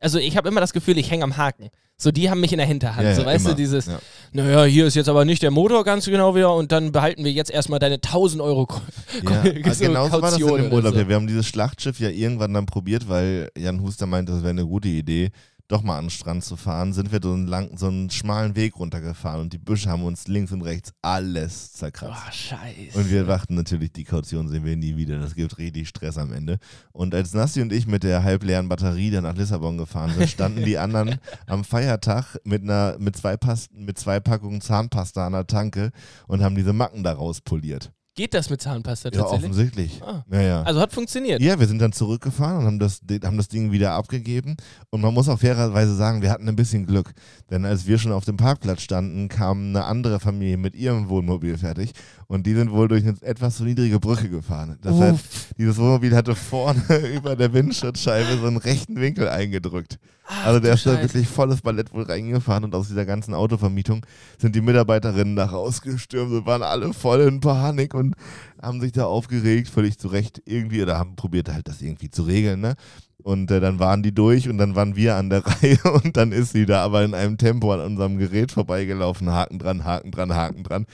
Also 0.00 0.18
ich 0.18 0.36
habe 0.36 0.48
immer 0.48 0.60
das 0.60 0.72
Gefühl, 0.72 0.98
ich 0.98 1.10
hänge 1.10 1.24
am 1.24 1.36
Haken. 1.36 1.68
So, 1.98 2.10
die 2.12 2.28
haben 2.28 2.40
mich 2.40 2.52
in 2.52 2.58
der 2.58 2.66
Hinterhand. 2.66 3.04
Ja, 3.06 3.14
so, 3.14 3.22
ja, 3.22 3.26
weißt 3.26 3.46
immer. 3.46 3.54
du, 3.54 3.62
dieses, 3.62 3.86
Ja. 3.86 3.98
naja, 4.32 4.64
hier 4.64 4.86
ist 4.86 4.94
jetzt 4.96 5.08
aber 5.08 5.24
nicht 5.24 5.42
der 5.42 5.50
Motor 5.50 5.82
ganz 5.82 6.04
genau 6.04 6.34
wieder 6.34 6.54
und 6.54 6.70
dann 6.70 6.92
behalten 6.92 7.24
wir 7.24 7.32
jetzt 7.32 7.50
erstmal 7.50 7.78
deine 7.78 7.94
1000 8.00 8.42
Euro. 8.42 8.68
Ja, 9.24 9.42
so 9.72 9.84
genau 9.84 10.06
so 10.06 10.12
war 10.12 10.30
das 10.30 10.38
in 10.38 10.46
dem 10.46 10.72
Urlaub. 10.72 10.92
so. 10.92 11.00
Ja, 11.00 11.08
wir 11.08 11.14
haben 11.16 11.26
dieses 11.26 11.46
Schlachtschiff 11.46 11.98
ja 11.98 12.10
irgendwann 12.10 12.52
dann 12.52 12.66
probiert, 12.66 13.08
weil 13.08 13.50
Jan 13.56 13.80
Huster 13.80 14.06
meinte, 14.06 14.32
das 14.32 14.42
wäre 14.42 14.50
eine 14.50 14.66
gute 14.66 14.88
Idee, 14.88 15.30
doch 15.68 15.82
mal 15.82 15.98
an 15.98 16.04
den 16.04 16.10
Strand 16.10 16.44
zu 16.44 16.56
fahren. 16.56 16.92
Sind 16.92 17.12
wir 17.12 17.20
so 17.22 17.32
einen, 17.32 17.46
lang, 17.46 17.76
so 17.76 17.88
einen 17.88 18.10
schmalen 18.10 18.56
Weg 18.56 18.76
runtergefahren 18.76 19.40
und 19.40 19.52
die 19.52 19.58
Büsche 19.58 19.90
haben 19.90 20.04
uns 20.04 20.28
links 20.28 20.52
und 20.52 20.62
rechts 20.62 20.92
alles 21.02 21.72
zerkratzt. 21.72 22.22
Oh, 22.26 22.32
scheiße. 22.32 22.98
Und 22.98 23.10
wir 23.10 23.24
dachten 23.24 23.54
natürlich, 23.54 23.92
die 23.92 24.04
Kaution 24.04 24.48
sehen 24.48 24.64
wir 24.64 24.76
nie 24.76 24.96
wieder. 24.96 25.18
Das 25.18 25.34
gibt 25.34 25.58
richtig 25.58 25.88
Stress 25.88 26.18
am 26.18 26.32
Ende. 26.32 26.58
Und 26.92 27.14
als 27.14 27.32
Nasti 27.34 27.62
und 27.62 27.72
ich 27.72 27.86
mit 27.86 28.02
der 28.02 28.22
halbleeren 28.22 28.68
Batterie 28.68 29.10
dann 29.10 29.24
nach 29.24 29.36
Lissabon 29.36 29.78
gefahren 29.78 30.12
sind, 30.14 30.28
standen 30.28 30.64
die 30.64 30.78
anderen 30.78 31.18
am 31.46 31.64
Feiertag 31.64 32.38
mit, 32.44 32.62
einer, 32.62 32.96
mit, 32.98 33.16
zwei 33.16 33.36
Pas 33.36 33.68
mit 33.72 33.98
zwei 33.98 34.20
Packungen 34.20 34.60
Zahnpasta 34.60 35.26
an 35.26 35.32
der 35.32 35.46
Tanke 35.46 35.90
und 36.26 36.42
haben 36.42 36.54
diese 36.54 36.72
Macken 36.72 37.02
daraus 37.02 37.40
poliert. 37.40 37.92
Geht 38.16 38.32
das 38.32 38.48
mit 38.48 38.62
Zahnpasta 38.62 39.10
Ja, 39.10 39.20
tatsächlich? 39.20 39.44
offensichtlich. 39.44 40.02
Ah. 40.02 40.24
Ja, 40.32 40.40
ja. 40.40 40.62
Also 40.62 40.80
hat 40.80 40.90
funktioniert. 40.90 41.42
Ja, 41.42 41.60
wir 41.60 41.66
sind 41.66 41.80
dann 41.80 41.92
zurückgefahren 41.92 42.60
und 42.60 42.64
haben 42.64 42.78
das, 42.78 43.02
haben 43.22 43.36
das 43.36 43.48
Ding 43.48 43.72
wieder 43.72 43.92
abgegeben. 43.92 44.56
Und 44.88 45.02
man 45.02 45.12
muss 45.12 45.28
auch 45.28 45.38
fairerweise 45.38 45.94
sagen, 45.94 46.22
wir 46.22 46.30
hatten 46.30 46.48
ein 46.48 46.56
bisschen 46.56 46.86
Glück. 46.86 47.12
Denn 47.50 47.66
als 47.66 47.86
wir 47.86 47.98
schon 47.98 48.12
auf 48.12 48.24
dem 48.24 48.38
Parkplatz 48.38 48.80
standen, 48.80 49.28
kam 49.28 49.68
eine 49.68 49.84
andere 49.84 50.18
Familie 50.18 50.56
mit 50.56 50.74
ihrem 50.74 51.10
Wohnmobil 51.10 51.58
fertig. 51.58 51.92
Und 52.26 52.46
die 52.46 52.54
sind 52.54 52.70
wohl 52.72 52.88
durch 52.88 53.02
eine 53.06 53.16
etwas 53.20 53.58
zu 53.58 53.64
niedrige 53.64 54.00
Brücke 54.00 54.30
gefahren. 54.30 54.78
Das 54.80 54.98
heißt, 54.98 55.14
Uff. 55.14 55.48
dieses 55.58 55.76
Wohnmobil 55.76 56.16
hatte 56.16 56.34
vorne 56.34 56.82
über 57.14 57.36
der 57.36 57.52
Windschutzscheibe 57.52 58.38
so 58.40 58.46
einen 58.46 58.56
rechten 58.56 58.96
Winkel 58.98 59.28
eingedrückt. 59.28 59.98
Also 60.44 60.60
der 60.60 60.74
ist 60.74 60.86
da 60.86 61.00
wirklich 61.00 61.28
volles 61.28 61.62
Ballett 61.62 61.92
wohl 61.92 62.02
reingefahren 62.02 62.64
und 62.64 62.74
aus 62.74 62.88
dieser 62.88 63.06
ganzen 63.06 63.32
Autovermietung 63.32 64.04
sind 64.38 64.56
die 64.56 64.60
Mitarbeiterinnen 64.60 65.36
da 65.36 65.46
rausgestürmt 65.46 66.32
und 66.32 66.46
waren 66.46 66.62
alle 66.62 66.92
voll 66.92 67.20
in 67.20 67.40
Panik 67.40 67.94
und 67.94 68.14
haben 68.60 68.80
sich 68.80 68.92
da 68.92 69.04
aufgeregt, 69.04 69.68
völlig 69.68 69.98
zu 69.98 70.08
Recht 70.08 70.42
irgendwie, 70.44 70.82
oder 70.82 70.98
haben 70.98 71.14
probiert 71.14 71.52
halt 71.52 71.68
das 71.68 71.80
irgendwie 71.80 72.10
zu 72.10 72.22
regeln, 72.22 72.60
ne? 72.60 72.74
Und 73.22 73.50
äh, 73.50 73.58
dann 73.58 73.80
waren 73.80 74.04
die 74.04 74.14
durch 74.14 74.48
und 74.48 74.58
dann 74.58 74.76
waren 74.76 74.94
wir 74.94 75.16
an 75.16 75.30
der 75.30 75.44
Reihe 75.46 75.78
und 75.92 76.16
dann 76.16 76.30
ist 76.30 76.52
sie 76.52 76.64
da 76.64 76.84
aber 76.84 77.04
in 77.04 77.14
einem 77.14 77.38
Tempo 77.38 77.72
an 77.72 77.80
unserem 77.80 78.18
Gerät 78.18 78.52
vorbeigelaufen, 78.52 79.32
Haken 79.32 79.58
dran, 79.58 79.84
Haken 79.84 80.12
dran, 80.12 80.34
Haken 80.34 80.62
dran. 80.62 80.86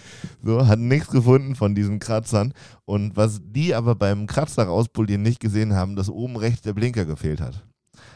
So, 0.43 0.67
hat 0.67 0.79
nichts 0.79 1.09
gefunden 1.09 1.57
von 1.57 1.75
diesen 1.75 1.99
Kratzern. 1.99 2.55
Und 2.87 3.17
was 3.17 3.41
die 3.45 3.75
aber 3.75 3.95
beim 3.95 4.27
Kratzer 4.27 4.65
rauspolieren 4.65 5.23
nicht 5.23 5.41
gesehen 5.41 5.75
haben, 5.75 5.95
dass 5.95 6.09
oben 6.09 6.37
rechts 6.37 6.63
der 6.63 6.73
Blinker 6.73 7.05
gefehlt 7.05 7.43
hat. 7.43 7.67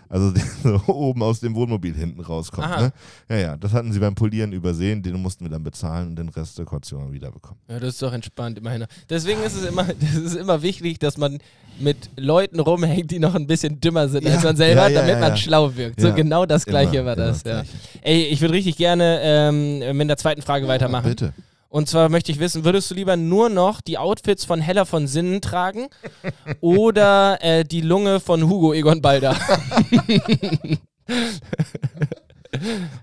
Also 0.09 0.31
der 0.33 0.45
so 0.63 0.81
oben 0.87 1.23
aus 1.23 1.41
dem 1.41 1.55
Wohnmobil 1.55 1.95
hinten 1.95 2.21
rauskommt. 2.21 2.69
Ne? 2.69 2.93
Ja, 3.29 3.37
ja, 3.37 3.57
das 3.57 3.73
hatten 3.73 3.93
sie 3.93 3.99
beim 3.99 4.15
Polieren 4.15 4.53
übersehen, 4.53 5.03
den 5.03 5.21
mussten 5.21 5.45
wir 5.45 5.51
dann 5.51 5.63
bezahlen 5.63 6.09
und 6.09 6.17
den 6.17 6.29
Rest 6.29 6.59
der 6.59 6.65
Kaution 6.65 7.13
wiederbekommen. 7.13 7.61
Ja, 7.69 7.79
das 7.81 7.95
ist 7.95 8.03
doch 8.03 8.13
entspannt, 8.13 8.59
immerhin. 8.59 8.87
Deswegen 9.09 9.43
ist 9.43 9.57
es 9.57 9.65
immer, 9.65 9.85
das 10.01 10.15
ist 10.15 10.37
immer 10.37 10.63
wichtig, 10.63 10.99
dass 10.99 11.17
man 11.17 11.39
mit 11.79 12.11
Leuten 12.17 12.61
rumhängt, 12.61 13.11
die 13.11 13.19
noch 13.19 13.35
ein 13.35 13.47
bisschen 13.47 13.81
dümmer 13.81 14.09
sind 14.09 14.27
als 14.27 14.43
Ja, 14.43 14.49
man 14.49 14.57
selber, 14.57 14.89
ja, 14.89 14.89
ja, 14.89 15.01
damit 15.01 15.21
man 15.21 15.37
schlau 15.37 15.77
wirkt. 15.77 16.01
So 16.01 16.13
genau 16.13 16.47
das 16.47 16.65
Gleiche 16.65 16.99
Immer, 16.99 17.07
war 17.07 17.17
das. 17.17 17.43
Gleiche. 17.43 17.69
Ey, 18.03 18.25
ich 18.25 18.41
würde 18.41 18.55
richtig 18.55 18.77
gerne 18.77 19.21
ähm, 19.23 19.97
mit 19.97 20.09
der 20.09 20.17
zweiten 20.17 20.43
Frage 20.43 20.67
weitermachen. 20.69 21.11
Bitte. 21.11 21.33
Und 21.77 21.91
zwar 21.91 22.09
möchte 22.09 22.33
ich 22.33 22.39
wissen, 22.39 22.65
würdest 22.65 22.91
du 22.91 22.95
lieber 22.95 23.19
nur 23.19 23.51
noch 23.51 23.83
die 23.83 23.99
Outfits 23.99 24.47
von 24.47 24.63
Heller 24.63 24.87
von 24.87 25.07
Sinnen 25.07 25.43
tragen 25.43 25.89
oder 26.63 27.37
äh, 27.43 27.65
die 27.65 27.83
Lunge 27.83 28.19
von 28.19 28.49
Hugo 28.49 28.73
Egon 28.73 29.03
Balder? 29.03 29.37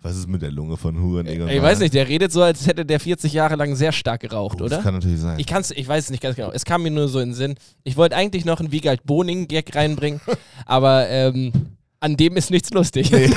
Was 0.01 0.17
ist 0.17 0.27
mit 0.27 0.41
der 0.41 0.49
Lunge 0.49 0.75
von 0.77 0.99
Huren 0.99 1.27
Egon 1.27 1.49
Ich 1.49 1.61
weiß 1.61 1.77
nicht, 1.77 1.93
der 1.93 2.07
redet 2.09 2.31
so, 2.31 2.41
als 2.41 2.65
hätte 2.65 2.83
der 2.83 2.99
40 2.99 3.31
Jahre 3.31 3.57
lang 3.57 3.75
sehr 3.75 3.91
stark 3.91 4.21
geraucht, 4.21 4.57
Oh, 4.59 4.63
oder? 4.63 4.77
Das 4.77 4.83
kann 4.83 4.95
natürlich 4.95 5.19
sein. 5.19 5.37
Ich 5.37 5.45
kann's, 5.45 5.69
ich 5.69 5.87
weiß 5.87 6.05
es 6.05 6.09
nicht 6.09 6.23
ganz 6.23 6.35
genau. 6.35 6.49
Es 6.51 6.65
kam 6.65 6.81
mir 6.81 6.89
nur 6.89 7.07
so 7.09 7.19
in 7.19 7.29
den 7.29 7.35
Sinn. 7.35 7.53
Ich 7.83 7.95
wollte 7.95 8.15
eigentlich 8.15 8.43
noch 8.43 8.59
einen 8.59 8.71
Wiegald 8.71 9.03
Boning-Gag 9.03 9.75
reinbringen, 9.75 10.19
aber 10.65 11.07
ähm, 11.09 11.51
an 11.99 12.17
dem 12.17 12.35
ist 12.37 12.49
nichts 12.49 12.71
lustig. 12.71 13.11
Nee. 13.11 13.29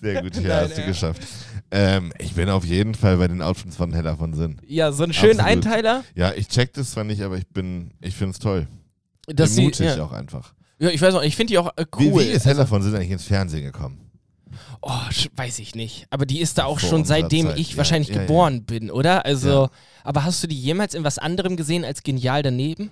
Sehr 0.00 0.22
gut, 0.22 0.36
hier 0.36 0.48
Nein, 0.48 0.64
hast 0.68 0.76
du 0.76 0.82
ja. 0.82 0.86
geschafft. 0.86 1.22
Ähm, 1.72 2.12
ich 2.18 2.34
bin 2.34 2.48
auf 2.48 2.64
jeden 2.64 2.94
Fall 2.94 3.16
bei 3.16 3.28
den 3.28 3.42
Outfits 3.42 3.76
von 3.76 3.92
Hella 3.92 4.16
von 4.16 4.34
Sinn. 4.34 4.60
Ja, 4.66 4.90
so 4.92 5.04
einen 5.04 5.12
schönen 5.12 5.40
Absolut. 5.40 5.66
Einteiler. 5.66 6.04
Ja, 6.14 6.32
ich 6.32 6.48
check 6.48 6.72
das 6.72 6.90
zwar 6.90 7.04
nicht, 7.04 7.22
aber 7.22 7.36
ich 7.38 7.46
bin, 7.48 7.92
ich 8.00 8.14
finde 8.16 8.32
es 8.32 8.38
toll. 8.40 8.66
Dass 9.28 9.54
sie, 9.54 9.62
mutig 9.62 9.86
ja. 9.86 10.04
auch 10.04 10.12
einfach. 10.12 10.54
ja, 10.80 10.88
ich 10.90 11.00
weiß 11.00 11.14
auch, 11.14 11.22
ich 11.22 11.36
finde 11.36 11.52
die 11.52 11.58
auch 11.58 11.70
äh, 11.76 11.84
Wie, 11.98 12.10
cool. 12.10 12.22
wie 12.22 12.28
ist 12.28 12.44
Hella 12.46 12.66
von 12.66 12.82
Sinn 12.82 12.94
eigentlich 12.96 13.10
ins 13.12 13.24
Fernsehen 13.24 13.62
gekommen? 13.62 14.10
Oh, 14.82 14.90
weiß 15.36 15.58
ich 15.60 15.74
nicht. 15.76 16.06
Aber 16.10 16.26
die 16.26 16.40
ist 16.40 16.58
da 16.58 16.64
auch 16.64 16.80
Vor 16.80 16.88
schon 16.88 17.04
seitdem 17.04 17.46
Zeit, 17.48 17.58
ich 17.58 17.72
ja, 17.72 17.76
wahrscheinlich 17.76 18.08
ja, 18.08 18.20
geboren 18.22 18.64
bin, 18.64 18.90
oder? 18.90 19.24
Also, 19.24 19.48
Ja. 19.64 19.70
aber 20.02 20.24
hast 20.24 20.42
du 20.42 20.48
die 20.48 20.58
jemals 20.60 20.94
in 20.94 21.04
was 21.04 21.18
anderem 21.18 21.56
gesehen 21.56 21.84
als 21.84 22.02
genial 22.02 22.42
daneben? 22.42 22.90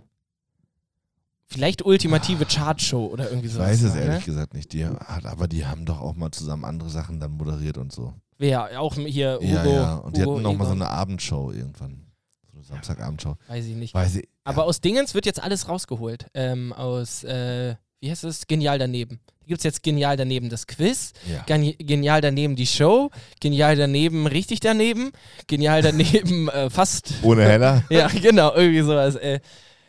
Vielleicht 1.47 1.83
ultimative 1.85 2.45
Chartshow 2.45 3.07
oder 3.07 3.31
irgendwie 3.31 3.47
Ich 3.49 3.55
sowas. 3.55 3.69
weiß 3.71 3.83
es 3.83 3.95
ne? 3.95 4.03
ehrlich 4.03 4.25
gesagt 4.27 4.53
nicht. 4.53 4.73
Die 4.75 4.85
hat, 4.85 5.25
aber 5.25 5.49
die 5.49 5.65
haben 5.65 5.87
doch 5.87 5.99
auch 6.01 6.15
mal 6.15 6.31
zusammen 6.31 6.65
andere 6.67 6.91
Sachen 6.91 7.21
dann 7.21 7.33
moderiert 7.33 7.79
und 7.79 7.91
so. 7.91 8.13
Wer? 8.39 8.81
Auch 8.81 8.95
hier 8.95 9.35
Hugo. 9.35 9.47
ja, 9.47 9.67
ja. 9.67 9.95
Und 9.97 10.17
die 10.17 10.23
Hugo 10.23 10.35
hatten 10.35 10.43
noch 10.43 10.57
mal 10.57 10.65
so 10.67 10.73
eine 10.73 10.89
Abendshow 10.89 11.53
irgendwann. 11.53 12.07
So 12.47 12.57
eine 12.57 12.65
Samstagabendshow. 12.65 13.35
Weiß 13.49 13.67
ich 13.67 13.75
nicht. 13.75 13.95
Weiß 13.95 14.17
ich. 14.17 14.29
Aber 14.45 14.65
aus 14.65 14.81
Dingens 14.81 15.15
wird 15.15 15.27
jetzt 15.27 15.43
alles 15.43 15.69
rausgeholt. 15.69 16.27
Ähm, 16.35 16.73
aus, 16.73 17.25
äh, 17.25 17.75
wie 18.01 18.11
heißt 18.11 18.25
es? 18.25 18.47
Genial 18.47 18.79
daneben. 18.79 19.21
Da 19.41 19.47
gibt 19.47 19.59
es 19.59 19.65
jetzt 19.65 19.83
genial 19.83 20.17
daneben 20.17 20.51
das 20.51 20.67
Quiz, 20.67 21.13
ja. 21.27 21.43
Geni 21.47 21.73
genial 21.75 22.21
daneben 22.21 22.55
die 22.55 22.67
Show, 22.67 23.11
genial 23.41 23.77
daneben 23.77 24.27
richtig 24.27 24.61
daneben, 24.61 25.11
genial 25.47 25.83
daneben 25.83 26.49
äh, 26.51 26.71
fast. 26.71 27.15
Ohne 27.23 27.45
Hella? 27.45 27.83
ja, 27.91 28.09
genau, 28.09 28.55
irgendwie 28.55 28.83
sowas. 28.83 29.17
Äh, 29.17 29.41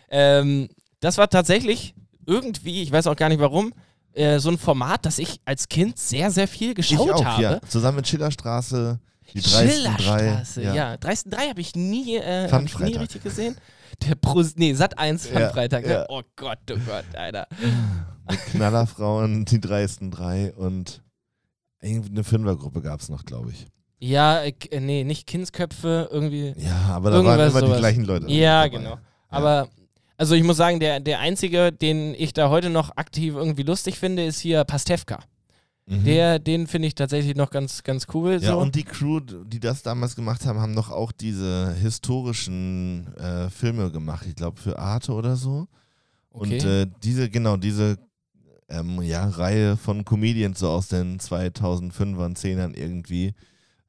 ähm, 0.09 0.69
das 1.01 1.17
war 1.17 1.29
tatsächlich 1.29 1.93
irgendwie, 2.25 2.81
ich 2.81 2.91
weiß 2.91 3.07
auch 3.07 3.15
gar 3.15 3.29
nicht 3.29 3.41
warum, 3.41 3.73
äh, 4.19 4.39
so 4.39 4.49
ein 4.49 4.57
Format, 4.57 5.05
das 5.05 5.17
ich 5.19 5.39
als 5.45 5.69
Kind 5.69 5.97
sehr, 5.97 6.29
sehr 6.29 6.47
viel 6.47 6.73
geschaut 6.73 7.05
ich 7.07 7.13
auch, 7.13 7.23
habe. 7.25 7.41
ja. 7.41 7.61
Zusammen 7.67 7.97
mit 7.97 8.07
Schillerstraße, 8.07 8.99
die 9.33 9.41
dreisten 9.41 9.95
drei. 9.95 10.19
Schillerstraße, 10.19 10.61
ja. 10.63 10.97
Dreisten 10.97 11.31
3 11.31 11.49
habe 11.49 11.61
ich 11.61 11.75
nie, 11.75 12.17
äh, 12.17 12.49
hab 12.51 12.63
ich 12.63 12.77
nie 12.79 12.95
richtig 12.95 13.23
gesehen. 13.23 13.55
Der 14.07 14.15
Pro, 14.15 14.43
nee, 14.55 14.73
Sat 14.73 14.97
1 14.97 15.29
Ja, 15.31 15.49
Freitag. 15.49 15.85
Ne? 15.85 15.91
ja. 15.93 16.05
Oh 16.09 16.21
Gott, 16.35 16.59
oh 16.71 16.77
Gott, 16.85 17.05
Alter. 17.15 17.47
Mit 18.29 18.39
Knallerfrauen, 18.47 19.45
die 19.45 19.59
dreisten 19.59 20.11
drei 20.11 20.53
und 20.53 21.01
eine 21.81 22.23
Fünfergruppe 22.23 22.81
gab 22.81 22.99
es 22.99 23.09
noch, 23.09 23.23
glaube 23.25 23.51
ich. 23.51 23.67
Ja, 23.99 24.41
äh, 24.43 24.53
nee, 24.79 25.03
nicht 25.03 25.27
Kindsköpfe, 25.27 26.09
irgendwie. 26.11 26.53
Ja, 26.57 26.75
aber 26.89 27.11
da 27.11 27.23
waren 27.23 27.39
immer 27.49 27.59
die 27.61 27.67
sowas. 27.67 27.79
gleichen 27.79 28.03
Leute. 28.05 28.31
Ja, 28.31 28.63
dabei. 28.63 28.77
genau. 28.77 28.97
Aber, 29.29 29.67
also 30.19 30.35
ich 30.35 30.43
muss 30.43 30.57
sagen, 30.57 30.81
der, 30.81 30.99
der 30.99 31.19
einzige, 31.19 31.71
den 31.71 32.13
ich 32.13 32.33
da 32.33 32.49
heute 32.49 32.69
noch 32.69 32.97
aktiv 32.97 33.35
irgendwie 33.35 33.63
lustig 33.63 33.97
finde, 33.97 34.25
ist 34.25 34.41
hier 34.41 34.65
Pastewka. 34.65 35.23
Mhm. 35.85 36.03
Der, 36.03 36.39
den 36.39 36.67
finde 36.67 36.89
ich 36.89 36.95
tatsächlich 36.95 37.37
noch 37.37 37.49
ganz, 37.49 37.83
ganz 37.83 38.05
cool. 38.13 38.33
Ja, 38.33 38.51
so. 38.51 38.59
und 38.59 38.75
die 38.75 38.83
Crew, 38.83 39.21
die 39.21 39.61
das 39.61 39.81
damals 39.81 40.17
gemacht 40.17 40.45
haben, 40.45 40.59
haben 40.59 40.75
doch 40.75 40.91
auch 40.91 41.13
diese 41.13 41.73
historischen 41.73 43.15
äh, 43.15 43.49
Filme 43.49 43.91
gemacht. 43.91 44.25
Ich 44.27 44.35
glaube, 44.35 44.59
für 44.59 44.77
Arte 44.77 45.13
oder 45.13 45.37
so. 45.37 45.67
okay. 46.31 46.55
Und 46.55 46.65
äh, 46.65 46.87
diese, 47.01 47.29
genau, 47.29 47.55
diese 47.55 47.97
ähm, 48.67 49.01
ja, 49.01 49.25
Reihe 49.25 49.77
von 49.77 50.03
Comedians 50.03 50.59
so 50.59 50.69
aus 50.69 50.89
den 50.89 51.17
2005ern, 51.17 52.35
10ern 52.35 52.75
irgendwie, 52.75 53.33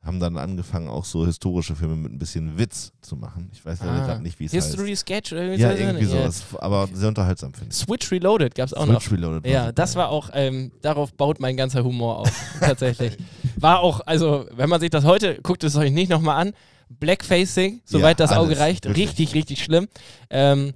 haben 0.02 0.18
dann 0.18 0.38
angefangen, 0.38 0.88
auch 0.88 1.04
so 1.04 1.26
historische 1.26 1.76
Filme 1.76 1.94
mit 1.94 2.10
ein 2.12 2.18
bisschen 2.18 2.56
Witz 2.58 2.92
zu 3.02 3.16
machen. 3.16 3.50
Ich 3.52 3.64
weiß 3.64 3.80
leider 3.80 3.92
Ah. 4.02 4.06
gerade 4.06 4.22
nicht, 4.22 4.40
wie 4.40 4.46
es 4.46 4.52
History 4.52 4.96
Sketch 4.96 5.32
oder 5.32 5.42
heißt. 5.42 5.60
irgendwie 5.60 5.62
Ja, 5.62 5.86
irgendwie 5.88 6.04
ja. 6.06 6.10
sowas. 6.22 6.42
Aber 6.58 6.88
sehr 6.92 7.08
unterhaltsam, 7.08 7.52
finde 7.52 7.70
ich. 7.70 7.76
Switch 7.76 8.10
Reloaded 8.10 8.54
gab 8.54 8.66
es 8.66 8.72
auch 8.74 8.86
noch. 8.86 9.00
Switch 9.02 9.12
Reloaded. 9.12 9.46
Ja, 9.46 9.72
das 9.72 9.96
war 9.96 10.08
auch, 10.08 10.30
ähm, 10.32 10.72
darauf 10.80 11.12
baut 11.12 11.38
mein 11.38 11.56
ganzer 11.56 11.84
Humor 11.84 12.20
auf, 12.20 12.32
tatsächlich. 12.60 13.18
War 13.56 13.80
auch, 13.80 14.00
also, 14.06 14.46
wenn 14.52 14.70
man 14.70 14.80
sich 14.80 14.88
das 14.90 15.04
heute, 15.04 15.38
guckt 15.42 15.64
es 15.64 15.76
euch 15.76 15.90
nicht 15.92 16.08
nochmal 16.08 16.40
an, 16.46 16.52
Blackfacing, 16.88 17.82
soweit 17.84 18.18
Ja, 18.20 18.26
das 18.26 18.32
Auge 18.36 18.48
alles, 18.48 18.60
reicht, 18.60 18.84
wirklich. 18.86 19.08
richtig, 19.08 19.34
richtig 19.34 19.62
schlimm. 19.64 19.86
Ähm, 20.30 20.72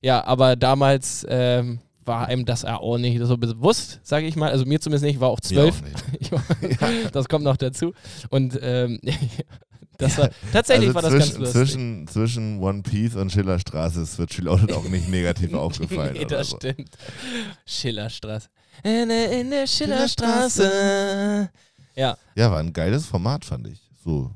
ja, 0.00 0.24
aber 0.24 0.54
damals 0.56 1.26
ähm, 1.28 1.80
war 2.08 2.26
einem 2.26 2.44
das 2.44 2.62
ja 2.62 2.78
auch 2.78 2.98
nicht 2.98 3.20
so 3.22 3.36
bewusst, 3.38 4.00
sage 4.02 4.26
ich 4.26 4.34
mal. 4.34 4.50
Also 4.50 4.64
mir 4.66 4.80
zumindest 4.80 5.04
nicht, 5.04 5.14
ich 5.16 5.20
war 5.20 5.28
auch 5.28 5.38
zwölf. 5.40 5.80
war, 6.32 6.42
Das 7.12 7.28
kommt 7.28 7.44
noch 7.44 7.56
dazu. 7.56 7.92
Und 8.30 8.58
ähm, 8.60 8.98
das 9.98 10.18
war, 10.18 10.30
tatsächlich 10.52 10.88
also 10.88 10.94
war 10.96 11.02
das 11.02 11.12
zwischen, 11.12 11.28
ganz 11.28 11.38
lustig. 11.38 11.52
zwischen, 11.60 12.08
zwischen 12.08 12.58
One 12.60 12.82
Piece 12.82 13.14
und 13.14 13.30
Schillerstraße 13.30 14.02
ist 14.02 14.14
Switch 14.14 14.38
Reloaded 14.38 14.72
auch 14.72 14.88
nicht 14.88 15.08
negativ 15.08 15.54
aufgefallen. 15.54 16.14
nee, 16.18 16.24
das 16.24 16.50
so. 16.50 16.56
stimmt. 16.56 16.88
Schillerstraße. 17.66 18.48
In 18.84 19.08
der, 19.08 19.40
in 19.40 19.50
der 19.50 19.66
Schillerstraße. 19.66 21.50
Ja, 21.96 22.16
Ja, 22.36 22.50
war 22.50 22.58
ein 22.60 22.72
geiles 22.72 23.06
Format, 23.06 23.44
fand 23.44 23.66
ich. 23.68 23.80
So 24.04 24.30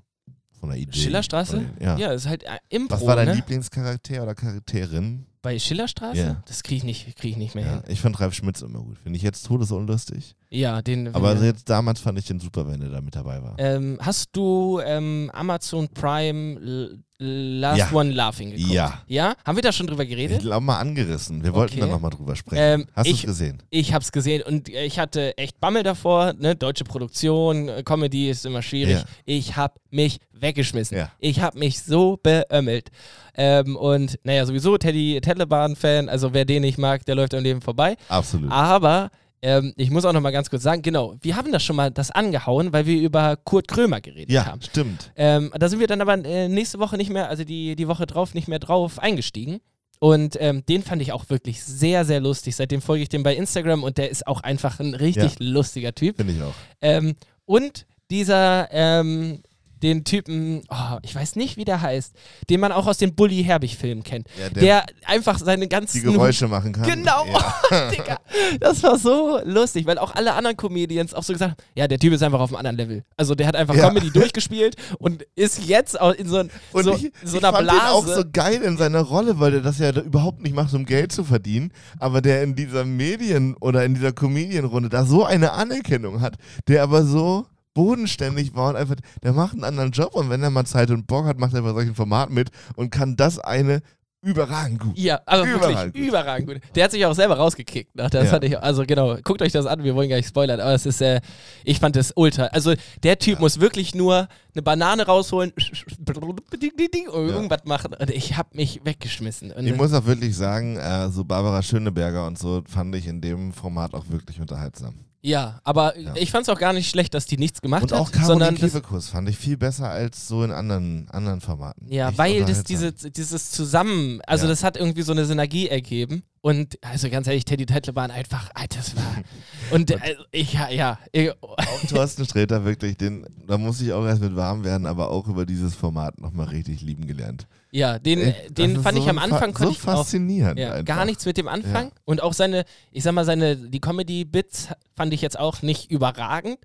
von 0.59 0.69
der 0.71 0.79
Idee. 0.79 0.99
Schillerstraße? 0.99 1.59
Den- 1.59 1.71
Ja. 1.81 1.97
ja, 1.97 2.13
ist 2.13 2.27
halt 2.29 2.43
äh, 2.43 2.59
Impro, 2.69 2.97
Was 2.97 3.07
war 3.07 3.17
dein 3.17 3.29
ne? 3.29 3.35
Lieblingscharakter 3.35 4.23
oder 4.23 4.35
Charakterin? 4.35 5.27
Bei 5.43 5.59
Schillerstraße? 5.59 6.19
Ja. 6.21 6.43
Das 6.47 6.63
kriege 6.63 6.77
ich, 6.79 6.85
nicht- 6.85 7.17
krieg 7.17 7.33
ich 7.33 7.37
nicht 7.37 7.55
mehr 7.57 7.65
Ja, 7.65 7.73
hin. 7.73 7.83
ich 7.89 8.01
fand 8.01 8.19
Ralf 8.21 8.33
Schmitz 8.33 8.63
immer 8.63 8.79
gut. 8.79 8.97
Finde 8.99 9.17
ich 9.17 9.23
jetzt 9.25 9.45
todesunlustig. 9.45 10.37
Ja, 10.51 10.83
den. 10.83 11.13
Aber 11.15 11.35
ja. 11.35 11.43
jetzt 11.45 11.69
damals 11.69 11.99
fand 12.01 12.19
ich 12.19 12.27
den 12.27 12.39
super, 12.39 12.67
wenn 12.71 12.81
er 12.81 12.91
da 12.91 13.01
mit 13.01 13.17
dabei 13.17 13.43
war. 13.43 13.57
ähm, 13.59 13.99
hast 14.01 14.29
du 14.35 14.81
ähm, 14.85 15.31
Amazon 15.35 15.89
Prime 15.89 16.97
Last 17.19 17.79
Ja. 17.79 17.93
One 17.93 18.11
Laughing 18.13 18.51
geguckt? 18.51 18.71
Ja. 18.73 19.01
Ja? 19.07 19.35
Haben 19.45 19.57
wir 19.57 19.63
da 19.63 19.71
schon 19.73 19.87
drüber 19.87 20.03
Ich 20.03 20.11
geredet? 20.11 20.41
glaube 20.41 20.65
mal 20.67 20.79
angerissen. 20.79 21.43
Wir 21.45 21.55
wollten 21.55 21.75
Okay. 21.75 21.81
da 21.83 21.87
nochmal 21.87 22.11
drüber 22.11 22.35
sprechen. 22.37 22.81
Ähm, 22.83 22.87
Hast 22.95 23.07
du 23.07 23.13
es 23.13 23.19
ich- 23.21 23.27
gesehen? 23.27 23.63
Ich 23.71 23.95
hab's 23.95 24.11
gesehen 24.13 24.43
und 24.43 24.69
ich 24.69 24.99
hatte 24.99 25.37
echt 25.39 25.59
Bammel 25.61 25.83
davor. 25.85 26.33
Ne? 26.35 26.57
Deutsche 26.57 26.85
Produktion, 26.85 27.69
äh, 27.69 27.83
Comedy 27.85 28.29
ist 28.29 28.45
immer 28.45 28.61
schwierig. 28.63 28.95
Ja. 28.97 29.05
Ich 29.25 29.57
hab 29.57 29.79
mich 29.91 30.19
weggeschmissen. 30.33 30.97
Ja. 30.99 31.13
Ich 31.21 31.41
hab 31.41 31.55
mich 31.55 31.81
so 31.83 32.19
beömmelt. 32.23 32.91
Ähm, 33.35 33.77
und 33.77 34.19
naja, 34.25 34.45
sowieso 34.47 34.77
Teddy 34.79 35.21
Telebahn-Fan, 35.21 36.09
also 36.09 36.35
wer 36.35 36.45
den 36.45 36.63
nicht 36.63 36.79
mag, 36.79 37.05
der 37.07 37.15
läuft 37.15 37.35
am 37.35 37.43
Leben 37.43 37.63
vorbei. 37.63 37.97
Absolut. 38.09 38.51
Aber 38.51 39.11
ähm, 39.43 39.73
ich 39.77 39.91
muss 39.91 40.05
auch 40.05 40.13
noch 40.13 40.21
mal 40.21 40.31
ganz 40.31 40.49
kurz 40.51 40.63
sagen, 40.63 40.83
genau, 40.83 41.17
wir 41.21 41.37
haben 41.37 41.51
das 41.51 41.65
schon 41.65 41.77
mal 41.77 41.91
das 41.91 42.11
angehauen, 42.11 42.73
weil 42.73 42.87
wir 42.87 43.01
über 43.01 43.37
Kurt 43.37 43.67
Krömer 43.67 44.01
geredet 44.01 44.31
ja, 44.31 44.47
haben. 44.47 44.63
stimmt. 44.63 45.13
Ähm, 45.17 45.53
da 45.59 45.69
sind 45.69 45.81
wir 45.81 45.89
dann 45.89 46.01
aber 46.01 46.25
äh, 46.25 46.49
nächste 46.49 46.79
Woche 46.79 46.97
nicht 46.97 47.11
mehr, 47.11 47.29
also 47.29 47.43
die, 47.43 47.75
die 47.75 47.89
Woche 47.89 48.07
drauf 48.07 48.35
nicht 48.35 48.47
mehr 48.47 48.61
drauf 48.61 49.01
eingestiegen. 49.01 49.61
Und 49.99 50.37
ähm, 50.41 50.65
den 50.67 50.83
fand 50.83 51.01
ich 51.01 51.13
auch 51.13 51.31
wirklich 51.31 51.63
sehr, 51.63 52.05
sehr 52.05 52.21
lustig. 52.21 52.57
Seitdem 52.57 52.83
folge 52.83 53.05
ich 53.05 53.09
dem 53.09 53.23
bei 53.23 53.37
Instagram 53.37 53.85
und 53.85 53.99
der 53.99 54.11
ist 54.11 54.27
auch 54.27 54.41
einfach 54.41 54.81
ein 54.81 54.95
richtig 54.95 55.39
lustiger 55.39 55.95
Typ. 55.95 56.17
Finde 56.17 56.33
ich 56.33 56.43
auch. 56.43 56.55
Ähm, 56.81 57.15
und 57.45 57.87
dieser, 58.11 58.69
ähm, 58.73 59.43
den 59.83 60.05
Typen, 60.05 60.63
oh, 60.71 60.99
ich 61.03 61.15
weiß 61.15 61.37
nicht, 61.37 61.57
wie 61.57 61.65
der 61.65 61.81
heißt, 61.83 62.15
den 62.51 62.61
man 62.61 62.73
auch 62.73 62.87
aus 62.87 62.99
den 62.99 63.15
Bully 63.15 63.43
Herbig-Filmen 63.45 64.03
kennt. 64.05 64.29
Ja, 64.39 64.49
der, 64.51 64.63
Der, 64.63 64.87
einfach 65.07 65.39
seine 65.39 65.69
ganzen. 65.69 65.99
die 65.99 66.13
Geräusche 66.13 66.49
machen 66.49 66.73
kann. 66.73 66.85
Genau, 66.85 67.27
Ja. 67.71 67.91
Digga. 67.91 68.19
Das 68.61 68.83
war 68.83 68.99
so 68.99 69.41
lustig, 69.45 69.87
weil 69.87 69.99
auch 69.99 70.15
alle 70.15 70.35
anderen 70.35 70.57
Comedians 70.57 71.15
auch 71.15 71.23
so 71.23 71.33
gesagt 71.33 71.53
haben, 71.59 71.67
ja, 71.75 71.89
der 71.89 71.99
Typ 71.99 72.13
ist 72.13 72.23
einfach 72.23 72.41
auf 72.41 72.51
einem 72.51 72.57
anderen 72.59 72.77
Level. 72.77 73.05
Also 73.17 73.35
der 73.35 73.47
hat 73.47 73.57
einfach 73.57 73.75
Ja. 73.75 73.89
Comedy 73.89 74.11
durchgespielt 74.11 74.77
und 74.99 75.25
ist 75.35 75.65
jetzt 75.67 76.01
auch 76.01 76.13
in 76.13 76.29
so, 76.29 76.39
ein, 76.39 76.51
Und 76.73 76.85
so, 76.85 76.95
ich, 76.95 77.13
so 77.25 77.39
ich 77.39 77.45
einer 77.45 77.53
fand 77.57 77.69
Blase. 77.69 77.81
den 77.81 77.89
auch 77.89 78.07
so 78.07 78.23
geil 78.33 78.63
in 78.63 78.77
seiner 78.77 79.01
Rolle, 79.01 79.41
weil 79.41 79.51
der 79.53 79.61
das 79.61 79.79
ja 79.79 79.91
überhaupt 79.91 80.43
nicht 80.43 80.55
macht, 80.55 80.73
um 80.75 80.85
Geld 80.85 81.13
zu 81.13 81.25
verdienen, 81.25 81.73
aber 81.99 82.21
der 82.21 82.43
in 82.43 82.55
dieser 82.55 82.85
Medien- 82.85 83.57
oder 83.61 83.85
in 83.85 83.95
dieser 83.95 84.13
Comedian-Runde 84.13 84.89
da 84.89 85.05
so 85.05 85.25
eine 85.25 85.53
Anerkennung 85.53 86.21
hat, 86.21 86.37
der 86.69 86.83
aber 86.83 87.05
so 87.05 87.47
bodenständig 87.75 88.55
war 88.55 88.71
und 88.71 88.77
einfach, 88.77 88.97
der 89.23 89.33
macht 89.33 89.55
einen 89.55 89.65
anderen 89.65 89.91
Job 89.93 90.15
und 90.15 90.31
wenn 90.31 90.43
er 90.43 90.51
mal 90.51 90.65
Zeit 90.65 90.91
und 90.91 91.07
Bock 91.07 91.25
hat, 91.27 91.39
macht 91.39 91.55
er 91.55 91.63
bei 91.63 91.73
solchen 91.73 91.95
Formaten 91.95 92.35
mit 92.35 92.51
und 92.77 92.91
kann 92.91 93.17
das 93.17 93.39
eine 93.39 93.81
überragend 94.25 94.79
gut. 94.79 94.97
ja, 94.97 95.21
aber 95.27 95.43
Überragend 95.43 95.63
wirklich 95.63 95.93
gut. 95.95 96.09
überragend 96.09 96.47
gut. 96.49 96.61
Der 96.77 96.85
hat 96.85 96.93
sich 96.93 97.05
auch 97.05 97.13
selber 97.15 97.37
rausgekickt. 97.39 97.97
Nach 97.97 98.09
das 98.09 98.27
Ja. 98.27 98.31
hatte 98.33 98.47
ich, 98.47 98.57
also 98.57 98.85
genau, 98.87 99.17
guckt 99.25 99.43
euch 99.43 99.51
das 99.51 99.67
an, 99.67 99.83
wir 99.83 99.97
wollen 99.97 100.09
gar 100.09 100.15
nicht 100.15 100.29
spoilern, 100.29 100.61
aber 100.61 100.75
es 100.75 100.87
ist, 100.87 101.01
äh, 101.03 101.21
ich 101.65 101.81
fand 101.81 101.97
das 101.97 102.13
ultra. 102.15 102.45
Also 102.45 102.75
der 103.03 103.19
Typ 103.19 103.41
muss 103.41 103.59
wirklich 103.59 103.97
nur 103.97 104.29
eine 104.55 104.63
Banane 104.63 105.07
rausholen 105.07 105.53
und 105.99 107.29
irgendwas 107.29 107.65
machen 107.65 107.95
und 107.99 108.11
ich 108.11 108.37
hab 108.37 108.55
mich 108.55 108.81
weggeschmissen. 108.85 109.51
Und, 109.51 109.67
Ich 109.67 109.75
muss 109.75 109.93
auch 109.93 110.07
wirklich 110.07 110.37
sagen, 110.37 110.77
äh, 110.77 111.09
so 111.09 111.25
Barbara 111.25 111.61
Schöneberger 111.63 112.25
und 112.27 112.39
so 112.39 112.63
fand 112.69 112.95
ich 112.95 113.09
in 113.09 113.21
dem 113.21 113.53
Format 113.53 113.93
auch 113.93 114.09
wirklich 114.09 114.41
unterhaltsam. 114.41 114.95
Ja, 115.23 115.61
aber 115.65 115.97
Ja. 115.99 116.15
ich 116.17 116.31
fand 116.31 116.43
es 116.43 116.49
auch 116.49 116.59
gar 116.59 116.73
nicht 116.73 116.91
schlecht, 116.91 117.15
dass 117.15 117.27
die 117.27 117.39
nichts 117.39 117.61
gemacht 117.63 117.85
Und 117.85 117.93
hat, 117.93 117.99
auch 117.99 118.11
Caroline 118.13 118.55
Kebekus 118.55 119.09
fand 119.09 119.29
ich 119.29 119.39
viel 119.39 119.57
besser 119.57 119.89
als 119.89 120.27
so 120.29 120.43
in 120.45 120.51
anderen, 120.51 121.09
anderen 121.11 121.41
Formaten. 121.41 121.87
Ja, 121.91 122.09
Echt 122.11 122.19
weil 122.19 122.45
das 122.45 122.65
diese, 122.65 122.93
dieses 122.93 123.51
Zusammen, 123.53 124.21
also 124.27 124.45
Ja. 124.45 124.51
das 124.51 124.65
hat 124.65 124.77
irgendwie 124.77 125.03
so 125.03 125.13
eine 125.13 125.25
Synergie 125.25 125.69
ergeben. 125.69 126.23
Und 126.45 126.77
also 126.83 127.09
ganz 127.09 127.29
ehrlich, 127.29 127.45
Teddy 127.45 127.67
Tettleban 127.67 128.11
einfach, 128.11 128.51
Alter, 128.55 128.79
das 128.79 128.97
war. 128.97 129.03
Und 129.71 129.93
also, 129.93 130.23
ich, 130.33 130.53
ja, 130.55 130.69
ja. 130.71 130.99
Ich, 131.13 131.31
Auch 131.41 131.57
Thorsten 131.89 132.25
Sträter 132.25 132.65
wirklich, 132.65 132.97
den, 132.97 133.25
da 133.47 133.57
muss 133.59 133.81
ich 133.81 133.93
auch 133.93 134.05
erst 134.05 134.21
mit 134.21 134.35
warm 134.35 134.65
werden, 134.65 134.85
aber 134.87 135.09
auch 135.11 135.29
über 135.29 135.47
dieses 135.47 135.77
Format 135.77 136.21
nochmal 136.21 136.49
richtig 136.49 136.81
lieben 136.83 137.07
gelernt. 137.07 137.47
ja, 137.71 138.01
den, 138.01 138.19
Ey, 138.19 138.35
den 138.51 138.71
das 138.75 138.79
ist 138.79 138.83
fand 138.83 138.97
so 138.97 139.03
ich 139.05 139.09
am 139.09 139.19
fa- 139.19 139.23
Anfang, 139.23 139.57
so 139.57 139.71
ich 139.71 139.77
auch 139.79 139.81
faszinierend. 139.83 140.59
Ja, 140.59 140.83
gar 140.83 141.05
nichts 141.05 141.25
mit 141.27 141.37
dem 141.37 141.47
Anfang. 141.47 141.93
Und 142.05 142.21
auch 142.25 142.33
seine, 142.33 142.65
ich 142.91 143.05
sag 143.05 143.13
mal, 143.15 143.25
seine, 143.25 143.55
die 143.57 143.81
Comedy-Bits 143.81 144.69
fand 144.97 145.15
ich 145.15 145.23
jetzt 145.23 145.39
auch 145.39 145.63
nicht 145.63 145.93
überragend, 145.93 146.59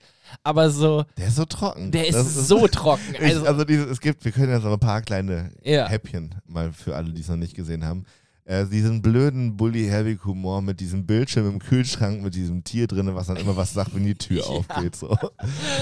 aber 0.43 0.71
so, 0.71 1.05
Der 1.19 1.27
ist 1.27 1.35
so 1.35 1.45
trocken. 1.45 1.91
der 1.91 2.07
ist, 2.07 2.15
Das 2.15 2.47
so 2.47 2.67
trocken. 2.67 3.03
Ich, 3.13 3.21
Also, 3.21 3.45
also, 3.45 3.63
diese, 3.63 3.83
es 3.83 4.01
gibt, 4.01 4.25
wir 4.25 4.31
können 4.31 4.49
ja 4.49 4.59
so 4.59 4.73
ein 4.73 4.79
paar 4.79 5.03
kleine 5.03 5.51
ja. 5.63 5.87
Häppchen 5.87 6.33
mal 6.47 6.73
für 6.73 6.95
alle, 6.95 7.13
die 7.13 7.21
es 7.21 7.27
noch 7.29 7.37
nicht 7.37 7.53
gesehen 7.55 7.85
haben. 7.85 8.05
Äh, 8.47 8.65
diesen 8.65 9.01
blöden 9.01 9.57
Bully-Herbig-Humor 9.57 10.61
mit 10.61 10.79
diesem 10.79 11.05
Bildschirm 11.05 11.49
im 11.49 11.59
Kühlschrank, 11.59 12.21
mit 12.23 12.33
diesem 12.33 12.63
Tier 12.63 12.87
drin, 12.87 13.13
was 13.13 13.27
dann 13.27 13.35
immer 13.35 13.57
was 13.57 13.73
sagt, 13.73 13.93
wenn 13.93 14.05
die 14.05 14.15
Tür 14.15 14.37
Ja. 14.41 14.43
aufgeht. 14.45 14.95
So. 14.95 15.17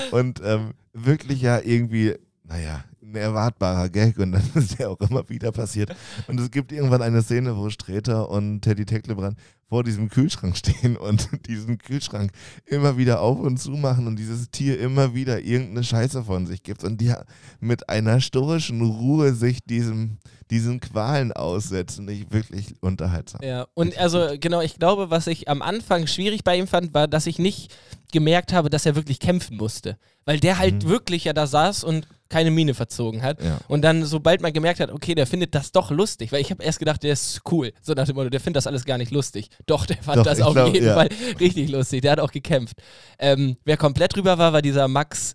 Und 0.09 0.41
ähm, 0.43 0.71
wirklich 0.91 1.41
ja 1.43 1.59
irgendwie, 1.63 2.15
naja, 2.43 2.83
ein 3.03 3.15
erwartbarer 3.15 3.89
Gag 3.89 4.17
und 4.17 4.31
dann 4.31 4.41
ist 4.55 4.79
der 4.79 4.89
auch 4.89 4.99
immer 4.99 5.29
wieder 5.29 5.51
passiert. 5.51 5.95
Und 6.27 6.39
es 6.39 6.49
gibt 6.49 6.71
irgendwann 6.71 7.03
eine 7.03 7.21
Szene, 7.21 7.55
wo 7.55 7.69
Sträter 7.69 8.29
und 8.31 8.61
Teddy 8.61 8.85
Tecklebrand 8.85 9.37
vor 9.67 9.83
diesem 9.83 10.09
Kühlschrank 10.09 10.55
stehen 10.57 10.95
und 10.97 11.29
diesen 11.47 11.77
Kühlschrank 11.77 12.31
immer 12.65 12.97
wieder 12.97 13.21
auf 13.21 13.39
und 13.39 13.57
zu 13.57 13.71
machen 13.71 14.07
und 14.07 14.17
dieses 14.17 14.49
Tier 14.51 14.79
immer 14.79 15.13
wieder 15.15 15.41
irgendeine 15.41 15.83
Scheiße 15.83 16.23
von 16.23 16.45
sich 16.45 16.63
gibt 16.63 16.83
und 16.83 17.01
die 17.01 17.13
mit 17.59 17.89
einer 17.89 18.21
stoischen 18.21 18.81
Ruhe 18.81 19.33
sich 19.33 19.63
diesem, 19.63 20.19
diesen 20.51 20.79
Qualen 20.79 21.31
aussetzen. 21.33 22.07
Ich 22.09 22.31
wirklich 22.31 22.75
unterhaltsam. 22.81 23.41
Ja, 23.43 23.65
und 23.73 23.97
also 23.97 24.35
genau, 24.39 24.61
ich 24.61 24.77
glaube, 24.77 25.09
was 25.09 25.27
ich 25.27 25.49
am 25.49 25.61
Anfang 25.61 26.07
schwierig 26.07 26.43
bei 26.43 26.57
ihm 26.57 26.67
fand, 26.67 26.93
war, 26.93 27.07
dass 27.07 27.25
ich 27.25 27.39
nicht 27.39 27.73
gemerkt 28.11 28.53
habe, 28.53 28.69
dass 28.69 28.85
er 28.85 28.95
wirklich 28.95 29.19
kämpfen 29.19 29.57
musste. 29.57 29.97
Weil 30.25 30.39
der 30.39 30.57
halt 30.59 30.83
Mhm. 30.83 30.89
wirklich 30.89 31.25
ja 31.25 31.33
da 31.33 31.47
saß 31.47 31.83
und 31.83 32.07
keine 32.29 32.51
Miene 32.51 32.73
verzogen 32.73 33.21
hat. 33.21 33.41
Ja. 33.43 33.59
Und 33.67 33.81
dann, 33.83 34.03
sobald 34.05 34.41
man 34.41 34.51
gemerkt 34.51 34.79
hat, 34.79 34.91
okay, 34.91 35.15
der 35.15 35.27
findet 35.27 35.53
das 35.53 35.71
doch 35.71 35.91
lustig, 35.91 36.31
weil 36.31 36.41
ich 36.41 36.51
habe 36.51 36.63
erst 36.63 36.79
gedacht, 36.79 37.03
der 37.03 37.13
ist 37.13 37.41
cool. 37.51 37.71
So 37.81 37.93
nach 37.93 38.05
dem 38.05 38.15
Motto, 38.15 38.29
der 38.29 38.39
findet 38.39 38.57
das 38.57 38.67
alles 38.67 38.85
gar 38.85 38.97
nicht 38.97 39.11
lustig. 39.11 39.49
Doch, 39.65 39.85
der 39.85 39.97
fand 39.97 40.17
Doch, 40.17 40.23
das 40.23 40.41
auf 40.41 40.53
glaub, 40.53 40.73
jeden 40.73 40.87
ja. 40.87 40.95
Fall 40.95 41.09
richtig 41.39 41.69
lustig. 41.69 42.01
Der 42.01 42.13
hat 42.13 42.19
auch 42.19 42.31
gekämpft. 42.31 42.77
Ähm, 43.19 43.57
wer 43.63 43.77
komplett 43.77 44.15
drüber 44.15 44.37
war, 44.37 44.53
war 44.53 44.61
dieser 44.61 44.87
Max, 44.87 45.33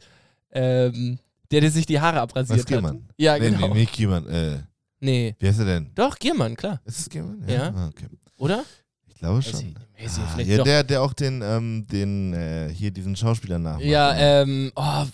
ähm, 0.52 1.18
der, 1.50 1.60
der 1.60 1.70
sich 1.70 1.86
die 1.86 2.00
Haare 2.00 2.20
abrasiert 2.20 2.60
hat. 2.60 2.66
Giermann? 2.66 3.08
Ja, 3.16 3.38
nee, 3.38 3.50
genau. 3.50 3.68
nee, 3.68 3.80
nicht 3.80 3.92
Giermann. 3.92 4.26
Äh, 4.28 4.58
Nee. 5.02 5.34
wie 5.38 5.48
heißt 5.48 5.60
er 5.60 5.64
denn? 5.64 5.90
Doch, 5.94 6.18
Giermann, 6.18 6.54
klar. 6.54 6.80
Ist 6.84 6.98
es 7.00 7.08
Giermann? 7.08 7.42
Ja. 7.48 7.72
Ah, 7.74 7.88
okay. 7.88 8.06
Oder? 8.36 8.64
Ich 9.08 9.14
glaube 9.14 9.40
schon. 9.40 9.74
ich 9.96 10.10
Ah, 10.36 10.40
ja, 10.40 10.62
der, 10.62 10.84
der 10.84 11.02
auch 11.02 11.12
den, 11.12 11.42
ähm, 11.42 11.86
den 11.90 12.32
äh, 12.32 12.70
hier 12.72 12.90
diesen 12.90 13.16
Schauspieler 13.16 13.58
nachmacht. 13.58 13.84
Ja, 13.84 14.14
ähm, 14.14 14.72
oh, 14.74 15.04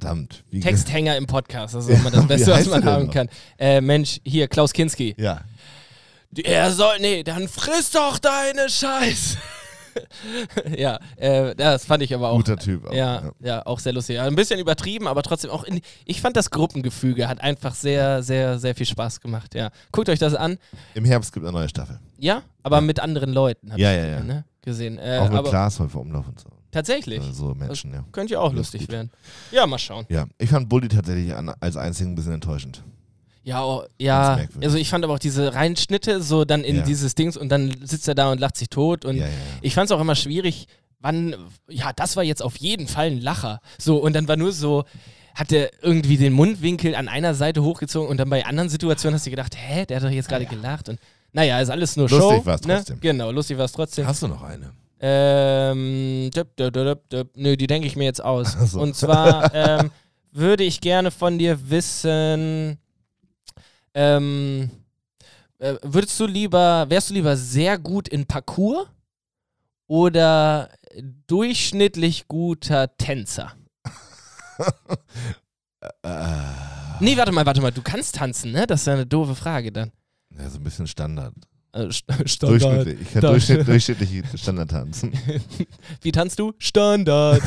Verdammt. 0.00 0.44
Texthänger 0.60 1.16
im 1.16 1.26
Podcast, 1.26 1.74
das 1.74 1.84
ist 1.86 1.90
Ja, 1.92 1.96
immer 2.00 2.10
das 2.10 2.26
Beste, 2.28 2.50
was 2.50 2.66
man 2.66 2.84
haben 2.84 3.06
noch? 3.06 3.14
kann. 3.14 3.28
Äh, 3.58 3.80
Mensch, 3.80 4.20
hier, 4.24 4.46
Klaus 4.46 4.72
Kinski. 4.74 5.14
Ja. 5.16 5.40
Er 6.44 6.70
soll, 6.70 6.98
nee, 7.00 7.22
dann 7.22 7.48
friss 7.48 7.92
doch 7.92 8.18
deine 8.18 8.68
Scheiße. 8.68 9.38
ja, 10.76 10.98
äh, 11.16 11.54
das 11.54 11.86
fand 11.86 12.02
ich 12.02 12.14
aber 12.14 12.28
auch. 12.28 12.36
Guter 12.36 12.58
Typ. 12.58 12.86
Auch, 12.86 12.92
ja, 12.92 13.30
ja, 13.40 13.64
auch 13.64 13.78
sehr 13.78 13.94
lustig. 13.94 14.16
Ja, 14.16 14.24
ein 14.24 14.34
bisschen 14.36 14.60
übertrieben, 14.60 15.06
aber 15.06 15.22
trotzdem 15.22 15.50
auch. 15.50 15.64
In, 15.64 15.80
ich 16.04 16.20
fand 16.20 16.36
das 16.36 16.50
Gruppengefüge 16.50 17.26
hat 17.26 17.40
einfach 17.40 17.74
sehr, 17.74 18.22
sehr, 18.22 18.58
sehr 18.58 18.74
viel 18.74 18.84
Spaß 18.84 19.22
gemacht. 19.22 19.54
Ja, 19.54 19.70
guckt 19.92 20.10
euch 20.10 20.18
das 20.18 20.34
an. 20.34 20.58
Im 20.92 21.06
Herbst 21.06 21.32
gibt 21.32 21.44
es 21.44 21.48
eine 21.48 21.58
neue 21.58 21.70
Staffel. 21.70 21.98
Ja, 22.18 22.42
aber 22.62 22.82
mit 22.82 23.00
anderen 23.00 23.32
Leuten. 23.32 23.72
hab 23.72 23.78
Ja, 23.78 23.92
ich 23.92 23.98
ja, 23.98 24.06
ja. 24.06 24.20
Ne, 24.20 24.44
gesehen. 24.60 24.98
Äh, 24.98 25.20
auch 25.22 25.30
mit 25.30 25.38
aber 25.38 25.48
Glashäufer 25.48 26.00
Umlauf 26.00 26.28
und 26.28 26.38
so. 26.38 26.50
Tatsächlich. 26.70 27.20
Also 27.20 27.32
so 27.48 27.54
Menschen, 27.54 27.92
ja. 27.92 28.04
Könnte 28.12 28.34
ja 28.34 28.40
auch 28.40 28.50
Das 28.50 28.56
lustig 28.72 28.88
werden. 28.88 29.10
Ja, 29.52 29.66
mal 29.66 29.78
schauen. 29.78 30.06
Ja, 30.08 30.26
ich 30.38 30.50
fand 30.50 30.68
Bully 30.68 30.88
tatsächlich 30.88 31.34
an, 31.34 31.52
als 31.60 31.76
einzigen 31.76 32.12
ein 32.12 32.14
bisschen 32.14 32.32
enttäuschend. 32.32 32.82
Ja, 33.42 33.64
oh, 33.64 33.84
ja. 33.98 34.40
Also 34.60 34.76
ich 34.76 34.88
fand 34.88 35.04
aber 35.04 35.14
auch 35.14 35.18
diese 35.20 35.54
Reinschnitte 35.54 36.20
so 36.20 36.44
dann 36.44 36.64
in 36.64 36.76
Ja. 36.76 36.82
dieses 36.82 37.14
Dings 37.14 37.36
und 37.36 37.48
dann 37.48 37.72
sitzt 37.84 38.08
er 38.08 38.16
da 38.16 38.32
und 38.32 38.40
lacht 38.40 38.56
sich 38.56 38.68
tot 38.68 39.04
und 39.04 39.16
ja, 39.16 39.26
ja, 39.26 39.32
ich 39.62 39.72
fand 39.74 39.86
es 39.88 39.92
auch 39.92 40.00
immer 40.00 40.16
schwierig, 40.16 40.66
wann, 40.98 41.36
ja, 41.68 41.92
das 41.92 42.16
war 42.16 42.24
jetzt 42.24 42.42
auf 42.42 42.56
jeden 42.56 42.88
Fall 42.88 43.06
ein 43.06 43.20
Lacher. 43.20 43.60
So, 43.78 43.98
und 43.98 44.14
dann 44.14 44.26
war 44.26 44.36
nur 44.36 44.50
so, 44.50 44.84
hat 45.36 45.52
er 45.52 45.70
irgendwie 45.80 46.16
den 46.16 46.32
Mundwinkel 46.32 46.96
an 46.96 47.06
einer 47.08 47.34
Seite 47.34 47.62
hochgezogen 47.62 48.08
und 48.10 48.16
dann 48.16 48.28
bei 48.30 48.44
anderen 48.44 48.68
Situationen 48.68 49.14
hast 49.14 49.26
du 49.26 49.30
gedacht, 49.30 49.54
hä, 49.56 49.86
der 49.86 49.98
hat 49.98 50.04
doch 50.04 50.10
jetzt 50.10 50.28
gerade 50.28 50.46
gelacht 50.46 50.88
und 50.88 50.98
naja, 51.32 51.60
ist 51.60 51.68
alles 51.70 51.94
nur 51.96 52.08
Lustig 52.08 52.38
Show. 52.38 52.46
war's 52.46 52.62
ne? 52.62 52.74
trotzdem. 52.76 52.98
Genau, 53.00 53.30
lustig 53.30 53.58
war 53.58 53.66
es 53.66 53.72
trotzdem. 53.72 54.06
Hast 54.06 54.22
du 54.22 54.26
noch 54.28 54.42
eine? 54.42 54.72
Ähm, 54.98 56.30
düpp, 56.34 56.56
düpp, 56.56 56.72
düpp, 56.72 57.08
düpp. 57.10 57.36
nö, 57.36 57.56
die 57.56 57.66
denke 57.66 57.86
ich 57.86 57.96
mir 57.96 58.04
jetzt 58.04 58.24
aus. 58.24 58.56
Ach 58.58 58.66
so. 58.66 58.80
Und 58.80 58.96
zwar 58.96 59.54
ähm, 59.54 59.90
würde 60.32 60.64
ich 60.64 60.80
gerne 60.80 61.10
von 61.10 61.38
dir 61.38 61.68
wissen, 61.70 62.78
ähm, 63.94 64.70
äh, 65.58 65.74
würdest 65.82 66.18
du 66.20 66.26
lieber, 66.26 66.86
wärst 66.88 67.10
du 67.10 67.14
lieber 67.14 67.36
sehr 67.36 67.78
gut 67.78 68.08
in 68.08 68.26
Parkour 68.26 68.88
oder 69.86 70.70
durchschnittlich 71.26 72.26
guter 72.28 72.96
Tänzer? 72.96 73.52
Äh, 76.02 76.08
Nee, 77.00 77.14
warte 77.18 77.30
mal, 77.30 77.44
warte 77.44 77.60
mal, 77.60 77.70
du 77.72 77.82
kannst 77.82 78.14
tanzen, 78.14 78.52
ne? 78.52 78.66
Das 78.66 78.80
ist 78.80 78.86
ja 78.86 78.94
eine 78.94 79.04
doofe 79.04 79.34
Frage 79.34 79.70
dann. 79.70 79.92
ja, 80.30 80.48
so 80.48 80.56
ein 80.58 80.64
bisschen 80.64 80.86
Standard. 80.86 81.34
Äh, 81.76 81.88
St- 81.88 82.28
Standard. 82.28 82.62
Durchschnittlich. 82.62 83.00
Ich 83.02 83.12
kann 83.12 83.20
durchschnitt, 83.22 83.68
durchschnittlich 83.68 84.22
Standard 84.34 84.70
tanzen. 84.70 85.12
Wie 86.02 86.12
tanzt 86.12 86.38
du? 86.38 86.52
Standard. 86.58 87.42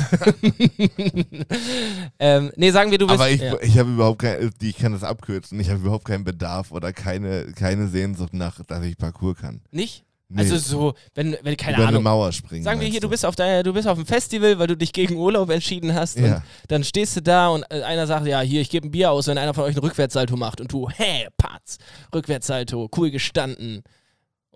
ähm, 2.19 2.51
nee, 2.55 2.71
sagen 2.71 2.91
wir, 2.91 2.97
du 2.97 3.07
bist. 3.07 3.19
Aber 3.19 3.30
ich, 3.30 3.41
ja. 3.41 3.55
ich 3.61 3.77
habe 3.77 3.89
überhaupt 3.91 4.19
kein, 4.19 4.51
ich 4.61 4.77
kann 4.77 4.91
das 4.93 5.03
abkürzen, 5.03 5.59
ich 5.59 5.69
habe 5.69 5.80
überhaupt 5.80 6.05
keinen 6.05 6.23
Bedarf 6.23 6.71
oder 6.71 6.93
keine, 6.93 7.51
keine 7.53 7.88
Sehnsucht 7.88 8.34
nach, 8.34 8.63
dass 8.65 8.84
ich 8.84 8.97
Parkour 8.97 9.36
kann. 9.36 9.61
Nicht? 9.71 10.05
Nee, 10.32 10.41
Also 10.43 10.57
so, 10.57 10.93
wenn, 11.15 11.36
wenn 11.41 11.57
keine 11.57 11.77
über 11.77 11.88
eine 11.88 11.97
Ahnung. 11.97 12.03
Mauer 12.03 12.32
springen. 12.32 12.63
Sagen 12.63 12.80
wir 12.80 12.88
hier, 12.88 12.99
du 12.99 13.09
bist 13.09 13.25
auf 13.25 13.36
der, 13.36 13.63
du 13.63 13.73
bist 13.73 13.88
auf 13.88 13.97
dem 13.97 14.05
Festival, 14.05 14.59
weil 14.59 14.67
du 14.67 14.77
dich 14.77 14.93
gegen 14.93 15.15
Urlaub 15.15 15.49
entschieden 15.49 15.95
hast. 15.95 16.19
Ja. 16.19 16.36
Und 16.36 16.43
dann 16.67 16.84
stehst 16.84 17.15
du 17.15 17.21
da 17.23 17.47
und 17.47 17.63
äh, 17.71 17.82
einer 17.82 18.05
sagt, 18.05 18.27
ja, 18.27 18.39
hier, 18.41 18.61
ich 18.61 18.69
gebe 18.69 18.88
ein 18.88 18.91
Bier 18.91 19.09
aus, 19.09 19.25
wenn 19.25 19.39
einer 19.39 19.55
von 19.55 19.63
euch 19.63 19.75
einen 19.75 19.84
Rückwärtssalto 19.84 20.38
macht 20.38 20.61
und 20.61 20.71
du, 20.71 20.88
hey, 20.88 21.27
Patz, 21.36 21.80
Rückwärtssalto, 22.13 22.91
cool 22.95 23.09
gestanden. 23.09 23.82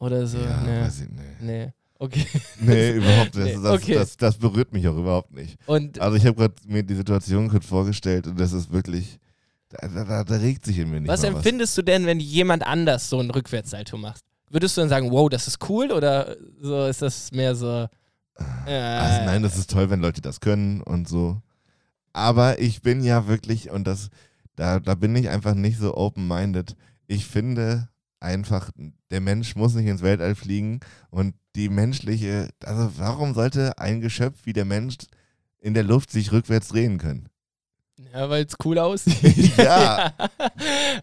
Oder 0.03 0.27
so. 0.27 0.37
Ja, 0.37 0.61
nee. 0.61 0.81
weiß 0.81 1.01
ich 1.01 1.09
nicht. 1.09 1.41
nee. 1.41 1.73
Okay. 1.99 2.25
Nee, 2.59 2.91
überhaupt 2.97 3.35
nicht. 3.35 3.55
Nee, 3.57 3.63
Das, 3.63 3.71
okay. 3.71 3.93
das, 3.93 4.17
das 4.17 4.37
berührt 4.37 4.73
mich 4.73 4.85
auch 4.89 4.97
überhaupt 4.97 5.31
nicht. 5.33 5.57
Und 5.67 5.99
Also 5.99 6.17
ich 6.17 6.25
habe 6.25 6.35
gerade 6.35 6.53
mir 6.67 6.83
die 6.83 6.95
Situation 6.95 7.47
kurz 7.49 7.65
vorgestellt 7.65 8.27
und 8.27 8.37
das 8.39 8.51
ist 8.51 8.71
wirklich, 8.73 9.19
da, 9.69 9.87
da, 9.87 10.23
da 10.25 10.35
regt 10.35 10.65
sich 10.65 10.79
in 10.79 10.89
mir 10.91 10.99
nicht 10.99 11.09
was 11.09 11.23
empfindest 11.23 11.77
du 11.77 11.81
denn, 11.81 12.05
wenn 12.05 12.19
jemand 12.19 12.65
anders 12.67 13.09
so 13.09 13.19
einen 13.19 13.31
Rückwärtssalto 13.31 13.97
macht? 13.97 14.21
Würdest 14.49 14.75
du 14.75 14.81
dann 14.81 14.89
sagen, 14.89 15.11
wow, 15.11 15.29
das 15.29 15.47
ist 15.47 15.57
cool? 15.69 15.91
Oder 15.93 16.35
so 16.59 16.85
ist 16.87 17.01
das 17.01 17.31
mehr 17.31 17.55
so. 17.55 17.87
Äh, 18.67 18.73
Also 18.73 19.25
nein, 19.25 19.41
das 19.41 19.57
ist 19.57 19.69
toll, 19.71 19.89
wenn 19.89 20.01
Leute 20.01 20.19
das 20.21 20.41
können 20.41 20.81
und 20.81 21.07
so. 21.07 21.41
Aber 22.11 22.59
ich 22.59 22.81
bin 22.81 23.03
ja 23.03 23.27
wirklich, 23.27 23.71
und 23.71 23.85
das, 23.87 24.09
da, 24.55 24.79
da 24.79 24.95
bin 24.95 25.15
ich 25.15 25.29
einfach 25.29 25.55
nicht 25.55 25.77
so 25.79 25.95
open-minded. 25.95 26.75
Ich 27.07 27.25
finde 27.25 27.87
einfach, 28.23 28.71
der 29.11 29.21
Mensch 29.21 29.55
muss 29.55 29.75
nicht 29.75 29.87
ins 29.87 30.01
Weltall 30.01 30.35
fliegen 30.35 30.79
und 31.11 31.35
die 31.55 31.69
menschliche, 31.69 32.49
also 32.63 32.91
warum 32.97 33.33
sollte 33.33 33.77
ein 33.77 34.01
Geschöpf 34.01 34.39
wie 34.45 34.53
der 34.53 34.65
Mensch 34.65 34.97
in 35.59 35.73
der 35.73 35.83
Luft 35.83 36.11
sich 36.11 36.31
rückwärts 36.31 36.69
drehen 36.69 36.97
können? 36.97 37.29
Ja, 38.11 38.29
weil 38.29 38.45
es 38.45 38.55
cool 38.65 38.79
aussieht. 38.79 39.51
Ja. 39.57 40.13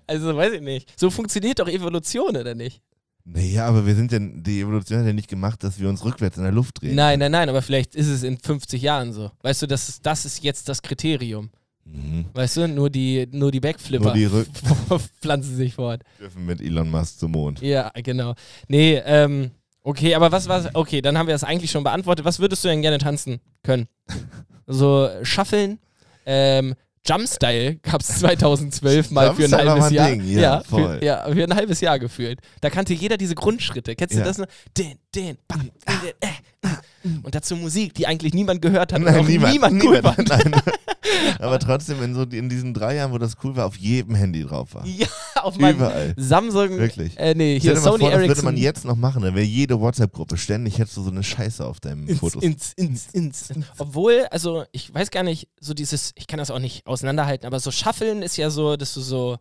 Also 0.07 0.37
weiß 0.37 0.55
ich 0.55 0.61
nicht. 0.61 0.93
So 0.99 1.09
funktioniert 1.11 1.61
doch 1.61 1.69
Evolution, 1.69 2.37
oder 2.37 2.55
nicht? 2.55 2.83
Naja, 3.25 3.67
aber 3.67 3.87
wir 3.87 3.95
sind 3.95 4.11
ja, 4.11 4.19
die 4.19 4.61
Evolution 4.61 4.99
hat 4.99 5.07
ja 5.07 5.13
nicht 5.13 5.29
gemacht, 5.29 5.63
dass 5.63 5.79
wir 5.79 5.89
uns 5.89 6.05
rückwärts 6.05 6.37
in 6.37 6.43
der 6.43 6.53
Luft 6.53 6.81
drehen. 6.81 6.97
Nein, 6.97 7.19
nein, 7.19 7.31
nein, 7.31 7.49
aber 7.49 7.63
vielleicht 7.63 7.95
ist 7.95 8.09
es 8.09 8.23
in 8.23 8.39
50 8.39 8.83
Jahren 8.83 9.13
so. 9.13 9.31
Weißt 9.43 9.63
du, 9.63 9.67
das 9.67 9.89
ist, 9.89 10.07
das 10.07 10.25
ist 10.25 10.43
jetzt 10.43 10.69
das 10.69 10.83
Kriterium. 10.83 11.51
Mhm. 11.93 12.27
Weißt 12.35 12.57
du, 12.59 12.69
nur 12.69 12.91
die, 12.91 13.27
nur 13.33 13.51
die 13.51 13.61
Backflipper 13.61 14.15
Nur 14.15 14.15
die 14.15 14.29
pflanzen 15.21 15.57
sich 15.57 15.75
fort. 15.75 16.03
Dürfen 16.19 16.47
mit 16.47 16.61
Elon 16.61 16.91
Musk 16.91 17.19
zum 17.19 17.33
Mond. 17.33 17.61
Ja, 17.61 17.91
genau. 17.95 18.35
Nee, 18.69 19.01
ähm, 19.05 19.51
okay, 19.83 20.15
aber 20.15 20.31
was 20.33 20.49
war 20.49 20.71
Okay, 20.75 21.01
dann 21.03 21.19
haben 21.19 21.27
wir 21.27 21.35
das 21.35 21.45
eigentlich 21.45 21.71
schon 21.71 21.85
beantwortet. 21.85 22.25
Was 22.25 22.39
würdest 22.39 22.65
du 22.65 22.69
denn 22.69 22.83
gerne 22.83 22.99
tanzen 22.99 23.41
können? 23.63 23.89
So, 24.73 25.09
Shuffeln, 25.25 25.81
ähm, 26.27 26.77
Jumpstyle 27.05 27.77
gab 27.83 28.03
es 28.03 28.21
2012 28.21 29.11
mal 29.11 29.35
für 29.35 29.45
ein 29.47 29.53
halbes 29.53 29.91
Jahr. 29.91 30.11
Ding, 30.11 30.25
ja, 30.39 30.61
voll. 30.61 30.99
Für, 30.99 31.05
ja, 31.05 31.25
für 31.29 31.43
ein 31.45 31.55
halbes 31.55 31.81
Jahr 31.81 31.99
gefühlt. 31.99 32.41
Da 32.61 32.71
kannte 32.71 32.95
jeder 32.95 33.17
diese 33.17 33.35
Grundschritte. 33.35 33.97
Kennst 33.97 34.15
du 34.15 34.19
Ja. 34.21 34.25
das 34.25 34.39
noch? 34.39 34.47
Den, 34.77 34.95
den, 35.15 35.39
bam, 35.49 35.61
den, 35.63 35.71
den, 36.03 36.13
äh, 36.21 36.69
äh. 37.05 37.09
Und 37.23 37.35
dazu 37.35 37.57
Musik, 37.57 37.95
die 37.95 38.07
eigentlich 38.07 38.35
niemand 38.35 38.63
gehört 38.63 38.93
hat 38.93 39.01
Nein, 39.03 39.27
niemand, 39.27 39.53
niemand, 39.53 39.85
cool 39.85 39.97
niemand, 39.97 40.29
nein. 40.29 40.55
Aber 41.39 41.59
trotzdem 41.59 42.03
in, 42.03 42.15
so, 42.15 42.23
in 42.23 42.49
diesen 42.49 42.75
drei 42.75 42.97
Jahren, 42.97 43.13
wo 43.13 43.19
das 43.19 43.35
cool 43.43 43.57
war, 43.57 43.67
auf 43.67 43.77
jedem 43.77 44.15
Handy 44.15 44.45
drauf 44.45 44.75
war. 44.75 44.87
Ja, 44.87 45.07
auf 45.43 45.59
meinem 45.59 45.77
Überall. 45.77 46.15
Samsung, 46.17 46.79
Wirklich. 46.79 47.19
äh, 47.19 47.35
nee, 47.35 47.59
Stell 47.59 47.75
hier 47.75 47.75
dir 47.75 47.81
mal 47.81 47.85
Sony 47.85 48.01
vor, 48.01 48.11
das 48.11 48.19
würde 48.19 48.27
Ericsson. 48.27 48.45
man 48.45 48.57
jetzt 48.57 48.85
noch 48.85 48.97
machen. 48.97 49.23
Dann 49.23 49.35
wäre 49.35 49.45
jede 49.45 49.81
WhatsApp-Gruppe 49.81 50.37
ständig 50.37 50.79
hättest 50.79 50.97
du 50.97 51.03
so 51.03 51.11
eine 51.11 51.23
Scheiße 51.23 51.65
auf 51.67 51.81
deinen 51.81 52.07
ins, 52.07 52.21
Fotos. 52.21 52.43
ins, 52.43 52.73
ins, 52.75 53.11
ins. 53.13 53.49
Obwohl, 53.79 54.27
also 54.31 54.65
ich 54.73 54.93
weiß 54.93 55.11
gar 55.11 55.23
nicht, 55.23 55.49
so 55.61 55.75
dieses, 55.75 56.13
ich 56.17 56.27
kann 56.27 56.39
das 56.39 56.51
auch 56.51 56.59
nicht 56.59 56.87
auseinanderhalten, 56.87 57.47
aber 57.47 57.61
so 57.61 57.71
Shuffeln 57.71 58.23
ist 58.23 58.37
ja 58.37 58.51
so, 58.51 58.77
dass 58.77 58.95
du 58.95 59.01
so, 59.01 59.39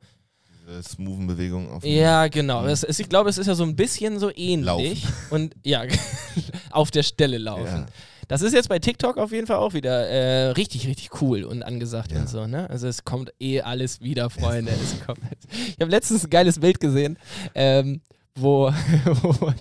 Diese 0.70 0.84
smoothen 0.84 1.26
Bewegungen 1.28 1.70
auf 1.72 1.84
ja 1.84 2.28
genau, 2.28 2.65
es 2.65 2.84
ist, 2.84 2.99
ich 2.99 3.09
glaube, 3.09 3.30
es 3.30 3.38
ist 3.38 3.47
ja 3.47 3.55
so 3.55 3.63
ein 3.63 3.76
bisschen 3.76 4.20
so 4.20 4.32
ähnlich. 4.36 5.03
Laufen. 5.03 5.13
Und 5.32 5.55
ja, 5.65 5.84
auf 6.72 6.91
der 6.91 7.03
Stelle 7.03 7.38
laufen. 7.39 7.65
Ja. 7.65 7.86
Das 8.28 8.43
ist 8.43 8.53
jetzt 8.53 8.70
bei 8.70 8.78
TikTok 8.78 9.17
auf 9.17 9.32
jeden 9.32 9.47
Fall 9.47 9.57
auch 9.57 9.74
wieder 9.74 10.07
äh, 10.07 10.49
richtig, 10.49 10.88
richtig 10.88 11.20
cool 11.20 11.43
und 11.43 11.63
angesagt 11.63 12.11
Ja. 12.11 12.20
und 12.20 12.30
so, 12.30 12.45
ne? 12.45 12.70
Also 12.70 12.88
es 12.88 13.03
kommt 13.03 13.34
eh 13.39 13.61
alles 13.61 14.01
wieder, 14.01 14.30
Freunde. 14.30 14.72
es 14.72 15.03
kommt. 15.03 15.22
Ich 15.51 15.78
habe 15.82 15.89
letztens 15.89 16.26
ein 16.26 16.30
geiles 16.30 16.59
Bild 16.59 16.80
gesehen, 16.80 17.17
ähm, 17.55 18.01
wo, 18.36 18.72
wo 19.24 19.51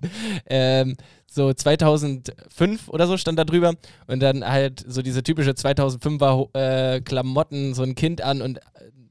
ähm, 0.50 0.96
so 1.26 1.50
2005 1.54 2.88
oder 2.88 3.06
so 3.06 3.16
stand 3.16 3.38
da 3.38 3.46
drüber 3.46 3.72
und 4.06 4.20
dann 4.20 4.46
halt 4.46 4.84
so 4.86 5.00
diese 5.00 5.22
typische 5.22 5.52
2005er 5.52 6.54
äh, 6.54 7.00
Klamotten, 7.00 7.72
so 7.72 7.82
ein 7.84 7.94
Kind 7.94 8.20
an 8.20 8.42
und 8.42 8.58
äh, 8.58 8.60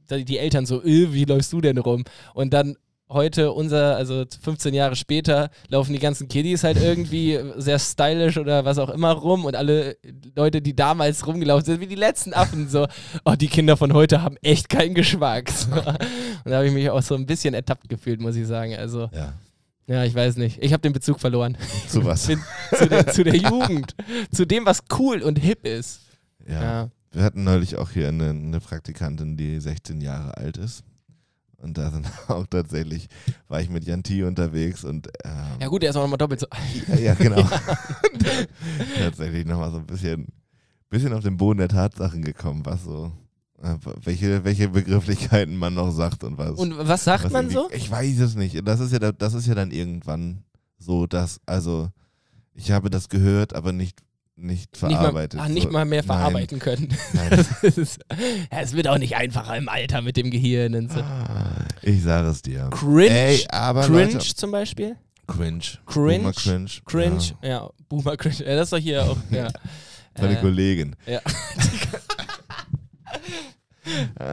die 0.09 0.37
Eltern 0.37 0.65
so, 0.65 0.83
äh, 0.83 1.13
wie 1.13 1.25
läufst 1.25 1.53
du 1.53 1.61
denn 1.61 1.77
rum? 1.77 2.03
Und 2.33 2.53
dann 2.53 2.75
heute 3.09 3.53
unser, 3.53 3.95
also 3.95 4.25
15 4.41 4.73
Jahre 4.73 4.97
später, 4.97 5.49
laufen 5.69 5.93
die 5.93 5.99
ganzen 5.99 6.27
Kiddies 6.27 6.65
halt 6.65 6.77
irgendwie 6.81 7.39
sehr 7.55 7.79
stylisch 7.79 8.37
oder 8.37 8.65
was 8.65 8.77
auch 8.79 8.89
immer 8.89 9.11
rum 9.13 9.45
und 9.45 9.55
alle 9.55 9.95
Leute, 10.35 10.61
die 10.61 10.75
damals 10.75 11.25
rumgelaufen 11.25 11.63
sind, 11.65 11.79
wie 11.79 11.87
die 11.87 11.95
letzten 11.95 12.33
Affen, 12.33 12.67
so, 12.67 12.85
oh, 13.23 13.35
die 13.39 13.47
Kinder 13.47 13.77
von 13.77 13.93
heute 13.93 14.21
haben 14.23 14.35
echt 14.41 14.67
keinen 14.67 14.93
Geschmack. 14.93 15.49
So. 15.51 15.71
Und 15.73 16.51
da 16.51 16.57
habe 16.57 16.67
ich 16.67 16.73
mich 16.73 16.89
auch 16.89 17.01
so 17.01 17.15
ein 17.15 17.25
bisschen 17.25 17.53
ertappt 17.53 17.87
gefühlt, 17.87 18.19
muss 18.19 18.35
ich 18.35 18.45
sagen. 18.45 18.75
Also, 18.75 19.09
Ja. 19.13 19.33
ja, 19.87 20.03
ich 20.03 20.13
weiß 20.13 20.35
nicht. 20.35 20.61
Ich 20.61 20.73
habe 20.73 20.81
den 20.81 20.91
Bezug 20.91 21.21
verloren. 21.21 21.57
Zu 21.87 22.03
was? 22.03 22.27
Bin, 22.27 22.41
zu, 22.77 22.89
der, 22.89 23.07
zu 23.07 23.23
der 23.23 23.37
Jugend. 23.37 23.95
zu 24.33 24.45
dem, 24.45 24.65
was 24.65 24.83
cool 24.99 25.21
und 25.21 25.39
hip 25.39 25.65
ist. 25.65 26.01
Ja. 26.45 26.61
Ja. 26.61 26.89
Wir 27.11 27.23
hatten 27.23 27.43
neulich 27.43 27.77
auch 27.77 27.91
hier 27.91 28.09
eine, 28.09 28.29
eine 28.29 28.59
Praktikantin, 28.59 29.37
die 29.37 29.59
16 29.59 30.01
Jahre 30.01 30.37
alt 30.37 30.57
ist. 30.57 30.83
Und 31.57 31.77
da 31.77 31.89
sind 31.89 32.05
auch 32.27 32.45
tatsächlich, 32.47 33.07
war 33.47 33.61
ich 33.61 33.69
mit 33.69 33.85
Jan 33.85 34.03
T 34.03 34.23
unterwegs 34.23 34.83
und 34.83 35.07
ähm, 35.23 35.31
Ja, 35.59 35.67
gut, 35.67 35.83
er 35.83 35.89
ist 35.89 35.95
auch 35.95 36.03
nochmal 36.03 36.17
doppelt 36.19 36.41
so. 36.41 36.47
ja, 36.89 36.99
ja 36.99 37.13
genau. 37.15 37.41
tatsächlich 38.99 39.45
nochmal 39.45 39.71
so 39.71 39.77
ein 39.77 39.85
bisschen, 39.85 40.27
bisschen 40.89 41.13
auf 41.13 41.23
den 41.23 41.37
Boden 41.37 41.59
der 41.59 41.69
Tatsachen 41.69 42.21
gekommen, 42.21 42.65
was 42.65 42.83
so, 42.83 43.11
äh, 43.61 43.75
welche, 44.03 44.43
welche 44.43 44.69
Begrifflichkeiten 44.69 45.55
man 45.57 45.73
noch 45.73 45.91
sagt 45.91 46.23
und 46.23 46.37
was. 46.37 46.51
Und 46.51 46.77
was 46.77 47.03
sagt 47.03 47.25
was 47.25 47.31
man 47.33 47.49
so? 47.49 47.69
Ich 47.71 47.89
weiß 47.89 48.19
es 48.19 48.35
nicht. 48.35 48.67
Das 48.67 48.79
ist 48.79 48.91
ja, 48.91 48.99
da- 48.99 49.11
das 49.11 49.33
ist 49.33 49.47
ja 49.47 49.55
dann 49.55 49.71
irgendwann 49.71 50.43
so, 50.77 51.07
dass, 51.07 51.39
also, 51.45 51.89
ich 52.53 52.71
habe 52.71 52.89
das 52.89 53.09
gehört, 53.09 53.55
aber 53.55 53.71
nicht, 53.71 53.99
nicht 54.37 54.71
Nicht 54.71 54.81
mal, 54.81 54.89
verarbeitet. 54.91 55.39
ah, 55.39 55.49
nicht 55.49 55.71
mal 55.71 55.85
mehr 55.85 56.03
verarbeiten 56.03 56.59
können. 56.59 56.89
Nein. 57.13 57.45
Ja, 58.51 58.59
es 58.61 58.73
wird 58.73 58.87
auch 58.87 58.97
nicht 58.97 59.15
einfacher 59.15 59.57
im 59.57 59.67
Alter 59.69 60.01
mit 60.01 60.15
dem 60.17 60.29
Gehirn 60.31 60.75
und 60.75 60.91
so. 60.91 61.01
Ich 61.81 62.03
sage 62.03 62.27
es 62.29 62.41
dir. 62.41 62.69
Cringe? 62.71 63.09
Ey, 63.09 63.45
aber 63.49 63.81
Cringe 63.85 64.13
Leute, 64.13 64.19
zum 64.35 64.51
Beispiel? 64.51 64.95
Cringe. 65.27 65.63
Cringe? 65.85 66.19
Boomer 66.19 66.33
Cringe. 66.33 66.69
Cringe? 66.85 67.23
Ja. 67.41 67.49
Ja, 67.49 67.69
Boomer 67.89 68.15
Cringe. 68.17 68.35
Ja, 68.45 68.55
das 68.55 68.67
ist 68.67 68.73
doch 68.73 68.77
hier 68.77 69.03
auch. 69.03 69.17
Ja. 69.31 69.47
Meine 70.19 70.37
Äh, 70.37 70.41
Kollegin. 70.41 70.95
ja. 71.05 71.19
Ah, 74.19 74.23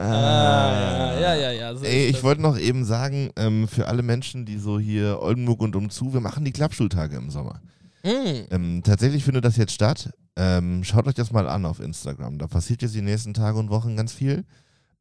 Ah, 1.15 1.19
ja, 1.19 1.35
ja, 1.35 1.51
ja. 1.51 1.75
So 1.75 1.85
Ey, 1.85 2.07
ich 2.07 2.23
wollte 2.23 2.41
noch 2.41 2.57
eben 2.57 2.83
sagen, 2.83 3.29
ähm, 3.37 3.67
für 3.69 3.87
alle 3.87 4.03
Menschen, 4.03 4.45
die 4.45 4.57
so 4.57 4.79
hier 4.79 5.19
Oldenburg 5.21 5.61
und 5.61 5.75
umzu, 5.77 6.13
wir 6.13 6.19
machen 6.19 6.43
die 6.43 6.51
Klappschultage 6.51 7.15
im 7.15 7.29
Sommer. 7.29 7.61
Mm, 8.05 8.45
Ähm, 8.51 8.81
tatsächlich 8.83 9.23
findet 9.23 9.43
das 9.45 9.57
jetzt 9.57 9.73
statt. 9.73 10.11
Ähm, 10.35 10.83
schaut 10.83 11.07
euch 11.07 11.15
das 11.15 11.31
mal 11.31 11.47
an 11.49 11.65
auf 11.65 11.79
Instagram. 11.79 12.37
Da 12.37 12.47
passiert 12.47 12.81
jetzt 12.81 12.93
die 12.95 13.01
nächsten 13.01 13.33
Tage 13.33 13.57
und 13.57 13.69
Wochen 13.69 13.95
ganz 13.95 14.13
viel. 14.13 14.45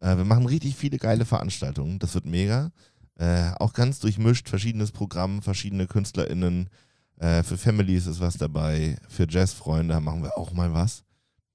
Äh, 0.01 0.17
wir 0.17 0.25
machen 0.25 0.47
richtig 0.47 0.75
viele 0.77 0.97
geile 0.99 1.25
Veranstaltungen. 1.25 1.99
Das 1.99 2.15
wird 2.15 2.25
mega. 2.27 2.71
Äh, 3.17 3.51
auch 3.61 3.73
ganz 3.75 4.01
durchmischt, 4.01 4.49
verschiedenes 4.49 4.91
Programm, 4.93 5.43
verschiedene 5.43 5.87
KünstlerInnen. 5.87 6.69
Äh, 7.19 7.43
für 7.43 7.57
Families 7.59 8.07
ist 8.07 8.21
was 8.21 8.37
dabei. 8.39 8.97
Für 9.09 9.27
Jazzfreunde 9.29 10.01
machen 10.01 10.23
wir 10.23 10.37
auch 10.39 10.53
mal 10.53 10.73
was. 10.73 11.05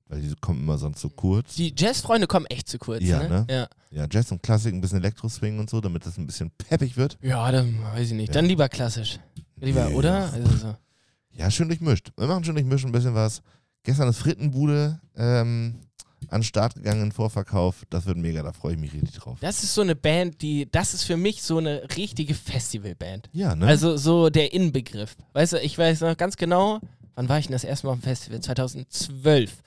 Weil 0.08 0.22
die 0.22 0.34
kommen 0.42 0.62
immer 0.62 0.78
sonst 0.78 1.02
so 1.02 1.10
kurz. 1.10 1.56
die 1.56 1.74
Jazzfreunde 1.78 2.26
kommen 2.28 2.48
echt 2.48 2.68
zu 2.68 2.80
kurz. 2.80 3.04
Ja, 3.04 3.20
ne? 3.24 3.30
ne? 3.30 3.46
Ja. 3.50 3.68
Ja, 3.92 4.08
Jazz 4.10 4.32
und 4.32 4.42
Klassik, 4.44 4.74
ein 4.74 4.82
bisschen 4.82 5.00
Elektro-Swing 5.00 5.60
und 5.60 5.70
so, 5.70 5.82
damit 5.82 6.06
das 6.06 6.18
ein 6.18 6.26
bisschen 6.28 6.52
peppig 6.52 6.96
wird. 6.98 7.18
ja, 7.22 7.52
dann 7.52 7.82
weiß 7.94 8.08
ich 8.12 8.14
nicht. 8.16 8.28
Ja. 8.30 8.34
Dann 8.36 8.46
lieber 8.46 8.70
klassisch. 8.70 9.20
Lieber, 9.58 9.90
Nee, 9.90 9.96
oder? 9.96 10.28
ach, 10.30 10.34
Also 10.34 10.58
so. 10.58 10.76
Ja, 11.40 11.50
schön 11.50 11.70
durchmischt. 11.70 12.12
Wir 12.18 12.28
machen 12.28 12.44
schön 12.44 12.56
durchmischt 12.56 12.86
ein 12.86 12.92
bisschen 12.92 13.16
was. 13.16 13.42
Gestern 13.84 14.10
ist 14.10 14.18
Frittenbude 14.18 15.00
ähm, 15.16 15.80
an 16.28 16.42
den 16.42 16.44
Start 16.44 16.76
gegangen 16.76 17.04
in 17.04 17.12
Vorverkauf. 17.14 17.86
Das 17.90 18.06
wird 18.06 18.18
mega, 18.18 18.44
da 18.44 18.52
freue 18.52 18.74
ich 18.74 18.78
mich 18.78 18.94
richtig 18.94 19.16
drauf. 19.16 19.38
Das 19.40 19.64
ist 19.64 19.74
so 19.74 19.80
eine 19.80 19.96
Band, 19.96 20.42
die, 20.42 20.70
das 20.70 20.94
ist 20.94 21.04
für 21.06 21.16
mich 21.16 21.42
so 21.42 21.58
eine 21.58 21.88
richtige 21.96 22.34
Festivalband. 22.34 23.30
Ja, 23.32 23.56
ne? 23.56 23.68
Also 23.68 23.96
so 23.96 24.30
der 24.30 24.52
Inbegriff. 24.52 25.16
Weißt 25.32 25.54
du, 25.54 25.62
ich 25.62 25.78
weiß 25.78 26.02
noch 26.02 26.18
ganz 26.18 26.36
genau, 26.36 26.82
wann 27.16 27.30
war 27.30 27.40
ich 27.40 27.46
denn 27.46 27.54
das 27.54 27.64
erste 27.64 27.88
Mal 27.88 27.94
auf 27.94 28.00
dem 28.00 28.04
Festival? 28.04 28.42
2012. 28.42 29.64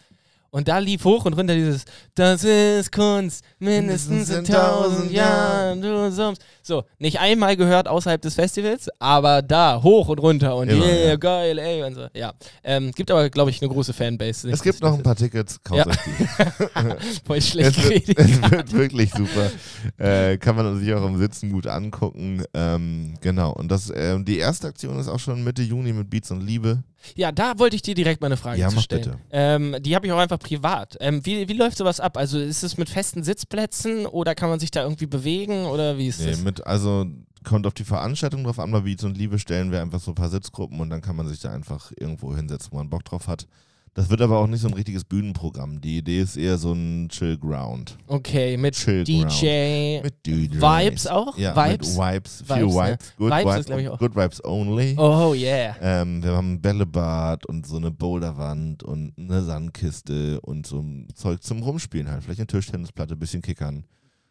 Und 0.54 0.68
da 0.68 0.76
lief 0.78 1.02
hoch 1.04 1.24
und 1.24 1.32
runter 1.32 1.54
dieses 1.54 1.86
Das 2.14 2.44
ist 2.44 2.92
Kunst, 2.92 3.42
mindestens 3.58 4.28
in 4.28 4.44
tausend 4.44 5.10
Jahren, 5.10 5.80
du 5.80 6.12
summst. 6.12 6.42
So, 6.62 6.84
nicht 6.98 7.18
einmal 7.18 7.56
gehört 7.56 7.88
außerhalb 7.88 8.20
des 8.20 8.34
Festivals, 8.34 8.90
aber 8.98 9.40
da 9.40 9.82
hoch 9.82 10.08
und 10.08 10.18
runter 10.18 10.54
und 10.54 10.68
Immer, 10.68 10.84
yeah, 10.84 11.08
ja. 11.08 11.16
geil, 11.16 11.58
ey 11.58 11.82
und 11.84 11.94
so. 11.94 12.06
Ja. 12.14 12.34
Ähm, 12.62 12.92
gibt 12.92 13.10
aber, 13.10 13.30
glaube 13.30 13.48
ich, 13.50 13.62
eine 13.62 13.70
große 13.72 13.94
Fanbase. 13.94 14.50
es 14.50 14.62
gibt 14.62 14.82
noch 14.82 14.92
ein 14.92 15.02
paar 15.02 15.16
Tickets, 15.16 15.58
kauft 15.64 15.86
Ja. 15.86 15.86
euch 15.86 15.98
die. 16.04 17.20
Voll 17.26 17.40
schlecht 17.40 17.78
Es 17.78 17.88
wird, 17.88 18.18
es 18.18 18.50
wird 18.50 18.72
wirklich 18.72 19.10
super. 19.10 19.50
Äh, 19.96 20.36
kann 20.36 20.54
man 20.54 20.78
sich 20.78 20.92
auch 20.92 21.04
im 21.06 21.16
Sitzen 21.18 21.50
gut 21.50 21.66
angucken. 21.66 22.44
Ähm, 22.52 23.14
genau. 23.22 23.52
Und 23.52 23.68
das, 23.72 23.90
ähm, 23.94 24.26
die 24.26 24.36
erste 24.36 24.66
Aktion 24.68 24.98
ist 24.98 25.08
auch 25.08 25.18
schon 25.18 25.42
Mitte 25.42 25.62
Juni 25.62 25.94
mit 25.94 26.10
Beats 26.10 26.30
und 26.30 26.42
Liebe. 26.42 26.82
Ja, 27.16 27.32
da 27.32 27.58
wollte 27.58 27.76
ich 27.76 27.82
dir 27.82 27.94
direkt 27.94 28.20
mal 28.20 28.26
eine 28.26 28.36
Frage 28.36 28.60
Ja, 28.60 28.70
stellen. 28.70 29.02
bitte. 29.02 29.18
Ähm, 29.30 29.76
die 29.80 29.94
habe 29.94 30.06
ich 30.06 30.12
auch 30.12 30.18
einfach 30.18 30.38
privat. 30.38 30.96
Ähm, 31.00 31.24
wie, 31.24 31.48
wie 31.48 31.52
läuft 31.54 31.76
sowas 31.78 32.00
ab? 32.00 32.16
Also 32.16 32.38
ist 32.38 32.62
es 32.62 32.76
mit 32.78 32.88
festen 32.88 33.22
Sitzplätzen 33.24 34.06
oder 34.06 34.34
kann 34.34 34.48
man 34.50 34.60
sich 34.60 34.70
da 34.70 34.82
irgendwie 34.82 35.06
bewegen 35.06 35.66
oder 35.66 35.98
wie 35.98 36.08
ist 36.08 36.20
Nee, 36.20 36.30
das? 36.32 36.42
mit, 36.42 36.66
also 36.66 37.06
kommt 37.44 37.66
auf 37.66 37.74
die 37.74 37.84
Veranstaltung 37.84 38.44
drauf 38.44 38.58
an. 38.58 38.70
Bei 38.70 38.80
Beats 38.80 39.04
und 39.04 39.16
Liebe 39.18 39.38
stellen 39.38 39.72
wir 39.72 39.80
einfach 39.82 40.00
so 40.00 40.12
ein 40.12 40.14
paar 40.14 40.28
Sitzgruppen 40.30 40.80
und 40.80 40.90
dann 40.90 41.00
kann 41.00 41.16
man 41.16 41.26
sich 41.28 41.40
da 41.40 41.50
einfach 41.52 41.90
irgendwo 41.96 42.34
hinsetzen, 42.36 42.70
wo 42.72 42.76
man 42.76 42.88
Bock 42.88 43.04
drauf 43.04 43.26
hat. 43.26 43.46
Das 43.94 44.08
wird 44.08 44.22
aber 44.22 44.38
auch 44.38 44.46
nicht 44.46 44.60
so 44.60 44.68
ein 44.68 44.74
richtiges 44.74 45.04
Bühnenprogramm. 45.04 45.82
Die 45.82 45.98
Idee 45.98 46.20
ist 46.20 46.38
eher 46.38 46.56
so 46.56 46.72
ein 46.72 47.10
Chill 47.10 47.36
Ground. 47.36 47.98
Okay, 48.06 48.56
mit 48.56 48.74
Chill 48.74 49.04
DJ. 49.04 50.00
Mit 50.02 50.24
DJ. 50.24 50.60
Vibes 50.60 51.06
auch? 51.06 51.36
Ja, 51.36 51.54
Vibes? 51.54 51.98
mit 51.98 51.98
Vibes. 51.98 52.44
Viel 52.46 52.62
Vibes, 52.62 52.74
Vibes. 52.74 52.88
ne? 52.88 52.98
Good 53.18 53.30
Vibes 53.30 53.44
Vibes, 53.44 53.58
ist, 53.58 53.78
ich, 53.78 53.88
auch. 53.90 53.98
Good 53.98 54.16
Vibes 54.16 54.44
only. 54.44 54.94
Oh 54.96 55.34
yeah. 55.34 55.76
Ähm, 55.82 56.22
wir 56.22 56.32
haben 56.32 56.54
ein 56.54 56.62
Bällebad 56.62 57.44
und 57.44 57.66
so 57.66 57.76
eine 57.76 57.90
Boulderwand 57.90 58.82
und 58.82 59.12
eine 59.18 59.42
Sandkiste 59.42 60.40
und 60.40 60.66
so 60.66 60.78
ein 60.78 61.08
Zeug 61.14 61.42
zum 61.42 61.62
Rumspielen 61.62 62.10
halt. 62.10 62.22
Vielleicht 62.22 62.40
eine 62.40 62.46
Tischtennisplatte, 62.46 63.14
bisschen 63.14 63.42
kickern. 63.42 63.84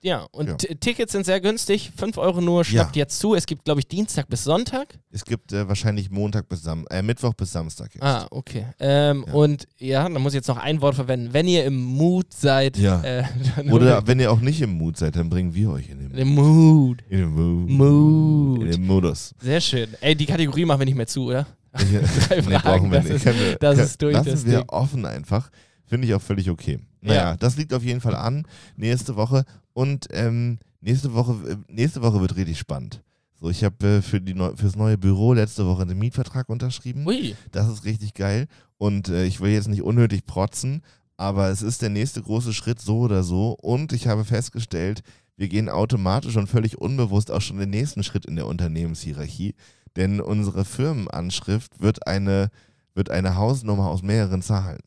Ja, 0.03 0.25
und 0.31 0.47
Ja. 0.49 0.55
Tickets 0.79 1.11
sind 1.11 1.27
sehr 1.27 1.39
günstig. 1.39 1.91
5 1.95 2.17
Euro 2.17 2.41
nur, 2.41 2.65
schnappt 2.65 2.95
jetzt 2.95 3.19
zu. 3.19 3.35
Es 3.35 3.45
gibt, 3.45 3.65
glaube 3.65 3.81
ich, 3.81 3.87
Dienstag 3.87 4.27
bis 4.29 4.43
Sonntag. 4.43 4.97
Es 5.11 5.23
gibt 5.23 5.53
äh, 5.53 5.67
wahrscheinlich 5.67 6.09
Montag 6.09 6.49
bis 6.49 6.63
Sam 6.63 6.87
äh, 6.89 7.03
Mittwoch 7.03 7.35
bis 7.35 7.51
Samstag 7.51 7.93
jetzt. 7.93 8.03
Ah, 8.03 8.25
okay. 8.31 8.65
Ähm, 8.79 9.23
Ja. 9.27 9.33
Und 9.33 9.67
ja, 9.77 10.09
da 10.09 10.17
muss 10.19 10.33
ich 10.33 10.37
jetzt 10.37 10.47
noch 10.47 10.57
ein 10.57 10.81
Wort 10.81 10.95
verwenden. 10.95 11.33
Wenn 11.33 11.47
ihr 11.47 11.65
im 11.65 11.75
Mood 11.83 12.33
seid, 12.33 12.77
Ja. 12.77 13.01
äh, 13.03 13.23
dann 13.55 13.71
Oder 13.71 14.01
wenn 14.07 14.19
ihr 14.19 14.31
auch 14.31 14.39
nicht 14.41 14.59
im 14.61 14.71
Mut 14.71 14.97
seid, 14.97 15.15
dann 15.15 15.29
bringen 15.29 15.53
wir 15.53 15.69
euch 15.69 15.87
in 15.89 15.99
den, 15.99 16.17
im 16.17 16.29
Mood. 16.29 17.03
in 17.09 17.19
den 17.19 17.29
Mood. 17.29 17.69
Mood. 17.69 18.61
In 18.63 18.71
den 18.71 18.87
Modus. 18.87 19.35
Sehr 19.39 19.61
schön. 19.61 19.87
Ey, 20.01 20.15
die 20.15 20.25
Kategorie 20.25 20.65
machen 20.65 20.79
wir 20.79 20.85
nicht 20.85 20.97
mehr 20.97 21.07
zu, 21.07 21.25
oder? 21.27 21.45
Drei 21.73 22.41
nee, 22.41 22.57
brauchen 22.57 22.91
wir 22.91 22.99
das 23.01 23.07
nicht. 23.09 23.25
ist- 23.25 23.57
das 23.61 23.77
ist 23.77 24.01
durch, 24.01 24.13
Lassen 24.13 24.29
das 24.31 24.45
wir 24.45 24.57
Ding. 24.61 24.69
offen 24.69 25.05
einfach. 25.05 25.49
Finde 25.91 26.07
ich 26.07 26.13
auch 26.13 26.21
völlig 26.21 26.49
okay. 26.49 26.79
Naja, 27.01 27.31
Ja. 27.31 27.35
das 27.37 27.57
liegt 27.57 27.73
auf 27.73 27.83
jeden 27.83 27.99
Fall 27.99 28.15
an. 28.15 28.47
Nächste 28.77 29.17
Woche. 29.17 29.43
Und 29.73 30.07
ähm, 30.11 30.57
nächste 30.79 31.13
Woche 31.13 31.33
äh, 31.49 31.57
nächste 31.67 32.01
Woche 32.01 32.21
wird 32.21 32.37
richtig 32.37 32.57
spannend. 32.57 33.01
So, 33.37 33.49
ich 33.49 33.65
habe 33.65 33.85
äh, 33.85 34.01
für 34.01 34.21
die 34.21 34.33
neu, 34.33 34.55
fürs 34.55 34.77
neue 34.77 34.97
Büro 34.97 35.33
letzte 35.33 35.65
Woche 35.65 35.85
den 35.85 35.99
Mietvertrag 35.99 36.47
unterschrieben. 36.47 37.05
Ui. 37.05 37.35
Das 37.51 37.67
ist 37.67 37.83
richtig 37.83 38.13
geil. 38.13 38.47
Und 38.77 39.09
äh, 39.09 39.25
ich 39.25 39.41
will 39.41 39.51
jetzt 39.51 39.67
nicht 39.67 39.81
unnötig 39.81 40.25
protzen, 40.25 40.81
aber 41.17 41.49
es 41.49 41.61
ist 41.61 41.81
der 41.81 41.89
nächste 41.89 42.21
große 42.21 42.53
Schritt 42.53 42.79
so 42.79 42.99
oder 42.99 43.23
so. 43.23 43.51
Und 43.61 43.91
ich 43.91 44.07
habe 44.07 44.23
festgestellt, 44.23 45.03
wir 45.35 45.49
gehen 45.49 45.67
automatisch 45.67 46.37
und 46.37 46.47
völlig 46.47 46.77
unbewusst 46.77 47.31
auch 47.31 47.41
schon 47.41 47.57
den 47.59 47.69
nächsten 47.69 48.03
Schritt 48.05 48.25
in 48.25 48.37
der 48.37 48.47
Unternehmenshierarchie. 48.47 49.55
Denn 49.97 50.21
unsere 50.21 50.63
Firmenanschrift 50.63 51.81
wird 51.81 52.07
eine, 52.07 52.49
wird 52.93 53.09
eine 53.09 53.35
Hausnummer 53.35 53.89
aus 53.89 54.03
mehreren 54.03 54.41
Zahlen. 54.41 54.79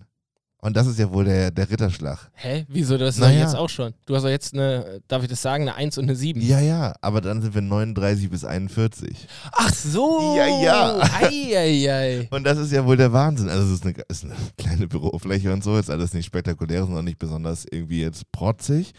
Und 0.65 0.75
das 0.79 0.87
ist 0.87 0.99
ja 0.99 1.12
wohl 1.12 1.27
der, 1.27 1.51
der 1.51 1.71
Ritterschlag. 1.71 2.31
Hä? 2.33 2.65
Wieso? 2.69 2.97
Das 2.97 3.17
ist 3.17 3.21
Naja. 3.21 3.41
jetzt 3.41 3.55
auch 3.55 3.69
schon. 3.69 3.93
Du 4.07 4.17
hast 4.17 4.23
doch 4.23 4.31
jetzt 4.31 4.55
eine, 4.55 5.03
darf 5.09 5.23
ich 5.23 5.29
das 5.29 5.43
sagen, 5.43 5.65
eine 5.69 5.75
1 5.75 5.99
und 5.99 6.05
eine 6.05 6.17
7. 6.17 6.41
Ja, 6.41 6.59
ja, 6.59 6.95
aber 7.03 7.21
dann 7.21 7.43
sind 7.43 7.55
wir 7.55 7.61
39 7.61 8.31
bis 8.31 8.47
41. 8.47 9.29
Ach 9.53 9.75
so. 9.75 10.35
Ja, 10.39 10.47
ja. 10.62 11.03
Eieiei. 11.21 12.29
Und 12.31 12.45
das 12.45 12.57
ist 12.57 12.73
ja 12.73 12.87
wohl 12.87 12.97
der 12.97 13.12
Wahnsinn. 13.12 13.51
Also 13.51 13.67
es 13.67 13.73
ist 13.73 13.85
eine, 13.85 13.95
ist 14.09 14.25
eine 14.25 14.37
kleine 14.57 14.89
Bürofläche 14.89 15.53
und 15.53 15.62
so, 15.62 15.77
ist 15.77 15.91
alles 15.91 16.15
nicht 16.15 16.25
spektakulär, 16.25 16.85
sondern 16.87 17.05
nicht 17.05 17.19
besonders 17.19 17.67
irgendwie 17.71 18.01
jetzt 18.01 18.33
protzig. 18.33 18.95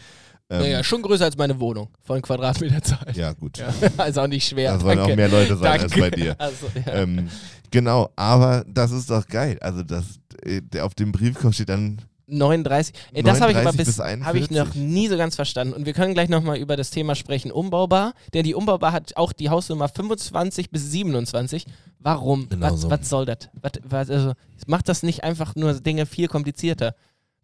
Ähm, 0.48 0.60
Naja, 0.60 0.84
schon 0.84 1.02
größer 1.02 1.24
als 1.24 1.36
meine 1.36 1.58
Wohnung 1.58 1.88
von 2.02 2.22
Quadratmeterzahl. 2.22 3.12
ja, 3.14 3.32
gut. 3.32 3.58
Ja. 3.58 3.68
Also 3.96 4.20
auch 4.22 4.26
nicht 4.28 4.46
schwer. 4.48 4.72
Da 4.72 4.80
sollen 4.80 4.98
auch 5.00 5.16
mehr 5.16 5.28
Leute 5.28 5.56
sein 5.56 5.80
als 5.80 5.92
Danke. 5.92 6.00
bei 6.00 6.10
dir. 6.10 6.36
Also, 6.38 6.66
ja. 6.74 6.92
Ähm, 6.92 7.28
genau, 7.70 8.10
aber 8.14 8.64
das 8.68 8.92
ist 8.92 9.10
doch 9.10 9.26
geil. 9.26 9.58
Also 9.60 9.82
das, 9.82 10.04
äh, 10.42 10.60
der 10.62 10.84
auf 10.84 10.94
dem 10.94 11.10
Briefkopf 11.12 11.54
steht 11.54 11.68
dann 11.68 12.00
39. 12.28 12.94
Ey, 13.12 13.22
das 13.22 13.40
habe 13.40 13.52
ich 13.52 13.58
aber 13.58 13.72
39 13.72 13.76
bis, 13.76 13.96
bis 13.96 14.04
habe 14.04 14.38
ich 14.38 14.50
noch 14.50 14.74
41. 14.74 14.82
nie 14.82 15.08
so 15.08 15.16
ganz 15.16 15.36
verstanden. 15.36 15.74
Und 15.74 15.86
wir 15.86 15.92
können 15.92 16.14
gleich 16.14 16.28
nochmal 16.28 16.58
über 16.58 16.76
das 16.76 16.90
Thema 16.90 17.14
sprechen, 17.14 17.52
Umbaubar. 17.52 18.14
Denn 18.34 18.44
die 18.44 18.54
Umbaubar 18.54 18.92
hat 18.92 19.16
auch 19.16 19.32
die 19.32 19.48
Hausnummer 19.48 19.88
25 19.88 20.70
bis 20.70 20.90
27. 20.90 21.66
Warum? 22.00 22.48
Genau 22.48 22.72
was, 22.72 22.80
so. 22.80 22.90
was 22.90 23.08
soll 23.08 23.26
das? 23.26 23.48
Was, 23.54 23.72
was, 23.84 24.10
also, 24.10 24.32
macht 24.66 24.88
das 24.88 25.02
nicht 25.02 25.22
einfach 25.24 25.54
nur 25.54 25.74
Dinge 25.74 26.06
viel 26.06 26.28
komplizierter? 26.28 26.94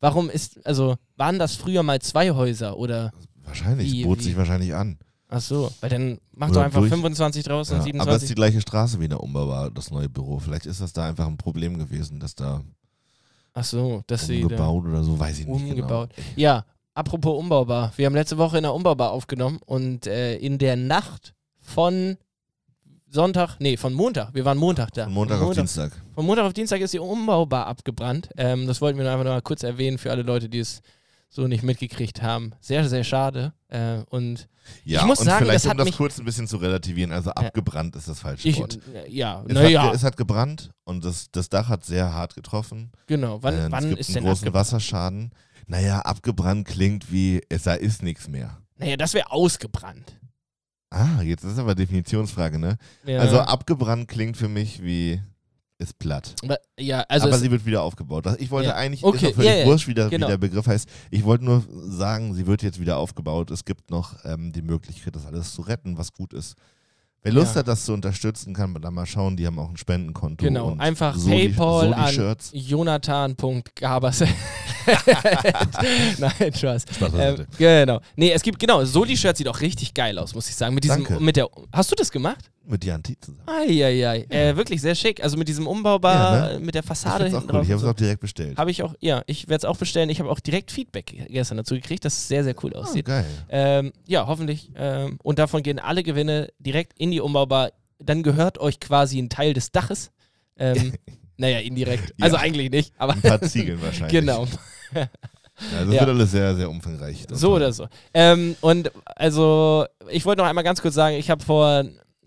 Warum 0.03 0.29
ist, 0.29 0.65
also, 0.67 0.97
waren 1.17 1.39
das 1.39 1.57
früher 1.57 1.83
mal 1.83 2.01
zwei 2.03 2.33
Häuser 2.33 2.77
oder, 2.77 3.13
wahrscheinlich, 3.45 3.91
Wie- 3.91 4.05
bot 4.05 4.19
wie? 4.19 4.25
sich 4.25 4.37
wahrscheinlich 4.37 4.75
an. 4.75 4.99
ach 5.29 5.41
so, 5.41 5.73
weil 5.81 5.89
dann 5.89 6.19
macht 6.35 6.51
Oder 6.51 6.61
doch 6.61 6.65
einfach 6.67 6.81
durch- 6.81 6.91
25 6.91 7.45
draus 7.45 7.71
und 7.71 7.77
Ja, 7.77 7.81
aber 8.01 8.13
es 8.13 8.23
ist 8.25 8.29
27. 8.29 8.29
die 8.29 8.35
gleiche 8.35 8.61
Straße 8.61 9.01
wie 9.01 9.05
in 9.05 9.11
der 9.11 9.23
Umbaubar, 9.23 9.71
das 9.71 9.91
neue 9.91 10.11
Büro. 10.11 10.39
Vielleicht 10.41 10.67
ist 10.67 10.83
das 10.83 10.93
da 10.93 11.09
einfach 11.09 11.27
ein 11.27 11.39
Problem 11.39 11.79
gewesen, 11.79 12.21
dass 12.21 12.35
da 12.35 12.63
Ach 13.55 13.65
so, 13.65 14.03
dass 14.07 14.27
sie 14.27 14.43
umgebaut 14.43 14.85
oder 14.87 15.03
so, 15.05 15.19
weiß 15.19 15.39
ich 15.39 15.47
nicht 15.47 15.71
umgebaut. 15.71 16.11
Ja, 16.37 16.65
apropos 16.95 17.39
Umbaubar. 17.39 17.93
Wir 17.97 18.07
haben 18.07 18.15
letzte 18.15 18.37
Woche 18.39 18.57
in 18.59 18.63
der 18.65 18.75
Umbaubar 18.75 19.11
aufgenommen 19.13 19.59
und 19.65 20.07
äh, 20.07 20.37
in 20.37 20.59
der 20.59 20.77
Nacht 20.77 21.35
von 21.61 22.17
Sonntag, 23.13 23.57
nee, 23.61 23.77
von 23.77 23.93
Montag. 23.93 24.35
Wir 24.35 24.45
waren 24.45 24.57
Montag 24.59 24.91
da. 24.95 25.05
genau. 25.05 25.07
Von 25.07 25.15
Montag 25.15 25.41
auf 25.43 25.55
Dienstag. 25.55 25.93
Von 26.15 26.27
Montag 26.27 26.45
auf 26.47 26.53
Dienstag 26.55 26.81
ist 26.81 26.95
die 26.95 26.99
Umbaubar 26.99 27.67
abgebrannt. 27.67 28.31
Ähm, 28.37 28.67
das 28.67 28.81
wollten 28.81 28.97
wir 28.99 29.05
nur 29.05 29.13
einfach 29.13 29.25
noch 29.25 29.33
mal 29.33 29.43
kurz 29.43 29.63
erwähnen 29.63 29.99
für 29.99 30.11
alle 30.11 30.23
Leute, 30.23 30.49
die 30.49 30.61
es 30.61 30.81
so 31.29 31.47
nicht 31.47 31.63
mitgekriegt 31.63 32.23
haben. 32.23 32.53
Sehr, 32.61 32.89
sehr 32.89 33.05
schade. 33.05 33.53
Äh, 33.69 33.99
und 34.11 34.49
Ja, 34.85 35.01
Ich 35.01 35.07
muss 35.07 35.19
und 35.21 35.27
sagen, 35.27 35.45
vielleicht 35.47 35.65
das 35.65 35.73
um 35.73 35.77
das 35.79 35.97
kurz 35.97 36.19
ein 36.19 36.25
bisschen 36.25 36.47
zu 36.47 36.57
relativieren, 36.59 37.11
also 37.13 37.31
abgebrannt 37.33 37.97
ist 37.97 38.07
das 38.09 38.21
falsche 38.21 38.49
ich, 38.49 38.59
Wort. 38.59 38.79
äh, 38.95 39.11
ja, 39.11 39.43
Es, 39.47 39.53
naja, 39.55 39.83
hat, 39.83 39.89
ge- 39.91 39.97
es 39.97 40.05
hat 40.05 40.17
gebrannt 40.17 40.71
und 40.85 41.05
das, 41.05 41.31
das 41.33 41.49
Dach 41.49 41.69
hat 41.69 41.85
sehr 41.85 42.13
hart 42.13 42.35
getroffen. 42.35 42.93
genau. 43.07 43.43
Wann, 43.43 43.55
Äh, 43.55 43.67
es 43.67 43.73
wann 43.73 43.89
gibt 43.89 44.01
ist 44.01 44.09
einen 44.09 44.15
denn 44.17 44.25
großen 44.25 44.47
abgebrannt? 44.49 44.55
Wasserschaden. 44.67 45.31
Naja, 45.67 46.01
abgebrannt 46.01 46.67
klingt 46.69 47.11
wie, 47.13 47.41
es 47.49 47.63
da 47.65 47.75
ist 47.75 48.03
nichts 48.03 48.29
mehr. 48.29 48.59
Naja, 48.79 48.97
das 48.97 49.15
wäre 49.15 49.31
ausgebrannt. 49.31 50.19
Ah, 50.93 51.23
jetzt 51.23 51.45
ist 51.45 51.59
aber 51.59 51.75
Definitionsfrage, 51.75 52.59
ne? 52.59 52.77
Ja. 53.05 53.19
Also 53.21 53.41
abgebrannt 53.41 54.09
klingt 54.09 54.37
für 54.37 54.49
mich 54.49 54.83
wie, 54.83 55.21
ist 55.79 55.99
platt. 55.99 56.35
Aber- 56.45 56.59
ja, 56.79 57.01
also 57.09 57.29
aber 57.29 57.39
sie 57.39 57.51
wird 57.51 57.65
wieder 57.67 57.83
aufgebaut. 57.83 58.27
Ich 58.39 58.51
wollte 58.51 58.69
Ja. 58.69 58.75
eigentlich, 58.77 59.03
Okay, 59.03 59.29
ist 59.31 59.35
völlig 59.37 59.51
ja, 59.51 59.57
ja, 59.59 59.67
wurscht, 59.67 59.89
wie 59.89 59.95
der, 59.95 60.09
genau. 60.11 60.27
wie 60.27 60.31
der 60.31 60.39
Begriff 60.39 60.67
heißt. 60.67 60.89
Ich 61.11 61.25
wollte 61.25 61.45
nur 61.45 61.65
sagen, 61.89 62.35
sie 62.35 62.47
wird 62.47 62.63
jetzt 62.63 62.79
wieder 62.81 62.99
aufgebaut. 62.99 63.51
Es 63.51 63.65
gibt 63.65 63.91
noch 63.91 64.17
ähm, 64.25 64.53
die 64.53 64.63
Möglichkeit, 64.63 65.17
das 65.17 65.27
alles 65.27 65.55
zu 65.55 65.63
retten, 65.63 65.97
was 65.99 66.13
gut 66.13 66.33
ist. 66.35 66.55
Wer 67.25 67.33
Lust 67.33 67.55
hat, 67.55 67.69
das 67.69 67.85
zu 67.85 67.93
unterstützen, 67.93 68.53
kann 68.53 68.75
da 68.83 68.91
mal 68.91 69.07
schauen. 69.07 69.37
Die 69.37 69.47
haben 69.47 69.57
auch 69.59 69.71
ein 69.71 69.77
Spendenkonto. 69.77 70.45
Genau, 70.45 70.75
einfach 70.77 71.17
Soli- 71.17 71.51
PayPal 71.51 71.95
an 71.95 72.01
Soli-Shirts. 72.07 72.51
Nein, 76.19 76.53
Spaß. 76.55 76.85
Spaß 76.95 77.13
Ähm, 77.19 77.47
genau. 77.59 78.01
Nee, 78.17 78.33
es 78.33 78.43
gibt, 78.43 78.59
genau, 78.59 78.85
Soli-Shirt 78.85 79.37
sieht 79.37 79.49
auch 79.49 79.61
richtig 79.61 79.95
geil 79.95 80.19
aus, 80.19 80.35
muss 80.35 80.49
ich 80.49 80.55
sagen. 80.57 80.75
Mit 80.75 80.85
diesem, 80.85 81.05
Danke. 81.05 81.23
mit 81.23 81.37
der, 81.37 81.49
hast 81.73 81.91
du 81.91 81.95
das 81.95 82.11
gemacht? 82.11 82.51
Mit 82.65 82.85
Jan 82.85 83.03
T 83.03 83.17
zusammen. 83.21 83.41
Eieiei. 83.47 84.25
Äh, 84.29 84.57
wirklich 84.57 84.81
sehr 84.81 84.95
schick. 84.95 85.23
Also 85.23 85.37
mit 85.37 85.49
diesem 85.49 85.67
Umbaubar, 85.67 86.53
Ja, 86.53 86.59
mit 86.61 86.75
der 86.77 86.83
Fassade 86.85 87.25
hinten 87.25 87.41
cool. 87.43 87.47
drauf. 87.49 87.63
Ich 87.65 87.71
habe 87.73 87.83
es 87.83 87.89
auch 87.89 87.95
direkt 87.95 88.21
bestellt. 88.21 88.57
Habe 88.57 88.71
ich 88.71 88.83
auch, 88.85 88.95
ja, 89.01 89.23
ich 89.27 89.49
werde 89.49 89.59
es 89.59 89.65
auch 89.65 89.77
bestellen. 89.77 90.09
Ich 90.11 90.21
habe 90.21 90.31
auch 90.31 90.39
direkt 90.41 90.71
Feedback 90.71 91.13
gestern 91.29 91.57
dazu 91.57 91.75
gekriegt, 91.75 92.05
dass 92.05 92.15
es 92.17 92.29
sehr, 92.29 92.45
sehr 92.45 92.55
cool 92.63 92.73
Oh, 92.75 92.79
aussieht. 92.81 93.07
geil. 93.07 93.25
Ähm, 93.49 93.93
ja, 94.07 94.27
hoffentlich. 94.29 94.71
Ähm, 94.77 95.19
und 95.25 95.39
davon 95.41 95.63
gehen 95.65 95.81
alle 95.81 96.03
Gewinne 96.05 96.49
direkt 96.61 96.99
in 96.99 97.11
die 97.11 97.21
Umbaubar. 97.21 97.73
Dann 97.99 98.23
gehört 98.23 98.59
euch 98.59 98.79
quasi 98.79 99.19
ein 99.19 99.29
Teil 99.29 99.55
des 99.55 99.73
Daches. 99.73 100.13
Ähm, 100.57 100.93
naja, 101.37 101.59
indirekt. 101.61 102.15
Also 102.21 102.37
Ja. 102.37 102.43
eigentlich 102.43 102.71
nicht, 102.71 102.93
aber 102.99 103.15
Ein 103.15 103.23
paar 103.23 103.41
Ziegeln 103.43 103.81
wahrscheinlich. 103.83 104.13
genau. 104.21 104.43
Also 104.43 104.59
es 104.95 105.09
Ja. 105.95 106.01
wird 106.01 106.09
alles 106.09 106.31
sehr, 106.31 106.55
sehr 106.57 106.71
umfangreich. 106.71 107.27
So 107.31 107.55
oder 107.55 107.73
so. 107.73 107.87
Ähm, 108.15 108.57
und 108.61 108.91
also, 109.17 109.87
ich 110.11 110.25
wollte 110.25 110.43
noch 110.43 110.49
einmal 110.49 110.65
ganz 110.65 110.81
kurz 110.83 110.95
sagen, 110.95 111.17
ich 111.17 111.31
habe 111.31 111.45
vor, 111.45 111.85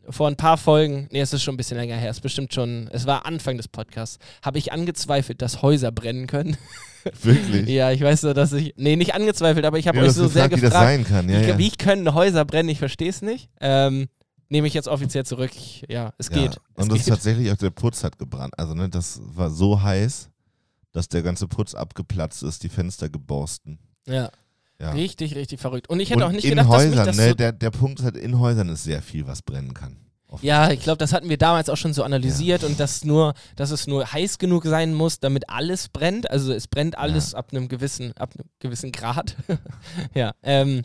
vor 0.10 0.28
ein 0.28 0.36
paar 0.36 0.58
Folgen, 0.58 1.08
nee, 1.12 1.20
es 1.22 1.34
ist 1.34 1.43
schon 1.43 1.56
ein 1.56 1.58
bisschen 1.58 1.78
länger 1.78 1.95
her, 1.97 2.10
es 2.12 2.18
ist 2.18 2.22
bestimmt 2.22 2.53
schon, 2.53 2.88
es 2.91 3.06
war 3.08 3.26
Anfang 3.26 3.58
des 3.58 3.68
Podcasts, 3.68 4.20
habe 4.43 4.58
ich 4.58 4.72
angezweifelt, 4.72 5.41
dass 5.41 5.62
Häuser 5.62 5.91
brennen 5.91 6.28
können. 6.28 6.58
Wirklich? 7.22 7.68
ja, 7.70 7.91
ich 7.91 8.01
weiß 8.01 8.22
so, 8.22 8.34
dass 8.34 8.51
ich, 8.53 8.74
nee, 8.78 8.95
nicht 8.95 9.14
angezweifelt, 9.14 9.66
aber 9.66 9.78
ich 9.78 9.88
habe 9.88 9.97
Ja, 9.99 10.03
euch 10.06 10.12
so 10.14 10.24
hast 10.26 10.34
sehr 10.34 10.49
gefragt, 10.49 10.58
wie 10.58 10.62
das 10.62 10.72
gefragt, 10.74 10.88
sein 10.88 11.03
kann. 11.06 11.30
Ja, 11.30 11.41
wie, 11.41 11.47
ja. 11.49 11.58
wie 11.60 11.70
können 11.72 12.14
Häuser 12.16 12.45
brennen, 12.45 12.70
ich 12.70 12.80
verstehe 12.80 13.10
es 13.10 13.22
nicht. 13.22 13.49
Ähm, 13.62 14.08
nehme 14.56 14.68
ich 14.68 14.74
jetzt 14.74 14.88
offiziell 14.88 15.26
zurück. 15.26 15.51
Ja, 15.89 16.14
es 16.18 16.30
Ja. 16.30 16.36
geht. 16.36 16.51
Es 16.76 16.84
Und 16.84 16.89
das 16.91 16.99
ist 16.99 17.06
geht. 17.06 17.14
tatsächlich 17.14 17.51
auch 17.51 17.58
der 17.58 17.72
Putz 17.72 18.03
hat 18.06 18.18
gebrannt. 18.18 18.58
Also 18.58 18.74
ne, 18.74 18.88
das 18.88 19.20
war 19.24 19.49
so 19.51 19.82
heiß, 19.82 20.30
dass 20.93 21.10
der 21.10 21.24
ganze 21.24 21.47
Putz 21.49 21.76
abgeplatzt 21.76 22.41
ist, 22.41 22.64
die 22.64 22.70
Fenster 22.70 23.10
geborsten. 23.10 23.80
Ja. 24.08 24.30
Ja. 24.80 24.91
Richtig, 24.91 25.36
richtig 25.36 25.60
verrückt. 25.60 25.89
Und 25.89 25.99
ich 25.99 26.10
hätte 26.10 26.20
Und 26.24 26.30
auch 26.30 26.32
nicht 26.32 26.45
in 26.45 26.51
gedacht, 26.51 26.70
dass 26.72 26.84
mich 26.84 26.91
Häusern, 26.91 27.06
das 27.06 27.18
ne, 27.18 27.30
so 27.30 27.36
der, 27.36 27.51
der 27.51 27.72
Punkt 27.72 27.99
ist 27.99 28.06
halt, 28.06 28.18
in 28.18 28.39
Häusern 28.39 28.70
ist 28.70 28.84
sehr 28.84 29.01
viel, 29.01 29.28
was 29.28 29.41
brennen 29.41 29.74
kann. 29.74 29.97
Ja, 30.41 30.72
ich 30.72 30.82
glaube, 30.82 30.97
das 30.97 31.14
hatten 31.14 31.30
wir 31.30 31.38
damals 31.38 31.70
auch 31.70 31.78
schon 31.78 31.93
so 31.93 32.03
analysiert 32.03 32.64
und 32.66 32.78
dass 32.80 33.06
nur, 33.06 33.36
dass 33.56 33.72
es 33.72 33.88
nur 33.88 34.12
heiß 34.12 34.38
genug 34.38 34.66
sein 34.66 34.93
muss, 34.93 35.20
damit 35.20 35.49
alles 35.49 35.88
brennt. 35.88 36.30
Also 36.30 36.51
es 36.51 36.68
brennt 36.68 36.97
alles 36.97 37.34
ab 37.34 37.49
einem 37.51 37.70
gewissen, 37.70 38.12
ab 38.18 38.34
einem 38.38 38.49
gewissen 38.60 38.91
Grad. 38.91 39.36
ja, 40.14 40.34
ähm, 40.43 40.82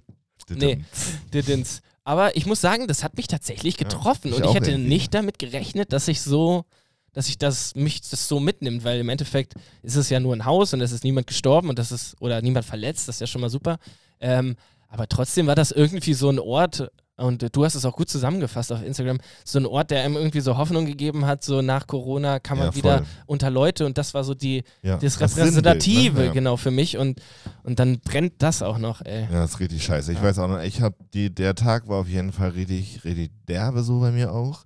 nee. 0.49 0.85
Didn'ts. 1.33 1.81
Aber 2.05 2.37
ich 2.37 2.47
muss 2.47 2.61
sagen, 2.61 2.89
das 2.89 3.05
hat 3.05 3.17
mich 3.17 3.27
tatsächlich 3.29 3.75
Ja, 3.75 3.85
getroffen 3.85 4.29
ich 4.29 4.35
und 4.35 4.45
ich 4.45 4.55
hätte 4.55 4.79
nicht 4.79 5.15
damit 5.15 5.39
gerechnet, 5.39 5.93
dass 5.93 6.09
ich 6.09 6.23
so, 6.23 6.65
dass 7.13 7.29
ich 7.29 7.39
das 7.39 7.75
mich 7.75 8.01
das 8.03 8.27
so 8.27 8.41
mitnimmt, 8.41 8.85
weil 8.85 9.01
im 9.01 9.09
Endeffekt 9.09 9.55
ist 9.83 9.97
es 9.97 10.09
ja 10.11 10.21
nur 10.21 10.35
ein 10.35 10.45
Haus 10.45 10.73
und 10.73 10.81
es 10.81 10.93
ist 10.93 11.05
niemand 11.05 11.27
gestorben 11.27 11.69
und 11.69 11.79
das 11.79 11.93
ist 11.93 12.17
oder 12.21 12.41
niemand 12.43 12.65
verletzt, 12.65 13.09
das 13.09 13.17
ist 13.17 13.21
ja 13.21 13.27
schon 13.27 13.41
mal 13.41 13.51
super. 13.51 13.79
Ähm, 14.21 14.57
aber 14.89 15.07
trotzdem 15.09 15.47
war 15.47 15.55
das 15.55 15.71
irgendwie 15.71 16.15
so 16.15 16.29
ein 16.31 16.39
Ort 16.39 16.91
und 17.21 17.55
du 17.55 17.65
hast 17.65 17.75
es 17.75 17.85
auch 17.85 17.97
gut 17.97 18.09
zusammengefasst 18.09 18.73
auf 18.73 18.83
Instagram, 18.83 19.19
so 19.45 19.59
ein 19.59 19.67
Ort, 19.67 19.91
der 19.91 20.03
einem 20.03 20.17
irgendwie 20.17 20.41
so 20.41 20.57
Hoffnung 20.57 20.87
gegeben 20.87 21.27
hat, 21.27 21.45
so 21.45 21.63
nach 21.63 21.87
Corona 21.87 22.39
kann 22.39 22.59
man 22.59 22.69
Ja, 22.69 22.75
wieder 22.75 23.03
unter 23.27 23.51
Leute 23.51 23.87
und 23.87 23.99
das 23.99 24.15
war 24.15 24.25
so 24.25 24.35
die 24.35 24.65
Ja, 24.83 24.97
das 24.97 25.19
das 25.19 25.37
Repräsentative 25.37 26.03
Sinnbild, 26.05 26.17
ne? 26.17 26.25
Ja. 26.27 26.33
genau 26.33 26.57
für 26.57 26.71
mich 26.71 26.97
und 26.99 27.21
und 27.63 27.79
dann 27.79 28.01
brennt 28.01 28.35
das 28.39 28.63
auch 28.63 28.79
noch, 28.79 29.03
ey. 29.03 29.25
Ja, 29.25 29.41
das 29.43 29.51
ist 29.53 29.61
richtig 29.61 29.85
scheiße. 29.85 30.13
Ich 30.13 30.23
weiß 30.23 30.39
auch 30.39 30.49
noch, 30.49 30.63
ich 30.63 30.81
habe 30.81 30.97
die, 31.15 31.35
der 31.35 31.55
Tag 31.55 31.89
war 31.89 31.99
auf 31.99 32.09
jeden 32.09 32.33
Fall 32.33 32.51
richtig, 32.51 33.05
richtig 33.05 33.31
derbe 33.49 33.83
so 33.83 34.01
bei 34.01 34.11
mir 34.11 34.33
auch. 34.33 34.65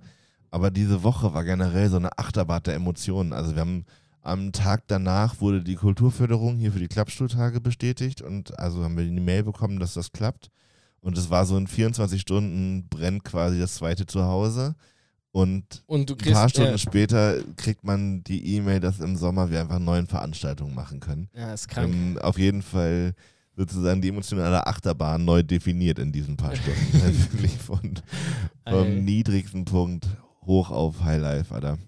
Aber 0.50 0.70
diese 0.70 1.02
Woche 1.02 1.34
war 1.34 1.42
generell 1.44 1.90
so 1.90 1.96
eine 1.96 2.16
Achterbahn 2.16 2.62
der 2.62 2.74
Emotionen. 2.74 3.32
Also 3.32 3.54
wir 3.56 3.60
haben 3.60 3.84
am 4.22 4.52
Tag 4.52 4.84
danach 4.86 5.40
wurde 5.40 5.62
die 5.62 5.74
Kulturförderung 5.74 6.56
hier 6.56 6.72
für 6.72 6.78
die 6.78 6.88
Klappstuhltage 6.88 7.60
bestätigt 7.60 8.22
und 8.22 8.58
also 8.58 8.82
haben 8.84 8.96
wir 8.96 9.04
die 9.04 9.10
Mail 9.20 9.42
bekommen, 9.42 9.80
dass 9.80 9.94
das 9.94 10.12
klappt. 10.12 10.50
Und 11.04 11.18
es 11.18 11.28
war 11.28 11.44
so 11.44 11.56
in 11.58 11.66
24 11.66 12.18
Stunden 12.18 12.88
brennt 12.88 13.24
quasi 13.24 13.58
das 13.60 13.74
zweite 13.74 14.06
Zuhause. 14.06 14.74
Und 15.32 15.82
Und 15.86 16.08
du 16.08 16.14
ein 16.14 16.18
kriegst 16.18 16.32
paar 16.34 16.48
Stunden 16.48 16.74
äh, 16.74 16.78
später 16.78 17.42
kriegt 17.56 17.84
man 17.84 18.24
die 18.24 18.56
E-Mail, 18.56 18.80
dass 18.80 19.00
im 19.00 19.14
Sommer 19.16 19.50
wir 19.50 19.60
einfach 19.60 19.78
neuen 19.78 20.06
Veranstaltungen 20.06 20.74
machen 20.74 21.00
können. 21.00 21.28
ja, 21.34 21.52
ist 21.52 21.68
krank. 21.68 21.92
Ähm, 21.92 22.18
auf 22.22 22.38
jeden 22.38 22.62
Fall 22.62 23.12
sozusagen 23.54 24.00
die 24.00 24.08
emotionale 24.08 24.66
Achterbahn 24.66 25.24
neu 25.24 25.42
definiert 25.42 25.98
in 25.98 26.10
diesen 26.10 26.38
paar 26.38 26.56
Stunden. 26.56 26.92
Wirklich 27.32 27.52
von, 27.58 27.94
vom 28.66 29.04
niedrigsten 29.04 29.66
Punkt 29.66 30.06
hoch 30.46 30.70
auf 30.70 31.04
Highlife, 31.04 31.54
Alter. 31.54 31.78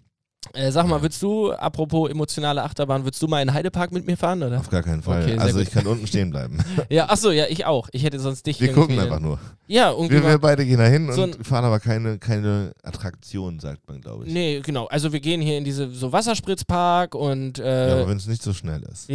Äh, 0.55 0.71
sag 0.71 0.87
mal, 0.87 1.03
würdest 1.03 1.23
du, 1.23 1.53
apropos 1.53 2.11
emotionale 2.11 2.63
Achterbahn, 2.63 3.05
würdest 3.05 3.23
du 3.23 3.27
mal 3.29 3.43
in 3.43 3.53
Heidepark 3.53 3.93
mit 3.93 4.07
mir 4.07 4.17
fahren, 4.17 4.43
oder? 4.43 4.59
Auf 4.61 4.71
gar 4.71 4.83
keinen 4.83 5.03
Fall. 5.03 5.23
Okay, 5.25 5.39
also 5.39 5.59
gut. 5.59 5.67
ich 5.69 5.71
kann 5.73 5.87
unten 5.87 6.07
stehen 6.07 6.31
bleiben. 6.31 6.59
Ja, 6.89 7.09
achso, 7.09 7.31
ja, 7.31 7.47
ich 7.49 7.65
auch. 7.67 7.89
Ich 7.93 8.05
hätte 8.05 8.21
sonst 8.21 8.47
dich 8.47 8.61
Wir 8.61 8.73
gucken 8.73 8.99
einfach 8.99 9.19
nur. 9.19 9.39
Ja, 9.67 9.91
irgendwie. 9.91 10.15
Wir, 10.15 10.23
wir 10.25 10.39
beide 10.39 10.65
gehen 10.65 10.79
da 10.79 10.85
hin 10.87 11.11
so 11.13 11.25
und 11.25 11.45
fahren 11.45 11.65
aber 11.65 11.81
keine, 11.81 12.19
keine 12.19 12.73
Attraktion, 12.83 13.59
sagt 13.59 13.89
man, 13.89 14.01
glaube 14.01 14.27
ich. 14.27 14.33
nee, 14.33 14.61
genau. 14.61 14.87
Also 14.87 15.13
wir 15.13 15.21
gehen 15.21 15.41
hier 15.41 15.59
in 15.59 15.65
diese 15.65 15.91
so 15.91 16.13
Wasserspritzpark 16.13 17.15
und 17.15 17.59
Ja, 17.59 17.65
äh, 17.65 17.91
aber 17.91 18.01
ja, 18.03 18.09
wenn 18.09 18.17
es 18.17 18.27
nicht 18.27 18.43
so 18.43 18.53
schnell 18.53 18.83
ist. 18.91 19.09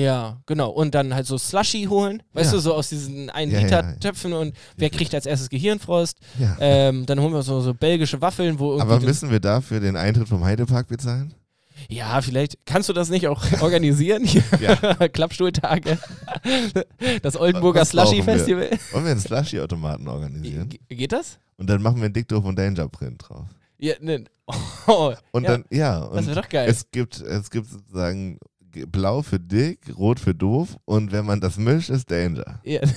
genau. 0.45 0.69
Und 0.71 0.93
dann 0.95 1.13
halt 1.13 1.27
so 1.27 1.37
Slushy 1.37 1.85
holen, 1.89 2.21
weißt 2.33 2.51
Ja. 2.51 2.57
du, 2.57 2.61
so 2.61 2.73
aus 2.73 2.89
diesen 2.89 3.29
1 3.29 3.53
Ja, 3.53 3.59
Liter 3.59 3.83
ja. 3.83 3.93
Töpfen 3.99 4.33
und 4.33 4.53
wer 4.77 4.89
kriegt 4.89 5.13
als 5.15 5.25
erstes 5.25 5.49
Gehirnfrost? 5.49 6.17
Ja. 6.39 6.57
Ähm, 6.59 7.05
dann 7.05 7.19
holen 7.21 7.33
wir 7.33 7.43
so, 7.43 7.61
so 7.61 7.73
belgische 7.73 8.19
Waffeln, 8.21 8.59
wo 8.59 8.79
aber 8.79 8.99
müssen 8.99 9.31
wir 9.31 9.39
dafür 9.39 9.79
den 9.79 9.95
Eintritt 9.95 10.27
vom 10.27 10.43
Heidepark 10.43 10.87
bezahlen? 10.87 11.20
Ja, 11.89 12.21
vielleicht 12.21 12.57
kannst 12.65 12.89
du 12.89 12.93
das 12.93 13.09
nicht 13.09 13.27
auch 13.27 13.43
organisieren? 13.61 14.27
Ja. 14.59 14.75
Klappstuhltage. 15.09 15.97
Das 17.21 17.35
Oldenburger? 17.37 17.85
Slushy-Festival. 17.85 18.69
Wollen 18.91 19.03
wir 19.05 19.11
einen 19.11 19.19
Slushy-Automaten 19.19 20.07
organisieren? 20.07 20.69
Ge- 20.69 20.79
Geht 20.89 21.11
das? 21.11 21.39
Und 21.57 21.69
dann 21.69 21.81
machen 21.81 21.97
wir 21.97 22.05
einen 22.05 22.13
Dick 22.13 22.27
Doof 22.27 22.43
und 22.45 22.57
Danger 22.57 22.87
Print 22.89 23.23
drauf. 23.27 23.45
Ja, 23.77 23.95
ne. 23.99 24.25
Oh, 24.87 25.13
Und 25.31 25.43
ja, 25.43 25.51
dann, 25.51 25.65
ja, 25.71 25.99
das 26.01 26.09
und 26.09 26.27
wäre 26.27 26.41
doch 26.41 26.49
geil. 26.49 26.69
es 26.69 26.89
gibt, 26.91 27.19
es 27.21 27.49
gibt 27.49 27.67
sozusagen 27.69 28.37
blau 28.87 29.21
für 29.21 29.39
dick, 29.39 29.79
rot 29.97 30.19
für 30.19 30.33
doof 30.35 30.77
und 30.85 31.11
wenn 31.11 31.25
man 31.25 31.39
das 31.41 31.57
mischt, 31.57 31.89
ist 31.89 32.09
Danger. 32.11 32.59
Ja. 32.63 32.81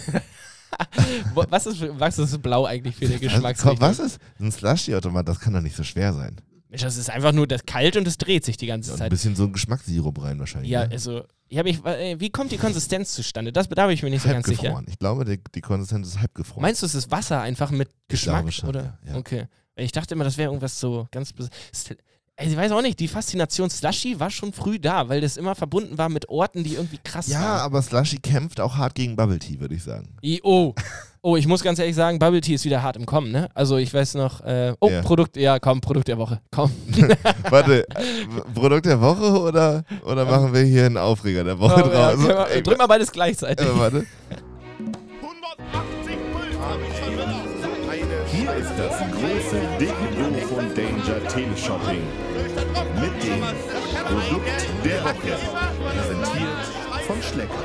Was, 1.34 1.66
ist, 1.66 1.84
was 2.00 2.18
ist 2.18 2.42
blau 2.42 2.64
eigentlich 2.66 2.96
für 2.96 3.06
Geschmacksrichtung? 3.06 3.78
komm, 3.78 3.88
was 3.88 4.00
ist 4.00 4.18
ein 4.40 4.50
Slushy-Automat? 4.50 5.28
Das 5.28 5.38
kann 5.38 5.52
doch 5.52 5.60
nicht 5.60 5.76
so 5.76 5.84
schwer 5.84 6.12
sein. 6.12 6.40
Das 6.78 6.96
ist 6.96 7.10
einfach 7.10 7.32
nur 7.32 7.46
das 7.46 7.64
kalt 7.66 7.96
und 7.96 8.06
es 8.06 8.18
dreht 8.18 8.44
sich 8.44 8.56
die 8.56 8.66
ganze 8.66 8.90
Und 8.90 8.96
ein 8.96 8.98
Zeit. 8.98 9.10
bisschen 9.10 9.36
so 9.36 9.44
ein 9.44 9.52
Geschmackssirup 9.52 10.22
rein 10.22 10.38
wahrscheinlich. 10.38 10.70
Ja, 10.70 10.86
ne? 10.86 10.92
also, 10.92 11.24
ich 11.48 11.62
mich, 11.62 11.84
äh, 11.84 12.18
wie 12.18 12.30
kommt 12.30 12.52
die 12.52 12.58
Konsistenz 12.58 13.12
zustande? 13.12 13.52
Das, 13.52 13.68
da 13.68 13.86
bin 13.86 13.94
ich 13.94 14.02
mir 14.02 14.10
nicht 14.10 14.22
so 14.22 14.28
ganz 14.28 14.46
sicher. 14.46 14.62
halbgefroren. 14.62 14.86
Ich 14.88 14.98
glaube, 14.98 15.24
die, 15.24 15.40
die 15.54 15.60
Konsistenz 15.60 16.08
ist 16.08 16.20
halbgefroren. 16.20 16.62
Meinst 16.62 16.82
du, 16.82 16.86
es 16.86 16.94
ist 16.94 17.10
Wasser 17.10 17.40
einfach 17.40 17.70
mit 17.70 17.90
Geschmack? 18.08 18.36
glaube 18.36 18.52
schon, 18.52 18.68
oder? 18.70 18.98
ja, 19.04 19.12
ja. 19.12 19.16
Okay. 19.16 19.46
Ich 19.76 19.92
dachte 19.92 20.14
immer, 20.14 20.24
das 20.24 20.36
wäre 20.36 20.48
irgendwas 20.50 20.78
so 20.78 21.08
ganz. 21.10 21.32
Also 22.36 22.50
ich 22.50 22.56
weiß 22.56 22.72
auch 22.72 22.82
nicht, 22.82 22.98
die 22.98 23.06
Faszination 23.06 23.70
Slushy 23.70 24.18
war 24.18 24.28
schon 24.28 24.52
früh 24.52 24.80
da, 24.80 25.08
weil 25.08 25.20
das 25.20 25.36
immer 25.36 25.54
verbunden 25.54 25.96
war 25.98 26.08
mit 26.08 26.28
Orten, 26.28 26.64
die 26.64 26.74
irgendwie 26.74 26.98
krass 27.04 27.28
ja, 27.28 27.40
waren. 27.40 27.60
aber 27.60 27.80
Slushy 27.80 28.16
kämpft 28.18 28.60
auch 28.60 28.76
hart 28.76 28.96
gegen 28.96 29.14
Bubble 29.14 29.38
Tea, 29.38 29.60
würde 29.60 29.76
ich 29.76 29.84
sagen. 29.84 30.08
I- 30.20 30.40
Oh, 30.42 30.74
oh, 31.22 31.36
ich 31.36 31.46
muss 31.46 31.62
ganz 31.62 31.78
ehrlich 31.78 31.94
sagen, 31.94 32.18
Bubble 32.18 32.40
Tea 32.40 32.54
ist 32.54 32.64
wieder 32.64 32.82
hart 32.82 32.96
im 32.96 33.06
Kommen, 33.06 33.30
ne? 33.30 33.48
Also 33.54 33.76
ich 33.76 33.94
weiß 33.94 34.14
noch, 34.14 34.40
äh, 34.40 34.74
oh, 34.80 34.90
Ja. 34.90 35.02
Produkt, 35.02 35.36
ja, 35.36 35.60
komm, 35.60 35.80
Produkt 35.80 36.08
der 36.08 36.18
Woche, 36.18 36.40
komm. 36.50 36.72
Warte, 37.50 37.88
äh, 37.88 38.02
Produkt 38.52 38.86
der 38.86 39.00
Woche 39.00 39.40
oder, 39.40 39.84
oder 40.04 40.24
machen 40.24 40.52
wir 40.52 40.62
hier 40.62 40.86
einen 40.86 40.96
Aufreger 40.96 41.44
der 41.44 41.60
Woche 41.60 41.82
ja, 41.82 41.86
draus? 41.86 42.14
können 42.16 42.28
wir- 42.28 42.48
Ey, 42.50 42.62
drück 42.64 42.78
mal 42.78 42.88
beides 42.88 43.12
gleichzeitig. 43.12 43.64
äh, 43.64 43.78
warte. 43.78 44.06
das 48.76 48.98
große 48.98 49.60
Dick 49.78 49.94
Doof 50.18 50.52
und 50.58 50.76
Danger 50.76 51.28
Teleshopping 51.28 52.02
mit 53.00 53.22
dem 53.22 53.40
Produkt 54.04 54.84
der 54.84 55.04
Woche. 55.04 55.38
Präsentiert 55.88 57.06
von 57.06 57.22
Schlecker. 57.22 57.62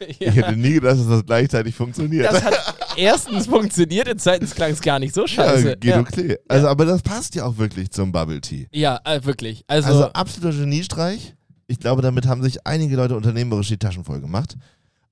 Ich 0.00 0.18
hätte 0.34 0.56
nie 0.56 0.74
gedacht, 0.74 0.98
dass 0.98 1.06
das 1.06 1.24
gleichzeitig 1.24 1.74
funktioniert. 1.76 2.26
Das 2.26 2.42
hat 2.42 2.54
erstens 2.96 3.46
funktioniert 3.46 4.08
und 4.08 4.20
zweitens 4.20 4.52
klang 4.52 4.72
es 4.72 4.80
gar 4.80 4.98
nicht 4.98 5.14
so 5.14 5.28
scheiße. 5.28 5.68
ja, 5.68 5.74
geht 5.74 5.96
okay. 5.96 6.38
Also, 6.48 6.66
aber 6.66 6.84
das 6.86 7.02
passt 7.02 7.36
ja 7.36 7.44
auch 7.44 7.56
wirklich 7.56 7.90
zum 7.90 8.10
Bubble 8.10 8.40
Tea. 8.40 8.66
Ja, 8.72 9.00
äh, 9.04 9.24
wirklich. 9.24 9.64
Also, 9.68 9.88
Also 9.88 10.04
absoluter 10.06 10.58
Geniestreich. 10.58 11.36
Ich 11.68 11.78
glaube, 11.78 12.02
damit 12.02 12.26
haben 12.26 12.42
sich 12.42 12.66
einige 12.66 12.96
Leute 12.96 13.16
unternehmerisch 13.16 13.68
die 13.68 13.78
Taschen 13.78 14.04
voll 14.04 14.20
gemacht. 14.20 14.56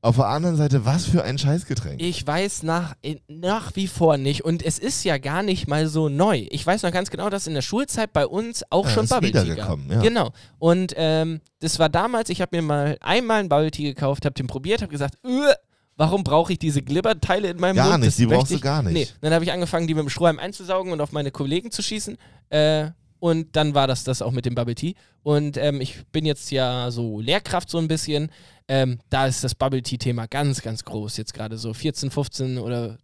Auf 0.02 0.16
der 0.16 0.26
anderen 0.28 0.56
Seite, 0.56 0.86
was 0.86 1.04
für 1.04 1.24
ein 1.24 1.36
Scheißgetränk. 1.36 2.00
ich 2.00 2.26
weiß 2.26 2.62
nach, 2.62 2.94
äh, 3.02 3.16
nach 3.28 3.76
wie 3.76 3.86
vor 3.86 4.16
nicht 4.16 4.42
und 4.44 4.64
es 4.64 4.78
ist 4.78 5.04
ja 5.04 5.18
gar 5.18 5.42
nicht 5.42 5.68
mal 5.68 5.88
so 5.88 6.08
neu. 6.08 6.46
Ich 6.50 6.66
weiß 6.66 6.82
noch 6.84 6.90
ganz 6.92 7.10
genau, 7.10 7.28
dass 7.28 7.46
in 7.46 7.52
der 7.52 7.60
Schulzeit 7.60 8.12
bei 8.14 8.26
uns 8.26 8.64
auch 8.70 8.86
Ja, 8.86 8.92
schon 8.92 9.04
ist 9.04 9.10
Bubble 9.10 9.30
Tea 9.30 9.38
gab. 9.38 9.44
wiedergekommen, 9.44 9.90
ja. 9.90 10.00
Genau. 10.00 10.30
Und 10.58 10.94
ähm, 10.96 11.40
das 11.60 11.78
war 11.78 11.90
damals, 11.90 12.30
ich 12.30 12.40
habe 12.40 12.56
mir 12.56 12.62
mal 12.62 12.96
einmal 13.00 13.40
ein 13.40 13.50
Bubble 13.50 13.70
Tea 13.70 13.84
gekauft, 13.92 14.24
habe 14.24 14.34
den 14.34 14.46
probiert, 14.46 14.80
habe 14.80 14.90
gesagt, 14.90 15.16
"Uah, 15.22 15.54
warum 15.98 16.24
brauche 16.24 16.54
ich 16.54 16.58
diese 16.58 16.80
Glibberteile 16.80 17.48
in 17.50 17.58
meinem 17.60 17.76
Gar 17.76 17.90
Mund? 17.90 18.00
nicht, 18.00 18.08
Das 18.08 18.16
die 18.16 18.24
brauchst 18.26 18.50
du 18.52 18.54
ich- 18.54 18.62
gar 18.62 18.82
nicht. 18.82 18.94
Nee, 18.94 19.06
dann 19.20 19.34
habe 19.34 19.44
ich 19.44 19.52
angefangen, 19.52 19.86
die 19.86 19.92
mit 19.92 20.02
dem 20.04 20.08
Strohhalm 20.08 20.38
einzusaugen 20.38 20.92
und 20.92 21.02
auf 21.02 21.12
meine 21.12 21.30
Kollegen 21.30 21.70
zu 21.70 21.82
schießen. 21.82 22.16
Äh, 22.48 22.88
und 23.20 23.54
dann 23.54 23.74
war 23.74 23.86
das 23.86 24.02
das 24.02 24.22
auch 24.22 24.32
mit 24.32 24.46
dem 24.46 24.54
Bubble 24.54 24.74
Tea. 24.74 24.94
Und 25.22 25.58
ähm, 25.58 25.80
ich 25.80 26.04
bin 26.10 26.24
jetzt 26.24 26.50
ja 26.50 26.90
so 26.90 27.20
Lehrkraft 27.20 27.70
so 27.70 27.78
ein 27.78 27.86
bisschen. 27.86 28.30
Ähm, 28.66 28.98
da 29.10 29.26
ist 29.26 29.44
das 29.44 29.54
Bubble 29.54 29.82
Tea-Thema 29.82 30.26
ganz, 30.26 30.62
ganz 30.62 30.84
groß. 30.84 31.18
Jetzt 31.18 31.34
gerade 31.34 31.58
so 31.58 31.74
14, 31.74 32.10
15 32.10 32.58
oder 32.58 32.96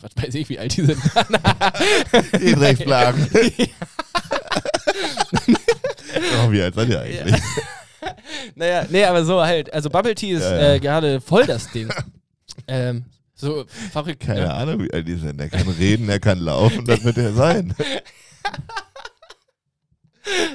was 0.00 0.12
weiß 0.16 0.34
ich, 0.36 0.48
wie 0.48 0.58
alt 0.58 0.76
die 0.76 0.84
sind. 0.84 1.02
Die 2.40 2.54
Drecksplagen. 2.54 3.28
oh, 6.46 6.50
wie 6.50 6.62
alt 6.62 6.74
seid 6.74 6.88
ihr 6.88 7.00
eigentlich? 7.00 7.42
naja, 8.54 8.86
nee, 8.88 9.04
aber 9.04 9.24
so 9.24 9.40
halt. 9.40 9.72
Also 9.72 9.90
Bubble 9.90 10.14
Tea 10.14 10.32
ist 10.32 10.42
Ja, 10.42 10.60
ja. 10.60 10.74
Äh, 10.74 10.80
gerade 10.80 11.20
voll 11.20 11.46
das 11.46 11.70
Ding. 11.72 11.88
ähm, 12.68 13.04
so 13.34 13.64
verrückt. 13.90 14.20
Keine 14.20 14.42
ne? 14.42 14.54
Ahnung, 14.54 14.84
wie 14.84 14.92
alt 14.92 15.08
die 15.08 15.16
sind. 15.16 15.40
Er 15.40 15.48
kann 15.48 15.68
reden, 15.68 16.08
er 16.08 16.20
kann 16.20 16.38
laufen, 16.38 16.84
das 16.84 17.02
wird 17.04 17.16
er 17.16 17.32
sein. 17.32 17.74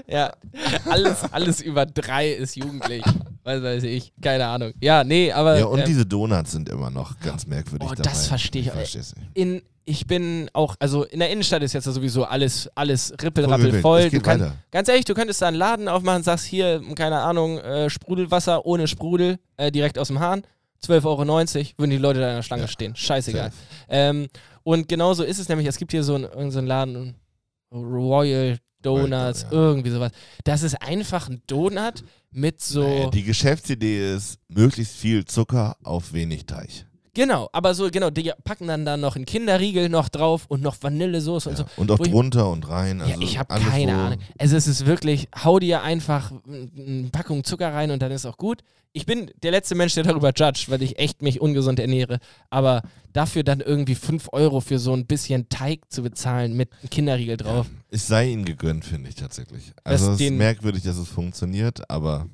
Ja, 0.08 0.34
alles, 0.90 1.24
alles 1.32 1.62
über 1.62 1.86
drei 1.86 2.32
ist 2.32 2.56
jugendlich. 2.56 3.04
Was 3.44 3.62
weiß 3.62 3.84
ich, 3.84 4.14
keine 4.22 4.46
Ahnung. 4.48 4.74
Ja, 4.82 5.04
nee, 5.04 5.32
aber 5.32 5.58
Ja, 5.60 5.66
und 5.66 5.80
ähm, 5.80 5.86
diese 5.86 6.06
Donuts 6.06 6.52
sind 6.52 6.70
immer 6.70 6.90
noch 6.90 7.20
ganz 7.20 7.46
merkwürdig 7.46 7.88
Oh, 7.90 7.94
dabei. 7.96 8.10
das 8.10 8.28
verstehe 8.28 8.62
ich. 8.62 8.74
nicht. 8.96 9.14
in, 9.34 9.62
ich 9.86 10.08
bin 10.08 10.50
auch, 10.54 10.76
also 10.80 11.04
in 11.04 11.20
der 11.20 11.30
Innenstadt 11.30 11.62
ist 11.62 11.74
jetzt 11.74 11.86
ja 11.86 11.92
sowieso 11.92 12.24
alles, 12.26 12.68
alles 12.74 13.14
rippelrappel 13.22 13.82
voll. 13.82 14.10
Du 14.10 14.20
kann, 14.20 14.52
ganz 14.72 14.90
ehrlich, 14.90 15.06
du 15.06 15.14
könntest 15.14 15.42
da 15.42 15.48
einen 15.48 15.58
Laden 15.58 15.88
aufmachen, 15.88 16.24
sagst 16.24 16.46
hier, 16.46 16.82
keine 16.96 17.20
Ahnung, 17.20 17.60
äh, 17.60 17.90
Sprudelwasser 17.90 18.66
ohne 18.66 18.88
Sprudel, 18.88 19.38
äh, 19.58 19.72
direkt 19.72 20.00
aus 20.00 20.08
dem 20.08 20.20
Hahn. 20.20 20.44
12,90 20.84 21.06
Euro, 21.06 21.20
würden 21.78 21.92
die 21.92 21.98
Leute 21.98 22.20
da 22.20 22.30
in 22.30 22.36
der 22.38 22.44
Schlange 22.44 22.64
Ja. 22.64 22.68
stehen. 22.68 22.96
Scheißegal. 22.96 23.52
Ähm, 23.90 24.28
und 24.64 24.88
genauso 24.88 25.24
ist 25.24 25.38
es 25.40 25.50
nämlich, 25.50 25.68
es 25.68 25.78
gibt 25.78 25.92
hier 25.92 26.04
so 26.04 26.16
einen, 26.16 26.52
so 26.52 26.58
einen 26.60 26.68
Laden, 26.68 27.16
Royal 27.72 28.58
Donuts, 28.86 29.44
ja. 29.44 29.52
irgendwie 29.52 29.90
sowas. 29.90 30.12
Das 30.44 30.64
ist 30.64 30.82
einfach 30.82 31.30
ein 31.30 31.42
Donut 31.48 32.04
mit 32.32 32.62
so. 32.62 32.82
Naja, 32.82 33.10
die 33.10 33.24
Geschäftsidee 33.24 34.16
ist, 34.16 34.40
möglichst 34.48 34.96
viel 34.96 35.26
Zucker 35.26 35.78
auf 35.84 36.14
wenig 36.14 36.46
Teig. 36.46 36.85
Genau, 37.16 37.50
aber 37.52 37.74
so, 37.74 37.90
genau, 37.90 38.12
die 38.12 38.32
packen 38.44 38.68
dann 38.68 38.86
da 38.86 38.96
noch 38.98 39.16
einen 39.16 39.26
Kinderriegel 39.26 39.90
noch 39.90 40.10
drauf 40.10 40.46
und 40.48 40.62
noch 40.62 40.76
Vanillesoße 40.80 41.50
und 41.50 41.58
Ja. 41.60 41.66
so. 41.76 41.82
Und 41.82 41.90
auch 41.90 41.98
Wo 41.98 42.04
ich- 42.04 42.12
drunter 42.12 42.50
und 42.52 42.70
rein. 42.70 43.02
Also 43.02 43.14
ja, 43.14 43.20
ich 43.20 43.40
habe 43.40 43.60
keine 43.60 43.94
wo- 43.94 43.98
Ahnung. 43.98 44.20
Also 44.38 44.56
es 44.56 44.68
ist 44.68 44.86
wirklich, 44.86 45.28
hau 45.44 45.58
dir 45.58 45.82
einfach 45.82 46.32
eine 46.48 47.10
Packung 47.12 47.44
Zucker 47.44 47.74
rein 47.74 47.90
und 47.90 48.02
dann 48.04 48.12
ist 48.12 48.28
auch 48.28 48.38
gut. 48.38 48.62
Ich 48.94 49.06
bin 49.06 49.30
der 49.44 49.52
letzte 49.52 49.76
Mensch, 49.76 49.94
der 49.96 50.04
darüber 50.04 50.32
judgt, 50.34 50.70
weil 50.70 50.82
ich 50.82 51.00
echt 51.00 51.22
mich 51.22 51.42
ungesund 51.42 51.80
ernähre. 51.82 52.20
Aber 52.50 52.82
dafür 53.12 53.44
dann 53.44 53.60
irgendwie 53.60 53.96
5 53.96 54.30
Euro 54.32 54.62
für 54.62 54.80
so 54.80 54.94
ein 54.94 55.06
bisschen 55.06 55.50
Teig 55.50 55.82
zu 55.92 56.02
bezahlen 56.04 56.56
mit 56.56 56.72
einem 56.80 56.90
Kinderriegel 56.92 57.36
drauf. 57.36 57.68
Es 57.90 58.08
sei 58.08 58.30
ihnen 58.30 58.46
gegönnt, 58.46 58.86
finde 58.86 59.10
ich 59.10 59.16
tatsächlich. 59.16 59.74
Also 59.84 60.12
es 60.14 60.22
ist 60.22 60.32
merkwürdig, 60.32 60.84
dass 60.84 60.98
es 60.98 61.10
funktioniert, 61.10 61.90
aber 61.90 62.28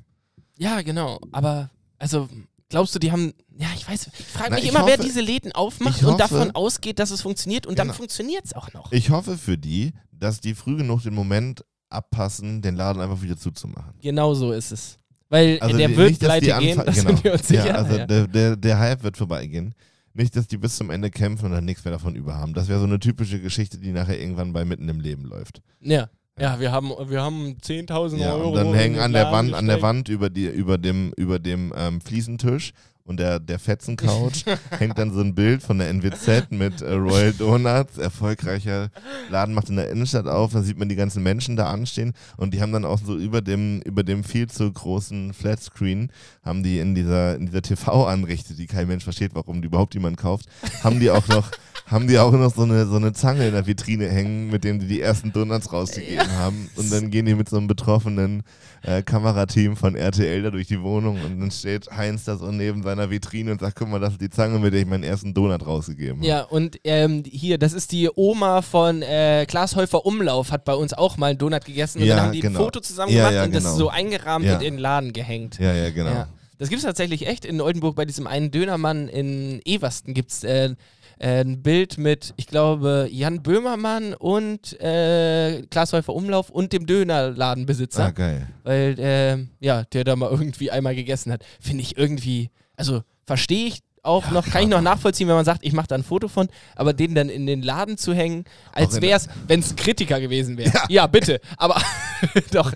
Ja, 0.58 0.82
genau. 0.82 1.18
Aber, 1.32 1.70
also, 1.98 2.28
glaubst 2.72 2.94
du, 2.94 2.98
die 2.98 3.12
haben. 3.12 3.32
Ja, 3.56 3.68
ich 3.76 3.88
weiß. 3.88 4.08
Ich 4.18 4.24
frage 4.26 4.50
Na, 4.50 4.56
mich 4.56 4.64
ich 4.64 4.70
immer, 4.70 4.84
wer 4.86 4.94
hoffe- 4.98 5.06
diese 5.06 5.20
Läden 5.20 5.52
aufmacht 5.52 5.98
ich 5.98 6.02
und 6.04 6.08
hoffe- 6.14 6.18
davon 6.18 6.50
ausgeht, 6.52 6.98
dass 6.98 7.10
es 7.12 7.22
funktioniert 7.22 7.66
und 7.66 7.78
dann 7.78 7.86
Genau. 7.88 7.96
funktioniert 7.96 8.44
es 8.44 8.52
auch 8.54 8.72
noch. 8.72 8.90
ich 8.92 9.10
hoffe 9.10 9.38
für 9.38 9.56
die, 9.56 9.92
dass 10.10 10.40
die 10.40 10.54
früh 10.54 10.76
genug 10.76 11.02
den 11.02 11.14
Moment 11.14 11.64
abpassen, 11.88 12.62
den 12.62 12.74
Laden 12.76 13.00
einfach 13.00 13.22
wieder 13.22 13.36
zuzumachen. 13.36 13.94
Genau 14.02 14.34
so 14.34 14.52
ist 14.52 14.72
es. 14.72 14.98
Weil 15.28 15.58
Also 15.60 15.76
der 15.76 15.88
die- 15.88 15.96
wird 15.96 16.08
nicht, 16.10 16.22
dass 16.22 16.40
die 16.40 16.46
pleite 16.46 16.64
gehen, 16.66 16.76
das 16.86 16.94
genau. 16.96 17.08
sind 17.10 17.24
wir 17.24 17.32
uns 17.34 17.48
sicher. 17.48 17.66
Ja, 17.66 17.74
also 17.76 17.96
ja. 17.96 18.06
Der, 18.06 18.26
der, 18.26 18.56
der 18.56 18.78
Hype 18.78 19.02
wird 19.02 19.16
vorbeigehen. 19.16 19.74
Nicht, 20.14 20.36
dass 20.36 20.46
die 20.46 20.58
bis 20.58 20.76
zum 20.76 20.90
Ende 20.90 21.10
kämpfen 21.10 21.46
und 21.46 21.52
dann 21.52 21.64
nichts 21.64 21.84
mehr 21.84 21.92
davon 21.92 22.14
über 22.14 22.34
haben. 22.34 22.52
Das 22.52 22.68
wäre 22.68 22.78
so 22.78 22.84
eine 22.84 22.98
typische 22.98 23.40
Geschichte, 23.40 23.78
die 23.78 23.92
nachher 23.92 24.20
irgendwann 24.20 24.52
bei 24.52 24.64
Mitten 24.64 24.88
im 24.90 25.00
Leben 25.00 25.24
läuft. 25.24 25.62
ja. 25.80 26.08
Ja, 26.38 26.58
wir 26.58 26.72
haben, 26.72 26.90
wir 27.08 27.22
haben 27.22 27.58
10.000 27.62 28.16
Ja, 28.16 28.34
Euro. 28.34 28.48
und 28.50 28.54
dann 28.54 28.74
hängen 28.74 28.98
an 28.98 29.12
der 29.12 29.30
Wand, 29.30 29.52
an 29.52 29.66
der. 29.66 29.82
Wand 29.82 30.08
über, 30.08 30.30
die, 30.30 30.46
über 30.46 30.78
dem, 30.78 31.12
über 31.16 31.38
dem 31.38 31.74
ähm, 31.76 32.00
Fliesentisch 32.00 32.72
und 33.04 33.18
der, 33.18 33.38
der 33.40 33.58
Fetzencouch 33.58 34.44
hängt 34.78 34.96
dann 34.96 35.12
so 35.12 35.20
ein 35.20 35.34
Bild 35.34 35.62
von 35.62 35.78
der 35.78 35.90
NWZ 35.90 36.50
mit 36.50 36.80
äh, 36.80 36.92
Royal 36.92 37.32
Donuts, 37.38 37.98
erfolgreicher 37.98 38.90
Laden 39.28 39.54
macht 39.54 39.68
in 39.68 39.76
der 39.76 39.90
Innenstadt 39.90 40.26
auf, 40.26 40.52
dann 40.52 40.62
sieht 40.62 40.78
man 40.78 40.88
die 40.88 40.96
ganzen 40.96 41.22
Menschen 41.22 41.56
da 41.56 41.70
anstehen 41.70 42.14
und 42.36 42.54
die 42.54 42.62
haben 42.62 42.72
dann 42.72 42.84
auch 42.84 43.00
so 43.04 43.16
über 43.16 43.42
dem, 43.42 43.82
über 43.82 44.02
dem 44.02 44.24
viel 44.24 44.48
zu 44.48 44.70
großen 44.72 45.34
Flatscreen, 45.34 46.10
haben 46.44 46.62
die 46.62 46.78
in 46.78 46.94
dieser, 46.94 47.34
in 47.36 47.46
dieser 47.46 47.62
TV-Anrichte, 47.62 48.54
die 48.54 48.66
kein 48.66 48.88
Mensch 48.88 49.04
versteht, 49.04 49.34
warum 49.34 49.60
die 49.60 49.66
überhaupt 49.66 49.94
jemand 49.94 50.16
kauft, 50.16 50.46
haben 50.82 51.00
die 51.00 51.10
auch 51.10 51.26
noch 51.28 51.50
haben 51.92 52.08
die 52.08 52.18
auch 52.18 52.32
noch 52.32 52.54
so 52.54 52.62
eine, 52.62 52.86
so 52.86 52.96
eine 52.96 53.12
Zange 53.12 53.46
in 53.46 53.52
der 53.52 53.66
Vitrine 53.66 54.08
hängen, 54.08 54.50
mit 54.50 54.64
dem 54.64 54.80
die 54.80 54.86
die 54.86 55.00
ersten 55.00 55.32
Donuts 55.32 55.72
rausgegeben 55.72 56.30
haben. 56.38 56.70
Und 56.76 56.90
dann 56.90 57.10
gehen 57.10 57.26
die 57.26 57.34
mit 57.34 57.48
so 57.48 57.58
einem 57.58 57.66
betroffenen 57.66 58.42
äh, 58.82 59.02
Kamerateam 59.02 59.76
von 59.76 59.94
RTL 59.94 60.42
da 60.42 60.50
durch 60.50 60.66
die 60.66 60.80
Wohnung 60.82 61.20
und 61.22 61.38
dann 61.40 61.50
steht 61.50 61.90
Heinz 61.90 62.24
da 62.24 62.36
so 62.36 62.50
neben 62.50 62.82
seiner 62.82 63.10
Vitrine 63.10 63.52
und 63.52 63.60
sagt, 63.60 63.76
guck 63.76 63.88
mal, 63.88 64.00
das 64.00 64.14
ist 64.14 64.20
die 64.22 64.30
Zange, 64.30 64.58
mit 64.58 64.72
der 64.72 64.80
ich 64.80 64.86
meinen 64.86 65.04
ersten 65.04 65.34
Donut 65.34 65.64
rausgegeben 65.66 66.16
habe. 66.18 66.26
Ja, 66.26 66.42
und 66.42 66.78
ähm, 66.84 67.22
hier, 67.26 67.58
das 67.58 67.74
ist 67.74 67.92
die 67.92 68.08
Oma 68.14 68.62
von 68.62 69.02
äh, 69.02 69.44
Klaas 69.46 69.76
Häufer 69.76 70.04
Umlauf, 70.06 70.50
hat 70.50 70.64
bei 70.64 70.74
uns 70.74 70.94
auch 70.94 71.16
mal 71.18 71.28
einen 71.28 71.38
Donut 71.38 71.64
gegessen 71.64 72.00
und 72.00 72.06
Ja, 72.06 72.16
dann 72.16 72.24
haben 72.26 72.32
die 72.32 72.40
genau. 72.40 72.58
ein 72.58 72.64
Foto 72.64 72.80
zusammen 72.80 73.12
Ja, 73.12 73.18
gemacht 73.28 73.34
ja, 73.34 73.44
und 73.44 73.54
das 73.54 73.64
genau. 73.64 73.76
so 73.76 73.88
eingerahmt 73.90 74.44
Ja. 74.46 74.56
und 74.56 74.62
in 74.62 74.74
den 74.74 74.80
Laden 74.80 75.12
gehängt. 75.12 75.58
Ja, 75.60 75.72
ja, 75.74 75.90
genau. 75.90 76.10
Ja. 76.10 76.28
Das 76.58 76.68
gibt 76.68 76.78
es 76.78 76.84
tatsächlich 76.86 77.26
echt 77.26 77.44
in 77.44 77.60
Oldenburg 77.60 77.96
bei 77.96 78.04
diesem 78.04 78.26
einen 78.26 78.50
Dönermann 78.50 79.08
in 79.08 79.60
Eversten 79.64 80.14
gibt 80.14 80.30
es 80.30 80.44
äh, 80.44 80.74
ein 81.22 81.62
Bild 81.62 81.98
mit, 81.98 82.34
ich 82.36 82.46
glaube, 82.46 83.08
Jan 83.10 83.42
Böhmermann 83.42 84.14
und 84.14 84.78
äh, 84.80 85.62
Klaas 85.70 85.92
Häufer 85.92 86.14
Umlauf 86.14 86.50
und 86.50 86.72
dem 86.72 86.86
Dönerladenbesitzer. 86.86 88.06
Ah, 88.06 88.10
geil. 88.10 88.48
Weil, 88.64 88.98
äh, 88.98 89.64
ja, 89.64 89.84
der 89.84 90.04
da 90.04 90.16
mal 90.16 90.30
irgendwie 90.30 90.70
einmal 90.70 90.94
gegessen 90.94 91.32
hat. 91.32 91.44
Finde 91.60 91.82
ich 91.82 91.96
irgendwie, 91.96 92.50
also 92.76 93.02
verstehe 93.24 93.68
ich 93.68 93.78
auch 94.04 94.32
noch, 94.32 94.44
kann 94.48 94.64
ich 94.64 94.68
noch 94.68 94.80
nachvollziehen, 94.80 95.28
wenn 95.28 95.36
man 95.36 95.44
sagt, 95.44 95.64
ich 95.64 95.72
mache 95.72 95.86
da 95.86 95.94
ein 95.94 96.02
Foto 96.02 96.26
von, 96.26 96.48
aber 96.74 96.92
den 96.92 97.14
dann 97.14 97.28
in 97.28 97.46
den 97.46 97.62
Laden 97.62 97.96
zu 97.96 98.12
hängen, 98.12 98.44
als 98.72 99.00
wäre 99.00 99.16
es, 99.16 99.28
wenn 99.46 99.60
es 99.60 99.70
ein 99.70 99.76
Kritiker 99.76 100.18
gewesen 100.20 100.56
wäre. 100.58 100.72
Ja. 100.88 101.06
bitte. 101.06 101.40
Aber 101.56 101.80
doch, 102.50 102.72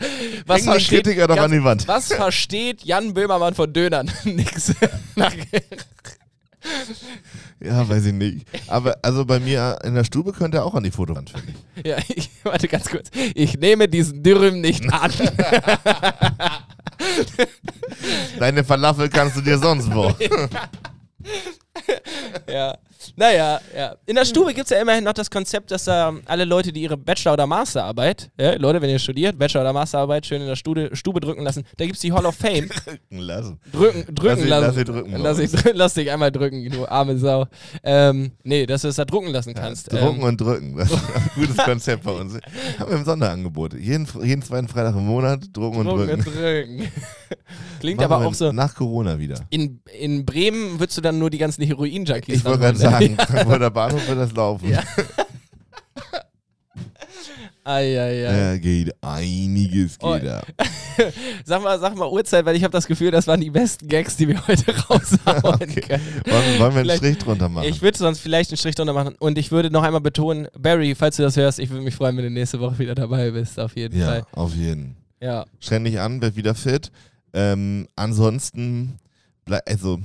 was 0.47 0.59
Häng 0.61 0.65
versteht, 0.67 1.03
Kritiker 1.05 1.27
doch 1.27 1.35
ganz- 1.35 1.47
an 1.47 1.59
die 1.59 1.65
Wand. 1.65 1.89
was 1.89 2.13
versteht 2.13 2.85
Jan 2.85 3.13
Böhmermann 3.13 3.55
von 3.55 3.73
Dönern? 3.73 4.09
Nix. 4.25 4.73
Ja, 7.61 7.89
weiß 7.89 8.07
ich 8.07 8.13
nicht. 8.13 8.47
Aber 8.69 8.97
also 9.03 9.25
bei 9.25 9.41
mir 9.41 9.79
in 9.85 9.95
der 9.95 10.05
Stube 10.05 10.33
könnte 10.33 10.59
er 10.59 10.65
auch 10.65 10.75
an 10.75 10.85
die 10.85 10.91
Fotowand, 10.91 11.31
finde 11.31 11.55
ich. 11.77 11.87
ja, 11.87 11.97
ich, 12.09 12.31
warte 12.43 12.69
ganz 12.69 12.89
kurz. 12.89 13.11
Ich 13.35 13.59
nehme 13.59 13.89
diesen 13.89 14.23
Dürüm 14.23 14.61
nicht 14.61 14.85
an. 14.93 15.13
Deine 18.39 18.65
Falafel 18.65 19.09
kannst 19.09 19.37
du 19.37 19.41
dir 19.41 19.59
sonst 19.59 19.93
wo. 19.95 20.15
ja. 22.53 22.77
Naja, 23.15 23.61
ja. 23.77 23.95
In 24.07 24.17
der 24.17 24.25
Stube 24.25 24.53
gibt 24.55 24.65
es 24.65 24.71
ja 24.71 24.81
immerhin 24.81 25.05
noch 25.05 25.13
das 25.13 25.31
Konzept, 25.31 25.71
dass 25.71 25.85
da 25.85 26.15
alle 26.25 26.45
Leute, 26.45 26.73
die 26.73 26.83
ihre 26.83 26.97
Bachelor- 26.97 27.35
oder 27.35 27.47
Masterarbeit, 27.47 28.31
ja, 28.41 28.55
Leute, 28.57 28.81
wenn 28.83 28.91
ihr 28.91 28.99
studiert, 28.99 29.39
Bachelor- 29.39 29.61
oder 29.61 29.73
Masterarbeit 29.73 30.27
schön 30.27 30.41
in 30.41 30.49
der 30.49 30.57
Stube, 30.57 30.91
Stube 30.95 31.21
drücken 31.21 31.43
lassen, 31.43 31.65
da 31.77 31.85
gibt 31.85 31.97
es 31.97 32.01
die 32.03 32.13
Hall 32.13 32.27
of 32.27 32.35
Fame. 32.35 32.69
Lassen. 33.11 33.61
Drücken, 33.73 34.15
drücken 34.15 34.49
Lass 34.49 34.75
lassen. 34.75 34.75
dich- 34.75 34.75
lass 34.75 34.75
dich 34.75 34.85
drücken, 34.85 35.17
Lass, 35.23 35.39
ich, 35.39 35.75
lass 35.75 35.95
dich 35.95 36.11
einmal 36.11 36.33
drücken, 36.33 36.69
du 36.71 36.87
arme 36.87 37.17
Sau. 37.19 37.47
Ähm, 37.85 38.33
nee, 38.43 38.67
dass 38.67 38.83
du 38.83 38.89
es 38.89 38.97
da 38.97 39.05
drucken 39.05 39.29
lassen 39.31 39.55
kannst. 39.55 39.93
Drucken 39.93 40.19
ähm, 40.19 40.23
und 40.23 40.41
drücken. 40.41 40.77
Das 40.77 40.91
ist 40.91 40.99
ein 41.15 41.31
gutes 41.37 41.57
Konzept 41.59 42.03
bei 42.05 42.11
uns. 42.13 42.35
Haben 42.79 42.91
wir 42.91 42.99
im 42.99 43.05
Sonderangebot. 43.05 43.75
Jeden, 43.75 44.09
jeden 44.23 44.43
zweiten 44.43 44.69
Freitag 44.69 44.95
im 44.97 45.07
Monat 45.07 45.41
drucken 45.53 45.79
und 45.79 45.87
drucken 45.87 46.07
drücken. 46.07 46.27
und 46.27 46.35
drücken. 46.35 46.93
Klingt 47.81 48.01
Machen 48.01 48.13
aber 48.13 48.27
auch 48.27 48.35
so. 48.35 48.53
Nach 48.53 48.75
Corona 48.75 49.19
wieder. 49.19 49.41
In, 49.51 49.81
in 49.99 50.25
Bremen 50.25 50.81
würdest 50.81 50.97
du 50.99 51.03
dann 51.03 51.19
nur 51.19 51.31
die 51.31 51.39
ganzen 51.39 51.63
Heroin-Junkies 51.67 52.37
Ich 52.37 52.45
wollte 52.45 52.61
gerade 52.61 52.79
sagen, 52.79 53.17
Frankfurter 53.27 53.71
Bahnhof 53.71 54.07
wird 54.09 54.19
das 54.19 54.33
laufen. 54.33 54.71
Ja. 54.71 54.83
Eieiei. 57.65 58.23
Da 58.53 58.59
geht 58.59 58.95
einiges 59.03 59.99
Oh. 60.01 60.15
geht 60.15 60.25
da. 60.25 60.43
Sag 61.45 61.63
mal, 61.63 61.79
sag 61.81 61.95
mal 61.97 62.09
Uhrzeit, 62.09 62.45
weil 62.47 62.55
ich 62.57 62.63
habe 62.63 62.73
das 62.73 62.87
Gefühl, 62.87 63.11
das 63.11 63.27
waren 63.27 63.41
die 63.41 63.51
besten 63.51 63.89
Gags, 63.89 64.17
die 64.17 64.29
wir 64.29 64.47
heute 64.47 64.73
raushauen 64.89 65.55
Okay. 65.55 65.81
können. 65.81 66.03
Wollen, 66.27 66.45
wollen 66.45 66.59
wir 66.59 66.65
einen 66.67 66.75
Vielleicht- 66.85 66.99
Strich 66.99 67.19
drunter 67.19 67.49
machen? 67.49 67.69
Ich 67.69 67.83
würde 67.83 67.99
sonst 67.99 68.21
vielleicht 68.21 68.51
einen 68.51 68.57
Strich 68.57 68.77
drunter 68.77 68.93
machen. 68.95 69.15
Und 69.19 69.37
ich 69.37 69.51
würde 69.51 69.71
noch 69.71 69.83
einmal 69.83 70.01
betonen, 70.01 70.47
Barry, 70.59 70.95
falls 70.95 71.17
du 71.17 71.23
das 71.25 71.37
hörst, 71.37 71.59
ich 71.59 71.69
würde 71.71 71.83
mich 71.83 71.95
freuen, 71.95 72.17
wenn 72.17 72.25
du 72.25 72.31
nächste 72.31 72.61
Woche 72.61 72.79
wieder 72.79 72.95
dabei 72.95 73.31
bist, 73.33 73.59
auf 73.61 73.77
jeden 73.77 73.99
ja, 73.99 74.07
Fall. 74.07 74.23
auf 74.33 74.55
jeden. 74.55 74.97
Ja. 75.21 75.45
Streng 75.61 75.85
dich 75.85 75.99
an, 76.01 76.23
werd 76.23 76.37
wieder 76.37 76.55
fit. 76.55 76.91
Ähm, 77.35 77.89
ansonsten, 77.97 78.99
also 79.67 79.99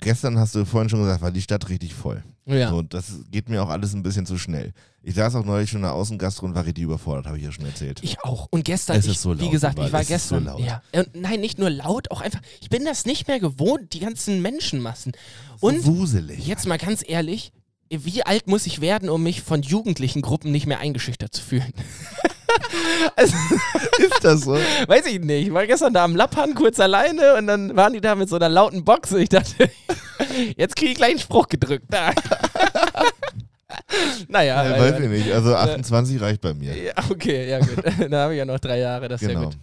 gestern 0.00 0.38
hast 0.38 0.54
du 0.54 0.64
vorhin 0.64 0.88
schon 0.88 1.00
gesagt, 1.00 1.22
war 1.22 1.30
die 1.30 1.42
Stadt 1.42 1.68
richtig 1.68 1.94
voll. 1.94 2.22
Ja. 2.46 2.70
So, 2.70 2.82
das 2.82 3.04
geht 3.30 3.48
mir 3.48 3.62
auch 3.62 3.68
alles 3.68 3.92
ein 3.94 4.02
bisschen 4.02 4.24
zu 4.24 4.38
schnell. 4.38 4.72
Ich 5.02 5.14
saß 5.14 5.34
auch 5.34 5.44
neulich 5.44 5.68
schon 5.70 5.78
in 5.80 5.82
der 5.84 5.92
Außengastro 5.92 6.46
und 6.46 6.54
war 6.54 6.64
richtig 6.64 6.84
überfordert, 6.84 7.26
habe 7.26 7.38
ich 7.38 7.44
ja 7.44 7.52
schon 7.52 7.66
erzählt. 7.66 8.00
Ich 8.02 8.22
auch. 8.24 8.48
Und 8.50 8.64
gestern, 8.64 8.96
Es 8.96 9.04
ich, 9.06 9.12
ist 9.12 9.22
so 9.22 9.32
laut 9.32 9.42
wie 9.42 9.50
gesagt, 9.50 9.78
ich 9.78 9.92
war 9.92 10.00
Es 10.00 10.10
ist 10.10 10.28
so 10.28 10.36
gestern. 10.36 10.44
laut. 10.44 10.60
Ja. 10.60 10.82
Und 10.92 11.14
nein, 11.14 11.40
nicht 11.40 11.58
nur 11.58 11.70
laut, 11.70 12.10
auch 12.10 12.20
einfach. 12.20 12.40
Ich 12.60 12.70
bin 12.70 12.84
das 12.84 13.04
nicht 13.04 13.28
mehr 13.28 13.38
gewohnt, 13.38 13.92
die 13.92 14.00
ganzen 14.00 14.40
Menschenmassen. 14.42 15.12
Und 15.60 15.82
so 15.82 15.96
wuselig. 15.96 16.46
jetzt 16.46 16.66
mal 16.66 16.78
ganz 16.78 17.02
ehrlich, 17.06 17.52
wie 17.90 18.22
alt 18.22 18.46
muss 18.48 18.66
ich 18.66 18.80
werden, 18.80 19.08
um 19.08 19.22
mich 19.22 19.42
von 19.42 19.62
jugendlichen 19.62 20.22
Gruppen 20.22 20.50
nicht 20.50 20.66
mehr 20.66 20.78
eingeschüchtert 20.80 21.34
zu 21.34 21.42
fühlen? 21.42 21.72
also, 23.16 23.34
ist 23.98 24.22
das 24.24 24.40
so? 24.42 24.52
weiß 24.86 25.06
ich 25.06 25.20
nicht. 25.20 25.48
Ich 25.48 25.54
war 25.54 25.66
gestern 25.66 25.92
da 25.94 26.04
am 26.04 26.14
Lappan 26.16 26.54
kurz 26.54 26.78
alleine 26.80 27.34
und 27.36 27.46
dann 27.46 27.76
waren 27.76 27.92
die 27.92 28.00
da 28.00 28.14
mit 28.14 28.28
so 28.28 28.36
einer 28.36 28.48
lauten 28.48 28.84
Box 28.84 29.12
und 29.12 29.20
ich 29.20 29.28
dachte, 29.28 29.70
jetzt 30.56 30.76
kriege 30.76 30.92
ich 30.92 30.96
gleich 30.96 31.10
einen 31.10 31.18
Spruch 31.20 31.48
gedrückt. 31.48 31.86
naja, 34.28 34.64
Ja, 34.64 34.76
äh, 34.76 34.80
weiß 34.80 35.00
ich 35.00 35.08
nicht. 35.08 35.32
Also 35.32 35.54
28 35.54 36.20
reicht 36.20 36.40
bei 36.40 36.54
mir. 36.54 36.76
ja, 36.76 36.92
okay, 37.10 37.48
ja 37.48 37.58
gut. 37.60 37.82
Dann 37.98 38.14
habe 38.14 38.34
ich 38.34 38.38
ja 38.38 38.44
noch 38.44 38.58
drei 38.60 38.78
Jahre, 38.80 39.08
das 39.08 39.22
ist 39.22 39.28
ja 39.28 39.34
Genau. 39.34 39.50
gut. 39.50 39.56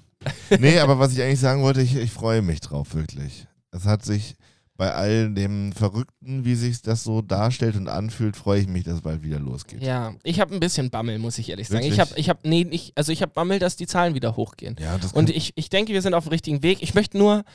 nee, 0.60 0.80
aber 0.80 0.98
was 1.00 1.14
ich 1.14 1.22
eigentlich 1.22 1.40
sagen 1.40 1.62
wollte, 1.62 1.82
ich, 1.82 1.96
ich 1.96 2.12
freue 2.12 2.42
mich 2.42 2.60
drauf, 2.62 2.94
wirklich. 2.96 3.46
Es 3.72 3.86
hat 3.86 4.04
sich 4.06 4.36
bei 4.78 4.94
all 4.94 5.34
dem 5.34 5.72
Verrückten, 5.72 6.44
wie 6.44 6.56
sich 6.56 6.82
das 6.82 7.04
so 7.04 7.22
darstellt 7.22 7.76
und 7.76 7.88
anfühlt, 7.88 8.36
freue 8.36 8.60
ich 8.60 8.68
mich, 8.68 8.84
dass 8.84 8.96
es 8.96 9.02
bald 9.02 9.24
wieder 9.24 9.40
losgeht. 9.40 9.82
Ja, 9.82 10.14
ich 10.24 10.40
habe 10.40 10.54
ein 10.54 10.60
bisschen 10.60 10.90
Bammel, 10.90 11.18
muss 11.18 11.38
ich 11.38 11.50
ehrlich 11.50 11.70
sagen. 11.70 11.86
Ich 11.86 12.00
habe, 12.00 12.12
ich 12.18 12.30
habe, 12.30 12.40
nee, 12.44 12.68
ich, 12.70 12.92
also 12.96 13.12
ich 13.12 13.22
habe 13.22 13.32
Bammel, 13.34 13.60
dass 13.60 13.78
die 13.78 13.88
Zahlen 13.88 14.16
wieder 14.16 14.36
hochgehen. 14.36 14.76
Ja, 14.80 14.98
das 14.98 15.14
Und 15.14 15.30
ich, 15.30 15.54
ich 15.56 15.70
denke, 15.70 15.94
wir 15.94 16.02
sind 16.02 16.14
auf 16.14 16.26
dem 16.26 16.32
richtigen 16.32 16.62
Weg. 16.62 16.80
Ich 16.82 16.94
möchte 16.94 17.18
nur, 17.18 17.46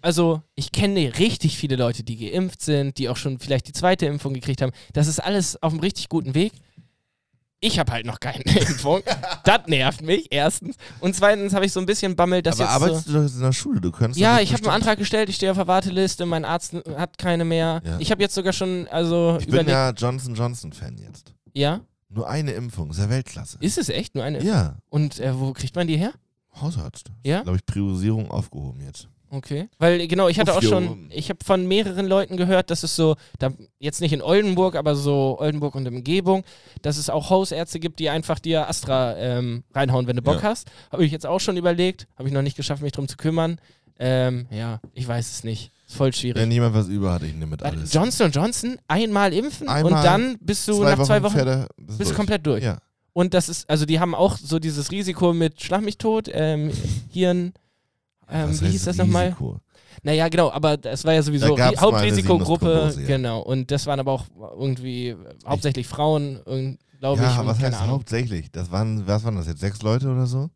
also 0.00 0.40
ich 0.54 0.72
kenne 0.72 1.12
richtig 1.18 1.58
viele 1.58 1.76
Leute, 1.76 2.04
die 2.04 2.16
geimpft 2.16 2.62
sind, 2.62 2.96
die 2.96 3.10
auch 3.10 3.16
schon 3.16 3.38
vielleicht 3.38 3.68
die 3.68 3.72
zweite 3.72 4.06
Impfung 4.06 4.32
gekriegt 4.32 4.62
haben. 4.62 4.72
Das 4.94 5.08
ist 5.08 5.20
alles 5.20 5.62
auf 5.62 5.72
einem 5.72 5.80
richtig 5.80 6.08
guten 6.08 6.34
Weg. 6.34 6.52
Ich 7.64 7.78
habe 7.78 7.92
halt 7.92 8.04
noch 8.04 8.18
keine 8.20 8.42
Impfung. 8.44 9.02
das 9.44 9.60
nervt 9.68 10.02
mich, 10.02 10.26
erstens. 10.30 10.76
Und 11.00 11.14
zweitens 11.14 11.54
habe 11.54 11.64
ich 11.64 11.72
so 11.72 11.78
ein 11.78 11.86
bisschen 11.86 12.16
Bammel, 12.16 12.42
dass 12.42 12.60
aber 12.60 12.64
jetzt 12.64 12.74
arbeitest 12.74 13.06
so 13.06 13.12
du 13.12 13.22
doch 13.28 13.34
in 13.34 13.40
der 13.40 13.52
Schule? 13.52 13.80
Du 13.80 13.92
könntest 13.92 14.20
ja, 14.20 14.40
ich 14.40 14.52
habe 14.52 14.64
einen 14.64 14.72
Antrag 14.74 14.98
gestellt, 14.98 15.28
ich 15.28 15.36
stehe 15.36 15.50
auf 15.52 15.56
der 15.56 15.68
Warteliste, 15.68 16.26
mein 16.26 16.44
Arzt 16.44 16.74
hat 16.96 17.16
keine 17.18 17.44
mehr. 17.44 17.80
Ja. 17.84 17.98
Ich 18.00 18.10
habe 18.10 18.20
jetzt 18.20 18.34
sogar 18.34 18.52
schon, 18.52 18.88
also 18.88 19.38
Ich 19.40 19.46
bin 19.46 19.68
ja 19.68 19.90
Johnson 19.90 20.34
Johnson 20.34 20.72
Fan 20.72 20.98
jetzt. 20.98 21.32
ja? 21.54 21.80
Nur 22.08 22.28
eine 22.28 22.50
Impfung, 22.52 22.90
ist 22.90 22.98
ja 22.98 23.08
Weltklasse. 23.08 23.56
Ist 23.60 23.78
es 23.78 23.88
echt 23.88 24.14
nur 24.14 24.22
eine? 24.24 24.42
ja, 24.44 24.76
Und 24.90 25.18
äh, 25.18 25.38
wo 25.38 25.52
kriegt 25.54 25.74
man 25.76 25.86
die 25.86 25.96
her? 25.96 26.12
Hausarzt. 26.60 27.10
Ja? 27.24 27.40
Glaube 27.42 27.56
ich, 27.58 27.64
Priorisierung 27.64 28.30
aufgehoben 28.30 28.82
jetzt. 28.82 29.08
Okay. 29.34 29.68
Weil, 29.78 30.06
genau, 30.08 30.28
ich 30.28 30.38
hatte 30.38 30.54
auch 30.54 30.62
schon, 30.62 31.08
ich 31.10 31.30
habe 31.30 31.38
von 31.42 31.66
mehreren 31.66 32.06
Leuten 32.06 32.36
gehört, 32.36 32.68
dass 32.70 32.82
es 32.82 32.94
so, 32.94 33.16
da, 33.38 33.50
jetzt 33.78 34.02
nicht 34.02 34.12
in 34.12 34.20
Oldenburg, 34.20 34.76
aber 34.76 34.94
so 34.94 35.38
Oldenburg 35.40 35.74
und 35.74 35.88
Umgebung, 35.88 36.44
dass 36.82 36.98
es 36.98 37.08
auch 37.08 37.30
Hausärzte 37.30 37.80
gibt, 37.80 37.98
die 37.98 38.10
einfach 38.10 38.38
dir 38.38 38.68
Astra 38.68 39.16
ähm, 39.16 39.64
reinhauen, 39.74 40.06
wenn 40.06 40.16
du 40.16 40.22
Bock 40.22 40.42
Ja. 40.42 40.50
hast. 40.50 40.70
Habe 40.90 41.06
ich 41.06 41.12
jetzt 41.12 41.24
auch 41.26 41.40
schon 41.40 41.56
überlegt, 41.56 42.06
habe 42.18 42.28
ich 42.28 42.34
noch 42.34 42.42
nicht 42.42 42.58
geschafft, 42.58 42.82
mich 42.82 42.92
drum 42.92 43.08
zu 43.08 43.16
kümmern. 43.16 43.58
Ähm, 43.98 44.46
ja, 44.50 44.80
ich 44.92 45.08
weiß 45.08 45.30
es 45.32 45.44
nicht. 45.44 45.70
Ist 45.86 45.96
voll 45.96 46.12
schwierig. 46.12 46.40
Wenn 46.42 46.50
jemand 46.50 46.74
was 46.74 46.88
über 46.88 47.12
hat, 47.14 47.22
ich 47.22 47.32
nehme 47.32 47.46
mit 47.52 47.62
alles. 47.62 47.92
Johnson 47.92 48.30
Johnson 48.32 48.76
einmal 48.88 49.32
impfen 49.32 49.66
und 49.66 49.72
Einmal, 49.72 50.02
dann 50.02 50.36
bist 50.40 50.68
du 50.68 50.82
nach 50.82 51.02
zwei 51.04 51.22
Wochen 51.22 51.38
er- 51.38 51.68
bist 51.78 51.98
bist 51.98 52.00
du 52.00 52.04
durch. 52.04 52.14
komplett 52.16 52.46
durch. 52.46 52.64
Ja. 52.64 52.78
Und 53.14 53.32
das 53.34 53.48
ist, 53.48 53.68
also 53.70 53.84
die 53.86 54.00
haben 54.00 54.14
auch 54.14 54.36
so 54.36 54.58
dieses 54.58 54.90
Risiko 54.90 55.32
mit 55.34 55.62
Schlag 55.62 55.82
mich 55.82 55.98
tot, 55.98 56.28
ähm, 56.32 56.70
Hirn, 57.10 57.52
ähm, 58.30 58.60
wie 58.60 58.68
hieß 58.68 58.84
das 58.84 58.96
nochmal? 58.96 59.26
Risiko? 59.26 59.60
Naja, 60.02 60.28
genau, 60.28 60.50
aber 60.50 60.76
das 60.76 61.04
war 61.04 61.12
ja 61.14 61.22
sowieso 61.22 61.56
Hauptrisikogruppe, 61.58 62.94
ja. 62.96 63.06
genau. 63.06 63.40
Und 63.40 63.70
das 63.70 63.86
waren 63.86 64.00
aber 64.00 64.12
auch 64.12 64.24
irgendwie 64.58 65.16
hauptsächlich 65.46 65.86
Frauen, 65.86 66.40
glaube 66.98 67.22
ich. 67.22 67.28
Ja, 67.28 67.46
was 67.46 67.60
heißt 67.60 67.78
Ahnung. 67.78 67.94
hauptsächlich? 67.94 68.50
Das 68.50 68.70
waren, 68.70 69.06
was 69.06 69.24
waren 69.24 69.36
das 69.36 69.46
jetzt? 69.46 69.60
Sechs 69.60 69.82
Leute 69.82 70.08
oder 70.08 70.26
so? 70.26 70.50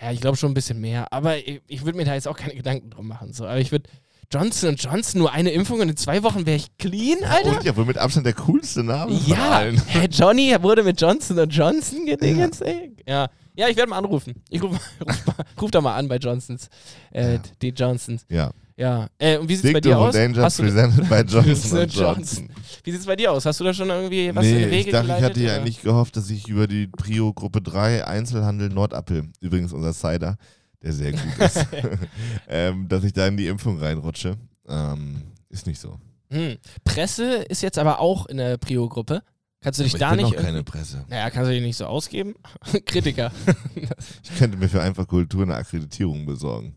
Ja, 0.00 0.10
ich 0.12 0.20
glaube 0.20 0.36
schon 0.36 0.50
ein 0.50 0.54
bisschen 0.54 0.80
mehr. 0.80 1.12
Aber 1.12 1.36
ich, 1.36 1.60
ich 1.66 1.84
würde 1.84 1.96
mir 1.98 2.04
da 2.04 2.14
jetzt 2.14 2.26
auch 2.26 2.36
keine 2.36 2.54
Gedanken 2.54 2.90
drum 2.90 3.06
machen. 3.06 3.32
So. 3.32 3.44
Aber 3.44 3.58
ich 3.58 3.70
würde 3.70 3.88
Johnson 4.32 4.76
Johnson 4.76 5.20
nur 5.20 5.32
eine 5.32 5.50
Impfung 5.50 5.80
und 5.80 5.88
in 5.88 5.96
zwei 5.96 6.22
Wochen 6.22 6.46
wäre 6.46 6.56
ich 6.56 6.76
clean, 6.78 7.18
Alter. 7.24 7.56
Und 7.58 7.64
ja, 7.64 7.76
wohl 7.76 7.84
mit 7.84 7.98
Abstand 7.98 8.26
der 8.26 8.34
coolste 8.34 8.82
Name 8.82 9.12
von 9.18 9.30
Ja, 9.30 9.50
allen. 9.50 9.82
Hä, 9.88 10.08
Johnny 10.10 10.54
wurde 10.60 10.82
mit 10.84 11.00
Johnson 11.00 11.48
Johnson 11.50 12.06
gedingens, 12.06 12.60
ey. 12.60 12.94
Ja. 13.06 13.28
Ja, 13.60 13.68
ich 13.68 13.76
werde 13.76 13.90
mal 13.90 13.98
anrufen. 13.98 14.42
Ich 14.48 14.62
ruf, 14.62 14.72
ruf, 15.06 15.34
ruf 15.60 15.70
da 15.70 15.80
mal 15.82 15.94
an 15.94 16.08
bei 16.08 16.16
Johnsons. 16.16 16.68
Äh, 17.12 17.34
Ja. 17.34 17.42
Die 17.60 17.68
Johnsons. 17.68 18.24
Ja. 18.30 18.50
Ja. 18.76 19.08
Äh, 19.18 19.36
und 19.36 19.48
wie 19.50 19.56
sieht's 19.56 19.72
bei 19.74 19.80
Dick 19.80 19.92
dir 19.92 19.98
aus? 19.98 20.14
Danger 20.14 20.42
Hast 20.42 20.58
presented 20.58 21.06
by 21.10 21.16
Johnson 21.28 21.86
Johnson 21.86 22.48
wie 22.82 22.90
sieht's 22.90 23.04
bei 23.04 23.16
dir 23.16 23.32
aus? 23.32 23.44
Hast 23.44 23.60
du 23.60 23.64
da 23.64 23.74
schon 23.74 23.90
irgendwie 23.90 24.34
was 24.34 24.46
in 24.46 24.54
nee, 24.54 24.64
die 24.64 24.70
Wege 24.70 24.86
ich 24.86 24.92
dachte, 24.92 25.14
ich 25.18 25.22
hatte 25.22 25.40
ja 25.40 25.50
oder? 25.50 25.60
eigentlich 25.60 25.82
gehofft, 25.82 26.16
dass 26.16 26.30
ich 26.30 26.48
über 26.48 26.66
die 26.66 26.86
Prio 26.86 27.34
Gruppe 27.34 27.60
3 27.60 28.06
Einzelhandel 28.06 28.70
Nordappel, 28.70 29.28
übrigens 29.40 29.74
unser 29.74 29.92
Cider, 29.92 30.38
der 30.82 30.92
sehr 30.94 31.12
gut 31.12 31.38
ist, 31.38 31.66
ähm, 32.48 32.88
dass 32.88 33.04
ich 33.04 33.12
da 33.12 33.26
in 33.26 33.36
die 33.36 33.48
Impfung 33.48 33.78
reinrutsche. 33.78 34.36
Ähm, 34.66 35.24
ist 35.50 35.66
nicht 35.66 35.78
so. 35.78 35.98
Hm. 36.30 36.56
Presse 36.84 37.34
ist 37.48 37.62
jetzt 37.62 37.78
aber 37.78 38.00
auch 38.00 38.24
in 38.26 38.38
der 38.38 38.56
Prio-Gruppe. 38.56 39.22
Kannst 39.62 39.78
du 39.78 39.84
dich 39.84 39.92
da 39.92 40.12
ich 40.12 40.16
bin 40.16 40.26
nicht. 40.26 40.36
noch 40.36 40.42
keine 40.42 40.64
Presse. 40.64 41.04
Naja, 41.08 41.28
kannst 41.28 41.50
du 41.50 41.54
dich 41.54 41.62
nicht 41.62 41.76
so 41.76 41.86
ausgeben? 41.86 42.34
Kritiker. 42.86 43.30
Ich 44.22 44.38
könnte 44.38 44.56
mir 44.56 44.68
für 44.68 44.80
einfach 44.80 45.06
Kultur 45.06 45.42
eine 45.42 45.54
Akkreditierung 45.56 46.24
besorgen. 46.24 46.76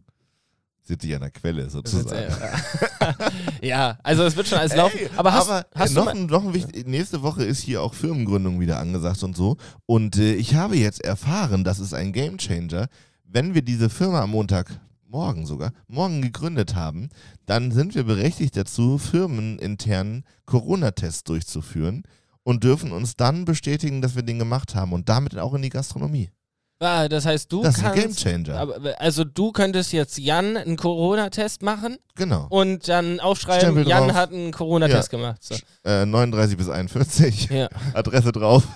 Sitze 0.82 1.08
ich 1.08 1.16
an 1.16 1.22
der 1.22 1.32
Quelle 1.32 1.70
sozusagen. 1.70 2.14
äh, 2.14 3.14
ja, 3.68 3.98
also 4.04 4.24
es 4.24 4.36
wird 4.36 4.48
schon 4.48 4.58
alles 4.58 4.76
laufen. 4.76 4.98
Ey, 4.98 5.10
aber 5.16 5.32
hast, 5.32 5.50
aber 5.50 5.66
hast 5.74 5.92
äh, 5.92 5.94
du 5.94 6.00
noch, 6.02 6.08
ein, 6.08 6.26
noch 6.26 6.44
ein 6.44 6.54
wichtig, 6.54 6.86
nächste 6.86 7.22
Woche 7.22 7.46
ist 7.46 7.62
hier 7.62 7.82
auch 7.82 7.94
Firmengründung 7.94 8.60
wieder 8.60 8.80
angesagt 8.80 9.24
und 9.24 9.38
so. 9.38 9.56
Und 9.86 10.18
äh, 10.18 10.34
ich 10.34 10.56
habe 10.56 10.76
jetzt 10.76 11.02
erfahren, 11.02 11.64
das 11.64 11.80
ist 11.80 11.94
ein 11.94 12.12
Gamechanger, 12.12 12.88
wenn 13.24 13.54
wir 13.54 13.62
diese 13.62 13.90
Firma 13.90 14.22
am 14.22 14.32
Montag 14.32 14.82
morgen 15.08 15.46
sogar, 15.46 15.72
morgen 15.88 16.22
gegründet 16.22 16.76
haben, 16.76 17.10
dann 17.46 17.72
sind 17.72 17.96
wir 17.96 18.04
berechtigt 18.04 18.58
dazu, 18.58 18.98
firmeninternen 18.98 20.26
Corona-Tests 20.46 21.24
durchzuführen 21.24 22.04
und 22.44 22.64
dürfen 22.64 22.92
uns 22.92 23.16
dann 23.16 23.46
bestätigen, 23.46 24.02
dass 24.02 24.16
wir 24.16 24.24
den 24.24 24.40
gemacht 24.40 24.76
haben 24.76 24.94
und 24.94 25.10
damit 25.10 25.38
auch 25.38 25.54
in 25.54 25.62
die 25.62 25.70
Gastronomie. 25.70 26.30
Ah, 26.80 27.08
das 27.08 27.26
heißt, 27.26 27.50
du 27.52 27.64
Das 27.64 27.78
ist 27.78 27.84
ein 27.86 27.94
kannst. 27.96 28.24
Gamechanger. 28.26 28.60
aber, 28.60 29.00
also 29.00 29.24
du 29.24 29.54
könntest 29.54 29.94
jetzt 29.94 30.18
Jan 30.18 30.58
einen 30.58 30.76
Corona-Test 30.76 31.62
machen 31.62 31.98
Genau. 32.16 32.48
und 32.50 32.90
dann 32.90 33.22
aufschreiben, 33.22 33.62
Stempel 33.62 33.88
Jan 33.88 34.08
drauf. 34.10 34.18
hat 34.18 34.34
einen 34.34 34.52
Corona-Test 34.52 35.10
gemacht. 35.10 35.42
So. 35.42 35.56
Äh, 35.86 36.06
39 36.06 36.58
bis 36.58 36.68
41, 36.70 37.50
Ja. 37.50 37.70
Adresse 37.94 38.34
drauf. 38.34 38.68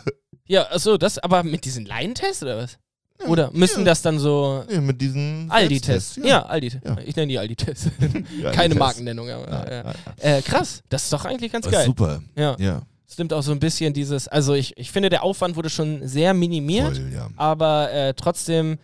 Ja, 0.45 0.67
achso, 0.71 0.97
das 0.97 1.19
aber 1.19 1.43
mit 1.43 1.65
diesen 1.65 1.85
Laientests 1.85 2.43
oder 2.43 2.57
was? 2.57 2.77
Ja, 3.19 3.27
Oder 3.27 3.49
müssen 3.51 3.79
ja. 3.79 3.85
das 3.85 4.03
dann 4.03 4.19
so 4.19 4.63
Nee, 4.69 4.79
mit 4.79 5.01
diesen 5.01 5.49
Aldi-Tests? 5.49 6.13
Selbsttests, 6.13 6.29
Ja, 6.29 6.45
Aldi. 6.45 6.71
Ja. 6.85 6.97
Ich 7.03 7.15
nenne 7.15 7.27
die 7.29 7.39
Aldi-Tests. 7.39 7.87
Ja, 7.99 8.51
Keine 8.51 8.75
Aldi-Tests. 8.75 8.75
Markennennung, 8.79 9.29
aber. 9.29 9.49
Ja, 9.49 9.65
ja. 9.65 9.71
ja, 9.71 9.93
ja. 10.23 10.37
Äh, 10.37 10.41
krass, 10.43 10.83
das 10.87 11.03
ist 11.05 11.11
doch 11.13 11.25
eigentlich 11.25 11.51
ganz 11.51 11.65
Das 11.65 11.73
geil. 11.73 11.85
super. 11.87 12.21
Ja. 12.37 12.55
Ja, 12.59 12.83
Stimmt 13.09 13.31
auch 13.31 13.41
so 13.41 13.51
ein 13.53 13.59
bisschen 13.59 13.93
dieses, 13.93 14.27
also 14.27 14.53
ich, 14.53 14.77
ich 14.77 14.91
finde, 14.91 15.09
der 15.09 15.23
Aufwand 15.23 15.55
wurde 15.55 15.69
schon 15.69 16.05
sehr 16.07 16.33
minimiert, 16.33 16.97
voll, 16.97 17.11
ja. 17.13 17.29
aber 17.37 17.91
äh, 17.91 18.13
trotzdem 18.13 18.77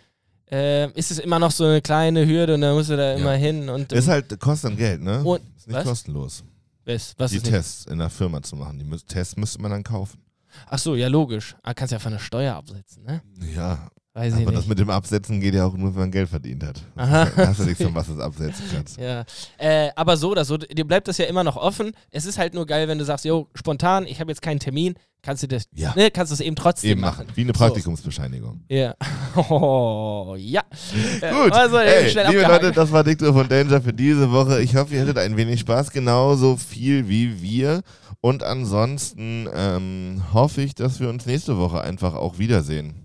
äh, 0.50 0.90
ist 0.92 1.12
es 1.12 1.20
immer 1.20 1.40
noch 1.40 1.52
so 1.52 1.66
eine 1.66 1.82
kleine 1.82 2.26
Hürde 2.26 2.54
und 2.54 2.62
da 2.62 2.74
musst 2.74 2.90
du 2.90 2.96
da 2.96 3.14
immer 3.14 3.34
hin 3.34 3.70
und. 3.70 3.92
Ist 3.92 4.08
halt, 4.08 4.40
kostet 4.40 4.72
dann 4.72 4.78
Geld, 4.78 5.02
ne? 5.02 5.24
Und- 5.24 5.42
ist 5.58 5.68
nicht 5.68 5.76
was? 5.76 5.84
kostenlos, 5.84 6.44
was, 6.86 7.14
was 7.18 7.32
die? 7.32 7.40
Tests 7.40 7.86
in 7.86 8.00
der 8.00 8.10
Firma 8.10 8.42
zu 8.42 8.56
machen. 8.56 8.80
Die 8.80 8.98
Tests 9.06 9.36
müsste 9.36 9.62
man 9.62 9.72
dann 9.72 9.84
kaufen. 9.84 10.20
Ach 10.68 10.78
so, 10.80 10.96
ja, 10.96 11.08
logisch. 11.08 11.56
Ah, 11.64 11.74
kannst 11.74 11.92
ja 11.92 12.00
von 12.00 12.12
der 12.12 12.20
Steuer 12.20 12.56
absetzen, 12.56 13.04
ne? 13.04 13.22
Ja, 13.56 13.90
Weiß 14.16 14.36
aber 14.36 14.52
das 14.52 14.68
mit 14.68 14.78
dem 14.78 14.92
Absetzen 14.92 15.40
geht 15.40 15.56
ja 15.56 15.66
auch 15.66 15.76
nur, 15.76 15.94
wenn 15.96 16.02
man 16.02 16.12
Geld 16.12 16.30
verdient 16.30 16.64
hat. 16.64 16.80
Aha. 16.96 17.26
Da 17.36 17.48
hast 17.48 17.60
du 17.60 17.64
nichts, 17.64 17.82
von 17.82 17.96
was 17.96 18.06
du 18.06 18.14
es 18.14 18.20
absetzen 18.20 18.66
kannst. 18.72 18.98
Ja, 19.02 19.26
äh, 19.58 19.90
aber 19.96 20.18
so 20.18 20.30
oder 20.30 20.46
so, 20.46 20.56
dir 20.58 20.86
bleibt 20.86 21.08
das 21.08 21.18
ja 21.18 21.26
immer 21.26 21.44
noch 21.44 21.58
offen. 21.58 21.94
Es 22.12 22.26
ist 22.26 22.38
halt 22.38 22.54
nur 22.54 22.68
geil, 22.68 22.88
wenn 22.88 23.00
du 23.00 23.06
sagst, 23.06 23.26
jo, 23.26 23.48
spontan, 23.56 24.06
ich 24.06 24.20
habe 24.20 24.30
jetzt 24.30 24.44
keinen 24.44 24.60
Termin, 24.60 24.94
kannst 25.24 25.42
du 25.42 25.48
das, 25.48 25.64
Ja. 25.74 25.96
ne, 25.96 26.12
kannst 26.12 26.32
du 26.32 26.36
es 26.36 26.42
eben 26.42 26.56
trotzdem 26.56 26.92
Eben 26.92 27.02
machen. 27.02 27.26
Wie 27.34 27.42
eine 27.42 27.54
Praktikumsbescheinigung. 27.54 28.62
Ja. 28.70 28.94
Oh, 29.36 30.36
ja. 30.38 30.62
Äh, 31.22 31.32
Gut, 31.34 31.52
Also, 31.54 31.78
Ey, 31.78 32.08
schnell 32.12 32.28
liebe. 32.30 32.44
Leute, 32.44 32.72
das 32.72 32.92
war 32.92 33.04
Diktor 33.04 33.34
von 33.34 33.50
Danger 33.50 33.82
für 33.82 33.94
diese 33.94 34.32
Woche. 34.32 34.62
Ich 34.62 34.76
hoffe, 34.76 34.94
ihr 34.94 35.02
hattet 35.02 35.18
ein 35.18 35.36
wenig 35.38 35.60
Spaß, 35.62 35.90
genauso 35.90 36.56
viel 36.56 37.10
wie 37.10 37.42
wir. 37.42 37.82
Und 38.22 38.44
ansonsten 38.44 39.50
ähm, 39.56 40.22
hoffe 40.34 40.62
ich, 40.62 40.76
dass 40.76 41.00
wir 41.00 41.10
uns 41.10 41.26
nächste 41.26 41.58
Woche 41.58 41.82
einfach 41.82 42.14
auch 42.14 42.38
wiedersehen. 42.38 43.03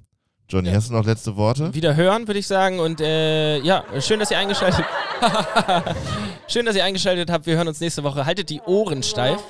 Johnny, 0.49 0.69
Ja. 0.71 0.77
hast 0.77 0.89
du 0.89 0.95
noch 0.95 1.05
letzte 1.05 1.37
Worte? 1.37 1.75
Wieder 1.75 1.95
hören, 1.95 2.27
würde 2.27 2.39
ich 2.41 2.47
sagen. 2.47 2.81
Und 2.81 3.01
äh, 3.01 3.59
ja, 3.59 3.85
schön, 4.01 4.19
dass 4.19 4.31
ihr 4.31 4.39
eingeschaltet 4.39 4.85
Schön, 6.49 6.65
dass 6.65 6.77
ihr 6.77 6.85
eingeschaltet 6.85 7.31
habt. 7.31 7.47
Wir 7.47 7.57
hören 7.57 7.69
uns 7.69 7.81
nächste 7.81 8.03
Woche. 8.05 8.25
Haltet 8.25 8.49
die 8.51 8.61
Ohren 8.63 9.03
steif. 9.03 9.41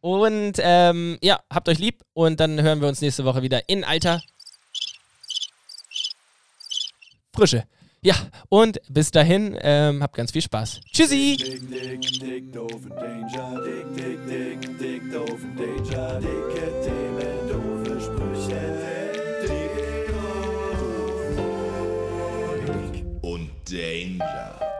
Und 0.00 0.54
ähm, 0.58 1.18
ja, 1.22 1.38
habt 1.52 1.68
euch 1.68 1.78
lieb. 1.78 2.02
Und 2.12 2.40
dann 2.40 2.60
hören 2.60 2.80
wir 2.80 2.88
uns 2.88 3.00
nächste 3.00 3.24
Woche 3.24 3.42
wieder 3.42 3.68
in 3.68 3.84
alter 3.84 4.20
Frische. 7.34 7.64
Ja, 8.04 8.16
und 8.48 8.80
bis 8.88 9.12
dahin, 9.12 9.56
ähm, 9.60 10.02
habt 10.02 10.16
ganz 10.16 10.32
viel 10.32 10.42
Spaß. 10.42 10.80
Tschüssi! 10.92 11.36
Dick, 11.38 11.70
dick, 11.70 12.20
dick, 12.20 12.52
doof 12.52 12.72
und 12.72 12.90
Danger. 12.90 13.60
Dick, 13.64 13.96
dick, 13.96 14.26
dick, 14.26 14.78
dick, 14.78 15.12
doof 15.12 15.30
und 15.40 15.56
Danger. 15.56 16.18
Dicke 16.18 16.82
Themen, 16.84 17.41
Danger. 23.72 24.71